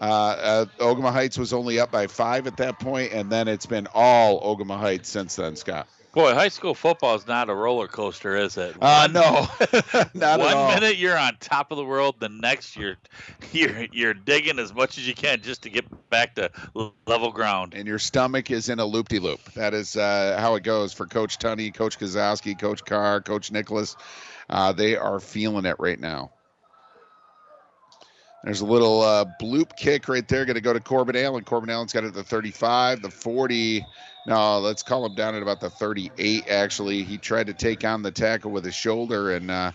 Uh, 0.00 0.04
uh, 0.04 0.64
Ogemaw 0.78 1.12
Heights 1.12 1.38
was 1.38 1.52
only 1.52 1.80
up 1.80 1.90
by 1.90 2.06
five 2.06 2.46
at 2.46 2.56
that 2.58 2.78
point, 2.78 3.12
and 3.12 3.30
then 3.30 3.48
it's 3.48 3.66
been 3.66 3.88
all 3.92 4.56
Ogemaw 4.56 4.78
Heights 4.78 5.08
since 5.08 5.36
then, 5.36 5.56
Scott. 5.56 5.88
Boy, 6.14 6.32
high 6.34 6.48
school 6.48 6.74
football 6.74 7.14
is 7.16 7.26
not 7.26 7.50
a 7.50 7.54
roller 7.54 7.86
coaster, 7.86 8.34
is 8.36 8.56
it? 8.56 8.74
Uh, 8.80 9.08
no, 9.12 9.46
not 10.14 10.40
One 10.40 10.48
at 10.48 10.56
all. 10.56 10.74
minute 10.74 10.96
you're 10.96 11.18
on 11.18 11.36
top 11.38 11.70
of 11.70 11.76
the 11.76 11.84
world, 11.84 12.16
the 12.18 12.30
next 12.30 12.76
you're 12.76 12.96
you're 13.52 13.86
you're 13.92 14.14
digging 14.14 14.58
as 14.58 14.74
much 14.74 14.98
as 14.98 15.06
you 15.06 15.14
can 15.14 15.42
just 15.42 15.62
to 15.62 15.70
get 15.70 15.84
back 16.10 16.34
to 16.36 16.50
level 17.06 17.30
ground. 17.30 17.74
And 17.74 17.86
your 17.86 17.98
stomach 17.98 18.50
is 18.50 18.68
in 18.68 18.78
a 18.78 18.86
loop-de-loop. 18.86 19.52
That 19.52 19.74
is 19.74 19.96
uh, 19.96 20.38
how 20.40 20.54
it 20.54 20.62
goes 20.62 20.92
for 20.92 21.06
Coach 21.06 21.38
Tunney, 21.38 21.72
Coach 21.74 21.98
Kazowski, 21.98 22.58
Coach 22.58 22.84
Carr, 22.84 23.20
Coach 23.20 23.52
Nicholas. 23.52 23.94
Uh, 24.48 24.72
they 24.72 24.96
are 24.96 25.20
feeling 25.20 25.66
it 25.66 25.76
right 25.78 26.00
now. 26.00 26.30
There's 28.44 28.60
a 28.60 28.66
little 28.66 29.02
uh, 29.02 29.24
bloop 29.40 29.76
kick 29.76 30.08
right 30.08 30.26
there. 30.26 30.44
Going 30.44 30.54
to 30.54 30.60
go 30.60 30.72
to 30.72 30.80
Corbin 30.80 31.16
Allen. 31.16 31.44
Corbin 31.44 31.70
Allen's 31.70 31.92
got 31.92 32.04
it 32.04 32.08
at 32.08 32.14
the 32.14 32.22
35, 32.22 33.02
the 33.02 33.10
40. 33.10 33.84
No, 34.26 34.60
let's 34.60 34.82
call 34.82 35.04
him 35.04 35.14
down 35.14 35.34
at 35.34 35.42
about 35.42 35.60
the 35.60 35.70
38. 35.70 36.48
Actually, 36.48 37.02
he 37.02 37.18
tried 37.18 37.46
to 37.48 37.54
take 37.54 37.84
on 37.84 38.02
the 38.02 38.10
tackle 38.10 38.50
with 38.50 38.64
his 38.64 38.74
shoulder, 38.74 39.32
and 39.34 39.50
uh, 39.50 39.72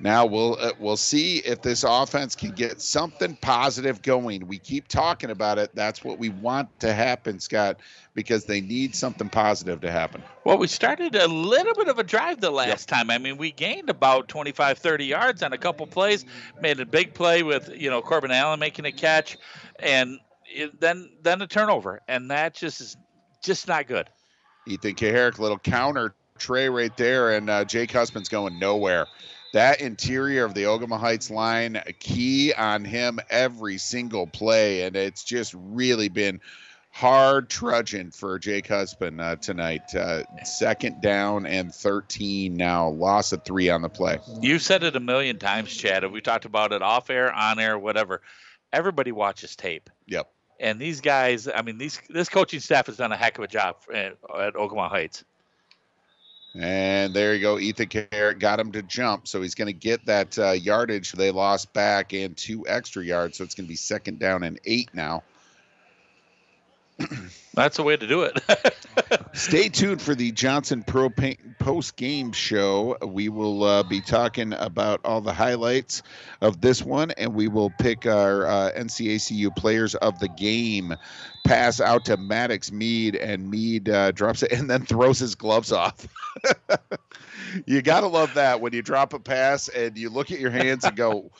now 0.00 0.26
we'll 0.26 0.56
uh, 0.60 0.72
we'll 0.78 0.96
see 0.96 1.38
if 1.38 1.62
this 1.62 1.84
offense 1.84 2.34
can 2.34 2.50
get 2.50 2.80
something 2.80 3.36
positive 3.36 4.02
going. 4.02 4.46
We 4.46 4.58
keep 4.58 4.88
talking 4.88 5.30
about 5.30 5.58
it. 5.58 5.70
That's 5.74 6.02
what 6.02 6.18
we 6.18 6.30
want 6.30 6.80
to 6.80 6.92
happen, 6.92 7.38
Scott, 7.38 7.78
because 8.14 8.44
they 8.44 8.60
need 8.60 8.96
something 8.96 9.28
positive 9.28 9.80
to 9.82 9.90
happen. 9.90 10.22
Well, 10.44 10.58
we 10.58 10.66
started 10.66 11.14
a 11.14 11.28
little 11.28 11.74
bit 11.74 11.88
of 11.88 11.98
a 11.98 12.02
drive 12.02 12.40
the 12.40 12.50
last 12.50 12.88
time. 12.88 13.08
I 13.08 13.18
mean, 13.18 13.36
we 13.36 13.52
gained 13.52 13.88
about 13.88 14.28
25, 14.28 14.78
30 14.78 15.04
yards 15.04 15.42
on 15.42 15.52
a 15.52 15.58
couple 15.58 15.86
plays, 15.86 16.24
made 16.60 16.80
a 16.80 16.86
big 16.86 17.14
play 17.14 17.42
with, 17.42 17.70
you 17.74 17.88
know, 17.88 18.02
Corbin 18.02 18.32
Allen 18.32 18.58
making 18.58 18.86
a 18.86 18.92
catch, 18.92 19.38
and 19.78 20.18
it, 20.46 20.80
then 20.80 21.10
then 21.22 21.40
a 21.40 21.46
turnover. 21.46 22.00
And 22.08 22.30
that 22.30 22.54
just 22.54 22.80
is 22.80 22.96
just 23.42 23.68
not 23.68 23.86
good. 23.86 24.10
Ethan 24.66 24.94
Kaharick, 24.94 25.38
little 25.38 25.58
counter 25.58 26.14
tray 26.38 26.68
right 26.68 26.96
there, 26.96 27.32
and 27.32 27.48
uh, 27.48 27.64
Jake 27.64 27.92
Husband's 27.92 28.28
going 28.28 28.58
nowhere. 28.58 29.06
That 29.54 29.80
interior 29.80 30.44
of 30.44 30.54
the 30.54 30.64
Ogemaw 30.64 30.98
Heights 30.98 31.30
line, 31.30 31.80
key 32.00 32.52
on 32.52 32.84
him 32.84 33.20
every 33.30 33.78
single 33.78 34.26
play, 34.26 34.82
and 34.82 34.96
it's 34.96 35.22
just 35.22 35.54
really 35.56 36.08
been 36.08 36.40
hard 36.90 37.48
trudging 37.48 38.10
for 38.10 38.40
Jake 38.40 38.66
Husband 38.66 39.20
uh, 39.20 39.36
tonight. 39.36 39.94
Uh, 39.94 40.24
second 40.42 41.00
down 41.00 41.46
and 41.46 41.72
13 41.72 42.56
now, 42.56 42.88
loss 42.88 43.30
of 43.30 43.44
three 43.44 43.70
on 43.70 43.82
the 43.82 43.88
play. 43.88 44.18
You've 44.40 44.60
said 44.60 44.82
it 44.82 44.96
a 44.96 45.00
million 45.00 45.38
times, 45.38 45.72
Chad. 45.72 46.04
We 46.10 46.20
talked 46.20 46.46
about 46.46 46.72
it 46.72 46.82
off 46.82 47.08
air, 47.08 47.32
on 47.32 47.60
air, 47.60 47.78
whatever. 47.78 48.22
Everybody 48.72 49.12
watches 49.12 49.54
tape. 49.54 49.88
Yep. 50.08 50.32
And 50.58 50.80
these 50.80 51.00
guys, 51.00 51.46
I 51.46 51.62
mean, 51.62 51.78
these 51.78 52.00
this 52.10 52.28
coaching 52.28 52.58
staff 52.58 52.86
has 52.86 52.96
done 52.96 53.12
a 53.12 53.16
heck 53.16 53.38
of 53.38 53.44
a 53.44 53.48
job 53.48 53.76
at, 53.92 54.16
at 54.36 54.54
Ogemaw 54.54 54.88
Heights. 54.88 55.24
And 56.56 57.12
there 57.12 57.34
you 57.34 57.40
go. 57.40 57.58
Ethan 57.58 57.88
Kaharick 57.88 58.38
got 58.38 58.60
him 58.60 58.70
to 58.72 58.82
jump. 58.82 59.26
So 59.26 59.42
he's 59.42 59.56
going 59.56 59.66
to 59.66 59.72
get 59.72 60.06
that 60.06 60.38
uh, 60.38 60.52
yardage 60.52 61.12
they 61.12 61.30
lost 61.30 61.72
back 61.72 62.12
and 62.12 62.36
two 62.36 62.66
extra 62.68 63.04
yards. 63.04 63.38
So 63.38 63.44
it's 63.44 63.54
going 63.54 63.66
to 63.66 63.68
be 63.68 63.76
second 63.76 64.20
down 64.20 64.44
and 64.44 64.60
eight 64.64 64.90
now. 64.94 65.24
That's 67.54 67.76
the 67.76 67.82
way 67.82 67.96
to 67.96 68.06
do 68.06 68.22
it. 68.22 68.40
Stay 69.32 69.68
tuned 69.68 70.02
for 70.02 70.14
the 70.14 70.32
Johnson 70.32 70.82
Pro 70.82 71.10
post 71.58 71.96
game 71.96 72.32
show. 72.32 72.96
We 73.04 73.28
will 73.28 73.62
uh, 73.62 73.82
be 73.84 74.00
talking 74.00 74.52
about 74.52 75.00
all 75.04 75.20
the 75.20 75.32
highlights 75.32 76.02
of 76.40 76.60
this 76.60 76.82
one, 76.82 77.12
and 77.12 77.34
we 77.34 77.48
will 77.48 77.70
pick 77.78 78.06
our 78.06 78.46
uh, 78.46 78.72
NCACU 78.76 79.54
players 79.56 79.94
of 79.94 80.18
the 80.18 80.28
game. 80.28 80.94
Pass 81.44 81.80
out 81.80 82.06
to 82.06 82.16
Maddox 82.16 82.72
Mead, 82.72 83.16
and 83.16 83.50
Mead 83.50 83.88
uh, 83.88 84.12
drops 84.12 84.42
it 84.42 84.52
and 84.52 84.68
then 84.68 84.84
throws 84.84 85.18
his 85.18 85.34
gloves 85.34 85.72
off. 85.72 86.06
you 87.66 87.82
got 87.82 88.00
to 88.00 88.08
love 88.08 88.34
that 88.34 88.60
when 88.60 88.72
you 88.72 88.82
drop 88.82 89.12
a 89.12 89.20
pass 89.20 89.68
and 89.68 89.96
you 89.96 90.10
look 90.10 90.32
at 90.32 90.40
your 90.40 90.50
hands 90.50 90.84
and 90.84 90.96
go, 90.96 91.30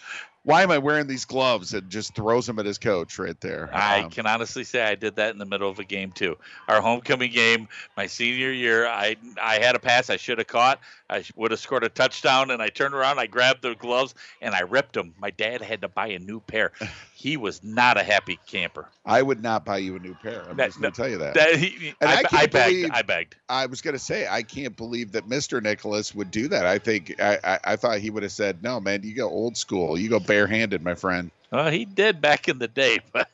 why 0.45 0.63
am 0.63 0.71
I 0.71 0.79
wearing 0.79 1.07
these 1.07 1.25
gloves? 1.25 1.73
And 1.75 1.91
just 1.91 2.15
throws 2.15 2.47
them 2.47 2.59
at 2.59 2.67
his 2.67 2.79
coach 2.79 3.19
right 3.19 3.39
there. 3.41 3.71
I 3.73 4.01
Um, 4.03 4.11
can 4.11 4.27
honestly 4.27 4.63
say 4.63 4.83
I 4.83 4.95
did 4.95 5.17
that 5.17 5.31
in 5.33 5.39
the 5.39 5.47
middle 5.47 5.69
of 5.69 5.79
a 5.79 5.85
game 5.85 6.13
too. 6.13 6.37
Our 6.69 6.81
homecoming 6.81 7.33
game, 7.33 7.69
my 7.97 8.07
senior 8.07 8.53
year, 8.53 8.87
I 8.87 9.17
I 9.43 9.59
had 9.59 9.75
a 9.75 9.79
pass 9.79 10.11
I 10.11 10.17
should 10.17 10.39
have 10.39 10.47
caught. 10.47 10.81
I 11.11 11.25
would 11.37 11.51
have 11.51 11.61
scored 11.61 11.85
a 11.85 11.89
touchdown, 11.89 12.51
and 12.51 12.63
I 12.63 12.69
turned 12.69 12.95
around, 12.95 13.19
I 13.19 13.27
grabbed 13.27 13.63
the 13.63 13.75
gloves, 13.75 14.15
and 14.41 14.55
I 14.55 14.61
ripped 14.61 14.95
them. 14.95 15.15
My 15.19 15.31
dad 15.31 15.61
had 15.63 15.81
to 15.83 15.89
buy 15.89 16.09
a 16.09 16.19
new 16.19 16.41
pair. 16.41 16.73
He 17.17 17.37
was 17.37 17.62
not 17.62 17.97
a 17.97 18.03
happy 18.03 18.39
camper. 18.47 18.89
I 19.07 19.23
would 19.23 19.41
not 19.41 19.65
buy 19.65 19.79
you 19.79 19.95
a 19.95 19.99
new 20.01 20.15
pair. 20.15 20.43
I'm 20.51 20.57
That- 20.57 20.67
just 20.67 20.81
going 20.81 20.93
to 20.93 21.01
tell 21.01 21.09
you 21.09 21.19
that. 21.19 21.35
that- 21.35 21.57
he- 21.57 21.95
and 22.01 22.11
I- 22.11 22.15
I, 22.17 22.23
I 22.33 22.47
begged, 22.47 22.53
believe, 22.53 22.91
I 22.93 23.03
begged. 23.03 23.37
I 23.49 23.67
was 23.67 23.81
going 23.83 23.95
to 23.95 24.01
say 24.01 24.27
I 24.29 24.43
can't 24.43 24.77
believe 24.77 25.12
that 25.12 25.29
Mr. 25.29 25.62
Nicholas 25.62 26.12
would 26.15 26.31
do 26.33 26.49
that. 26.49 26.67
I 26.67 26.79
think 26.79 27.15
I, 27.21 27.39
I, 27.45 27.59
I 27.65 27.77
thought 27.77 27.99
he 28.01 28.11
would 28.11 28.25
have 28.25 28.33
said, 28.33 28.62
"No, 28.62 28.81
man, 28.81 29.05
you 29.05 29.15
go 29.15 29.29
old 29.31 29.57
school. 29.57 29.97
You 29.99 30.09
go 30.11 30.19
barehanded, 30.19 30.83
my 30.83 30.97
friend." 30.97 31.31
Well, 31.53 31.71
he 31.71 31.85
did 31.85 32.21
back 32.21 32.49
in 32.49 32.59
the 32.59 32.67
day, 32.69 32.99
but 33.12 33.29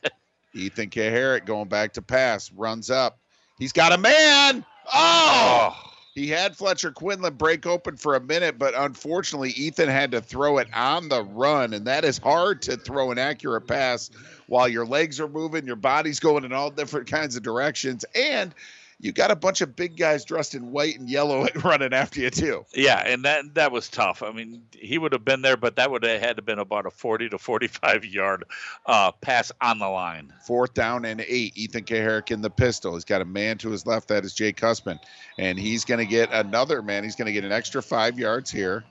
Ethan 0.53 0.89
Kaharick 0.91 1.45
going 1.45 1.67
back 1.67 1.93
to 1.93 2.01
pass, 2.03 2.51
runs 2.51 2.91
up. 2.91 3.17
He's 3.57 3.73
got 3.73 3.91
a 3.93 3.97
man. 3.97 4.63
Oh! 4.93 5.75
oh. 5.75 5.90
He 6.13 6.27
had 6.27 6.57
Fletcher 6.57 6.91
Quinlan 6.91 7.35
break 7.35 7.65
open 7.65 7.95
for 7.95 8.15
a 8.15 8.19
minute, 8.19 8.59
but 8.59 8.73
unfortunately, 8.75 9.51
Ethan 9.51 9.87
had 9.87 10.11
to 10.11 10.21
throw 10.21 10.57
it 10.57 10.67
on 10.73 11.07
the 11.07 11.23
run, 11.23 11.73
and 11.73 11.87
that 11.87 12.03
is 12.03 12.17
hard 12.17 12.61
to 12.63 12.75
throw 12.75 13.11
an 13.11 13.17
accurate 13.17 13.65
pass 13.67 14.09
while 14.47 14.67
your 14.67 14.85
legs 14.85 15.21
are 15.21 15.29
moving, 15.29 15.65
your 15.65 15.77
body's 15.77 16.19
going 16.19 16.43
in 16.43 16.51
all 16.51 16.69
different 16.69 17.07
kinds 17.07 17.37
of 17.37 17.43
directions, 17.43 18.03
and 18.13 18.53
you 19.01 19.11
got 19.11 19.31
a 19.31 19.35
bunch 19.35 19.61
of 19.61 19.75
big 19.75 19.97
guys 19.97 20.23
dressed 20.23 20.53
in 20.53 20.71
white 20.71 20.99
and 20.99 21.09
yellow 21.09 21.47
running 21.63 21.91
after 21.91 22.21
you 22.21 22.29
too. 22.29 22.65
Yeah, 22.73 22.99
and 22.99 23.25
that 23.25 23.55
that 23.55 23.71
was 23.71 23.89
tough. 23.89 24.21
I 24.21 24.31
mean, 24.31 24.61
he 24.71 24.99
would 24.99 25.11
have 25.11 25.25
been 25.25 25.41
there, 25.41 25.57
but 25.57 25.75
that 25.77 25.89
would 25.89 26.03
have 26.03 26.21
had 26.21 26.35
to 26.37 26.41
been 26.41 26.59
about 26.59 26.85
a 26.85 26.91
40 26.91 27.29
to 27.29 27.37
45 27.37 28.05
yard 28.05 28.43
uh, 28.85 29.11
pass 29.11 29.51
on 29.59 29.79
the 29.79 29.87
line. 29.87 30.31
Fourth 30.45 30.73
down 30.73 31.05
and 31.05 31.21
eight. 31.27 31.57
Ethan 31.57 31.83
Kaharick 31.83 32.31
in 32.31 32.41
the 32.41 32.49
pistol. 32.49 32.93
He's 32.93 33.05
got 33.05 33.21
a 33.21 33.25
man 33.25 33.57
to 33.59 33.69
his 33.69 33.85
left. 33.85 34.07
That 34.09 34.23
is 34.23 34.33
Jake 34.33 34.59
Husband. 34.59 34.99
And 35.37 35.57
he's 35.57 35.83
going 35.83 35.99
to 35.99 36.05
get 36.05 36.29
another 36.31 36.81
man. 36.81 37.03
He's 37.03 37.15
going 37.15 37.25
to 37.27 37.31
get 37.31 37.43
an 37.43 37.51
extra 37.51 37.81
five 37.81 38.19
yards 38.19 38.51
here. 38.51 38.83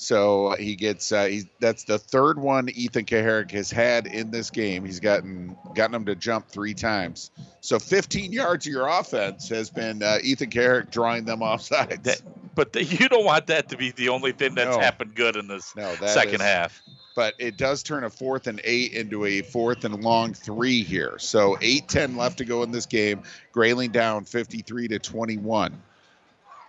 So 0.00 0.54
he 0.60 0.76
gets 0.76 1.10
uh, 1.10 1.24
he's 1.24 1.46
that's 1.58 1.82
the 1.82 1.98
third 1.98 2.38
one 2.38 2.68
Ethan 2.68 3.04
Kaharick 3.04 3.50
has 3.50 3.68
had 3.68 4.06
in 4.06 4.30
this 4.30 4.48
game. 4.48 4.84
He's 4.84 5.00
gotten 5.00 5.56
gotten 5.74 5.92
him 5.96 6.04
to 6.06 6.14
jump 6.14 6.48
three 6.48 6.72
times. 6.72 7.32
So 7.62 7.80
15 7.80 8.32
yards 8.32 8.64
of 8.64 8.72
your 8.72 8.86
offense 8.86 9.48
has 9.48 9.70
been 9.70 10.04
uh, 10.04 10.18
Ethan 10.22 10.50
Kaharick 10.50 10.92
drawing 10.92 11.24
them 11.24 11.42
offside. 11.42 12.04
That, 12.04 12.22
but 12.54 12.72
the, 12.72 12.84
you 12.84 13.08
don't 13.08 13.24
want 13.24 13.48
that 13.48 13.68
to 13.70 13.76
be 13.76 13.90
the 13.90 14.08
only 14.10 14.30
thing 14.30 14.54
that's 14.54 14.76
No. 14.76 14.80
happened 14.80 15.16
good 15.16 15.34
in 15.34 15.48
this 15.48 15.74
No, 15.74 15.92
second 15.96 16.36
is- 16.36 16.40
half. 16.42 16.80
but 17.16 17.34
it 17.40 17.56
does 17.56 17.82
turn 17.82 18.04
a 18.04 18.10
fourth 18.10 18.46
and 18.46 18.60
eight 18.62 18.92
into 18.92 19.24
a 19.24 19.42
fourth 19.42 19.84
and 19.84 20.04
long 20.04 20.32
three 20.32 20.84
here. 20.84 21.16
So 21.18 21.56
8-10 21.56 22.16
left 22.16 22.38
to 22.38 22.44
go 22.44 22.62
in 22.62 22.70
this 22.70 22.86
game. 22.86 23.22
Grayling 23.50 23.90
down 23.90 24.24
53 24.24 24.86
to 24.88 24.98
21. 25.00 25.82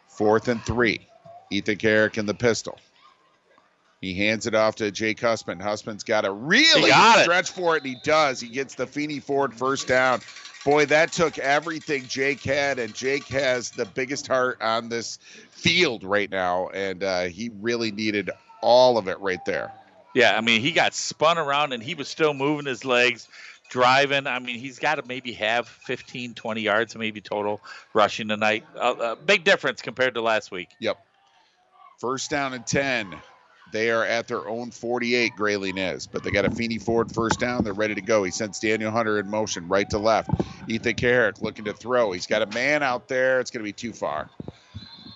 Fourth 0.07 0.47
and 0.47 0.63
three. 0.63 1.01
Ethan 1.51 1.77
Kaharick 1.77 2.17
in 2.17 2.25
the 2.25 2.33
pistol. 2.33 2.79
He 4.01 4.13
hands 4.13 4.47
it 4.47 4.55
off 4.55 4.75
to 4.75 4.91
Jake 4.91 5.19
Husband. 5.19 5.61
Husband's 5.61 6.03
got 6.03 6.25
a 6.25 6.31
really 6.31 6.89
got 6.89 7.23
stretch 7.23 7.51
for 7.51 7.75
it, 7.75 7.83
and 7.83 7.93
he 7.93 7.99
does. 8.03 8.39
He 8.39 8.47
gets 8.47 8.75
the 8.75 8.87
Feeney 8.87 9.19
Ford 9.19 9.53
first 9.53 9.87
down. 9.87 10.21
Boy, 10.63 10.85
that 10.85 11.11
took 11.11 11.37
everything 11.37 12.05
Jake 12.07 12.41
had, 12.41 12.79
and 12.79 12.93
Jake 12.93 13.27
has 13.27 13.71
the 13.71 13.85
biggest 13.85 14.27
heart 14.27 14.61
on 14.61 14.89
this 14.89 15.17
field 15.51 16.03
right 16.03 16.29
now, 16.29 16.69
and 16.69 17.03
uh, 17.03 17.23
he 17.23 17.49
really 17.59 17.91
needed 17.91 18.29
all 18.61 18.97
of 18.97 19.07
it 19.07 19.19
right 19.19 19.43
there. 19.45 19.71
Yeah, 20.13 20.37
I 20.37 20.41
mean, 20.41 20.61
he 20.61 20.71
got 20.71 20.93
spun 20.93 21.37
around 21.37 21.73
and 21.73 21.83
he 21.83 21.95
was 21.95 22.07
still 22.07 22.33
moving 22.33 22.65
his 22.65 22.83
legs, 22.83 23.27
driving. 23.69 24.27
I 24.27 24.39
mean, 24.39 24.59
he's 24.59 24.79
got 24.79 24.95
to 24.95 25.03
maybe 25.05 25.33
have 25.33 25.67
15, 25.67 26.33
20 26.33 26.61
yards 26.61 26.95
maybe 26.95 27.21
total 27.21 27.61
rushing 27.93 28.27
tonight. 28.27 28.65
A 28.75 28.79
uh, 28.79 29.15
big 29.15 29.43
difference 29.43 29.81
compared 29.81 30.15
to 30.15 30.21
last 30.21 30.51
week. 30.51 30.69
Yep. 30.79 30.97
First 31.99 32.31
down 32.31 32.53
and 32.53 32.65
10. 32.65 33.15
They 33.71 33.91
are 33.91 34.03
at 34.03 34.27
their 34.27 34.47
own 34.47 34.71
48, 34.71 35.35
Grayling 35.35 35.77
is, 35.77 36.07
but 36.07 36.23
they 36.23 36.31
got 36.31 36.45
a 36.45 36.49
Feeney 36.49 36.79
Ford 36.79 37.11
first 37.11 37.39
down. 37.39 37.63
They're 37.63 37.73
ready 37.73 37.95
to 37.95 38.01
go. 38.01 38.23
He 38.23 38.31
sends 38.31 38.59
Daniel 38.59 38.91
Hunter 38.91 39.19
in 39.19 39.29
motion 39.29 39.67
right 39.67 39.89
to 39.91 39.99
left. 39.99 40.29
Ethan 40.67 40.95
Kaharick 40.95 41.41
looking 41.41 41.65
to 41.65 41.73
throw. 41.73 42.11
He's 42.11 42.27
got 42.27 42.41
a 42.41 42.47
man 42.47 42.81
out 42.81 43.07
there. 43.07 43.39
It's 43.39 43.51
going 43.51 43.63
to 43.63 43.67
be 43.67 43.73
too 43.73 43.93
far. 43.93 44.29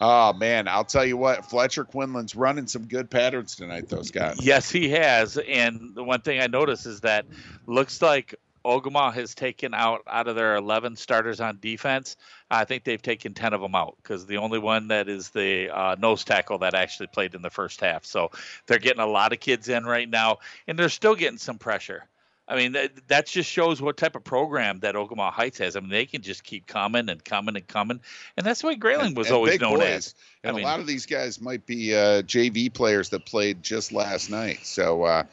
Oh, 0.02 0.34
man. 0.34 0.68
I'll 0.68 0.84
tell 0.84 1.06
you 1.06 1.18
what. 1.18 1.46
Fletcher 1.46 1.86
Quinlan's 1.86 2.36
running 2.36 2.68
some 2.68 2.86
good 2.86 3.10
patterns 3.10 3.56
tonight, 3.56 3.90
though, 3.90 4.02
Scott. 4.02 4.36
Yes, 4.42 4.70
he 4.70 4.90
has. 4.90 5.38
And 5.38 5.96
the 5.96 6.04
one 6.04 6.22
thing 6.22 6.40
I 6.40 6.48
noticed 6.48 6.86
is 6.86 7.02
that 7.02 7.26
looks 7.66 8.02
like 8.02 8.36
Ogemaw 8.66 9.14
has 9.14 9.36
taken 9.36 9.74
out 9.74 10.04
out 10.08 10.28
of 10.28 10.36
their 10.36 10.56
11 10.56 10.96
starters 10.96 11.42
on 11.42 11.60
defense. 11.62 12.16
I 12.50 12.66
think 12.66 12.84
they've 12.84 13.02
taken 13.02 13.34
10 13.34 13.54
of 13.54 13.62
them 13.62 13.76
out 13.76 13.98
because 14.02 14.26
the 14.26 14.38
only 14.38 14.60
one 14.60 14.88
that 14.90 15.10
is 15.10 15.30
the 15.30 15.70
uh, 15.70 15.96
nose 16.00 16.24
tackle 16.24 16.60
that 16.60 16.74
actually 16.74 17.08
played 17.08 17.36
in 17.36 17.42
the 17.42 17.50
first 17.50 17.82
half. 17.82 18.06
So 18.06 18.32
they're 18.68 18.80
getting 18.80 19.02
a 19.02 19.08
lot 19.08 19.34
of 19.34 19.40
kids 19.40 19.68
in 19.70 19.86
right 19.86 20.10
now, 20.10 20.38
and 20.68 20.78
they're 20.80 20.90
still 20.90 21.16
getting 21.16 21.38
some 21.40 21.58
pressure. 21.58 22.06
I 22.46 22.58
mean, 22.58 22.74
that, 22.74 22.92
that 23.08 23.26
just 23.26 23.50
shows 23.50 23.82
what 23.82 23.96
type 23.96 24.18
of 24.18 24.24
program 24.26 24.80
that 24.82 24.96
Ogemaw 24.96 25.32
Heights 25.32 25.60
has. 25.60 25.78
I 25.78 25.80
mean, 25.80 25.90
they 25.90 26.06
can 26.06 26.22
just 26.22 26.44
keep 26.44 26.68
coming 26.68 27.08
and 27.08 27.24
coming 27.24 27.56
and 27.56 27.66
coming, 27.66 28.02
and 28.36 28.46
that's 28.46 28.62
what 28.62 28.78
Grayling 28.80 29.16
was 29.16 29.28
And 29.28 29.36
always 29.38 29.62
known 29.62 29.78
boys. 29.80 29.88
as. 29.88 30.16
I 30.44 30.48
And 30.50 30.58
mean- 30.58 30.66
a 30.66 30.68
lot 30.68 30.82
of 30.82 30.86
these 30.86 31.06
guys 31.06 31.40
might 31.40 31.66
be 31.66 31.96
uh, 31.96 32.22
JV 32.24 32.72
players 32.74 33.10
that 33.10 33.26
played 33.26 33.64
just 33.64 33.94
last 33.94 34.30
night. 34.30 34.66
So, 34.66 35.04
uh, 35.04 35.24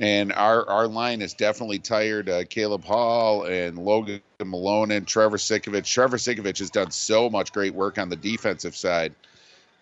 and 0.00 0.32
our 0.32 0.66
our 0.68 0.88
line 0.88 1.20
is 1.20 1.34
definitely 1.34 1.78
tired. 1.78 2.28
Uh, 2.28 2.44
Caleb 2.44 2.84
Hall 2.84 3.44
and 3.44 3.78
Logan 3.78 4.22
Malone 4.42 4.90
and 4.90 5.06
Trevor 5.06 5.36
Sikovich. 5.36 5.84
Trevor 5.84 6.16
Sikovich 6.16 6.58
has 6.58 6.70
done 6.70 6.90
so 6.90 7.28
much 7.28 7.52
great 7.52 7.74
work 7.74 7.98
on 7.98 8.08
the 8.08 8.16
defensive 8.16 8.74
side, 8.74 9.14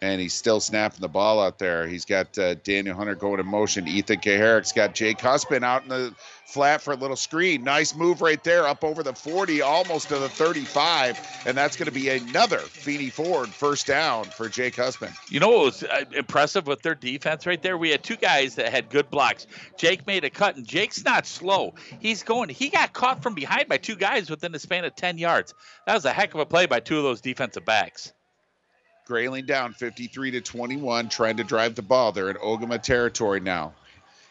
and 0.01 0.21
he's 0.21 0.35
still 0.35 0.61
snapping 0.61 1.01
the 1.01 1.09
ball 1.09 1.41
out 1.41 1.59
there. 1.59 1.87
He's 1.87 2.05
got 2.05 2.39
uh, 2.39 2.55
Daniel 2.55 2.97
Hunter 2.97 3.15
going 3.15 3.41
in 3.41 3.47
motion. 3.47 3.89
Ethan 3.89 4.21
Kaharick's 4.21 4.73
got 4.73 4.95
Jake 4.95 5.21
Husband 5.21 5.65
out 5.65 5.83
in 5.83 5.89
the 5.89 6.15
flat 6.47 6.81
for 6.81 6.93
a 6.93 6.97
little 6.97 7.17
screen. 7.17 7.63
Nice 7.65 7.95
move 7.95 8.23
right 8.23 8.43
there, 8.43 8.67
up 8.67 8.83
over 8.83 9.03
the 9.03 9.13
40, 9.13 9.61
almost 9.61 10.09
to 10.09 10.19
the 10.19 10.29
35, 10.29 11.43
and 11.47 11.57
that's 11.57 11.77
going 11.77 11.87
to 11.87 11.93
be 11.93 12.09
another 12.09 12.59
Feeney 12.59 13.11
Ford 13.11 13.49
first 13.49 13.87
down 13.87 14.25
for 14.25 14.49
Jake 14.49 14.77
Husband. 14.77 15.13
You 15.29 15.41
know 15.41 15.51
what 15.51 15.65
was 15.65 15.83
uh, 15.83 16.05
impressive 16.17 16.67
with 16.67 16.83
their 16.83 16.95
defense 16.95 17.47
right 17.47 17.63
there? 17.63 17.77
We 17.77 17.91
had 17.91 18.03
two 18.03 18.17
guys 18.17 18.55
that 18.55 18.71
had 18.71 18.89
good 18.89 19.11
blocks. 19.11 19.47
Jake 19.77 20.07
made 20.07 20.25
a 20.25 20.31
cut, 20.31 20.57
and 20.57 20.67
Jake's 20.67 21.05
not 21.05 21.27
slow. 21.27 21.75
He's 22.01 22.23
going. 22.23 22.49
He 22.49 22.71
got 22.71 22.93
caught 22.93 23.23
from 23.23 23.35
behind 23.35 23.69
by 23.69 23.77
two 23.77 23.97
guys 23.97 24.31
within 24.31 24.53
the 24.53 24.59
span 24.59 24.85
of 24.85 24.95
ten 24.95 25.19
yards. 25.19 25.55
That 25.87 25.95
was 25.95 26.05
a 26.05 26.13
heck 26.13 26.35
of 26.35 26.41
a 26.41 26.47
play 26.47 26.67
by 26.67 26.81
two 26.81 26.97
of 26.97 27.03
those 27.03 27.21
defensive 27.21 27.65
backs. 27.65 28.13
Grayling 29.09 29.47
down 29.47 29.73
53 29.73 30.33
to 30.33 30.43
21, 30.43 31.09
trying 31.09 31.39
to 31.39 31.45
drive 31.45 31.75
the 31.75 31.81
ball. 31.81 32.13
They're 32.13 32.29
in 32.29 32.37
Ogemaw 32.37 32.83
territory 32.83 33.41
now. 33.41 33.73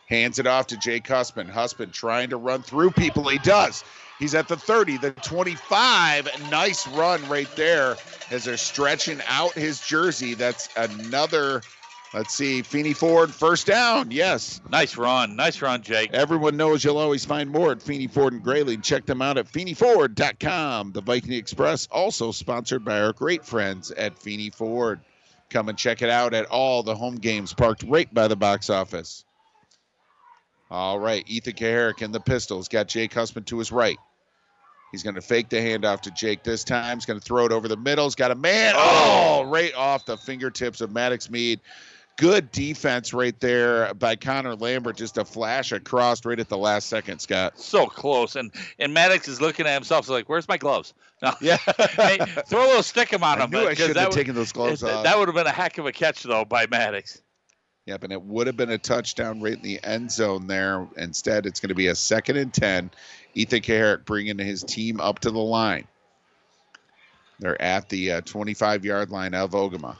Hands 0.05 0.37
it 0.37 0.45
off 0.45 0.67
to 0.67 0.77
Jake 0.77 1.07
Husband. 1.07 1.49
Husband 1.49 1.91
trying 1.91 2.29
to 2.29 2.37
run 2.37 2.61
through 2.61 2.91
people. 2.91 3.27
He 3.27 3.39
does. 3.39 3.83
He's 4.19 4.35
at 4.35 4.47
the 4.47 4.55
30, 4.55 4.97
the 4.97 5.11
25. 5.11 6.49
Nice 6.51 6.87
run 6.89 7.27
right 7.27 7.49
there 7.55 7.95
as 8.29 8.45
they're 8.45 8.55
stretching 8.55 9.19
out 9.27 9.53
his 9.53 9.81
jersey. 9.81 10.35
That's 10.35 10.69
another, 10.77 11.63
let's 12.13 12.33
see, 12.33 12.61
Feeney 12.61 12.93
Ford 12.93 13.31
first 13.31 13.67
down. 13.67 14.11
Yes. 14.11 14.61
Nice 14.69 14.97
run. 14.97 15.35
Nice 15.35 15.61
run, 15.61 15.81
Jake. 15.81 16.13
Everyone 16.13 16.57
knows 16.57 16.83
you'll 16.83 16.97
always 16.97 17.25
find 17.25 17.49
more 17.49 17.71
at 17.71 17.81
Feeney 17.81 18.07
Ford 18.07 18.33
and 18.33 18.43
Grayling. 18.43 18.81
Check 18.81 19.05
them 19.05 19.21
out 19.21 19.37
at 19.37 19.51
FeeneyFord.com. 19.51 20.91
The 20.91 21.01
Viking 21.01 21.33
Express, 21.33 21.87
also 21.91 22.31
sponsored 22.31 22.83
by 22.83 23.01
our 23.01 23.13
great 23.13 23.45
friends 23.45 23.91
at 23.91 24.17
Feeney 24.17 24.49
Ford. 24.49 24.99
Come 25.49 25.69
and 25.69 25.77
check 25.77 26.01
it 26.01 26.09
out 26.09 26.33
at 26.33 26.45
all 26.47 26.83
the 26.83 26.95
home 26.95 27.15
games 27.15 27.53
parked 27.53 27.83
right 27.83 28.13
by 28.13 28.27
the 28.27 28.35
box 28.35 28.69
office. 28.69 29.23
All 30.69 30.99
right, 30.99 31.23
Ethan 31.27 31.53
Kaharick 31.53 32.01
in 32.01 32.11
the 32.11 32.19
pistols. 32.19 32.67
Got 32.67 32.89
Jake 32.89 33.13
Husband 33.13 33.47
to 33.47 33.59
his 33.59 33.71
right. 33.71 33.97
He's 34.91 35.03
going 35.03 35.15
to 35.15 35.21
fake 35.21 35.49
the 35.49 35.57
handoff 35.57 36.01
to 36.01 36.11
Jake 36.11 36.43
this 36.43 36.63
time. 36.63 36.97
He's 36.97 37.05
going 37.05 37.19
to 37.19 37.25
throw 37.25 37.45
it 37.45 37.51
over 37.51 37.67
the 37.67 37.77
middle. 37.77 38.05
He's 38.05 38.15
got 38.15 38.31
a 38.31 38.35
man. 38.35 38.73
Oh, 38.77 39.45
right 39.47 39.73
off 39.75 40.05
the 40.05 40.17
fingertips 40.17 40.81
of 40.81 40.91
Maddox 40.91 41.29
Mead. 41.29 41.59
Good 42.17 42.51
defense 42.51 43.13
right 43.13 43.39
there 43.39 43.93
by 43.93 44.15
Connor 44.15 44.55
Lambert. 44.55 44.97
Just 44.97 45.17
a 45.19 45.23
flash 45.25 45.71
across 45.71 46.25
right 46.25 46.39
at 46.39 46.49
the 46.49 46.57
last 46.57 46.89
second, 46.89 47.19
Scott. 47.19 47.59
So 47.59 47.85
close, 47.85 48.35
and 48.35 48.51
and 48.79 48.91
Maddox 48.93 49.27
is 49.27 49.39
looking 49.39 49.67
at 49.67 49.73
himself. 49.75 50.05
He's 50.05 50.09
like, 50.11 50.27
"Where's 50.27 50.47
my 50.47 50.57
gloves?" 50.57 50.93
No. 51.21 51.33
Yeah. 51.41 51.57
hey, 51.57 52.19
throw 52.47 52.63
a 52.63 52.67
little 52.67 52.83
stick 52.83 53.11
'em 53.11 53.23
on 53.23 53.39
I 53.41 53.45
him. 53.45 53.49
knew 53.49 53.67
I 53.67 53.73
shouldn't 53.73 53.97
have 53.97 54.09
would- 54.09 54.15
taken 54.15 54.35
those 54.35 54.51
gloves 54.51 54.81
that- 54.81 54.93
off. 54.93 55.03
That 55.03 55.17
would 55.17 55.27
have 55.27 55.33
been 55.35 55.47
a 55.47 55.51
heck 55.51 55.77
of 55.79 55.85
a 55.87 55.91
catch, 55.91 56.21
though, 56.21 56.45
by 56.45 56.67
Maddox. 56.67 57.21
Yep, 57.87 58.03
and 58.03 58.13
it 58.13 58.21
would 58.21 58.45
have 58.47 58.55
been 58.57 58.69
a 58.69 58.77
touchdown 58.77 59.41
right 59.41 59.53
in 59.55 59.61
the 59.63 59.79
end 59.83 60.11
zone 60.11 60.45
there. 60.45 60.87
Instead, 60.97 61.45
it's 61.47 61.59
going 61.59 61.69
to 61.69 61.75
be 61.75 61.87
a 61.87 61.95
second 61.95 62.37
and 62.37 62.53
10. 62.53 62.91
Ethan 63.33 63.61
Kaharick 63.61 64.05
bringing 64.05 64.37
his 64.37 64.63
team 64.63 64.99
up 64.99 65.19
to 65.19 65.31
the 65.31 65.39
line. 65.39 65.87
They're 67.39 67.59
at 67.61 67.89
the 67.89 68.11
uh, 68.13 68.21
25 68.21 68.85
yard 68.85 69.09
line 69.09 69.33
of 69.33 69.51
Ogemaw. 69.51 69.95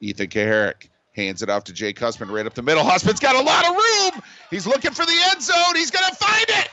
Ethan 0.00 0.28
Kaharick 0.28 0.88
hands 1.14 1.42
it 1.42 1.50
off 1.50 1.64
to 1.64 1.72
Jake 1.72 1.98
Husband 1.98 2.30
right 2.30 2.46
up 2.46 2.54
the 2.54 2.62
middle. 2.62 2.84
Husband's 2.84 3.20
got 3.20 3.36
a 3.36 3.40
lot 3.40 3.64
of 3.66 3.74
room. 3.74 4.22
He's 4.50 4.66
looking 4.66 4.92
for 4.92 5.06
the 5.06 5.16
end 5.30 5.42
zone. 5.42 5.74
He's 5.74 5.90
going 5.90 6.08
to 6.08 6.14
find 6.16 6.44
it. 6.48 6.68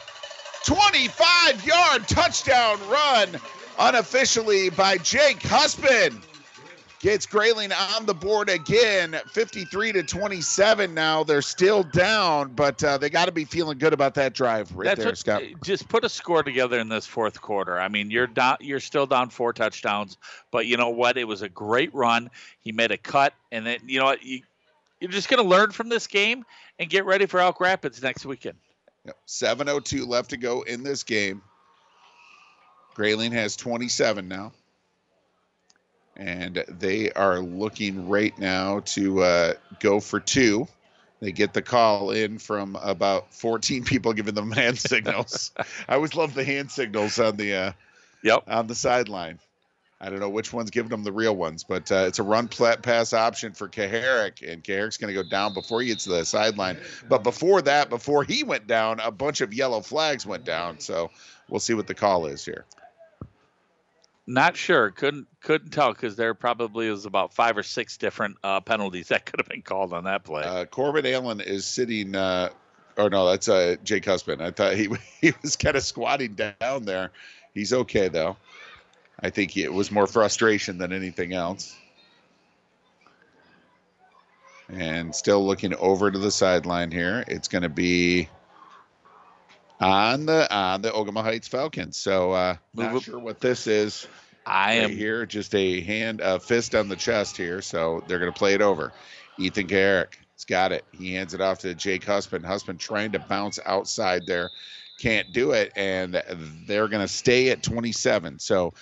25 0.66 1.66
yard 1.66 2.08
touchdown 2.08 2.78
run 2.90 3.30
unofficially 3.80 4.70
by 4.70 4.98
Jake 4.98 5.42
Husband 5.42 6.22
gets 7.02 7.26
Grayling 7.26 7.72
on 7.72 8.06
the 8.06 8.14
board 8.14 8.48
again 8.50 9.20
53 9.32 9.92
to 9.94 10.04
27 10.04 10.94
now 10.94 11.24
they're 11.24 11.42
still 11.42 11.84
down 11.84 12.54
but 12.54 12.84
uh, 12.84 12.98
they 12.98 13.10
got 13.10 13.26
to 13.26 13.32
be 13.32 13.44
feeling 13.44 13.78
good 13.78 13.94
about 13.94 14.14
that 14.16 14.34
drive 14.34 14.72
right 14.76 14.86
That's 14.86 15.00
there 15.00 15.08
what- 15.08 15.18
scott 15.18 15.44
Just 15.64 15.90
put 15.90 16.04
a 16.06 16.10
score 16.10 16.44
together 16.44 16.80
in 16.80 16.90
this 16.90 17.08
fourth 17.08 17.42
quarter. 17.42 17.80
I 17.80 17.88
mean, 17.88 18.12
you're 18.12 18.28
down. 18.28 18.58
You're 18.60 18.80
still 18.80 19.06
down 19.08 19.30
four 19.30 19.52
touchdowns, 19.54 20.18
but 20.52 20.66
you 20.68 20.78
know 20.78 20.90
what? 20.90 21.18
It 21.18 21.28
was 21.28 21.42
a 21.42 21.50
great 21.50 21.94
run. 21.94 22.30
He 22.60 22.72
made 22.72 22.92
a 22.92 22.98
cut, 22.98 23.34
and 23.52 23.66
then 23.66 23.80
you 23.88 24.00
know 24.00 24.06
what? 24.06 24.24
You, 24.24 24.42
you're 25.00 25.12
just 25.12 25.28
going 25.30 25.42
to 25.42 25.48
learn 25.50 25.72
from 25.72 25.90
this 25.90 26.08
game 26.08 26.46
and 26.80 26.90
get 26.90 27.06
ready 27.06 27.26
for 27.26 27.40
Elk 27.40 27.60
Rapids 27.60 28.02
next 28.04 28.26
weekend. 28.26 28.58
Yep. 29.06 29.18
702 29.26 30.06
left 30.06 30.30
to 30.30 30.38
go 30.38 30.62
in 30.62 30.84
this 30.84 31.04
game 31.04 31.42
Grayling 32.94 33.32
has 33.32 33.56
27 33.56 34.28
now 34.28 34.52
and 36.18 36.64
they 36.68 37.12
are 37.12 37.40
looking 37.40 38.08
right 38.10 38.38
now 38.38 38.80
to 38.82 39.24
uh, 39.24 39.54
go 39.80 40.00
for 40.00 40.20
two 40.20 40.68
they 41.20 41.32
get 41.32 41.54
the 41.54 41.62
call 41.62 42.12
in 42.12 42.40
from 42.40 42.76
about 42.82 43.34
14 43.34 43.84
people 43.86 44.14
giving 44.14 44.36
them 44.36 44.52
hand 44.52 44.78
signals 44.80 45.52
i 45.88 45.96
always 45.96 46.16
love 46.16 46.34
the 46.34 46.44
hand 46.44 46.72
signals 46.72 47.20
on 47.20 47.38
the 47.38 47.54
uh, 47.54 47.72
yep 48.24 48.44
on 48.48 48.68
the 48.68 48.76
sideline 48.76 49.40
I 50.02 50.10
don't 50.10 50.20
know 50.20 50.30
which 50.30 50.52
one's 50.52 50.72
giving 50.72 50.90
them 50.90 51.04
the 51.04 51.12
real 51.12 51.36
ones, 51.36 51.64
but 51.64 51.92
uh, 51.92 52.06
it's 52.08 52.18
a 52.18 52.24
run 52.24 52.48
pass 52.48 53.14
option 53.14 53.54
for 53.54 53.70
Kaharick, 53.70 54.42
and 54.52 54.64
Kaharick's 54.64 54.98
going 54.98 55.14
to 55.14 55.24
go 55.24 55.30
down 55.30 55.54
before 55.54 55.82
he 55.82 55.90
gets 55.90 56.06
to 56.06 56.10
the 56.10 56.26
sideline. 56.26 56.80
But 57.08 57.22
before 57.22 57.62
that, 57.62 57.92
before 57.92 58.24
he 58.24 58.44
went 58.44 58.66
down, 58.66 59.00
a 59.00 59.12
bunch 59.12 59.42
of 59.42 59.54
yellow 59.54 59.82
flags 59.82 60.26
went 60.26 60.44
down. 60.44 60.80
So 60.80 61.12
we'll 61.50 61.60
see 61.60 61.76
what 61.76 61.86
the 61.86 61.94
call 61.94 62.26
is 62.26 62.44
here. 62.44 62.66
Not 64.32 64.56
sure. 64.56 64.92
Couldn't 64.92 65.28
couldn't 65.42 65.72
tell 65.72 65.92
because 65.92 66.16
there 66.16 66.34
probably 66.34 66.90
was 66.90 67.06
about 67.06 67.34
five 67.34 67.58
or 67.58 67.64
six 67.64 67.98
different 67.98 68.38
uh, 68.46 68.62
penalties 68.62 69.08
that 69.10 69.26
could 69.26 69.42
have 69.42 69.50
been 69.50 69.62
called 69.62 69.92
on 69.92 70.06
that 70.06 70.24
play. 70.24 70.44
Uh, 70.44 70.64
Corbin 70.66 71.06
Allen 71.06 71.42
is 71.42 71.66
sitting. 71.66 72.16
Uh, 72.16 72.50
oh 72.98 73.10
no, 73.10 73.30
that's 73.30 73.50
uh, 73.50 73.76
Jake 73.84 74.06
Husband. 74.06 74.42
I 74.42 74.52
thought 74.52 74.76
he 74.76 74.88
he 75.22 75.34
was 75.42 75.58
kind 75.58 75.76
of 75.76 75.84
squatting 75.84 76.36
down 76.36 76.84
there. 76.84 77.12
He's 77.54 77.74
okay 77.74 78.08
though. 78.08 78.38
I 79.20 79.32
think 79.32 79.58
it 79.58 79.72
was 79.72 79.92
more 79.92 80.08
frustration 80.08 80.78
than 80.78 80.94
anything 80.94 81.34
else. 81.34 81.76
And 84.70 85.14
still 85.14 85.46
looking 85.46 85.76
over 85.76 86.10
to 86.10 86.18
the 86.18 86.32
sideline 86.32 86.92
here. 86.92 87.26
It's 87.28 87.50
going 87.50 87.64
to 87.64 87.70
be 87.70 88.30
on 89.82 90.28
the 90.28 90.54
on 90.56 90.82
the 90.82 90.92
Ogemaw 90.92 91.24
Heights 91.24 91.48
Falcons. 91.48 91.98
So 91.98 92.32
uh, 92.32 92.56
not 92.74 93.02
sure 93.02 93.20
what 93.20 93.42
this 93.42 93.68
is. 93.68 94.08
I 94.46 94.80
right 94.80 94.84
am 94.84 94.92
here, 94.92 95.26
just 95.26 95.54
a 95.54 95.82
hand, 95.82 96.22
a 96.22 96.40
fist 96.40 96.74
on 96.74 96.88
the 96.88 96.96
chest 96.96 97.38
here. 97.38 97.62
So 97.62 98.04
they're 98.08 98.20
going 98.20 98.32
to 98.32 98.38
play 98.38 98.54
it 98.54 98.62
over. 98.62 98.94
Ethan 99.38 99.68
Kaharick 99.68 100.14
has 100.36 100.46
got 100.46 100.72
it. 100.72 100.86
He 100.92 101.14
hands 101.14 101.34
it 101.34 101.42
off 101.42 101.60
to 101.60 101.76
Jake 101.76 102.04
Husband. 102.04 102.46
Husband 102.46 102.80
trying 102.80 103.12
to 103.12 103.20
bounce 103.20 103.60
outside 103.66 104.24
there, 104.26 104.50
can't 105.00 105.32
do 105.34 105.52
it, 105.52 105.72
and 105.76 106.22
they're 106.68 106.88
going 106.88 107.06
to 107.06 107.08
stay 107.08 107.50
at 107.50 107.62
27. 107.62 108.40
So 108.40 108.74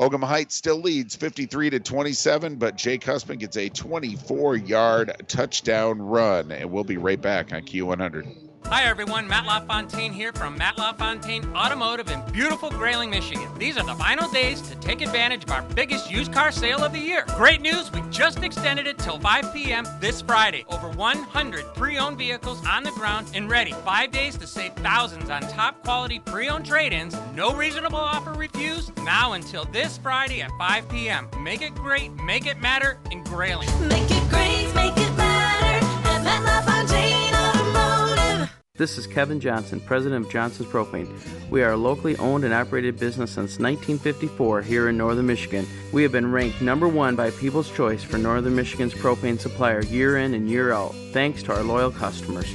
Ogemaw 0.00 0.26
Heights 0.26 0.54
still 0.54 0.80
leads 0.80 1.16
53 1.16 1.70
to 1.70 1.80
27, 1.80 2.56
but 2.56 2.76
Jake 2.76 3.04
Husband 3.04 3.40
gets 3.40 3.56
a 3.56 3.68
24 3.68 4.56
yard 4.56 5.24
touchdown 5.28 6.00
run. 6.00 6.52
And 6.52 6.70
we'll 6.70 6.84
be 6.84 6.96
right 6.96 7.20
back 7.20 7.52
on 7.52 7.62
Q100. 7.62 8.49
Hi 8.66 8.84
everyone, 8.84 9.26
Matt 9.26 9.46
LaFontaine 9.46 10.12
here 10.12 10.32
from 10.32 10.56
Matt 10.56 10.78
LaFontaine 10.78 11.44
Automotive 11.56 12.08
in 12.10 12.22
beautiful 12.32 12.70
Grayling, 12.70 13.10
Michigan. 13.10 13.48
These 13.58 13.76
are 13.76 13.84
the 13.84 13.96
final 13.96 14.30
days 14.30 14.60
to 14.62 14.76
take 14.76 15.00
advantage 15.00 15.42
of 15.44 15.50
our 15.50 15.62
biggest 15.74 16.08
used 16.10 16.32
car 16.32 16.52
sale 16.52 16.84
of 16.84 16.92
the 16.92 16.98
year. 16.98 17.24
Great 17.36 17.60
news, 17.60 17.90
we 17.90 18.00
just 18.10 18.42
extended 18.44 18.86
it 18.86 18.96
till 18.98 19.18
5 19.18 19.52
p.m. 19.52 19.84
this 20.00 20.22
Friday. 20.22 20.64
Over 20.68 20.88
100 20.90 21.74
pre-owned 21.74 22.16
vehicles 22.18 22.64
on 22.64 22.84
the 22.84 22.92
ground 22.92 23.28
and 23.34 23.50
ready. 23.50 23.72
Five 23.72 24.12
days 24.12 24.36
to 24.38 24.46
save 24.46 24.72
thousands 24.74 25.30
on 25.30 25.42
top 25.42 25.82
quality 25.82 26.20
pre-owned 26.20 26.64
trade-ins. 26.64 27.16
No 27.34 27.52
reasonable 27.52 27.98
offer 27.98 28.32
refused. 28.32 28.96
Now 28.98 29.32
until 29.32 29.64
this 29.66 29.98
Friday 29.98 30.42
at 30.42 30.50
5 30.58 30.88
p.m. 30.88 31.28
Make 31.42 31.62
it 31.62 31.74
great, 31.74 32.12
make 32.22 32.46
it 32.46 32.60
matter 32.60 32.98
in 33.10 33.24
Grayling. 33.24 33.68
Make 33.88 34.10
it 34.10 34.28
great, 34.30 34.59
This 38.80 38.96
is 38.96 39.06
Kevin 39.06 39.40
Johnson, 39.40 39.78
president 39.78 40.24
of 40.24 40.32
Johnson's 40.32 40.70
Propane. 40.70 41.06
We 41.50 41.62
are 41.62 41.72
a 41.72 41.76
locally 41.76 42.16
owned 42.16 42.44
and 42.44 42.54
operated 42.54 42.98
business 42.98 43.32
since 43.32 43.58
1954 43.58 44.62
here 44.62 44.88
in 44.88 44.96
northern 44.96 45.26
Michigan. 45.26 45.66
We 45.92 46.02
have 46.02 46.12
been 46.12 46.32
ranked 46.32 46.62
number 46.62 46.88
one 46.88 47.14
by 47.14 47.30
People's 47.32 47.70
Choice 47.70 48.02
for 48.02 48.16
northern 48.16 48.56
Michigan's 48.56 48.94
propane 48.94 49.38
supplier 49.38 49.82
year 49.82 50.16
in 50.16 50.32
and 50.32 50.48
year 50.48 50.72
out, 50.72 50.94
thanks 51.12 51.42
to 51.42 51.54
our 51.54 51.62
loyal 51.62 51.90
customers. 51.90 52.50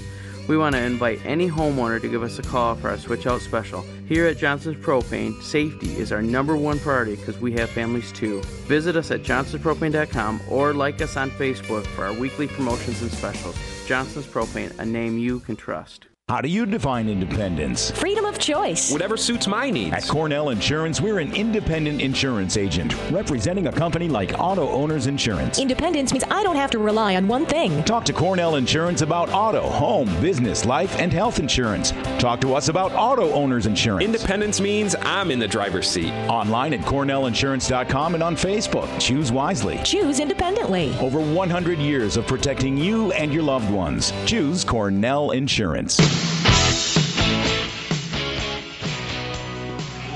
We 0.48 0.58
want 0.58 0.74
to 0.74 0.82
invite 0.82 1.24
any 1.28 1.48
homeowner 1.48 2.02
to 2.02 2.10
give 2.10 2.24
us 2.24 2.40
a 2.40 2.42
call 2.42 2.74
for 2.74 2.90
our 2.90 2.98
switch 2.98 3.28
out 3.28 3.42
special. 3.42 3.84
Here 4.08 4.26
at 4.26 4.40
Johnson's 4.40 4.84
Propane, 4.84 5.40
safety 5.44 5.96
is 5.96 6.12
our 6.12 6.24
number 6.24 6.58
one 6.58 6.80
priority 6.80 7.18
because 7.18 7.38
we 7.38 7.54
have 7.54 7.70
families 7.70 8.12
too. 8.12 8.42
Visit 8.66 8.96
us 8.96 9.12
at 9.12 9.22
johnsonspropane.com 9.22 10.42
or 10.50 10.74
like 10.74 11.00
us 11.04 11.18
on 11.18 11.30
Facebook 11.30 11.86
for 11.86 12.06
our 12.06 12.14
weekly 12.14 12.48
promotions 12.48 13.04
and 13.04 13.12
specials. 13.12 13.56
Johnson's 13.86 14.26
Propane, 14.26 14.76
a 14.80 14.86
name 14.86 15.20
you 15.20 15.40
can 15.42 15.56
trust. 15.56 16.08
How 16.28 16.42
do 16.42 16.50
you 16.50 16.66
define 16.66 17.08
independence? 17.08 17.92
Freedom 17.92 18.26
of 18.26 18.40
choice. 18.40 18.92
Whatever 18.92 19.16
suits 19.16 19.46
my 19.46 19.70
needs. 19.70 19.94
At 19.94 20.08
Cornell 20.08 20.50
Insurance, 20.50 21.00
we're 21.00 21.20
an 21.20 21.32
independent 21.36 22.02
insurance 22.02 22.58
agent 22.58 22.96
representing 23.12 23.68
a 23.68 23.72
company 23.72 24.10
like 24.10 24.34
Auto 24.40 24.68
Owners 24.70 25.06
Insurance. 25.06 25.60
Independence 25.60 26.12
means 26.12 26.24
I 26.32 26.42
don't 26.42 26.56
have 26.56 26.72
to 26.72 26.80
rely 26.80 27.16
on 27.16 27.28
one 27.28 27.46
thing. 27.46 27.84
Talk 27.84 28.06
to 28.06 28.14
Cornell 28.14 28.56
Insurance 28.56 29.04
about 29.04 29.30
auto, 29.30 29.70
home, 29.70 30.08
business, 30.20 30.66
life, 30.66 30.98
and 30.98 31.14
health 31.14 31.38
insurance. 31.38 31.92
Talk 32.18 32.42
to 32.42 32.56
us 32.56 32.70
about 32.70 32.92
Auto 32.94 33.32
Owners 33.32 33.68
Insurance. 33.68 34.04
Independence 34.04 34.60
means 34.60 34.96
I'm 35.02 35.30
in 35.30 35.38
the 35.38 35.48
driver's 35.48 35.88
seat. 35.88 36.12
Online 36.28 36.74
at 36.74 36.80
cornellinsurance.com 36.80 38.16
and 38.16 38.24
on 38.24 38.36
Facebook. 38.36 38.90
Choose 39.00 39.32
wisely. 39.32 39.80
Choose 39.84 40.20
independently. 40.20 40.98
Over 40.98 41.20
100 41.20 41.78
years 41.78 42.18
of 42.18 42.26
protecting 42.26 42.80
you 42.80 43.12
and 43.12 43.32
your 43.32 43.44
loved 43.44 43.70
ones. 43.70 44.12
Choose 44.26 44.64
Cornell 44.64 45.30
Insurance. 45.30 46.15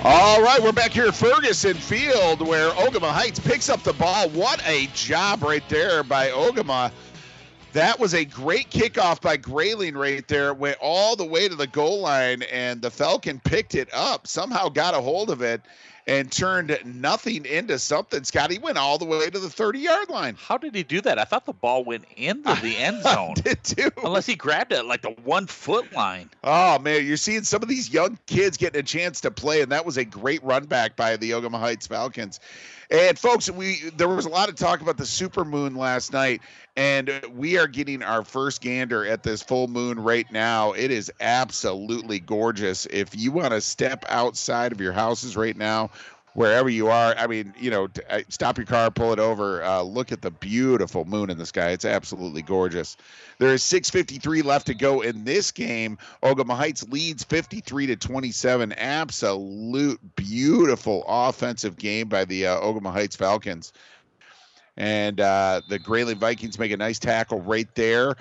All 0.05 0.41
right, 0.41 0.63
we're 0.63 0.71
back 0.71 0.91
here 0.91 1.07
at 1.07 1.13
Ferguson 1.13 1.75
Field 1.75 2.47
where 2.47 2.69
Ogemaw 2.69 3.11
Heights 3.11 3.37
picks 3.37 3.67
up 3.67 3.83
the 3.83 3.91
ball. 3.91 4.29
What 4.29 4.65
a 4.65 4.87
job 4.93 5.43
right 5.43 5.67
there 5.67 6.03
by 6.03 6.29
Ogemaw. 6.29 6.89
That 7.73 7.99
was 7.99 8.13
a 8.13 8.23
great 8.23 8.69
kickoff 8.69 9.19
by 9.19 9.35
Grayling 9.35 9.95
right 9.95 10.25
there. 10.29 10.53
Went 10.53 10.77
all 10.79 11.17
the 11.17 11.25
way 11.25 11.49
to 11.49 11.55
the 11.55 11.67
goal 11.67 11.99
line, 11.99 12.43
and 12.43 12.81
the 12.81 12.89
Falcon 12.89 13.41
picked 13.41 13.75
it 13.75 13.93
up, 13.93 14.25
somehow 14.25 14.69
got 14.69 14.93
a 14.93 15.01
hold 15.01 15.29
of 15.29 15.41
it, 15.41 15.61
and 16.09 16.31
turned 16.31 16.75
nothing 16.83 17.45
into 17.45 17.77
something. 17.77 18.23
Scott, 18.23 18.49
he 18.49 18.57
went 18.57 18.79
all 18.79 18.97
the 18.97 19.05
way 19.05 19.29
to 19.29 19.37
the 19.39 19.49
30 19.49 19.79
yard 19.79 20.09
line. 20.09 20.35
How 20.39 20.57
did 20.57 20.73
he 20.73 20.81
do 20.81 21.01
that? 21.01 21.19
I 21.19 21.23
thought 21.23 21.45
the 21.45 21.53
ball 21.53 21.83
went 21.83 22.05
into 22.17 22.51
the 22.61 22.77
end 22.79 23.03
zone. 23.03 23.35
did 23.35 23.63
too. 23.63 23.91
Unless 24.03 24.25
he 24.25 24.35
grabbed 24.35 24.71
it 24.71 24.85
like 24.85 25.03
the 25.03 25.11
one 25.23 25.45
foot 25.45 25.93
line. 25.93 26.31
Oh 26.43 26.79
man, 26.79 27.05
you're 27.05 27.15
seeing 27.17 27.43
some 27.43 27.61
of 27.61 27.69
these 27.69 27.93
young 27.93 28.17
kids 28.25 28.57
getting 28.57 28.79
a 28.79 28.83
chance 28.83 29.21
to 29.21 29.31
play, 29.31 29.61
and 29.61 29.71
that 29.71 29.85
was 29.85 29.97
a 29.97 30.05
great 30.05 30.43
run 30.43 30.65
back 30.65 30.95
by 30.95 31.15
the 31.15 31.31
Ogemaw 31.31 31.59
Heights 31.59 31.85
Falcons. 31.85 32.39
And 32.91 33.19
folks, 33.19 33.49
we 33.51 33.91
there 33.97 34.07
was 34.07 34.25
a 34.25 34.29
lot 34.29 34.49
of 34.49 34.55
talk 34.55 34.81
about 34.81 34.97
the 34.97 35.05
super 35.05 35.45
moon 35.45 35.75
last 35.75 36.11
night, 36.11 36.41
and 36.75 37.21
we 37.35 37.57
are 37.59 37.67
getting 37.67 38.01
our 38.01 38.23
first 38.23 38.61
gander 38.61 39.05
at 39.05 39.21
this 39.21 39.43
full 39.43 39.67
moon 39.67 39.99
right 39.99 40.29
now. 40.31 40.71
It 40.71 40.89
is 40.89 41.11
absolutely 41.21 42.19
gorgeous. 42.19 42.87
If 42.87 43.15
you 43.15 43.31
want 43.31 43.51
to 43.51 43.61
step 43.61 44.05
outside 44.09 44.71
of 44.71 44.81
your 44.81 44.93
houses 44.93 45.37
right 45.37 45.55
now, 45.55 45.91
wherever 46.33 46.69
you 46.69 46.87
are, 46.87 47.15
I 47.17 47.27
mean, 47.27 47.53
you 47.59 47.69
know, 47.69 47.87
uh, 48.09 48.21
stop 48.29 48.57
your 48.57 48.65
car, 48.65 48.91
pull 48.91 49.13
it 49.13 49.19
over, 49.19 49.63
uh, 49.63 49.81
look 49.81 50.11
at 50.11 50.21
the 50.21 50.31
beautiful 50.31 51.05
moon 51.05 51.29
in 51.29 51.37
the 51.37 51.45
sky. 51.45 51.71
It's 51.71 51.85
absolutely 51.85 52.41
gorgeous. 52.41 52.97
There 53.39 53.53
is 53.53 53.63
6:53 53.63 54.43
left 54.43 54.67
to 54.67 54.73
go 54.73 55.01
in 55.01 55.23
this 55.23 55.51
game. 55.51 55.97
Ogemaw 56.23 56.55
Heights 56.55 56.87
leads 56.89 57.23
53 57.23 57.87
to 57.87 57.95
27. 57.95 58.73
Absolute 58.73 59.99
beautiful 60.15 61.03
offensive 61.07 61.77
game 61.77 62.07
by 62.07 62.25
the 62.25 62.47
uh, 62.47 62.59
Ogemaw 62.59 62.91
Heights 62.91 63.15
Falcons. 63.15 63.73
And 64.77 65.19
uh, 65.19 65.61
the 65.67 65.77
Grayling 65.77 66.19
Vikings 66.19 66.57
make 66.57 66.71
a 66.71 66.77
nice 66.77 66.99
tackle 66.99 67.41
right 67.41 67.67
there. 67.75 68.15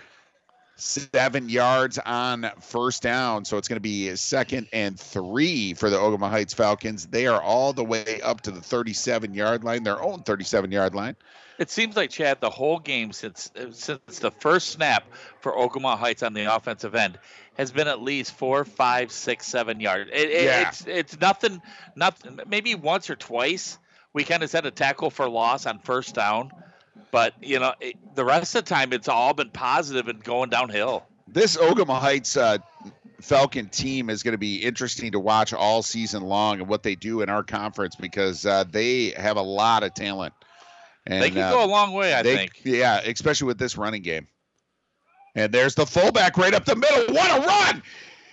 Seven 0.81 1.49
yards 1.49 1.99
on 1.99 2.49
first 2.61 3.03
down. 3.03 3.45
So 3.45 3.57
it's 3.59 3.67
going 3.67 3.77
to 3.77 3.81
be 3.81 4.15
second 4.15 4.69
and 4.73 4.99
three 4.99 5.75
for 5.75 5.91
the 5.91 5.97
Ogemaw 5.97 6.31
Heights 6.31 6.55
Falcons. 6.55 7.07
They 7.07 7.27
are 7.27 7.43
all 7.43 7.73
the 7.73 7.83
way 7.85 8.21
up 8.23 8.43
to 8.43 8.53
the 8.53 8.61
37 8.61 9.35
yard 9.35 9.65
line, 9.65 9.83
their 9.83 10.01
own 10.01 10.23
37 10.23 10.71
yard 10.71 10.95
line. 10.95 11.17
It 11.59 11.69
seems 11.71 11.97
like 11.97 12.11
Chad, 12.11 12.41
the 12.41 12.49
whole 12.51 12.79
game 12.79 13.11
since 13.11 13.51
since 13.73 14.21
the 14.21 14.31
first 14.31 14.69
snap 14.71 15.05
for 15.41 15.53
Ogemaw 15.53 15.99
Heights 15.99 16.23
on 16.23 16.33
the 16.33 16.45
offensive 16.55 16.95
end 16.95 17.19
has 17.57 17.73
been 17.73 17.89
at 17.89 18.01
least 18.01 18.35
four, 18.35 18.65
five, 18.65 19.11
six, 19.11 19.49
seven 19.49 19.81
yards. 19.81 20.09
It, 20.13 20.31
it- 20.31 20.45
Yeah. 20.45 20.69
It's 20.69 20.87
it's 20.87 21.21
nothing, 21.21 21.61
nothing. 21.97 22.39
Maybe 22.47 22.77
once 22.77 23.11
or 23.11 23.17
twice 23.17 23.79
we 24.13 24.23
kind 24.23 24.45
of 24.45 24.51
set 24.51 24.65
a 24.65 24.71
tackle 24.71 25.11
for 25.11 25.29
loss 25.29 25.67
on 25.67 25.81
first 25.81 26.15
down, 26.15 26.53
but 27.11 27.35
you 27.41 27.59
know 27.59 27.75
it, 27.81 27.97
the 28.15 28.25
rest 28.25 28.55
of 28.55 28.65
the 28.65 28.69
time 28.69 28.93
it's 28.93 29.09
all 29.09 29.35
been 29.35 29.51
positive 29.51 30.09
and 30.09 30.23
going 30.23 30.51
downhill. 30.51 31.05
this 31.27 31.57
Ogemaw 31.57 32.01
Heights 32.01 32.37
uh, 32.37 32.59
Falcon 33.21 33.69
team 33.69 34.11
is 34.11 34.23
going 34.23 34.33
to 34.33 34.39
be 34.39 34.57
interesting 34.57 35.13
to 35.13 35.21
watch 35.21 35.53
all 35.53 35.83
season 35.83 36.23
long 36.23 36.61
and 36.61 36.69
what 36.69 36.83
they 36.83 36.95
do 36.95 37.21
in 37.23 37.29
our 37.29 37.43
conference 37.43 37.97
because 37.97 38.47
uh, 38.47 38.65
they 38.71 39.11
have 39.17 39.37
a 39.37 39.43
lot 39.43 39.83
of 39.83 39.95
talent. 39.95 40.35
And, 41.07 41.23
they 41.23 41.31
can 41.31 41.39
uh, 41.39 41.51
go 41.51 41.65
a 41.65 41.67
long 41.67 41.95
way, 41.95 42.15
I 42.15 42.23
they- 42.23 42.37
think. 42.37 42.53
Yeah, 42.65 43.01
especially 43.01 43.47
with 43.47 43.59
this 43.59 43.77
running 43.77 44.03
game. 44.03 44.29
And 45.35 45.53
there's 45.53 45.75
the 45.75 45.87
fullback 45.87 46.37
right 46.37 46.55
up 46.55 46.65
the 46.65 46.77
middle. 46.77 47.15
What 47.15 47.43
a 47.43 47.47
run! 47.47 47.83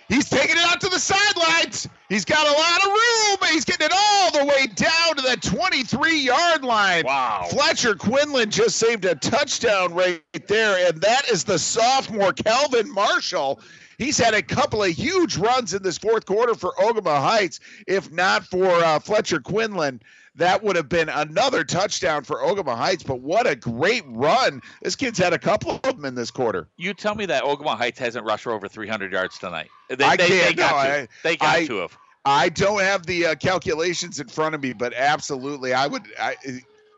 He's 0.08 0.28
taking 0.28 0.56
it 0.56 0.64
out 0.64 0.80
to 0.82 0.88
the 0.88 0.98
sidelines. 0.98 1.88
He's 2.08 2.24
got 2.24 2.46
a 2.46 2.52
lot 2.52 2.80
of 2.82 2.92
room. 2.92 3.36
But 3.40 3.48
he's 3.50 3.64
getting 3.64 3.86
it 3.86 3.92
all 3.94 4.30
the 4.32 4.44
way 4.44 4.66
down 4.66 5.16
to 5.16 5.22
that 5.22 5.42
23 5.42 6.18
yard 6.18 6.64
line. 6.64 7.04
Wow. 7.04 7.46
Fletcher 7.50 7.94
Quinlan 7.94 8.50
just 8.50 8.76
saved 8.76 9.04
a 9.04 9.14
touchdown 9.16 9.94
right 9.94 10.22
there. 10.46 10.88
And 10.88 11.00
that 11.00 11.28
is 11.28 11.44
the 11.44 11.58
sophomore 11.58 12.32
Calvin 12.32 12.92
Marshall. 12.92 13.60
He's 13.98 14.18
had 14.18 14.34
a 14.34 14.42
couple 14.42 14.82
of 14.82 14.90
huge 14.90 15.36
runs 15.38 15.74
in 15.74 15.82
this 15.82 15.98
fourth 15.98 16.26
quarter 16.26 16.54
for 16.54 16.72
Ogemaw 16.78 17.20
Heights. 17.20 17.60
If 17.86 18.12
not 18.12 18.44
for 18.44 18.66
uh, 18.66 18.98
Fletcher 19.00 19.40
Quinlan, 19.40 20.02
that 20.36 20.62
would 20.62 20.76
have 20.76 20.88
been 20.88 21.08
another 21.08 21.64
touchdown 21.64 22.24
for 22.24 22.36
Ogemaw 22.36 22.76
Heights. 22.76 23.02
But 23.02 23.20
what 23.20 23.46
a 23.46 23.56
great 23.56 24.04
run! 24.06 24.62
This 24.82 24.96
kid's 24.96 25.18
had 25.18 25.32
a 25.32 25.38
couple 25.38 25.80
of 25.82 25.96
them 25.96 26.04
in 26.04 26.14
this 26.14 26.30
quarter. 26.30 26.68
You 26.76 26.94
tell 26.94 27.14
me 27.14 27.26
that 27.26 27.42
Ogemaw 27.44 27.76
Heights 27.76 27.98
hasn't 27.98 28.24
rushed 28.24 28.44
for 28.44 28.52
over 28.52 28.68
300 28.68 29.12
yards 29.12 29.38
tonight. 29.38 29.68
They, 29.88 30.04
I 30.04 30.16
they, 30.16 30.28
can't. 30.28 30.48
they 30.48 30.54
got 30.54 30.70
no, 30.84 30.90
to. 30.90 30.94
I- 31.02 31.08
they 31.22 31.36
got 31.36 31.56
I- 31.56 31.66
to 31.66 31.76
have. 31.78 31.96
I 32.28 32.48
don't 32.48 32.80
have 32.80 33.06
the 33.06 33.26
uh, 33.26 33.34
calculations 33.36 34.18
in 34.18 34.26
front 34.26 34.56
of 34.56 34.60
me, 34.60 34.72
but 34.72 34.92
absolutely, 34.94 35.72
I 35.72 35.86
would. 35.86 36.02
I, 36.20 36.34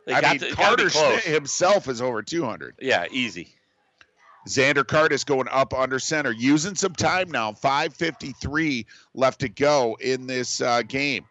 They 0.07 0.15
I 0.15 0.23
mean, 0.23 0.39
to- 0.39 0.47
Karter 0.53 1.21
himself 1.21 1.87
is 1.87 2.01
over 2.01 2.23
200. 2.23 2.77
Yeah, 2.81 3.05
easy. 3.11 3.49
Xander 4.49 4.87
Curtis 4.87 5.25
going 5.25 5.49
up 5.51 5.75
under 5.75 5.99
center, 5.99 6.33
using 6.33 6.75
some 6.75 6.95
time 6.95 7.31
now. 7.31 7.53
5:53 7.53 8.87
left 9.13 9.41
to 9.41 9.51
go 9.51 9.99
in 10.01 10.27
this 10.27 10.63
uh, 10.63 10.81
game. 10.83 11.27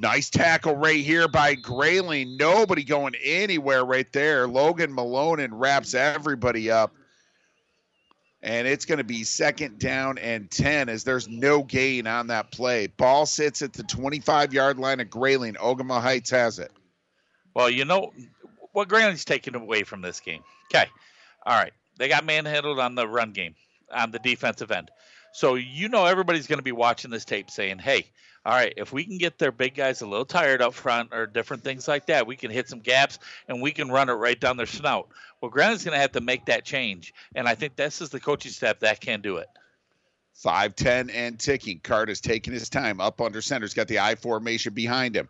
Nice 0.00 0.28
tackle 0.28 0.74
right 0.74 1.04
here 1.04 1.28
by 1.28 1.54
Grayling. 1.54 2.36
Nobody 2.36 2.82
going 2.82 3.14
anywhere 3.22 3.84
right 3.84 4.10
there. 4.12 4.48
Logan 4.48 4.92
Malone 4.92 5.40
and 5.40 5.58
wraps 5.58 5.94
everybody 5.94 6.70
up. 6.70 6.92
And 8.42 8.66
it's 8.66 8.84
going 8.84 8.98
to 8.98 9.04
be 9.04 9.24
second 9.24 9.78
down 9.78 10.18
and 10.18 10.50
10 10.50 10.88
as 10.88 11.04
there's 11.04 11.28
no 11.28 11.62
gain 11.62 12.06
on 12.06 12.26
that 12.26 12.50
play. 12.50 12.88
Ball 12.88 13.24
sits 13.24 13.62
at 13.62 13.72
the 13.72 13.84
25 13.84 14.52
yard 14.52 14.78
line 14.78 15.00
of 15.00 15.08
Grayling. 15.08 15.54
Ogemaw 15.54 16.02
Heights 16.02 16.30
has 16.30 16.58
it. 16.58 16.72
Well, 17.54 17.70
you 17.70 17.84
know 17.84 18.12
what 18.72 18.88
Grayling's 18.88 19.24
taken 19.24 19.54
away 19.54 19.84
from 19.84 20.02
this 20.02 20.20
game. 20.20 20.42
Okay. 20.66 20.86
All 21.46 21.58
right. 21.58 21.72
They 21.96 22.08
got 22.08 22.26
manhandled 22.26 22.80
on 22.80 22.96
the 22.96 23.06
run 23.06 23.32
game, 23.32 23.54
on 23.90 24.10
the 24.10 24.18
defensive 24.18 24.72
end. 24.72 24.90
So 25.32 25.54
you 25.54 25.88
know 25.88 26.04
everybody's 26.04 26.48
going 26.48 26.58
to 26.58 26.64
be 26.64 26.72
watching 26.72 27.10
this 27.10 27.24
tape 27.24 27.50
saying, 27.50 27.78
hey, 27.78 28.06
all 28.46 28.52
right, 28.52 28.74
if 28.76 28.92
we 28.92 29.04
can 29.04 29.16
get 29.16 29.38
their 29.38 29.52
big 29.52 29.74
guys 29.74 30.02
a 30.02 30.06
little 30.06 30.26
tired 30.26 30.60
up 30.60 30.74
front 30.74 31.14
or 31.14 31.26
different 31.26 31.64
things 31.64 31.88
like 31.88 32.06
that, 32.06 32.26
we 32.26 32.36
can 32.36 32.50
hit 32.50 32.68
some 32.68 32.80
gaps 32.80 33.18
and 33.48 33.62
we 33.62 33.72
can 33.72 33.88
run 33.88 34.10
it 34.10 34.14
right 34.14 34.38
down 34.38 34.58
their 34.58 34.66
snout. 34.66 35.08
Well, 35.40 35.50
Grayling's 35.50 35.84
going 35.84 35.94
to 35.94 36.00
have 36.00 36.12
to 36.12 36.20
make 36.20 36.44
that 36.46 36.64
change. 36.64 37.14
And 37.34 37.48
I 37.48 37.54
think 37.54 37.76
this 37.76 38.02
is 38.02 38.10
the 38.10 38.20
coaching 38.20 38.52
staff 38.52 38.80
that 38.80 39.00
can 39.00 39.22
do 39.22 39.38
it. 39.38 39.48
5'10 40.42 41.10
and 41.14 41.38
ticking. 41.38 41.80
Card 41.80 42.10
is 42.10 42.20
taking 42.20 42.52
his 42.52 42.68
time 42.68 43.00
up 43.00 43.20
under 43.20 43.40
center. 43.40 43.64
He's 43.64 43.72
got 43.72 43.88
the 43.88 44.00
I 44.00 44.14
formation 44.14 44.74
behind 44.74 45.16
him. 45.16 45.28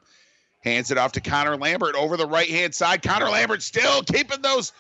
Hands 0.64 0.90
it 0.90 0.98
off 0.98 1.12
to 1.12 1.20
Connor 1.20 1.56
Lambert 1.56 1.94
over 1.94 2.16
the 2.16 2.26
right 2.26 2.48
hand 2.48 2.74
side. 2.74 3.02
Connor 3.02 3.28
Lambert 3.28 3.62
still 3.62 4.02
keeping 4.02 4.40
those 4.40 4.72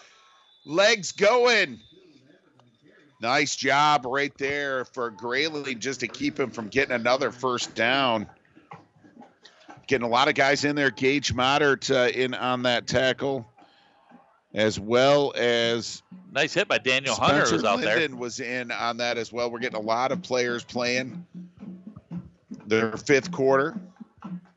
legs 0.64 1.12
going. 1.12 1.78
Nice 3.24 3.56
job 3.56 4.04
right 4.04 4.36
there 4.36 4.84
for 4.84 5.08
Grayling 5.08 5.78
just 5.78 6.00
to 6.00 6.08
keep 6.08 6.38
him 6.38 6.50
from 6.50 6.68
getting 6.68 6.94
another 6.94 7.30
first 7.30 7.74
down. 7.74 8.26
Getting 9.86 10.04
a 10.04 10.10
lot 10.10 10.28
of 10.28 10.34
guys 10.34 10.66
in 10.66 10.76
there. 10.76 10.90
Gage 10.90 11.34
Moddert 11.34 11.90
uh, 11.90 12.10
in 12.10 12.34
on 12.34 12.64
that 12.64 12.86
tackle, 12.86 13.50
as 14.52 14.78
well 14.78 15.32
as 15.36 16.02
Nice 16.32 16.52
hit 16.52 16.68
by 16.68 16.76
Daniel 16.76 17.14
Hunter 17.14 17.50
was 17.50 17.64
out 17.64 17.80
there. 17.80 17.98
Linden 17.98 18.18
was 18.18 18.40
in 18.40 18.70
on 18.70 18.98
that 18.98 19.16
as 19.16 19.32
well. 19.32 19.50
We're 19.50 19.60
getting 19.60 19.80
a 19.80 19.82
lot 19.82 20.12
of 20.12 20.20
players 20.20 20.62
playing 20.62 21.26
their 22.66 22.94
fifth 22.98 23.32
quarter. 23.32 23.74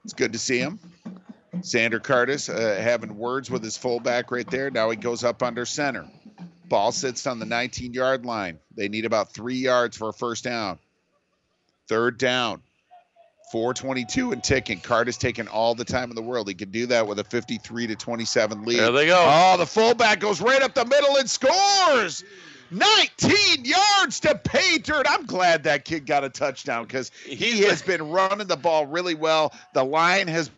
It's 0.04 0.14
good 0.14 0.34
to 0.34 0.40
see 0.40 0.60
him. 0.60 0.78
Xander 1.60 2.04
Curtis 2.04 2.50
uh, 2.50 2.78
having 2.84 3.18
words 3.18 3.50
with 3.50 3.64
his 3.64 3.78
fullback 3.78 4.30
right 4.30 4.50
there. 4.52 4.70
Now 4.70 4.90
he 4.90 4.98
goes 4.98 5.24
up 5.24 5.42
under 5.42 5.66
center. 5.66 6.06
Ball 6.68 6.92
sits 6.92 7.26
on 7.28 7.40
the 7.40 7.46
19 7.46 7.94
yard 7.94 8.26
line. 8.26 8.60
They 8.76 8.90
need 8.90 9.06
about 9.06 9.34
three 9.34 9.56
yards 9.56 9.98
for 9.98 10.10
a 10.10 10.14
first 10.14 10.44
down. 10.44 10.80
Third 11.88 12.18
down. 12.18 12.62
422 13.52 14.34
and 14.34 14.44
ticking. 14.44 14.82
Curtis 14.82 15.16
taking 15.16 15.48
all 15.48 15.74
the 15.74 15.86
time 15.86 16.10
in 16.10 16.16
the 16.16 16.22
world. 16.22 16.50
He 16.50 16.54
can 16.54 16.70
do 16.70 16.88
that 16.88 17.08
with 17.08 17.20
a 17.20 17.24
53 17.24 17.88
to 17.88 17.96
27 17.96 18.64
lead. 18.66 18.80
There 18.80 18.92
they 18.92 19.06
go. 19.06 19.26
Oh, 19.26 19.58
the 19.58 19.66
fullback 19.66 20.20
goes 20.20 20.42
right 20.42 20.62
up 20.62 20.74
the 20.74 20.84
middle 20.84 21.16
and 21.16 21.30
scores. 21.30 22.26
19 22.72 23.64
yards 23.64 24.20
to 24.22 24.36
pay 24.36 24.78
dirt. 24.80 25.06
I'm 25.10 25.26
glad 25.26 25.64
that 25.64 25.86
kid 25.86 26.06
got 26.06 26.26
a 26.26 26.30
touchdown 26.30 26.84
because 26.84 27.12
he 27.26 27.62
has 27.66 27.82
been 27.82 28.10
running 28.10 28.48
the 28.48 28.58
ball 28.58 28.86
really 28.86 29.16
well. 29.16 29.54
The 29.74 29.86
line 29.86 30.28
has 30.28 30.52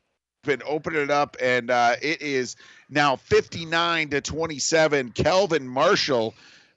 been 0.43 0.63
opening 0.65 1.03
it 1.03 1.11
up, 1.11 1.37
and 1.39 1.69
uh, 1.69 1.95
it 2.01 2.21
is 2.21 2.55
now 2.89 3.15
59 3.15 4.09
to 4.09 4.21
27. 4.21 5.11
Kelvin 5.11 5.67
Marshall 5.67 6.33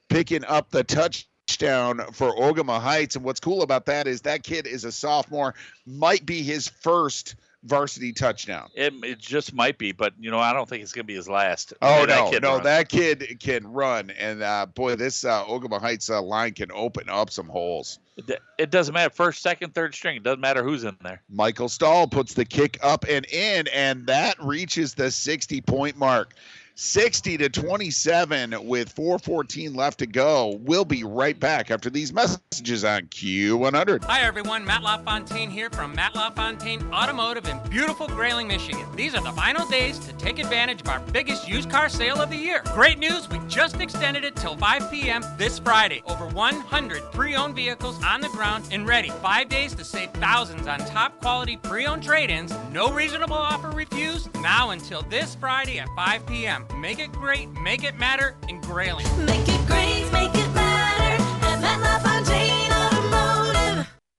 picking 0.09 0.45
up 0.45 0.71
the 0.71 0.85
touchdown 0.85 2.01
for 2.13 2.35
Ogemaw 2.35 2.81
Heights. 2.81 3.17
And 3.17 3.25
what's 3.25 3.41
cool 3.41 3.63
about 3.63 3.87
that 3.87 4.07
is 4.07 4.23
that 4.23 4.43
kid 4.43 4.67
is 4.67 4.85
a 4.85 4.93
sophomore, 4.93 5.55
might 5.87 6.25
be 6.27 6.43
his 6.43 6.69
first 6.69 7.35
varsity 7.65 8.13
touchdown. 8.13 8.69
It, 8.75 8.93
it 9.05 9.19
just 9.19 9.55
might 9.55 9.79
be, 9.79 9.93
but 9.93 10.13
you 10.19 10.31
know 10.31 10.39
I 10.39 10.53
don't 10.53 10.69
think 10.69 10.83
it's 10.83 10.93
going 10.93 11.05
to 11.05 11.07
be 11.07 11.15
his 11.15 11.29
last. 11.29 11.73
Oh 11.83 12.07
that 12.07 12.25
no, 12.25 12.31
kid 12.31 12.43
no, 12.43 12.53
runs. 12.53 12.65
that 12.65 12.89
kid 12.89 13.37
can 13.41 13.67
run, 13.67 14.11
and 14.11 14.43
uh, 14.43 14.67
boy, 14.67 14.97
this 14.97 15.25
uh, 15.25 15.45
Ogemaw 15.45 15.81
Heights 15.81 16.11
uh, 16.11 16.21
line 16.21 16.53
can 16.53 16.71
open 16.73 17.09
up 17.09 17.31
some 17.31 17.49
holes. 17.49 17.99
It, 18.17 18.41
it 18.59 18.71
doesn't 18.71 18.93
matter 18.93 19.11
first, 19.11 19.43
second, 19.43 19.75
third 19.75 19.95
string. 19.95 20.17
It 20.17 20.23
doesn't 20.23 20.41
matter 20.41 20.63
who's 20.63 20.85
in 20.85 20.97
there. 21.03 21.23
Michael 21.31 21.69
Stahl 21.69 22.07
puts 22.07 22.35
the 22.35 22.45
kick 22.45 22.79
up 22.83 23.05
and 23.09 23.25
in, 23.27 23.69
and 23.69 24.07
that 24.07 24.43
reaches 24.43 24.95
the 24.95 25.11
60 25.11 25.61
point 25.63 25.97
mark. 25.97 26.35
60 26.83 27.39
to 27.39 27.49
27 27.49 28.67
with 28.67 28.91
414 28.91 29.73
left 29.73 30.01
to 30.01 30.07
go. 30.07 30.59
We'll 30.63 30.85
be 30.85 31.05
right 31.05 31.39
back 31.39 31.71
after 31.71 31.89
these 31.89 32.13
messages 32.13 32.85
on 32.85 33.03
Q100. 33.03 34.03
Hi 34.03 34.23
everyone, 34.23 34.65
Matt 34.65 34.83
LaFontaine 34.83 35.49
here 35.49 35.71
from 35.71 35.95
Matt 35.95 36.17
LaFontaine 36.17 36.83
Automotive 36.93 37.47
in 37.47 37.61
beautiful 37.71 38.09
Grayling, 38.09 38.49
Michigan. 38.49 38.85
These 38.97 39.15
are 39.15 39.23
the 39.23 39.31
final 39.31 39.65
days 39.69 40.01
to 40.01 40.13
take 40.15 40.41
advantage 40.41 40.81
of 40.81 40.89
our 40.89 40.99
biggest 41.13 41.49
used 41.49 41.71
car 41.71 41.89
sale 41.89 42.21
of 42.21 42.31
the 42.31 42.37
year. 42.37 42.63
Great 42.75 42.99
news, 42.99 43.31
we 43.31 43.39
just 43.47 43.81
extended 43.81 44.25
it 44.25 44.35
till 44.35 44.57
5 44.57 44.91
p.m. 44.91 45.23
this 45.39 45.61
Friday. 45.61 46.03
Over 46.07 46.27
100 46.27 47.03
pre-owned 47.13 47.55
vehicles 47.55 48.03
on 48.03 48.21
the 48.21 48.29
ground 48.31 48.65
and 48.73 48.89
ready. 48.89 49.11
Five 49.23 49.49
days 49.49 49.73
to 49.77 49.85
save 49.85 50.11
thousands 50.15 50.67
on 50.67 50.81
top 50.81 51.21
quality 51.21 51.57
pre-owned 51.57 52.03
trade-ins. 52.03 52.53
No 52.73 52.93
reasonable 52.93 53.37
offer 53.37 53.71
refused. 53.71 54.35
Now 54.43 54.71
until 54.71 55.03
this 55.03 55.37
Friday 55.37 55.79
at 55.79 55.89
5 55.95 56.27
p.m. 56.27 56.67
Make 56.77 56.99
it 56.99 57.13
great, 57.13 57.51
make 57.61 57.85
it 57.85 57.99
matter 57.99 58.35
in 58.49 58.61
Grayling. 58.61 59.07
Make 59.25 59.49
it 59.49 59.67
great, 59.67 60.11
make 60.13 60.35
it 60.35 60.42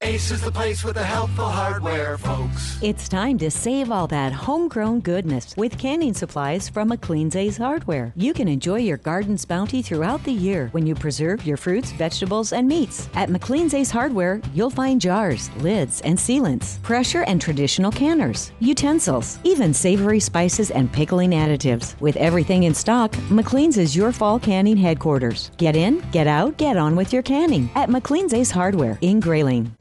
Ace 0.06 0.32
is 0.32 0.42
the 0.42 0.52
place 0.52 0.84
with 0.84 0.96
the 0.96 1.04
helpful 1.04 1.48
hardware, 1.48 2.18
folks. 2.18 2.78
It's 2.84 3.08
time 3.08 3.38
to 3.38 3.50
save 3.50 3.90
all 3.90 4.06
that 4.08 4.34
homegrown 4.34 5.00
goodness 5.00 5.56
with 5.56 5.78
canning 5.78 6.14
supplies 6.14 6.68
from 6.68 6.90
McLean's 6.90 7.38
Ace 7.38 7.56
Hardware. 7.56 8.12
You 8.18 8.34
can 8.34 8.50
enjoy 8.50 8.80
your 8.80 8.98
garden's 8.98 9.46
bounty 9.46 9.82
throughout 9.82 10.22
the 10.26 10.34
year 10.34 10.68
when 10.74 10.86
you 10.86 10.94
preserve 10.94 11.46
your 11.46 11.56
fruits, 11.56 11.94
vegetables, 11.94 12.52
and 12.52 12.68
meats. 12.68 13.08
At 13.14 13.30
McLean's 13.30 13.74
Ace 13.74 13.90
Hardware, 13.90 14.42
you'll 14.54 14.70
find 14.70 15.00
jars, 15.00 15.50
lids, 15.60 16.02
and 16.02 16.18
sealants, 16.18 16.82
pressure 16.82 17.24
and 17.24 17.40
traditional 17.40 17.92
canners, 17.92 18.52
utensils, 18.60 19.40
even 19.46 19.74
savory 19.74 20.20
spices 20.20 20.70
and 20.72 20.92
pickling 20.92 21.32
additives. 21.32 21.98
With 22.02 22.18
everything 22.18 22.64
in 22.64 22.74
stock, 22.74 23.14
McLean's 23.30 23.78
is 23.78 23.96
your 23.96 24.12
fall 24.12 24.38
canning 24.38 24.76
headquarters. 24.76 25.52
Get 25.56 25.78
in, 25.78 26.04
get 26.12 26.28
out, 26.28 26.58
get 26.58 26.76
on 26.76 26.98
with 26.98 27.14
your 27.14 27.24
canning 27.24 27.70
at 27.76 27.88
McLean's 27.88 28.34
Ace 28.34 28.52
Hardware 28.52 28.98
in 29.00 29.22
Grayling. 29.22 29.74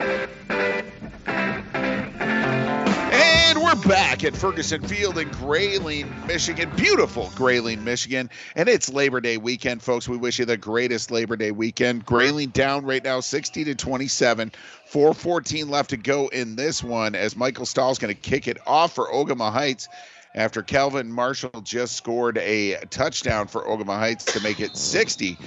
Back 3.87 4.23
at 4.23 4.37
Ferguson 4.37 4.81
Field 4.83 5.19
in 5.19 5.29
Grayling, 5.31 6.15
Michigan. 6.27 6.71
Beautiful 6.77 7.33
Grayling, 7.35 7.83
Michigan. 7.83 8.31
And 8.55 8.69
it's 8.69 8.89
Labor 8.89 9.21
Day 9.21 9.39
weekend, 9.39 9.83
folks. 9.83 10.09
We 10.09 10.17
wish 10.17 10.39
you 10.39 10.45
the 10.45 10.57
greatest 10.57 11.11
Labor 11.11 11.37
Day 11.37 11.51
weekend. 11.51 12.07
Grayling 12.07 12.51
down 12.51 12.85
right 12.85 13.03
now 13.03 13.19
60 13.19 13.65
to 13.65 13.75
27. 13.75 14.53
414 14.87 15.69
left 15.69 15.91
to 15.91 15.97
go 15.97 16.29
in 16.29 16.55
this 16.55 16.83
one 16.83 17.17
as 17.17 17.35
Michael 17.35 17.67
Stahl's 17.67 17.99
going 17.99 18.15
to 18.15 18.21
kick 18.21 18.47
it 18.47 18.59
off 18.67 18.95
for 18.95 19.09
Ogemaw 19.09 19.53
Heights 19.53 19.89
after 20.35 20.63
Calvin 20.63 21.13
Marshall 21.13 21.61
just 21.63 21.97
scored 21.97 22.39
a 22.39 22.77
touchdown 22.91 23.47
for 23.47 23.63
Ogemaw 23.63 23.99
Heights 23.99 24.25
to 24.27 24.41
make 24.41 24.61
it 24.61 24.77
60 24.77 25.39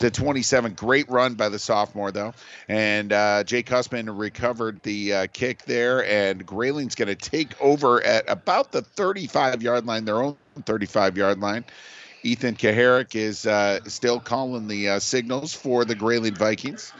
to 0.00 0.10
27. 0.10 0.74
Great 0.74 1.08
run 1.08 1.34
by 1.34 1.48
the 1.48 1.58
sophomore, 1.58 2.10
though. 2.10 2.34
And 2.68 3.12
uh, 3.12 3.44
Jake 3.44 3.68
Husband 3.68 4.18
recovered 4.18 4.82
the 4.82 5.12
uh, 5.12 5.26
kick 5.32 5.64
there, 5.64 6.04
and 6.04 6.46
Grayling's 6.46 6.94
going 6.94 7.08
to 7.08 7.14
take 7.14 7.60
over 7.60 8.02
at 8.02 8.28
about 8.28 8.72
the 8.72 8.82
35 8.82 9.62
yard 9.62 9.86
line, 9.86 10.04
their 10.04 10.22
own 10.22 10.36
35 10.64 11.16
yard 11.16 11.40
line. 11.40 11.64
Ethan 12.24 12.54
Kaharick 12.54 13.16
is 13.16 13.46
uh, 13.46 13.80
still 13.84 14.20
calling 14.20 14.68
the 14.68 14.90
uh, 14.90 14.98
signals 15.00 15.54
for 15.54 15.84
the 15.84 15.94
Grayling 15.94 16.34
Vikings. 16.36 16.92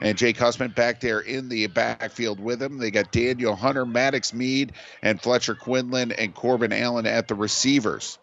And 0.00 0.18
Jake 0.18 0.36
Husband 0.36 0.74
back 0.74 1.00
there 1.00 1.20
in 1.20 1.48
the 1.48 1.66
backfield 1.68 2.38
with 2.38 2.62
him. 2.62 2.78
They 2.78 2.90
got 2.90 3.12
Daniel 3.12 3.56
Hunter, 3.56 3.86
Maddox 3.86 4.34
Mead, 4.34 4.72
and 5.02 5.20
Fletcher 5.20 5.54
Quinlan 5.54 6.12
and 6.12 6.34
Corbin 6.34 6.72
Allen 6.72 7.06
at 7.06 7.28
the 7.28 7.34
receivers. 7.34 8.18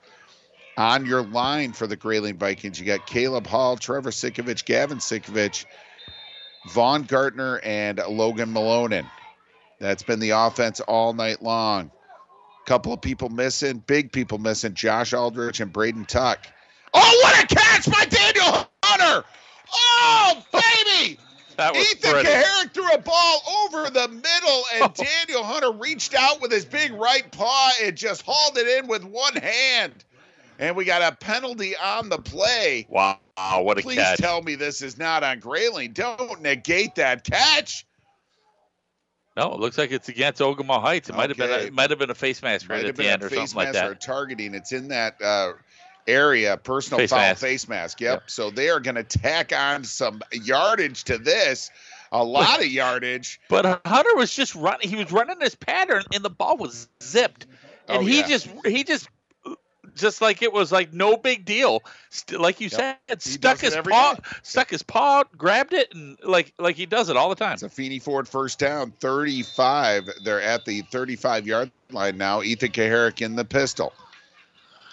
On 0.77 1.05
your 1.05 1.23
line 1.23 1.73
for 1.73 1.87
the 1.87 1.95
Grayling 1.95 2.37
Vikings, 2.37 2.79
you 2.79 2.85
got 2.85 3.05
Caleb 3.05 3.47
Hall, 3.47 3.77
Trevor 3.77 4.11
Sikovich, 4.11 4.65
Gavin 4.65 4.97
Sikovich, 4.97 5.65
Vaughn 6.69 7.03
Gartner 7.03 7.59
and 7.63 8.01
Logan 8.07 8.53
Malonen. 8.53 9.07
That's 9.79 10.03
been 10.03 10.19
the 10.19 10.31
offense 10.31 10.79
all 10.79 11.13
night 11.13 11.41
long. 11.41 11.91
Couple 12.65 12.93
of 12.93 13.01
people 13.01 13.29
missing, 13.29 13.83
big 13.85 14.11
people 14.11 14.37
missing. 14.37 14.73
Josh 14.73 15.13
Aldrich 15.13 15.59
and 15.59 15.73
Braden 15.73 16.05
Tuck. 16.05 16.39
Oh, 16.93 17.19
what 17.23 17.43
a 17.43 17.55
catch 17.55 17.91
by 17.91 18.05
Daniel 18.05 18.67
Hunter! 18.83 19.27
Oh, 19.75 20.43
baby! 20.53 21.19
That 21.57 21.73
was 21.73 21.91
Ethan 21.91 22.11
pretty. 22.11 22.29
Kaharick 22.29 22.73
threw 22.73 22.91
a 22.91 22.97
ball 22.97 23.41
over 23.63 23.89
the 23.89 24.07
middle, 24.07 24.63
and 24.75 24.93
Daniel 24.93 25.43
Hunter 25.43 25.71
reached 25.71 26.15
out 26.15 26.41
with 26.41 26.51
his 26.51 26.65
big 26.65 26.93
right 26.93 27.29
paw 27.31 27.71
and 27.83 27.95
just 27.95 28.23
hauled 28.25 28.57
it 28.57 28.67
in 28.79 28.87
with 28.87 29.03
one 29.03 29.35
hand. 29.35 29.93
And 30.59 30.75
we 30.75 30.85
got 30.85 31.01
a 31.01 31.15
penalty 31.15 31.75
on 31.75 32.09
the 32.09 32.19
play. 32.19 32.85
Wow, 32.89 33.17
what 33.61 33.79
a 33.79 33.81
Please 33.81 33.97
catch. 33.97 34.19
tell 34.19 34.41
me 34.41 34.55
this 34.55 34.81
is 34.81 34.97
not 34.97 35.23
on 35.23 35.39
Grayling. 35.39 35.93
Don't 35.93 36.41
negate 36.41 36.95
that 36.95 37.23
catch. 37.23 37.85
No, 39.35 39.53
it 39.53 39.59
looks 39.59 39.79
like 39.79 39.91
it's 39.91 40.09
against 40.09 40.39
Ogemaw 40.41 40.79
Heights. 40.79 41.09
It 41.09 41.15
might 41.15 41.29
have 41.29 41.37
been 41.37 41.49
a, 41.49 41.65
it 41.65 41.73
might 41.73 41.89
have 41.89 41.97
been 41.97 42.11
a 42.11 42.15
face 42.15 42.43
mask 42.43 42.69
right 42.69 42.83
Might 42.83 42.89
at 42.89 42.95
the 42.95 43.09
end 43.09 43.23
or 43.23 43.29
something 43.29 43.55
like 43.55 43.73
mask 43.73 43.83
or 43.83 43.95
targeting. 43.95 44.53
It's 44.53 44.71
in 44.71 44.89
that 44.89 45.19
uh, 45.21 45.53
area, 46.07 46.57
personal 46.57 46.99
Face 46.99 47.09
foul 47.11 47.19
mask. 47.19 47.41
face 47.41 47.67
mask. 47.67 48.01
Yep. 48.01 48.23
So 48.27 48.49
they 48.49 48.69
are 48.69 48.79
going 48.79 48.95
to 48.95 49.03
tack 49.03 49.53
on 49.53 49.83
some 49.83 50.21
yardage 50.31 51.03
to 51.05 51.17
this, 51.17 51.71
a 52.11 52.23
lot 52.23 52.59
of 52.59 52.67
yardage. 52.67 53.39
But 53.49 53.81
Hunter 53.85 54.15
was 54.15 54.33
just 54.35 54.55
running. 54.55 54.89
He 54.89 54.95
was 54.95 55.11
running 55.11 55.39
this 55.39 55.55
pattern, 55.55 56.03
and 56.13 56.23
the 56.23 56.29
ball 56.29 56.57
was 56.57 56.87
zipped, 57.01 57.47
and 57.87 57.99
Oh, 58.03 58.05
he 58.05 58.19
yeah. 58.19 58.27
just 58.27 58.47
he 58.65 58.83
just 58.83 59.07
just 59.95 60.21
like 60.21 60.41
it 60.41 60.51
was 60.51 60.71
like 60.71 60.91
no 60.93 61.17
big 61.17 61.45
deal. 61.45 61.81
St- 62.09 62.39
like 62.41 62.59
you 62.59 62.69
Yep. 62.71 62.71
said, 63.07 63.21
He 63.23 63.29
stuck 63.31 63.59
his 63.59 63.75
paw, 63.75 64.13
day. 64.15 64.19
stuck 64.41 64.69
his 64.71 64.81
paw, 64.81 65.23
grabbed 65.37 65.73
it, 65.73 65.93
and 65.93 66.17
like 66.23 66.51
like 66.57 66.75
he 66.75 66.85
does 66.87 67.09
it 67.09 67.17
all 67.17 67.29
the 67.29 67.35
time. 67.35 67.53
It's 67.53 67.63
a 67.63 67.69
Feeney 67.69 67.99
Ford 67.99 68.27
first 68.27 68.57
down, 68.59 68.91
35. 68.99 70.09
They're 70.23 70.41
at 70.41 70.65
the 70.65 70.81
35 70.81 71.45
yard 71.47 71.71
line 71.91 72.17
now. 72.17 72.41
Ethan 72.41 72.71
Kaharick 72.71 73.21
in 73.21 73.35
the 73.35 73.45
pistol. 73.45 73.93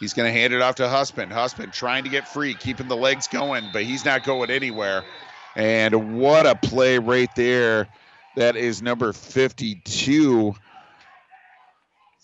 He's 0.00 0.14
going 0.14 0.32
to 0.32 0.32
hand 0.32 0.54
it 0.54 0.62
off 0.62 0.76
to 0.76 0.88
Husband. 0.88 1.30
Husband 1.30 1.72
trying 1.72 2.04
to 2.04 2.10
get 2.10 2.26
free, 2.26 2.54
keeping 2.54 2.88
the 2.88 2.96
legs 2.96 3.28
going, 3.28 3.68
but 3.72 3.82
he's 3.82 4.04
not 4.04 4.24
going 4.24 4.50
anywhere. 4.50 5.04
And 5.54 6.18
what 6.18 6.46
a 6.46 6.54
play 6.54 6.98
right 6.98 7.28
there. 7.36 7.86
That 8.36 8.56
is 8.56 8.80
number 8.80 9.12
52 9.12 10.54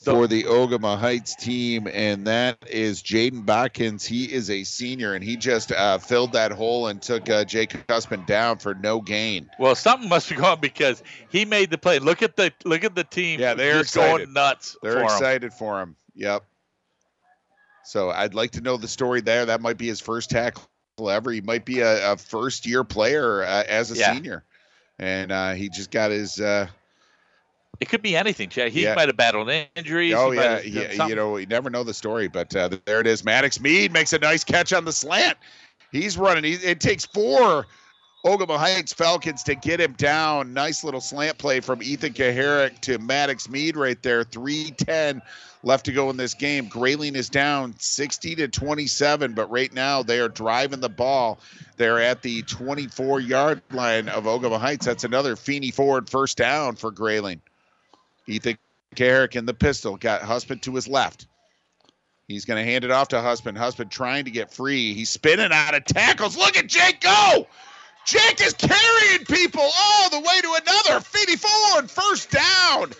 for 0.07 0.27
the 0.29 0.45
Ogemaw 0.45 0.99
Heights 0.99 1.35
team, 1.35 1.89
and 1.93 2.29
that 2.29 2.59
is 2.69 3.03
Jaden 3.03 3.45
Botkins. 3.45 4.07
He 4.07 4.33
is 4.33 4.51
a 4.51 4.63
senior, 4.63 5.15
and 5.15 5.25
he 5.25 5.37
just 5.37 5.73
uh, 5.73 5.99
filled 5.99 6.33
that 6.33 6.53
hole 6.53 6.87
and 6.87 7.03
took 7.03 7.29
uh, 7.29 7.45
Jake 7.45 7.91
Husband 7.91 8.25
down 8.25 8.59
for 8.59 8.75
no 8.75 9.01
gain. 9.01 9.51
Well, 9.59 9.75
something 9.75 10.09
must 10.09 10.29
be 10.31 10.37
going 10.37 10.61
because 10.61 11.03
he 11.29 11.45
made 11.45 11.71
the 11.71 11.79
play. 11.79 11.99
Look 11.99 12.23
at 12.23 12.37
the 12.37 12.53
look 12.65 12.85
at 12.85 12.95
the 12.95 13.05
team. 13.05 13.41
Yeah, 13.41 13.55
they're 13.55 13.81
excited. 13.81 14.19
going 14.19 14.33
nuts. 14.33 14.77
They're 14.81 14.93
for 14.93 15.01
him. 15.01 15.07
excited 15.07 15.53
for 15.53 15.81
him. 15.81 15.97
Yep. 16.15 16.45
So 17.87 18.11
I'd 18.11 18.35
like 18.35 18.51
to 18.53 18.61
know 18.61 18.77
the 18.77 18.89
story 18.89 19.21
there. 19.21 19.47
That 19.47 19.61
might 19.61 19.79
be 19.79 19.87
his 19.87 20.01
first 20.01 20.29
tackle 20.31 20.67
ever. 21.09 21.31
He 21.31 21.41
might 21.41 21.65
be 21.65 21.81
a, 21.81 22.13
a 22.13 22.17
first 22.17 22.67
year 22.67 22.83
player 22.83 23.45
uh, 23.45 23.63
as 23.69 23.93
a 23.93 23.97
Yeah. 23.97 24.13
senior, 24.13 24.45
and 24.99 25.31
uh, 25.31 25.53
he 25.53 25.69
just 25.69 25.93
got 25.93 26.11
his. 26.11 26.41
Uh, 26.41 26.67
It 27.81 27.89
could 27.89 28.03
be 28.03 28.17
anything, 28.17 28.49
Chad. 28.49 28.73
He 28.73 28.83
Yeah. 28.83 28.95
might 28.97 29.09
have 29.09 29.17
battled 29.17 29.51
injuries. 29.77 30.15
oh 30.17 30.33
yeah, 30.33 30.61
yeah, 30.63 31.07
you 31.07 31.15
know, 31.15 31.37
you 31.37 31.47
never 31.47 31.71
know 31.71 31.85
the 31.85 31.95
story, 31.95 32.27
but 32.27 32.55
uh, 32.57 32.71
there 32.87 33.01
it 33.01 33.07
is. 33.07 33.25
Maddox 33.25 33.61
Mead 33.61 33.93
makes 33.93 34.13
a 34.13 34.19
nice 34.19 34.43
catch 34.43 34.73
on 34.73 34.85
the 34.85 34.93
slant. 34.93 35.39
He's 35.93 36.19
running. 36.19 36.43
He, 36.43 36.55
it 36.55 36.81
takes 36.81 37.07
four 37.07 37.67
Ogemaw 38.25 38.59
Heights 38.59 38.93
Falcons 38.93 39.45
to 39.45 39.55
get 39.55 39.81
him 39.81 39.93
down. 39.93 40.53
Nice 40.53 40.83
little 40.83 41.01
slant 41.01 41.39
play 41.39 41.61
from 41.61 41.83
Ethan 41.83 42.13
Kaharick 42.13 42.81
to 42.81 42.99
Maddox 42.99 43.49
Mead 43.49 43.77
right 43.77 44.03
there. 44.03 44.25
310 44.25 45.23
left 45.63 45.85
to 45.85 45.93
go 45.93 46.11
in 46.11 46.17
this 46.17 46.35
game. 46.35 46.67
Grayling 46.67 47.15
is 47.15 47.29
down 47.29 47.75
60 47.79 48.35
to 48.37 48.49
27, 48.49 49.35
but 49.35 49.51
right 49.51 49.73
now 49.73 50.03
they 50.03 50.19
are 50.19 50.29
driving 50.29 50.81
the 50.81 50.89
ball. 50.89 51.39
They're 51.77 52.01
at 52.01 52.23
the 52.23 52.43
24 52.43 53.21
yard 53.21 53.63
line 53.71 54.09
of 54.09 54.25
Ogemaw 54.25 54.59
Heights. 54.59 54.87
That's 54.87 55.05
another 55.05 55.37
Feeney 55.37 55.71
Ford 55.71 56.09
first 56.09 56.37
down 56.37 56.75
for 56.75 56.91
Grayling. 56.91 57.41
Ethan 58.27 58.59
Kaharick 58.97 59.37
in 59.37 59.47
the 59.47 59.55
pistol 59.55 59.97
got 59.97 60.23
Husband 60.23 60.63
to 60.63 60.75
his 60.75 60.89
left. 60.89 61.27
He's 62.27 62.45
going 62.45 62.65
to 62.65 62.69
hand 62.69 62.85
it 62.85 62.91
off 62.91 63.09
to 63.09 63.21
Husband. 63.21 63.57
Husband 63.57 63.89
trying 63.89 64.25
to 64.25 64.33
get 64.33 64.53
free. 64.53 64.95
He's 64.95 65.11
spinning 65.11 65.53
out 65.53 65.77
of 65.77 65.85
tackles. 65.85 66.37
Look 66.37 66.57
at 66.57 66.67
Jake 66.67 67.01
go! 67.01 67.47
Jake 68.07 68.41
is 68.41 68.53
carrying 68.55 69.25
people 69.25 69.69
all 69.79 70.11
the 70.11 70.21
way 70.21 70.41
to 70.41 70.59
another. 70.63 71.01
Feeney 71.01 71.37
Ford, 71.37 71.91
first 71.91 72.31
down. 72.31 72.93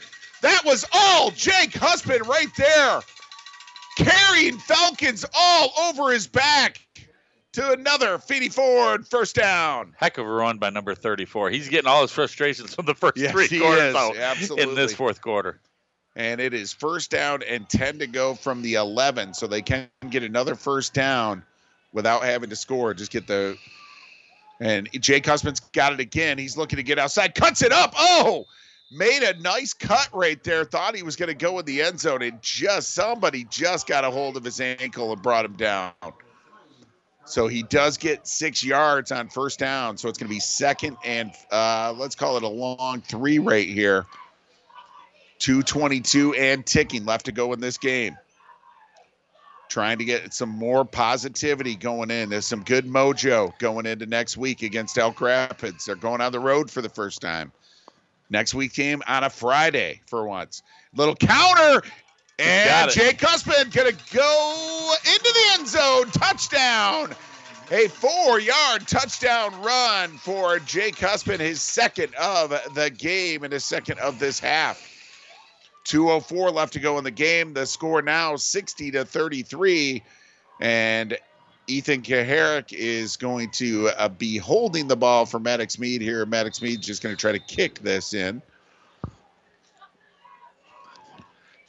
That 0.43 0.63
was 0.65 0.85
all 0.93 1.31
Jake 1.31 1.75
Husband 1.75 2.27
right 2.27 2.49
there. 2.57 3.01
Carrying 3.97 4.59
Falcons 4.59 5.25
all 5.35 5.71
over 5.89 6.13
his 6.13 6.27
back 6.27 6.81
to 7.53 7.73
another 7.73 8.19
Feeney 8.19 8.49
Ford, 8.51 9.07
first 9.07 9.37
down. 9.37 9.95
Heck 9.97 10.19
of 10.19 10.27
a 10.27 10.29
run 10.31 10.59
by 10.59 10.71
number 10.71 10.95
34. 10.95 11.51
He's 11.51 11.69
getting 11.69 11.89
all 11.89 12.03
his 12.03 12.11
frustrations 12.11 12.75
from 12.75 12.85
the 12.85 12.95
first 12.95 13.17
Yes, 13.17 13.31
three 13.33 13.59
quarters 13.61 13.95
out 13.95 14.15
in 14.59 14.75
this 14.75 14.93
fourth 14.93 15.23
quarter. 15.23 15.61
and 16.17 16.41
it 16.41 16.53
is 16.53 16.73
first 16.73 17.11
down 17.11 17.43
and 17.49 17.69
10 17.69 18.01
to 18.01 18.07
go 18.07 18.35
from 18.35 18.61
the 18.61 18.75
11 18.75 19.35
so 19.35 19.47
they 19.47 19.63
can 19.63 19.89
get 20.11 20.23
another 20.23 20.55
first 20.57 20.93
down 20.93 21.43
without 21.93 22.25
having 22.25 22.51
to 22.51 22.57
score 22.57 22.93
just 22.93 23.11
get 23.13 23.27
the 23.27 23.57
and 24.61 24.89
jake 24.93 25.27
husband's 25.27 25.61
got 25.61 25.93
it 25.93 26.01
again. 26.01 26.39
He's 26.39 26.57
looking 26.57 26.79
to 26.79 26.83
get 26.83 26.99
outside. 26.99 27.35
Cuts 27.35 27.63
it 27.63 27.73
up. 27.73 27.95
Oh 27.97 28.47
made 28.91 29.23
a 29.23 29.39
nice 29.41 29.73
cut 29.73 30.09
right 30.13 30.43
there. 30.45 30.65
Thought 30.65 30.97
he 30.97 31.03
was 31.03 31.17
going 31.17 31.29
to 31.29 31.35
go 31.35 31.59
in 31.59 31.65
the 31.65 31.83
end 31.83 32.01
zone 32.01 32.23
and 32.23 32.41
just 32.41 32.95
somebody 32.95 33.45
just 33.45 33.87
got 33.87 34.05
a 34.05 34.11
hold 34.11 34.37
of 34.37 34.45
his 34.45 34.61
ankle 34.61 35.13
and 35.13 35.23
brought 35.23 35.45
him 35.45 35.55
down. 35.55 35.93
So 37.25 37.49
he 37.49 37.65
does 37.65 37.99
get 37.99 38.27
six 38.27 38.63
yards 38.63 39.11
on 39.11 39.29
first 39.29 39.59
down. 39.59 39.97
So 39.99 40.09
it's 40.09 40.19
going 40.19 40.29
to 40.29 40.35
be 40.35 40.41
second 40.41 40.97
and 41.05 41.33
uh, 41.51 41.93
let's 41.97 42.15
call 42.15 42.37
it 42.37 42.45
a 42.45 42.49
long 42.49 43.03
three 43.03 43.39
right 43.39 43.69
here. 43.69 44.07
222 45.39 46.35
and 46.35 46.65
ticking. 46.65 47.05
Left 47.05 47.27
to 47.27 47.33
go 47.33 47.53
in 47.53 47.61
this 47.61 47.79
game. 47.79 48.17
Trying 49.69 49.99
to 49.99 50.05
get 50.05 50.33
some 50.33 50.49
more 50.49 50.85
positivity 50.85 51.75
going 51.75 52.11
in. 52.11 52.31
There's 52.31 52.47
some 52.47 52.63
good 52.63 52.87
mojo 52.87 53.59
going 53.59 53.87
into 53.87 54.07
next 54.07 54.37
week 54.37 54.63
against 54.63 54.97
Elk 54.97 55.21
Rapids. 55.21 55.85
They're 55.85 55.97
going 55.97 56.21
on 56.21 56.33
the 56.33 56.41
road 56.41 56.71
for 56.71 56.83
the 56.83 56.89
first 56.89 57.21
time. 57.21 57.53
Next 58.31 58.55
week 58.55 58.75
game 58.75 59.03
on 59.07 59.25
a 59.25 59.31
Friday 59.31 60.01
for 60.07 60.27
once. 60.27 60.63
Little 60.95 61.17
counter. 61.17 61.83
And 62.39 62.69
Got 62.69 62.89
it. 62.91 62.93
Jake 62.93 63.21
Husband 63.21 63.73
going 63.73 63.95
to 63.95 64.15
go 64.15 64.95
into 65.05 65.33
the 65.33 65.59
end 65.59 65.69
zone. 65.69 66.11
Touchdown. 66.11 67.15
A 67.73 67.89
four 67.89 68.39
yard 68.39 68.87
touchdown 68.87 69.61
run 69.61 70.19
for 70.19 70.61
Jake 70.61 70.99
Husband, 71.01 71.41
his 71.41 71.61
second 71.61 72.15
of 72.15 72.51
the 72.75 72.91
game 72.91 73.43
and 73.43 73.53
his 73.53 73.65
second 73.65 73.99
of 73.99 74.21
this 74.21 74.39
half. 74.39 74.96
204 75.87 76.51
left 76.51 76.73
to 76.75 76.81
go 76.81 76.99
in 76.99 77.05
the 77.05 77.11
game. 77.11 77.55
The 77.55 77.65
score 77.65 78.03
now 78.03 78.37
60 78.37 78.91
to 78.93 79.05
33. 79.05 80.03
And 80.61 81.17
Ethan 81.69 82.03
Kaharick 82.03 82.73
is 82.73 83.17
going 83.17 83.51
to 83.53 83.91
uh, 83.97 84.09
be 84.09 84.37
holding 84.37 84.89
the 84.89 84.97
ball 84.97 85.27
for 85.27 85.39
Maddox 85.39 85.79
Mead 85.79 86.01
here. 86.01 86.27
Maddox 86.27 86.61
Mead 86.61 86.81
just 86.81 87.03
going 87.03 87.15
to 87.15 87.21
try 87.21 87.33
to 87.33 87.39
kick 87.39 87.79
this 87.81 88.15
in. 88.15 88.43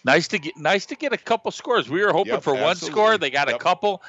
Nice 0.04 0.30
to 0.30 0.40
get 0.40 0.56
nice 0.56 0.86
to 0.86 0.96
get 0.96 1.12
a 1.12 1.18
couple 1.18 1.52
scores. 1.52 1.90
We 1.90 2.04
were 2.04 2.14
hoping 2.14 2.34
Yep, 2.34 2.44
for 2.44 2.54
one 2.54 2.78
score. 2.78 3.18
They 3.18 3.30
got 3.30 3.50
a 3.50 3.58
couple. 3.58 4.02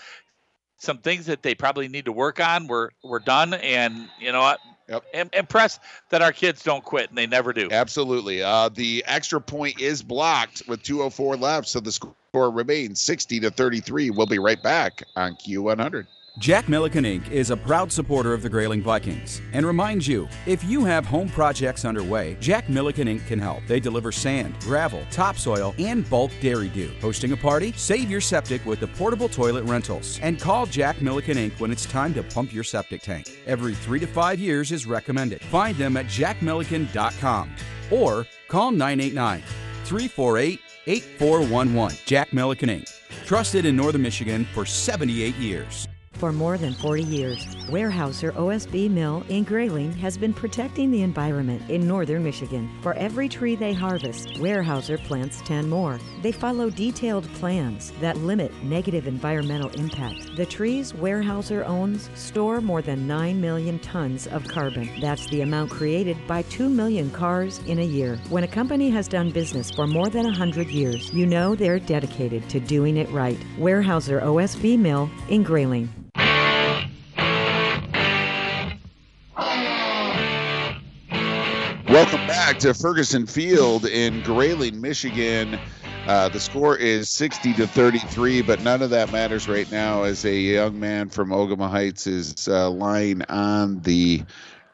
Some 0.77 0.99
things 0.99 1.27
that 1.27 1.43
they 1.43 1.57
probably 1.57 1.89
need 1.89 2.05
to 2.05 2.13
work 2.13 2.39
on 2.39 2.69
were 2.69 2.93
were 3.03 3.19
done, 3.19 3.55
and 3.55 4.09
you 4.21 4.31
know 4.31 4.41
what? 4.41 4.61
Yep. 4.89 5.05
I'm 5.15 5.31
impressed 5.33 5.81
that 6.11 6.23
our 6.23 6.33
kids 6.33 6.63
don't 6.63 6.85
quit, 6.85 7.11
and 7.11 7.19
they 7.19 7.27
never 7.27 7.53
do. 7.53 7.69
Absolutely. 7.71 8.43
Uh, 8.43 8.71
the 8.71 9.05
extra 9.07 9.41
point 9.41 9.81
is 9.81 10.03
blocked 10.03 10.63
with 10.67 10.83
204 10.83 11.37
left, 11.37 11.69
so 11.69 11.81
the 11.81 11.93
score 11.93 12.15
remains 12.51 13.01
60 13.01 13.41
to 13.41 13.51
33. 13.51 14.11
We'll 14.11 14.27
be 14.27 14.39
right 14.39 14.63
back 14.63 15.03
on 15.17 15.35
Q100. 15.35 16.07
Jack 16.39 16.69
Milliken 16.69 17.03
Inc. 17.03 17.29
is 17.33 17.51
a 17.51 17.57
proud 17.57 17.91
supporter 17.91 18.33
of 18.33 18.43
the 18.43 18.49
Grayling 18.49 18.81
Vikings 18.81 19.43
and 19.53 19.67
reminds 19.67 20.07
you 20.07 20.29
if 20.47 20.63
you 20.63 20.85
have 20.85 21.05
home 21.05 21.29
projects 21.29 21.85
underway, 21.85 22.37
Jack 22.39 22.69
Milliken 22.69 23.09
Inc. 23.09 23.27
can 23.27 23.41
help. 23.41 23.67
They 23.67 23.81
deliver 23.81 24.13
sand, 24.13 24.55
gravel, 24.61 25.03
topsoil, 25.11 25.75
and 25.81 26.09
bulk 26.09 26.31
Dairy 26.41 26.69
Doo. 26.69 26.93
Hosting 27.01 27.33
a 27.33 27.37
party? 27.37 27.73
Save 27.73 28.09
your 28.09 28.21
septic 28.21 28.65
with 28.65 28.79
the 28.79 28.87
portable 28.87 29.29
toilet 29.29 29.65
rentals. 29.65 30.21
And 30.23 30.41
call 30.41 30.65
Jack 30.65 31.03
Milliken 31.03 31.37
Inc. 31.37 31.59
when 31.59 31.73
it's 31.73 31.87
time 31.87 32.15
to 32.15 32.23
pump 32.23 32.55
your 32.55 32.65
septic 32.65 33.03
tank. 33.03 33.29
Every 33.45 33.75
three 33.75 33.99
to 33.99 34.07
five 34.07 34.39
years 34.39 34.71
is 34.71 34.87
recommended. 34.87 35.43
Find 35.43 35.77
them 35.77 35.97
at 35.97 36.07
jackmilliken.com 36.07 37.51
or 37.91 38.27
call 38.47 38.71
989 38.71 39.43
348 39.85 40.61
8411. 40.87 41.99
Jack 42.07 42.33
Milliken 42.33 42.69
Inc. 42.69 42.89
Trusted 43.27 43.67
in 43.67 43.75
Northern 43.75 44.03
Michigan 44.03 44.45
for 44.55 44.65
78 44.65 45.35
years. 45.35 45.89
For 46.19 46.33
more 46.33 46.59
than 46.59 46.75
40 46.75 47.05
years, 47.05 47.47
Weyerhaeuser 47.69 48.33
OSB 48.33 48.91
Mill 48.91 49.23
in 49.29 49.45
Grayling 49.45 49.93
has 49.93 50.19
been 50.19 50.35
protecting 50.35 50.91
the 50.91 51.03
environment 51.03 51.71
in 51.71 51.87
northern 51.87 52.25
Michigan. 52.25 52.69
For 52.83 52.95
every 52.95 53.29
tree 53.29 53.55
they 53.55 53.73
harvest, 53.73 54.31
Weyerhaeuser 54.31 54.99
plants 55.05 55.41
10 55.43 55.69
more. 55.69 56.01
They 56.21 56.33
follow 56.33 56.71
detailed 56.71 57.33
plans 57.35 57.93
that 58.01 58.17
limit 58.17 58.53
negative 58.65 59.07
environmental 59.07 59.71
impact. 59.79 60.35
The 60.35 60.45
trees 60.45 60.93
Weyerhaeuser 60.93 61.65
owns 61.65 62.11
store 62.17 62.61
more 62.61 62.83
than 62.83 63.07
9 63.07 63.41
million 63.41 63.79
tons 63.79 64.27
of 64.27 64.49
carbon. 64.49 64.91
That's 65.01 65.27
the 65.27 65.43
amount 65.43 65.71
created 65.71 66.17
by 66.27 66.43
2 66.43 66.69
million 66.69 67.13
cars 67.13 67.61
in 67.69 67.79
a 67.79 67.85
year. 67.85 68.17
When 68.29 68.43
a 68.43 68.49
company 68.49 68.91
has 68.91 69.07
done 69.07 69.31
business 69.31 69.71
for 69.71 69.87
more 69.87 70.09
than 70.09 70.25
100 70.25 70.67
years, 70.67 71.13
you 71.13 71.27
know 71.27 71.55
they're 71.55 71.79
dedicated 71.79 72.49
to 72.49 72.59
doing 72.59 72.97
it 72.97 73.09
right. 73.11 73.39
Weyerhaeuser 73.57 74.21
OSB 74.21 74.77
Mill 74.77 75.09
in 75.29 75.45
Grayling. 75.45 75.89
Welcome 81.91 82.27
back 82.27 82.59
to 82.59 82.75
Ferguson 82.75 83.27
Field 83.27 83.87
in 83.87 84.23
Grayling, 84.23 84.79
Michigan. 84.79 85.59
Uh, 86.07 86.29
the 86.29 86.39
score 86.39 86.77
is 86.77 87.09
60 87.09 87.55
to 87.55 87.67
33, 87.67 88.43
but 88.43 88.61
none 88.61 88.83
of 88.83 88.91
that 88.91 89.11
matters 89.11 89.49
right 89.49 89.71
now 89.73 90.03
as 90.03 90.23
a 90.27 90.35
young 90.35 90.79
man 90.79 91.09
from 91.09 91.31
Ogemaw 91.31 91.71
Heights 91.71 92.07
is 92.07 92.47
uh, 92.47 92.69
lying 92.69 93.23
on 93.31 93.81
the 93.81 94.23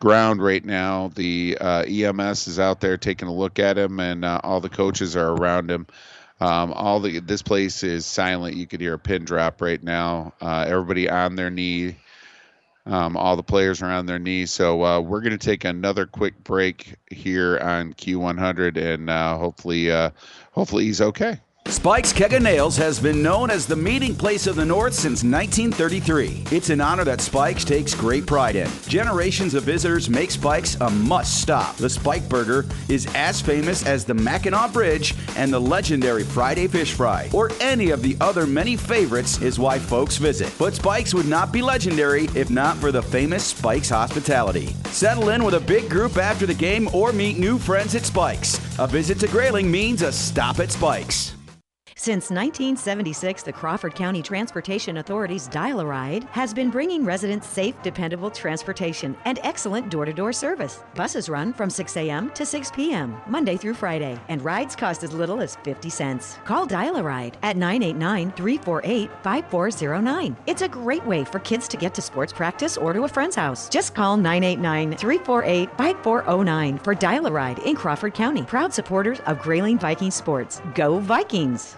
ground 0.01 0.43
right 0.43 0.65
now. 0.65 1.13
The 1.15 1.57
uh, 1.61 1.85
EMS 1.85 2.49
is 2.49 2.59
out 2.59 2.81
there 2.81 2.97
taking 2.97 3.29
a 3.29 3.35
look 3.35 3.61
at 3.61 3.79
him, 3.79 4.01
and 4.01 4.25
uh, 4.25 4.41
all 4.43 4.59
the 4.61 4.69
coaches 4.69 5.15
are 5.15 5.37
around 5.37 5.71
him. 5.71 5.87
Um, 6.41 6.73
all 6.73 6.99
the 6.99 7.21
this 7.21 7.43
place 7.43 7.85
is 7.85 8.07
silent. 8.07 8.57
You 8.57 8.67
could 8.67 8.81
hear 8.81 8.95
a 8.95 8.99
pin 8.99 9.25
drop 9.25 9.63
right 9.63 9.83
now. 9.83 10.35
Uh, 10.41 10.65
everybody 10.67 11.09
on 11.09 11.37
their 11.37 11.51
knee. 11.51 11.95
Um, 12.87 13.17
all 13.17 13.37
the 13.37 13.43
players 13.43 13.81
are 13.83 13.91
on 13.91 14.07
their 14.07 14.19
knees. 14.19 14.53
So 14.53 14.85
uh, 14.85 15.01
we're 15.01 15.21
going 15.21 15.37
to 15.37 15.39
take 15.39 15.65
another 15.65 16.07
quick 16.07 16.43
break 16.45 16.97
here 17.11 17.59
on 17.59 17.95
Q100, 17.95 18.77
and 18.77 19.09
uh, 19.09 19.39
hopefully, 19.39 19.91
uh, 19.91 20.11
hopefully 20.53 20.85
he's 20.85 21.01
okay. 21.01 21.41
Spike's 21.69 22.13
Keg 22.13 22.35
of 22.35 22.43
Nails 22.43 22.77
has 22.77 23.01
been 23.01 23.23
known 23.23 23.51
as 23.51 23.67
the 23.67 23.75
meeting 23.75 24.15
place 24.15 24.47
of 24.47 24.55
the 24.55 24.65
North 24.67 24.93
since 24.93 25.25
1933. 25.25 26.45
It's 26.51 26.69
an 26.69 26.83
honor 26.83 27.05
that 27.05 27.23
Spike's 27.23 27.65
takes 27.65 27.95
great 27.95 28.27
pride 28.27 28.55
in. 28.55 28.71
Generations 28.87 29.55
of 29.55 29.63
visitors 29.63 30.11
make 30.11 30.31
Spike's 30.31 30.75
a 30.83 30.91
must 30.91 31.41
stop. 31.41 31.77
The 31.77 31.89
Spike 31.89 32.29
Burger 32.29 32.67
is 32.91 33.07
as 33.15 33.41
famous 33.41 33.87
as 33.87 34.05
the 34.05 34.13
Mackinac 34.13 34.75
Bridge 34.75 35.15
and 35.37 35.51
the 35.51 35.59
legendary 35.59 36.23
Friday 36.23 36.67
Fish 36.69 36.93
Fry, 36.93 37.31
or 37.33 37.51
any 37.61 37.91
of 37.91 38.03
the 38.03 38.17
other 38.21 38.47
many 38.47 38.77
favorites, 38.77 39.41
is 39.41 39.59
why 39.59 39.79
folks 39.79 40.19
visit. 40.19 40.53
But 40.59 40.75
Spike's 40.75 41.15
would 41.15 41.29
not 41.29 41.51
be 41.51 41.63
legendary 41.63 42.25
if 42.35 42.51
not 42.51 42.77
for 42.77 42.93
the 42.93 43.03
famous 43.03 43.43
Spike's 43.43 43.89
hospitality. 43.89 44.67
Settle 44.87 45.31
in 45.31 45.43
with 45.43 45.55
a 45.55 45.61
big 45.61 45.89
group 45.89 46.19
after 46.19 46.45
the 46.45 46.55
game 46.55 46.89
or 46.93 47.11
meet 47.13 47.39
new 47.39 47.59
friends 47.59 47.95
at 47.95 48.05
Spike's. 48.05 48.61
A 48.79 48.87
visit 48.87 49.19
to 49.21 49.29
Grayling 49.29 49.71
means 49.71 50.03
a 50.03 50.13
stop 50.13 50.61
at 50.61 50.71
Spike's. 50.71 51.34
Since 51.97 52.31
1976, 52.31 53.45
the 53.45 53.53
Crawford 53.53 53.95
County 53.95 54.21
Transportation 54.21 54.97
Authority's 54.97 55.47
Dial 55.47 55.79
a 55.79 55.87
Ride 55.87 56.25
has 56.33 56.53
been 56.53 56.69
bringing 56.69 57.05
residents 57.05 57.47
safe, 57.47 57.81
dependable 57.85 58.31
transportation 58.31 59.17
and 59.25 59.39
excellent 59.45 59.91
door 59.91 60.05
to 60.05 60.13
door 60.13 60.33
service. 60.33 60.83
Buses 60.97 61.29
run 61.29 61.53
from 61.53 61.71
6 61.71 61.97
a.m. 61.97 62.31
to 62.31 62.45
6 62.45 62.73
p.m., 62.73 63.17
Monday 63.29 63.57
through 63.57 63.75
Friday, 63.75 64.19
and 64.29 64.43
rides 64.43 64.75
cost 64.75 65.05
as 65.05 65.13
little 65.13 65.41
as 65.41 65.55
50 65.63 65.89
cents. 65.89 66.37
Call 66.45 66.67
Dial 66.67 66.97
a 66.97 67.03
Ride 67.03 67.39
at 67.43 67.57
989 67.57 68.33
348 68.33 69.11
5409. 69.23 70.37
It's 70.47 70.63
a 70.63 70.69
great 70.69 71.07
way 71.07 71.25
for 71.25 71.39
kids 71.39 71.69
to 71.69 71.77
get 71.77 71.95
to 71.95 72.03
sports 72.03 72.33
practice 72.33 72.77
or 72.77 72.93
to 72.93 73.05
a 73.05 73.09
friend's 73.09 73.37
house. 73.37 73.69
Just 73.69 73.95
call 73.95 74.17
989 74.17 74.97
348 74.99 75.71
5409 75.79 76.79
for 76.79 76.95
Dial 76.97 77.27
a 77.27 77.31
Ride 77.31 77.61
in 77.61 77.77
Crawford 77.77 78.15
County. 78.15 78.43
Proud 78.43 78.75
supporters 78.75 79.21
of 79.21 79.39
Grayling 79.39 79.79
Viking 79.79 80.11
Sports. 80.11 80.61
Go 80.75 80.99
Vikings! 80.99 81.77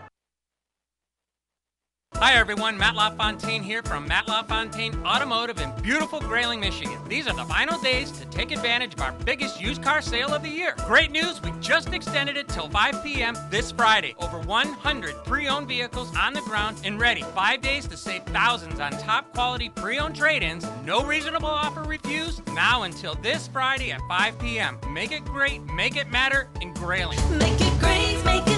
Hi 2.19 2.33
everyone, 2.33 2.79
Matt 2.79 2.95
LaFontaine 2.95 3.63
here 3.63 3.83
from 3.83 4.09
Matt 4.09 4.27
LaFontaine 4.27 4.95
Automotive 5.05 5.61
in 5.61 5.71
beautiful 5.83 6.19
Grayling, 6.19 6.61
Michigan. 6.61 6.99
These 7.11 7.29
are 7.29 7.37
the 7.37 7.45
final 7.45 7.79
days 7.83 8.11
to 8.13 8.25
take 8.27 8.53
advantage 8.53 8.95
of 8.95 9.03
our 9.03 9.13
biggest 9.13 9.61
used 9.61 9.83
car 9.83 10.01
sale 10.01 10.33
of 10.33 10.43
the 10.43 10.49
year. 10.49 10.75
Great 10.87 11.11
news, 11.11 11.43
we 11.43 11.53
just 11.61 11.93
extended 11.93 12.39
it 12.39 12.49
till 12.49 12.71
5 12.71 13.05
p.m. 13.05 13.37
this 13.51 13.71
Friday. 13.71 14.15
Over 14.19 14.39
100 14.39 15.25
pre-owned 15.25 15.69
vehicles 15.69 16.11
on 16.17 16.33
the 16.33 16.41
ground 16.41 16.79
and 16.85 16.99
ready. 16.99 17.21
Five 17.21 17.61
days 17.61 17.87
to 17.89 17.99
save 17.99 18.23
thousands 18.23 18.81
on 18.81 18.93
top 18.93 19.31
quality 19.35 19.69
pre-owned 19.69 20.17
trade-ins. 20.17 20.67
No 20.87 21.05
reasonable 21.05 21.51
offer 21.51 21.83
refused. 21.83 22.41
Now 22.55 22.85
until 22.85 23.15
this 23.17 23.47
Friday 23.47 23.93
at 23.93 24.01
5 24.09 24.39
p.m. 24.39 24.79
Make 24.91 25.13
it 25.13 25.27
great, 25.27 25.63
make 25.75 25.97
it 25.97 26.09
matter 26.09 26.49
in 26.63 26.73
Grayling. 26.73 27.19
Make 27.39 27.61
it 27.61 27.79
great, 27.79 28.25
make 28.25 28.47
it 28.47 28.56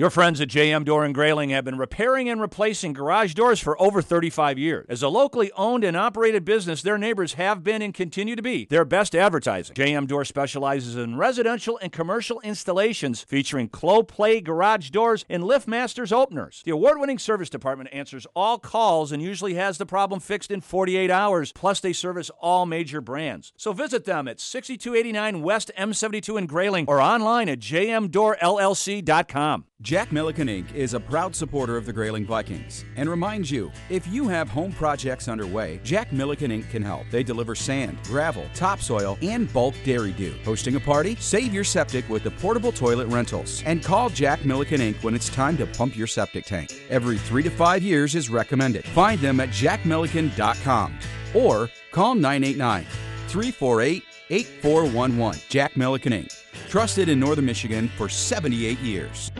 Your 0.00 0.08
friends 0.08 0.40
at 0.40 0.48
JM 0.48 0.86
Door 0.86 1.04
and 1.04 1.14
Grayling 1.14 1.50
have 1.50 1.66
been 1.66 1.76
repairing 1.76 2.30
and 2.30 2.40
replacing 2.40 2.94
garage 2.94 3.34
doors 3.34 3.60
for 3.60 3.78
over 3.78 4.00
35 4.00 4.58
years. 4.58 4.86
As 4.88 5.02
a 5.02 5.10
locally 5.10 5.52
owned 5.58 5.84
and 5.84 5.94
operated 5.94 6.42
business, 6.42 6.80
their 6.80 6.96
neighbors 6.96 7.34
have 7.34 7.62
been 7.62 7.82
and 7.82 7.92
continue 7.92 8.34
to 8.34 8.40
be 8.40 8.64
their 8.70 8.86
best 8.86 9.14
advertising. 9.14 9.76
JM 9.76 10.06
Door 10.06 10.24
specializes 10.24 10.96
in 10.96 11.18
residential 11.18 11.78
and 11.82 11.92
commercial 11.92 12.40
installations 12.40 13.24
featuring 13.24 13.68
Clopay 13.68 14.42
garage 14.42 14.88
doors 14.88 15.26
and 15.28 15.42
LiftMasters 15.42 16.14
openers. 16.14 16.62
The 16.64 16.70
award-winning 16.70 17.18
service 17.18 17.50
department 17.50 17.90
answers 17.92 18.26
all 18.34 18.58
calls 18.58 19.12
and 19.12 19.22
usually 19.22 19.52
has 19.56 19.76
the 19.76 19.84
problem 19.84 20.20
fixed 20.20 20.50
in 20.50 20.62
48 20.62 21.10
hours. 21.10 21.52
Plus, 21.52 21.80
they 21.80 21.92
service 21.92 22.30
all 22.40 22.64
major 22.64 23.02
brands. 23.02 23.52
So 23.58 23.74
visit 23.74 24.06
them 24.06 24.28
at 24.28 24.40
6289 24.40 25.42
West 25.42 25.70
M72 25.76 26.38
in 26.38 26.46
Grayling 26.46 26.86
or 26.88 27.02
online 27.02 27.50
at 27.50 27.58
jmdoorllc.com. 27.58 29.66
Jack 29.82 30.12
Milliken 30.12 30.46
Inc. 30.46 30.74
is 30.74 30.92
a 30.92 31.00
proud 31.00 31.34
supporter 31.34 31.78
of 31.78 31.86
the 31.86 31.92
Grayling 31.92 32.26
Vikings 32.26 32.84
and 32.96 33.08
reminds 33.08 33.50
you 33.50 33.72
if 33.88 34.06
you 34.06 34.28
have 34.28 34.50
home 34.50 34.72
projects 34.72 35.26
underway, 35.26 35.80
Jack 35.82 36.12
Milliken 36.12 36.50
Inc. 36.50 36.68
can 36.68 36.82
help. 36.82 37.06
They 37.10 37.22
deliver 37.22 37.54
sand, 37.54 37.96
gravel, 38.04 38.44
topsoil, 38.52 39.16
and 39.22 39.50
bulk 39.54 39.74
Dairy 39.82 40.12
Doo. 40.12 40.34
Hosting 40.44 40.76
a 40.76 40.80
party? 40.80 41.16
Save 41.16 41.54
your 41.54 41.64
septic 41.64 42.06
with 42.10 42.24
the 42.24 42.30
portable 42.30 42.72
toilet 42.72 43.06
rentals. 43.06 43.62
And 43.64 43.82
call 43.82 44.10
Jack 44.10 44.44
Milliken 44.44 44.82
Inc. 44.82 45.02
when 45.02 45.14
it's 45.14 45.30
time 45.30 45.56
to 45.56 45.66
pump 45.66 45.96
your 45.96 46.06
septic 46.06 46.44
tank. 46.44 46.74
Every 46.90 47.16
three 47.16 47.42
to 47.44 47.50
five 47.50 47.82
years 47.82 48.14
is 48.14 48.28
recommended. 48.28 48.84
Find 48.84 49.18
them 49.20 49.40
at 49.40 49.48
jackmilliken.com 49.48 50.98
or 51.32 51.70
call 51.90 52.14
989 52.14 52.84
348 53.28 54.04
8411. 54.28 55.40
Jack 55.48 55.74
Milliken 55.78 56.12
Inc. 56.12 56.36
Trusted 56.68 57.08
in 57.08 57.18
Northern 57.18 57.46
Michigan 57.46 57.88
for 57.96 58.10
78 58.10 58.78
years. 58.80 59.32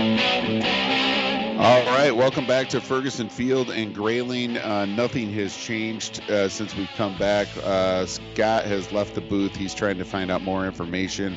All 0.00 1.84
right, 1.84 2.10
welcome 2.10 2.46
back 2.46 2.70
to 2.70 2.80
Ferguson 2.80 3.28
Field 3.28 3.68
and 3.68 3.94
Grayling. 3.94 4.56
Uh, 4.56 4.86
nothing 4.86 5.30
has 5.34 5.54
changed 5.54 6.22
uh, 6.30 6.48
since 6.48 6.74
we've 6.74 6.88
come 6.96 7.18
back. 7.18 7.48
Uh, 7.62 8.06
Scott 8.06 8.64
has 8.64 8.90
left 8.92 9.14
the 9.14 9.20
booth. 9.20 9.54
He's 9.54 9.74
trying 9.74 9.98
to 9.98 10.06
find 10.06 10.30
out 10.30 10.40
more 10.40 10.64
information. 10.64 11.36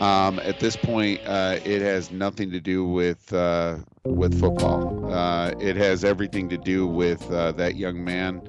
Um, 0.00 0.38
at 0.40 0.60
this 0.60 0.76
point, 0.76 1.22
uh, 1.24 1.60
it 1.64 1.80
has 1.80 2.10
nothing 2.10 2.50
to 2.50 2.60
do 2.60 2.84
with 2.84 3.32
uh, 3.32 3.78
with 4.04 4.38
football. 4.38 5.10
Uh, 5.10 5.52
it 5.58 5.76
has 5.76 6.04
everything 6.04 6.50
to 6.50 6.58
do 6.58 6.86
with 6.86 7.26
that 7.30 7.76
young 7.76 8.04
man 8.04 8.42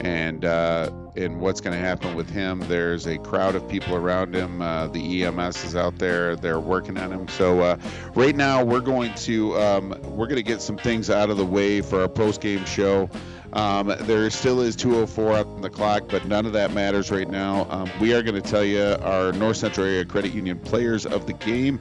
and 0.00 0.44
uh, 0.44 0.90
and 1.16 1.40
what's 1.40 1.60
going 1.60 1.74
to 1.74 1.84
happen 1.84 2.14
with 2.14 2.28
him. 2.28 2.60
There's 2.68 3.06
a 3.06 3.18
crowd 3.18 3.54
of 3.54 3.68
people 3.68 3.94
around 3.94 4.34
him. 4.34 4.60
Uh, 4.60 4.88
the 4.88 5.24
EMS 5.24 5.64
is 5.64 5.76
out 5.76 5.98
there. 5.98 6.36
They're 6.36 6.60
working 6.60 6.98
on 6.98 7.12
him. 7.12 7.28
So 7.28 7.60
uh, 7.60 7.76
right 8.14 8.34
now 8.34 8.64
we're 8.64 8.80
going 8.80 9.14
to 9.14 9.56
um, 9.60 9.90
we're 10.02 10.26
going 10.26 10.36
to 10.36 10.42
get 10.42 10.60
some 10.60 10.76
things 10.76 11.10
out 11.10 11.30
of 11.30 11.36
the 11.36 11.46
way 11.46 11.80
for 11.80 12.00
our 12.00 12.08
post 12.08 12.40
game 12.40 12.64
show. 12.64 13.08
Um, 13.54 13.94
there 14.00 14.28
still 14.30 14.60
is 14.60 14.74
204 14.74 15.32
up 15.32 15.46
on 15.46 15.60
the 15.60 15.70
clock, 15.70 16.08
but 16.08 16.26
none 16.26 16.44
of 16.44 16.52
that 16.54 16.72
matters 16.72 17.12
right 17.12 17.28
now. 17.28 17.68
Um, 17.70 17.88
we 18.00 18.12
are 18.12 18.20
going 18.20 18.34
to 18.34 18.42
tell 18.42 18.64
you 18.64 18.96
our 19.00 19.32
North 19.32 19.58
Central 19.58 19.86
Area 19.86 20.04
Credit 20.04 20.34
Union 20.34 20.58
players 20.58 21.06
of 21.06 21.26
the 21.26 21.34
game. 21.34 21.78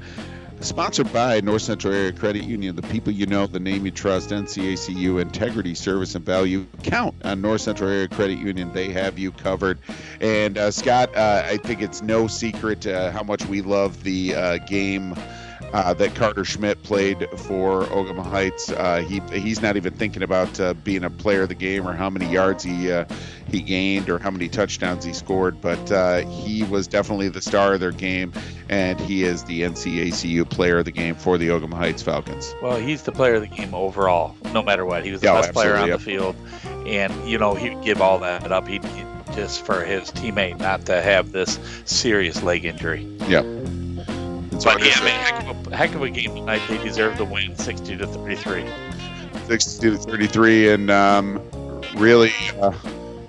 Sponsored 0.59 1.11
by 1.11 1.41
North 1.41 1.61
Central 1.61 1.93
Area 1.93 2.13
Credit 2.13 2.43
Union, 2.43 2.75
the 2.75 2.81
people 2.83 3.11
you 3.11 3.25
know, 3.25 3.47
the 3.47 3.59
name 3.59 3.85
you 3.85 3.91
trust, 3.91 4.29
NCACU, 4.29 5.21
integrity, 5.21 5.75
service, 5.75 6.15
and 6.15 6.25
value. 6.25 6.65
Count 6.83 7.15
on 7.25 7.41
North 7.41 7.61
Central 7.61 7.89
Area 7.89 8.07
Credit 8.07 8.39
Union. 8.39 8.71
They 8.71 8.89
have 8.91 9.19
you 9.19 9.31
covered. 9.31 9.79
And 10.21 10.57
uh, 10.57 10.71
Scott, 10.71 11.15
uh, 11.15 11.43
I 11.45 11.57
think 11.57 11.81
it's 11.81 12.01
no 12.01 12.27
secret 12.27 12.87
uh, 12.87 13.11
how 13.11 13.23
much 13.23 13.45
we 13.45 13.61
love 13.61 14.03
the 14.03 14.35
uh, 14.35 14.57
game 14.59 15.15
uh, 15.73 15.93
that 15.95 16.11
Karter 16.11 16.45
Schmitt 16.45 16.81
played 16.83 17.27
for 17.35 17.83
Ogemaw 17.85 18.25
Heights. 18.25 18.71
Uh, 18.71 18.97
he 19.01 19.19
he's 19.37 19.61
not 19.61 19.75
even 19.75 19.93
thinking 19.93 20.21
about 20.23 20.59
uh, 20.59 20.73
being 20.75 21.03
a 21.03 21.09
player 21.09 21.41
of 21.41 21.49
the 21.49 21.55
game 21.55 21.87
or 21.87 21.93
how 21.93 22.09
many 22.09 22.27
yards 22.31 22.63
he 22.63 22.91
uh, 22.91 23.05
he 23.49 23.59
gained 23.61 24.09
or 24.09 24.19
how 24.19 24.29
many 24.31 24.47
touchdowns 24.47 25.03
he 25.03 25.13
scored, 25.13 25.59
but 25.61 25.91
uh, 25.91 26.25
he 26.27 26.63
was 26.63 26.87
definitely 26.87 27.27
the 27.29 27.41
star 27.41 27.73
of 27.73 27.79
their 27.79 27.91
game, 27.91 28.31
and 28.69 28.99
he 29.01 29.23
is 29.23 29.43
the 29.45 29.61
NCACU 29.61 30.49
player 30.49 30.77
of 30.77 30.85
the 30.85 30.91
game 30.91 31.15
for 31.15 31.37
the 31.37 31.47
Ogemaw 31.49 31.73
Heights 31.73 32.03
Falcons. 32.03 32.53
Well, 32.61 32.77
he's 32.77 33.01
the 33.03 33.11
player 33.11 33.35
of 33.35 33.41
the 33.41 33.47
game 33.47 33.73
overall, 33.73 34.35
no 34.53 34.61
matter 34.61 34.85
what. 34.85 35.03
He 35.03 35.11
was 35.11 35.21
the 35.21 35.27
Yeah, 35.27 35.41
best 35.41 35.53
player 35.53 35.75
on 35.75 35.89
the 35.89 35.99
field, 35.99 36.35
and 36.85 37.27
you 37.27 37.37
know 37.39 37.55
he'd 37.55 37.81
give 37.81 37.99
all 37.99 38.19
that 38.19 38.51
up. 38.51 38.67
He'd 38.67 38.83
just 39.33 39.65
for 39.65 39.83
his 39.83 40.11
teammate 40.11 40.59
not 40.59 40.85
to 40.85 41.01
have 41.01 41.31
this 41.31 41.59
serious 41.85 42.43
leg 42.43 42.65
injury. 42.65 43.03
Yep. 43.27 43.43
But 44.63 44.83
yeah, 44.83 44.93
I 44.95 45.03
mean, 45.03 45.13
heck 45.13 45.43
of, 45.47 45.67
a, 45.71 45.75
heck 45.75 45.95
of 45.95 46.01
a 46.03 46.09
game 46.09 46.35
tonight. 46.35 46.61
They 46.67 46.77
deserve 46.83 47.17
the 47.17 47.25
win, 47.25 47.55
sixty 47.57 47.95
to 47.97 48.07
thirty-three. 48.07 48.65
60 49.47 49.89
to 49.91 49.97
33 49.97 50.69
and 50.69 50.89
um, 50.91 51.41
really 51.95 52.31
uh, 52.61 52.71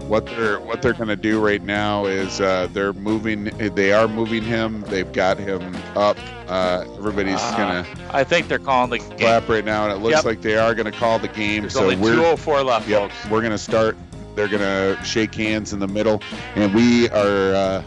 what 0.07 0.25
they're 0.27 0.61
what 0.61 0.81
they're 0.81 0.93
going 0.93 1.09
to 1.09 1.17
do 1.17 1.41
right 1.45 1.63
now 1.63 2.05
is 2.07 2.41
uh, 2.41 2.69
they're 2.73 2.93
moving 2.93 3.45
they 3.75 3.93
are 3.93 4.07
moving 4.07 4.43
him 4.45 4.83
they've 4.83 5.13
got 5.13 5.39
him 5.39 5.75
up 5.97 6.17
uh, 6.47 6.85
everybody's 6.99 7.35
Ah, 7.41 7.57
going 7.57 7.97
to 8.07 8.15
I 8.17 8.23
think 8.23 8.47
they're 8.47 8.61
calling 8.61 8.91
the 8.91 8.99
game. 8.99 9.19
clap 9.19 9.49
right 9.49 9.65
now 9.65 9.85
and 9.89 9.93
it 9.93 9.97
looks 10.05 10.17
Yep. 10.19 10.25
like 10.25 10.41
they 10.43 10.57
are 10.57 10.73
going 10.75 10.91
to 10.91 10.97
call 10.97 11.19
the 11.19 11.27
game 11.29 11.63
There's 11.63 11.73
so 11.73 11.83
only 11.83 11.97
we're 11.97 12.13
204 12.15 12.63
left, 12.63 12.87
yep, 12.89 13.11
folks. 13.11 13.31
we're 13.31 13.41
going 13.41 13.51
to 13.51 13.59
start 13.59 13.97
they're 14.37 14.47
going 14.49 14.61
to 14.63 15.03
shake 15.05 15.35
hands 15.35 15.73
in 15.73 15.81
the 15.81 15.89
middle 15.89 16.23
and 16.55 16.73
we 16.75 17.09
are 17.09 17.55
uh, 17.55 17.83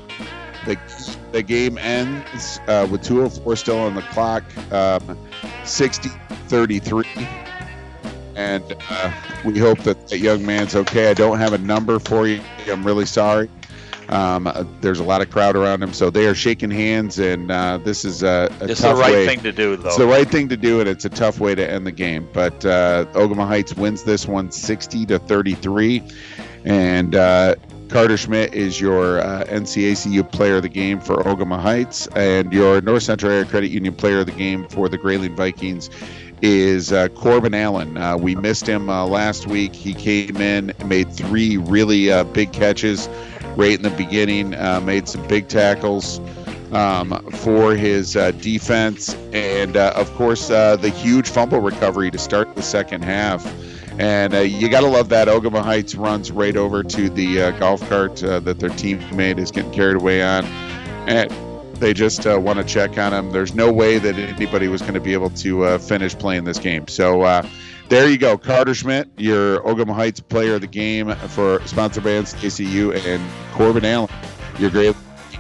the, 0.65 0.77
the 1.32 1.44
game 1.44 1.78
ends 1.78 2.60
uh, 2.68 2.88
with 2.90 3.04
204 3.04 3.56
still 3.56 3.80
on 3.80 3.95
the 3.95 4.02
clock 4.04 4.44
um, 4.72 5.18
60 5.66 6.10
33 6.48 7.06
and 8.38 8.76
uh, 8.90 9.12
we 9.44 9.58
hope 9.58 9.80
that 9.80 10.08
that 10.10 10.20
young 10.20 10.45
man's 10.45 10.76
okay. 10.76 11.10
I 11.10 11.16
don't 11.16 11.40
have 11.40 11.54
a 11.54 11.58
number 11.58 11.98
for 11.98 12.28
you. 12.28 12.40
I'm 12.68 12.86
really 12.86 13.08
sorry. 13.08 13.49
Um, 14.10 14.48
uh, 14.48 14.64
there's 14.80 14.99
a 14.99 15.04
lot 15.04 15.22
of 15.22 15.30
crowd 15.32 15.56
around 15.58 15.84
him, 15.84 15.91
so 15.91 16.10
they 16.10 16.28
are 16.28 16.36
shaking 16.36 16.72
hands, 16.72 17.20
and 17.20 17.52
uh, 17.52 17.78
this 17.80 18.06
is 18.06 18.24
a, 18.24 18.48
a 18.62 18.70
It's 18.70 18.82
the 18.82 18.94
right 18.94 19.12
way. 19.12 19.26
thing 19.26 19.41
to 19.41 19.52
do, 19.52 19.76
though. 19.76 19.88
It's 19.88 19.98
the 19.98 20.06
right 20.06 20.30
thing 20.30 20.48
to 20.49 20.56
do, 20.56 20.80
and 20.80 20.88
it's 20.88 21.04
a 21.04 21.10
tough 21.10 21.40
way 21.40 21.56
to 21.56 21.70
end 21.70 21.86
the 21.86 21.91
game. 21.91 22.30
But 22.32 22.64
uh, 22.64 23.06
Ogemaw 23.14 23.48
Heights 23.48 23.76
wins 23.76 24.04
this 24.04 24.26
one, 24.28 24.52
60 24.52 25.08
to 25.08 25.20
33, 25.20 26.04
and 26.64 27.16
uh, 27.16 27.56
Karter 27.88 28.18
Schmitt 28.18 28.53
is 28.53 28.81
your 28.81 29.22
uh, 29.22 29.45
NCACU 29.45 30.30
Player 30.30 30.57
of 30.57 30.64
the 30.64 30.69
Game 30.69 30.99
for 30.99 31.23
Ogemaw 31.23 31.61
Heights, 31.61 32.05
and 32.07 32.51
your 32.51 32.81
North 32.81 33.03
Central 33.03 33.31
Area 33.31 33.45
Credit 33.45 33.72
Union 33.72 33.95
Player 33.95 34.19
of 34.19 34.26
the 34.26 34.34
Game 34.34 34.68
for 34.68 34.89
the 34.89 34.97
Grayling 34.97 35.35
Vikings 35.38 35.89
is 36.41 36.91
uh, 36.91 37.07
Corbin 37.09 37.53
Allen. 37.53 37.97
Uh, 37.97 38.18
we 38.18 38.35
missed 38.35 38.68
him 38.68 38.89
uh, 38.89 39.05
last 39.05 39.47
week. 39.47 39.73
He 39.73 39.93
came 39.93 40.35
in, 40.38 40.72
and 40.72 40.89
made 40.89 41.11
three 41.14 41.55
really 41.55 42.11
uh, 42.11 42.26
big 42.26 42.51
catches 42.51 43.07
right 43.55 43.73
in 43.73 43.84
the 43.84 43.89
beginning, 43.91 44.53
uh, 44.55 44.81
made 44.81 45.07
some 45.07 45.26
big 45.27 45.47
tackles 45.47 46.19
um, 46.73 47.18
for 47.31 47.73
his 47.73 48.18
uh, 48.18 48.31
defense, 48.31 49.15
and 49.31 49.77
of 49.77 50.14
course 50.15 50.49
the 50.49 50.93
huge 50.97 51.30
fumble 51.30 51.61
recovery 51.61 52.11
to 52.11 52.18
start 52.18 52.53
the 52.53 52.61
second 52.61 53.03
half. 53.03 53.45
And 53.98 54.34
uh, 54.36 54.40
you 54.40 54.69
got 54.69 54.82
to 54.82 54.88
love 54.88 55.10
that. 55.10 55.28
Ogemaw 55.28 55.64
Heights 55.64 55.95
runs 55.95 56.32
right 56.32 56.56
over 56.56 56.84
to 56.84 57.10
the 57.10 57.41
uh, 57.41 57.52
golf 57.52 57.88
cart 57.90 58.24
uh, 58.24 58.40
that 58.41 58.60
their 58.60 58.69
teammate 58.69 59.40
is 59.40 59.49
getting 59.49 59.72
carried 59.72 59.95
away 59.95 60.22
on, 60.22 60.45
and 61.07 61.32
they 61.76 61.94
just 61.94 62.28
uh, 62.28 62.40
want 62.40 62.60
to 62.60 62.65
check 62.65 62.98
on 62.98 63.14
him. 63.14 63.32
There's 63.32 63.56
no 63.56 63.72
way 63.72 63.98
that 63.98 64.15
anybody 64.15 64.68
was 64.68 64.82
going 64.82 64.94
to 64.94 64.99
be 64.99 65.14
able 65.14 65.32
to 65.32 65.64
uh, 65.64 65.78
finish 65.80 66.15
playing 66.15 66.44
this 66.44 66.60
game. 66.60 66.88
So 66.88 67.24
uh, 67.24 67.48
there 67.90 68.07
you 68.10 68.18
go, 68.18 68.38
Karter 68.38 68.76
Schmitt, 68.76 69.10
your 69.18 69.61
Ogemaw 69.61 69.95
Heights 69.95 70.19
Player 70.19 70.56
of 70.56 70.61
the 70.61 70.68
Game 70.68 71.15
for 71.15 71.65
sponsored 71.65 72.03
by 72.03 72.11
NCACU, 72.11 73.03
and 73.06 73.53
Corbin 73.53 73.86
Allen, 73.86 74.10
your 74.60 74.69
great 74.69 74.95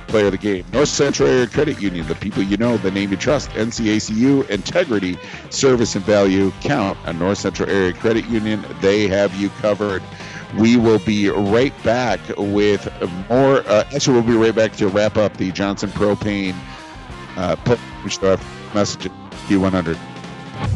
player 0.07 0.25
of 0.25 0.31
the 0.31 0.37
game. 0.37 0.65
North 0.73 0.89
Central 0.89 1.29
Area 1.29 1.47
Credit 1.47 1.79
Union, 1.81 2.07
the 2.07 2.15
people 2.15 2.43
you 2.43 2.57
know, 2.57 2.77
the 2.77 2.91
name 2.91 3.11
you 3.11 3.17
trust. 3.17 3.49
NCACU, 3.51 4.49
integrity, 4.49 5.17
service, 5.49 5.95
and 5.95 6.03
value 6.05 6.51
count 6.61 6.97
on 7.05 7.19
North 7.19 7.37
Central 7.37 7.69
Area 7.69 7.93
Credit 7.93 8.25
Union. 8.25 8.65
They 8.81 9.07
have 9.07 9.33
you 9.35 9.49
covered. 9.49 10.01
We 10.57 10.77
will 10.77 10.99
be 10.99 11.29
right 11.29 11.73
back 11.83 12.19
with 12.37 12.87
more. 13.29 13.59
Uh, 13.67 13.83
actually, 13.93 14.13
we'll 14.13 14.23
be 14.27 14.33
right 14.33 14.55
back 14.55 14.73
to 14.77 14.87
wrap 14.87 15.17
up 15.17 15.35
the 15.37 15.51
Johnson 15.51 15.89
Propane 15.89 16.55
uh, 17.35 17.55
message 18.73 19.05
at 19.05 19.11
Q100. 19.47 19.97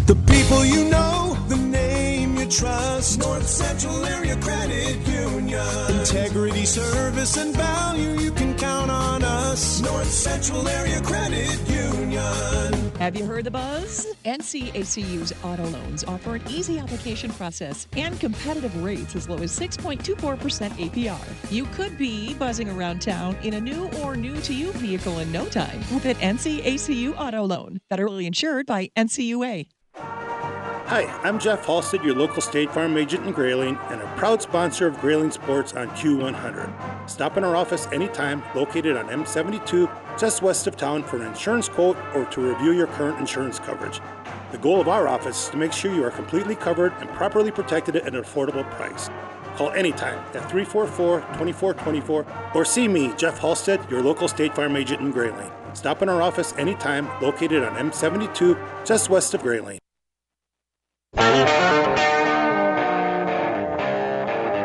The 0.05 0.15
people 0.15 0.65
you 0.65 0.89
know, 0.89 1.37
the 1.47 1.57
trust. 2.51 3.19
North 3.19 3.47
Central 3.47 4.05
Area 4.05 4.35
Credit 4.37 4.95
Union. 5.07 5.99
Integrity, 5.99 6.65
service, 6.65 7.37
and 7.37 7.55
value, 7.55 8.19
you 8.19 8.31
can 8.31 8.57
count 8.57 8.91
on 8.91 9.23
us. 9.23 9.81
North 9.81 10.11
Central 10.11 10.67
Area 10.67 11.01
Credit 11.01 11.57
Union. 11.69 12.91
Have 12.99 13.15
you 13.15 13.25
heard 13.25 13.45
the 13.45 13.51
buzz? 13.51 14.05
NCACU's 14.25 15.33
auto 15.43 15.65
loans 15.65 16.03
offer 16.03 16.35
an 16.35 16.43
easy 16.49 16.77
application 16.77 17.31
process 17.31 17.87
and 17.97 18.19
competitive 18.19 18.83
rates 18.83 19.15
as 19.15 19.27
low 19.27 19.37
as 19.37 19.57
6.24% 19.57 20.19
APR. 20.71 21.51
You 21.51 21.65
could 21.67 21.97
be 21.97 22.33
buzzing 22.35 22.69
around 22.69 23.01
town 23.01 23.37
in 23.43 23.55
a 23.55 23.61
new 23.61 23.89
or 24.03 24.15
new 24.15 24.39
to 24.41 24.53
you 24.53 24.71
vehicle 24.73 25.19
in 25.19 25.31
no 25.31 25.45
time 25.47 25.79
with 25.91 26.05
an 26.05 26.15
NCACU 26.15 27.15
auto 27.17 27.45
loan, 27.45 27.79
federally 27.89 28.25
insured 28.25 28.65
by 28.65 28.89
NCUA. 28.97 29.67
Hi, 30.91 31.05
I'm 31.23 31.39
Jeff 31.39 31.65
Halstead, 31.65 32.03
your 32.03 32.15
local 32.15 32.41
State 32.41 32.69
Farm 32.73 32.97
agent 32.97 33.25
in 33.25 33.31
Grayling, 33.31 33.77
and 33.91 34.01
a 34.01 34.15
proud 34.17 34.41
sponsor 34.41 34.87
of 34.87 34.99
Grayling 34.99 35.31
Sports 35.31 35.71
on 35.71 35.89
Q100. 35.91 37.09
Stop 37.09 37.37
in 37.37 37.45
our 37.45 37.55
office 37.55 37.87
anytime, 37.93 38.43
located 38.53 38.97
on 38.97 39.07
M72, 39.07 39.89
just 40.19 40.41
west 40.41 40.67
of 40.67 40.75
town, 40.75 41.01
for 41.03 41.15
an 41.15 41.21
insurance 41.21 41.69
quote 41.69 41.95
or 42.13 42.25
to 42.25 42.41
review 42.41 42.73
your 42.73 42.87
current 42.87 43.17
insurance 43.19 43.57
coverage. 43.57 44.01
The 44.51 44.57
goal 44.57 44.81
of 44.81 44.89
our 44.89 45.07
office 45.07 45.45
is 45.45 45.49
to 45.51 45.55
make 45.55 45.71
sure 45.71 45.95
you 45.95 46.03
are 46.03 46.11
completely 46.11 46.55
covered 46.55 46.91
and 46.99 47.09
properly 47.11 47.51
protected 47.51 47.95
at 47.95 48.13
an 48.13 48.21
affordable 48.21 48.69
price. 48.71 49.09
Call 49.55 49.71
anytime 49.71 50.17
at 50.35 50.49
344 50.51 51.21
2424 51.21 52.25
or 52.53 52.65
see 52.65 52.89
me, 52.89 53.13
Jeff 53.15 53.39
Halstead, 53.39 53.79
your 53.89 54.01
local 54.01 54.27
State 54.27 54.53
Farm 54.53 54.75
agent 54.75 54.99
in 54.99 55.11
Grayling. 55.11 55.51
Stop 55.71 56.01
in 56.01 56.09
our 56.09 56.21
office 56.21 56.53
anytime, 56.57 57.07
located 57.21 57.63
on 57.63 57.77
M72, 57.77 58.85
just 58.85 59.09
west 59.09 59.33
of 59.33 59.41
Grayling. 59.41 59.79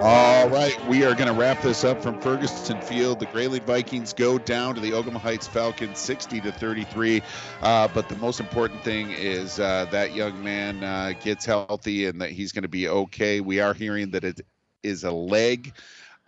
All 0.06 0.48
right, 0.48 0.76
we 0.86 1.04
are 1.04 1.14
going 1.16 1.26
to 1.26 1.32
wrap 1.32 1.60
this 1.62 1.82
up 1.82 2.00
from 2.00 2.20
Ferguson 2.20 2.80
Field. 2.80 3.18
The 3.18 3.26
Grayling 3.26 3.62
Vikings 3.62 4.12
go 4.12 4.38
down 4.38 4.76
to 4.76 4.80
the 4.80 4.92
Ogemaw 4.92 5.18
Heights 5.18 5.48
Falcons, 5.48 5.98
60 5.98 6.40
to 6.42 6.52
33. 6.52 7.22
Uh, 7.60 7.88
but 7.88 8.08
the 8.08 8.14
most 8.18 8.38
important 8.38 8.84
thing 8.84 9.10
is 9.10 9.58
uh, 9.58 9.86
that 9.90 10.14
young 10.14 10.44
man 10.44 10.84
uh, 10.84 11.14
gets 11.24 11.44
healthy 11.44 12.06
and 12.06 12.20
that 12.20 12.30
he's 12.30 12.52
going 12.52 12.62
to 12.62 12.68
be 12.68 12.86
okay. 12.86 13.40
We 13.40 13.58
are 13.58 13.74
hearing 13.74 14.12
that 14.12 14.22
it 14.22 14.42
is 14.84 15.02
a 15.02 15.10
leg. 15.10 15.72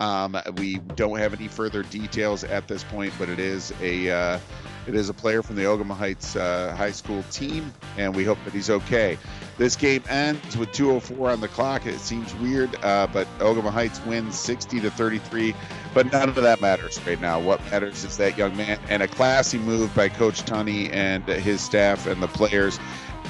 Um, 0.01 0.37
we 0.57 0.79
don't 0.95 1.19
have 1.19 1.35
any 1.35 1.49
further 1.49 1.83
details 1.83 2.45
at 2.45 2.69
this 2.69 2.85
point, 2.85 3.13
but 3.19 3.29
it 3.29 3.41
is 3.41 3.73
a 3.81 4.11
uh, 4.11 4.39
it 4.87 4.95
is 4.95 5.09
a 5.09 5.15
player 5.15 5.43
from 5.43 5.57
the 5.57 5.63
Ogemaw 5.63 5.97
Heights 5.97 6.37
uh, 6.37 6.73
High 6.77 6.93
School 6.93 7.25
team, 7.33 7.75
and 7.97 8.15
we 8.15 8.25
hope 8.25 8.39
that 8.45 8.53
he's 8.53 8.71
okay. 8.71 9.19
This 9.57 9.75
game 9.75 10.05
ends 10.09 10.57
with 10.57 10.71
2:04 10.71 11.33
on 11.33 11.41
the 11.41 11.49
clock. 11.49 11.85
It 11.87 11.99
seems 11.99 12.33
weird, 12.37 12.71
uh, 12.85 13.09
but 13.13 13.27
Ogemaw 13.41 13.73
Heights 13.73 14.01
wins 14.07 14.39
60 14.39 14.81
to 14.81 14.91
33. 14.91 15.53
But 15.95 16.13
none 16.13 16.29
of 16.29 16.37
that 16.37 16.61
matters 16.61 17.05
right 17.05 17.21
now. 17.21 17.41
What 17.41 17.61
matters 17.71 18.05
is 18.05 18.17
that 18.19 18.39
young 18.39 18.57
man 18.57 18.79
and 18.89 19.03
a 19.03 19.09
classy 19.09 19.59
move 19.59 19.93
by 19.97 20.11
Coach 20.11 20.45
Tunney 20.45 20.93
and 20.93 21.25
his 21.25 21.61
staff 21.61 22.07
and 22.07 22.23
the 22.23 22.29
players. 22.29 22.79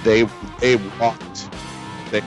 They 0.05 0.25
they 0.61 0.77
walked. 1.01 1.49
They 2.11 2.21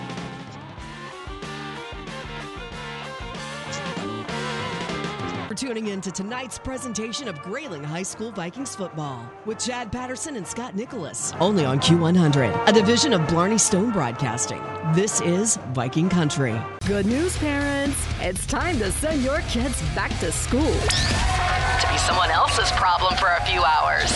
tuning 5.62 5.90
in 5.90 6.02
to 6.02 6.12
tonight's 6.12 6.58
presentation 6.58 7.28
of 7.28 7.40
Grayling 7.44 7.84
High 7.84 8.02
School 8.02 8.32
Vikings 8.32 8.76
football 8.76 9.24
with 9.46 9.60
Chad 9.60 9.92
Patterson 9.92 10.36
and 10.36 10.48
Scott 10.48 10.76
Nicholas. 10.76 11.34
Only 11.40 11.66
on 11.66 11.80
Q100, 11.80 12.68
a 12.68 12.72
division 12.72 13.14
of 13.14 13.22
Blarney 13.28 13.60
Stone 13.60 13.92
Broadcasting. 13.92 14.60
This 14.96 15.22
is 15.22 15.58
Viking 15.74 16.10
Country. 16.10 16.60
Good 16.88 17.06
news, 17.06 17.38
parents. 17.38 17.96
It's 18.20 18.48
time 18.48 18.80
to 18.80 18.92
send 18.92 19.22
your 19.22 19.42
kids 19.42 19.80
back 19.94 20.10
to 20.22 20.32
school. 20.32 20.62
to 20.64 21.88
be 21.92 21.98
someone 22.00 22.32
else's 22.32 22.72
problem 22.72 23.16
for 23.18 23.28
a 23.28 23.46
few 23.46 23.64
hours. 23.64 24.10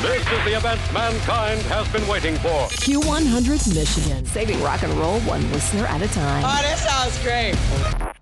This 0.00 0.22
is 0.22 0.44
the 0.46 0.56
event 0.56 0.80
mankind 0.94 1.60
has 1.64 1.86
been 1.88 2.08
waiting 2.08 2.36
for. 2.36 2.68
Q100 2.68 3.74
Michigan. 3.74 4.24
Saving 4.24 4.62
rock 4.62 4.82
and 4.82 4.94
roll 4.94 5.20
one 5.20 5.42
listener 5.52 5.84
at 5.84 6.00
a 6.00 6.08
time. 6.08 6.42
Oh, 6.42 6.62
this 6.62 6.80
sounds 6.80 7.22
great. 7.22 8.14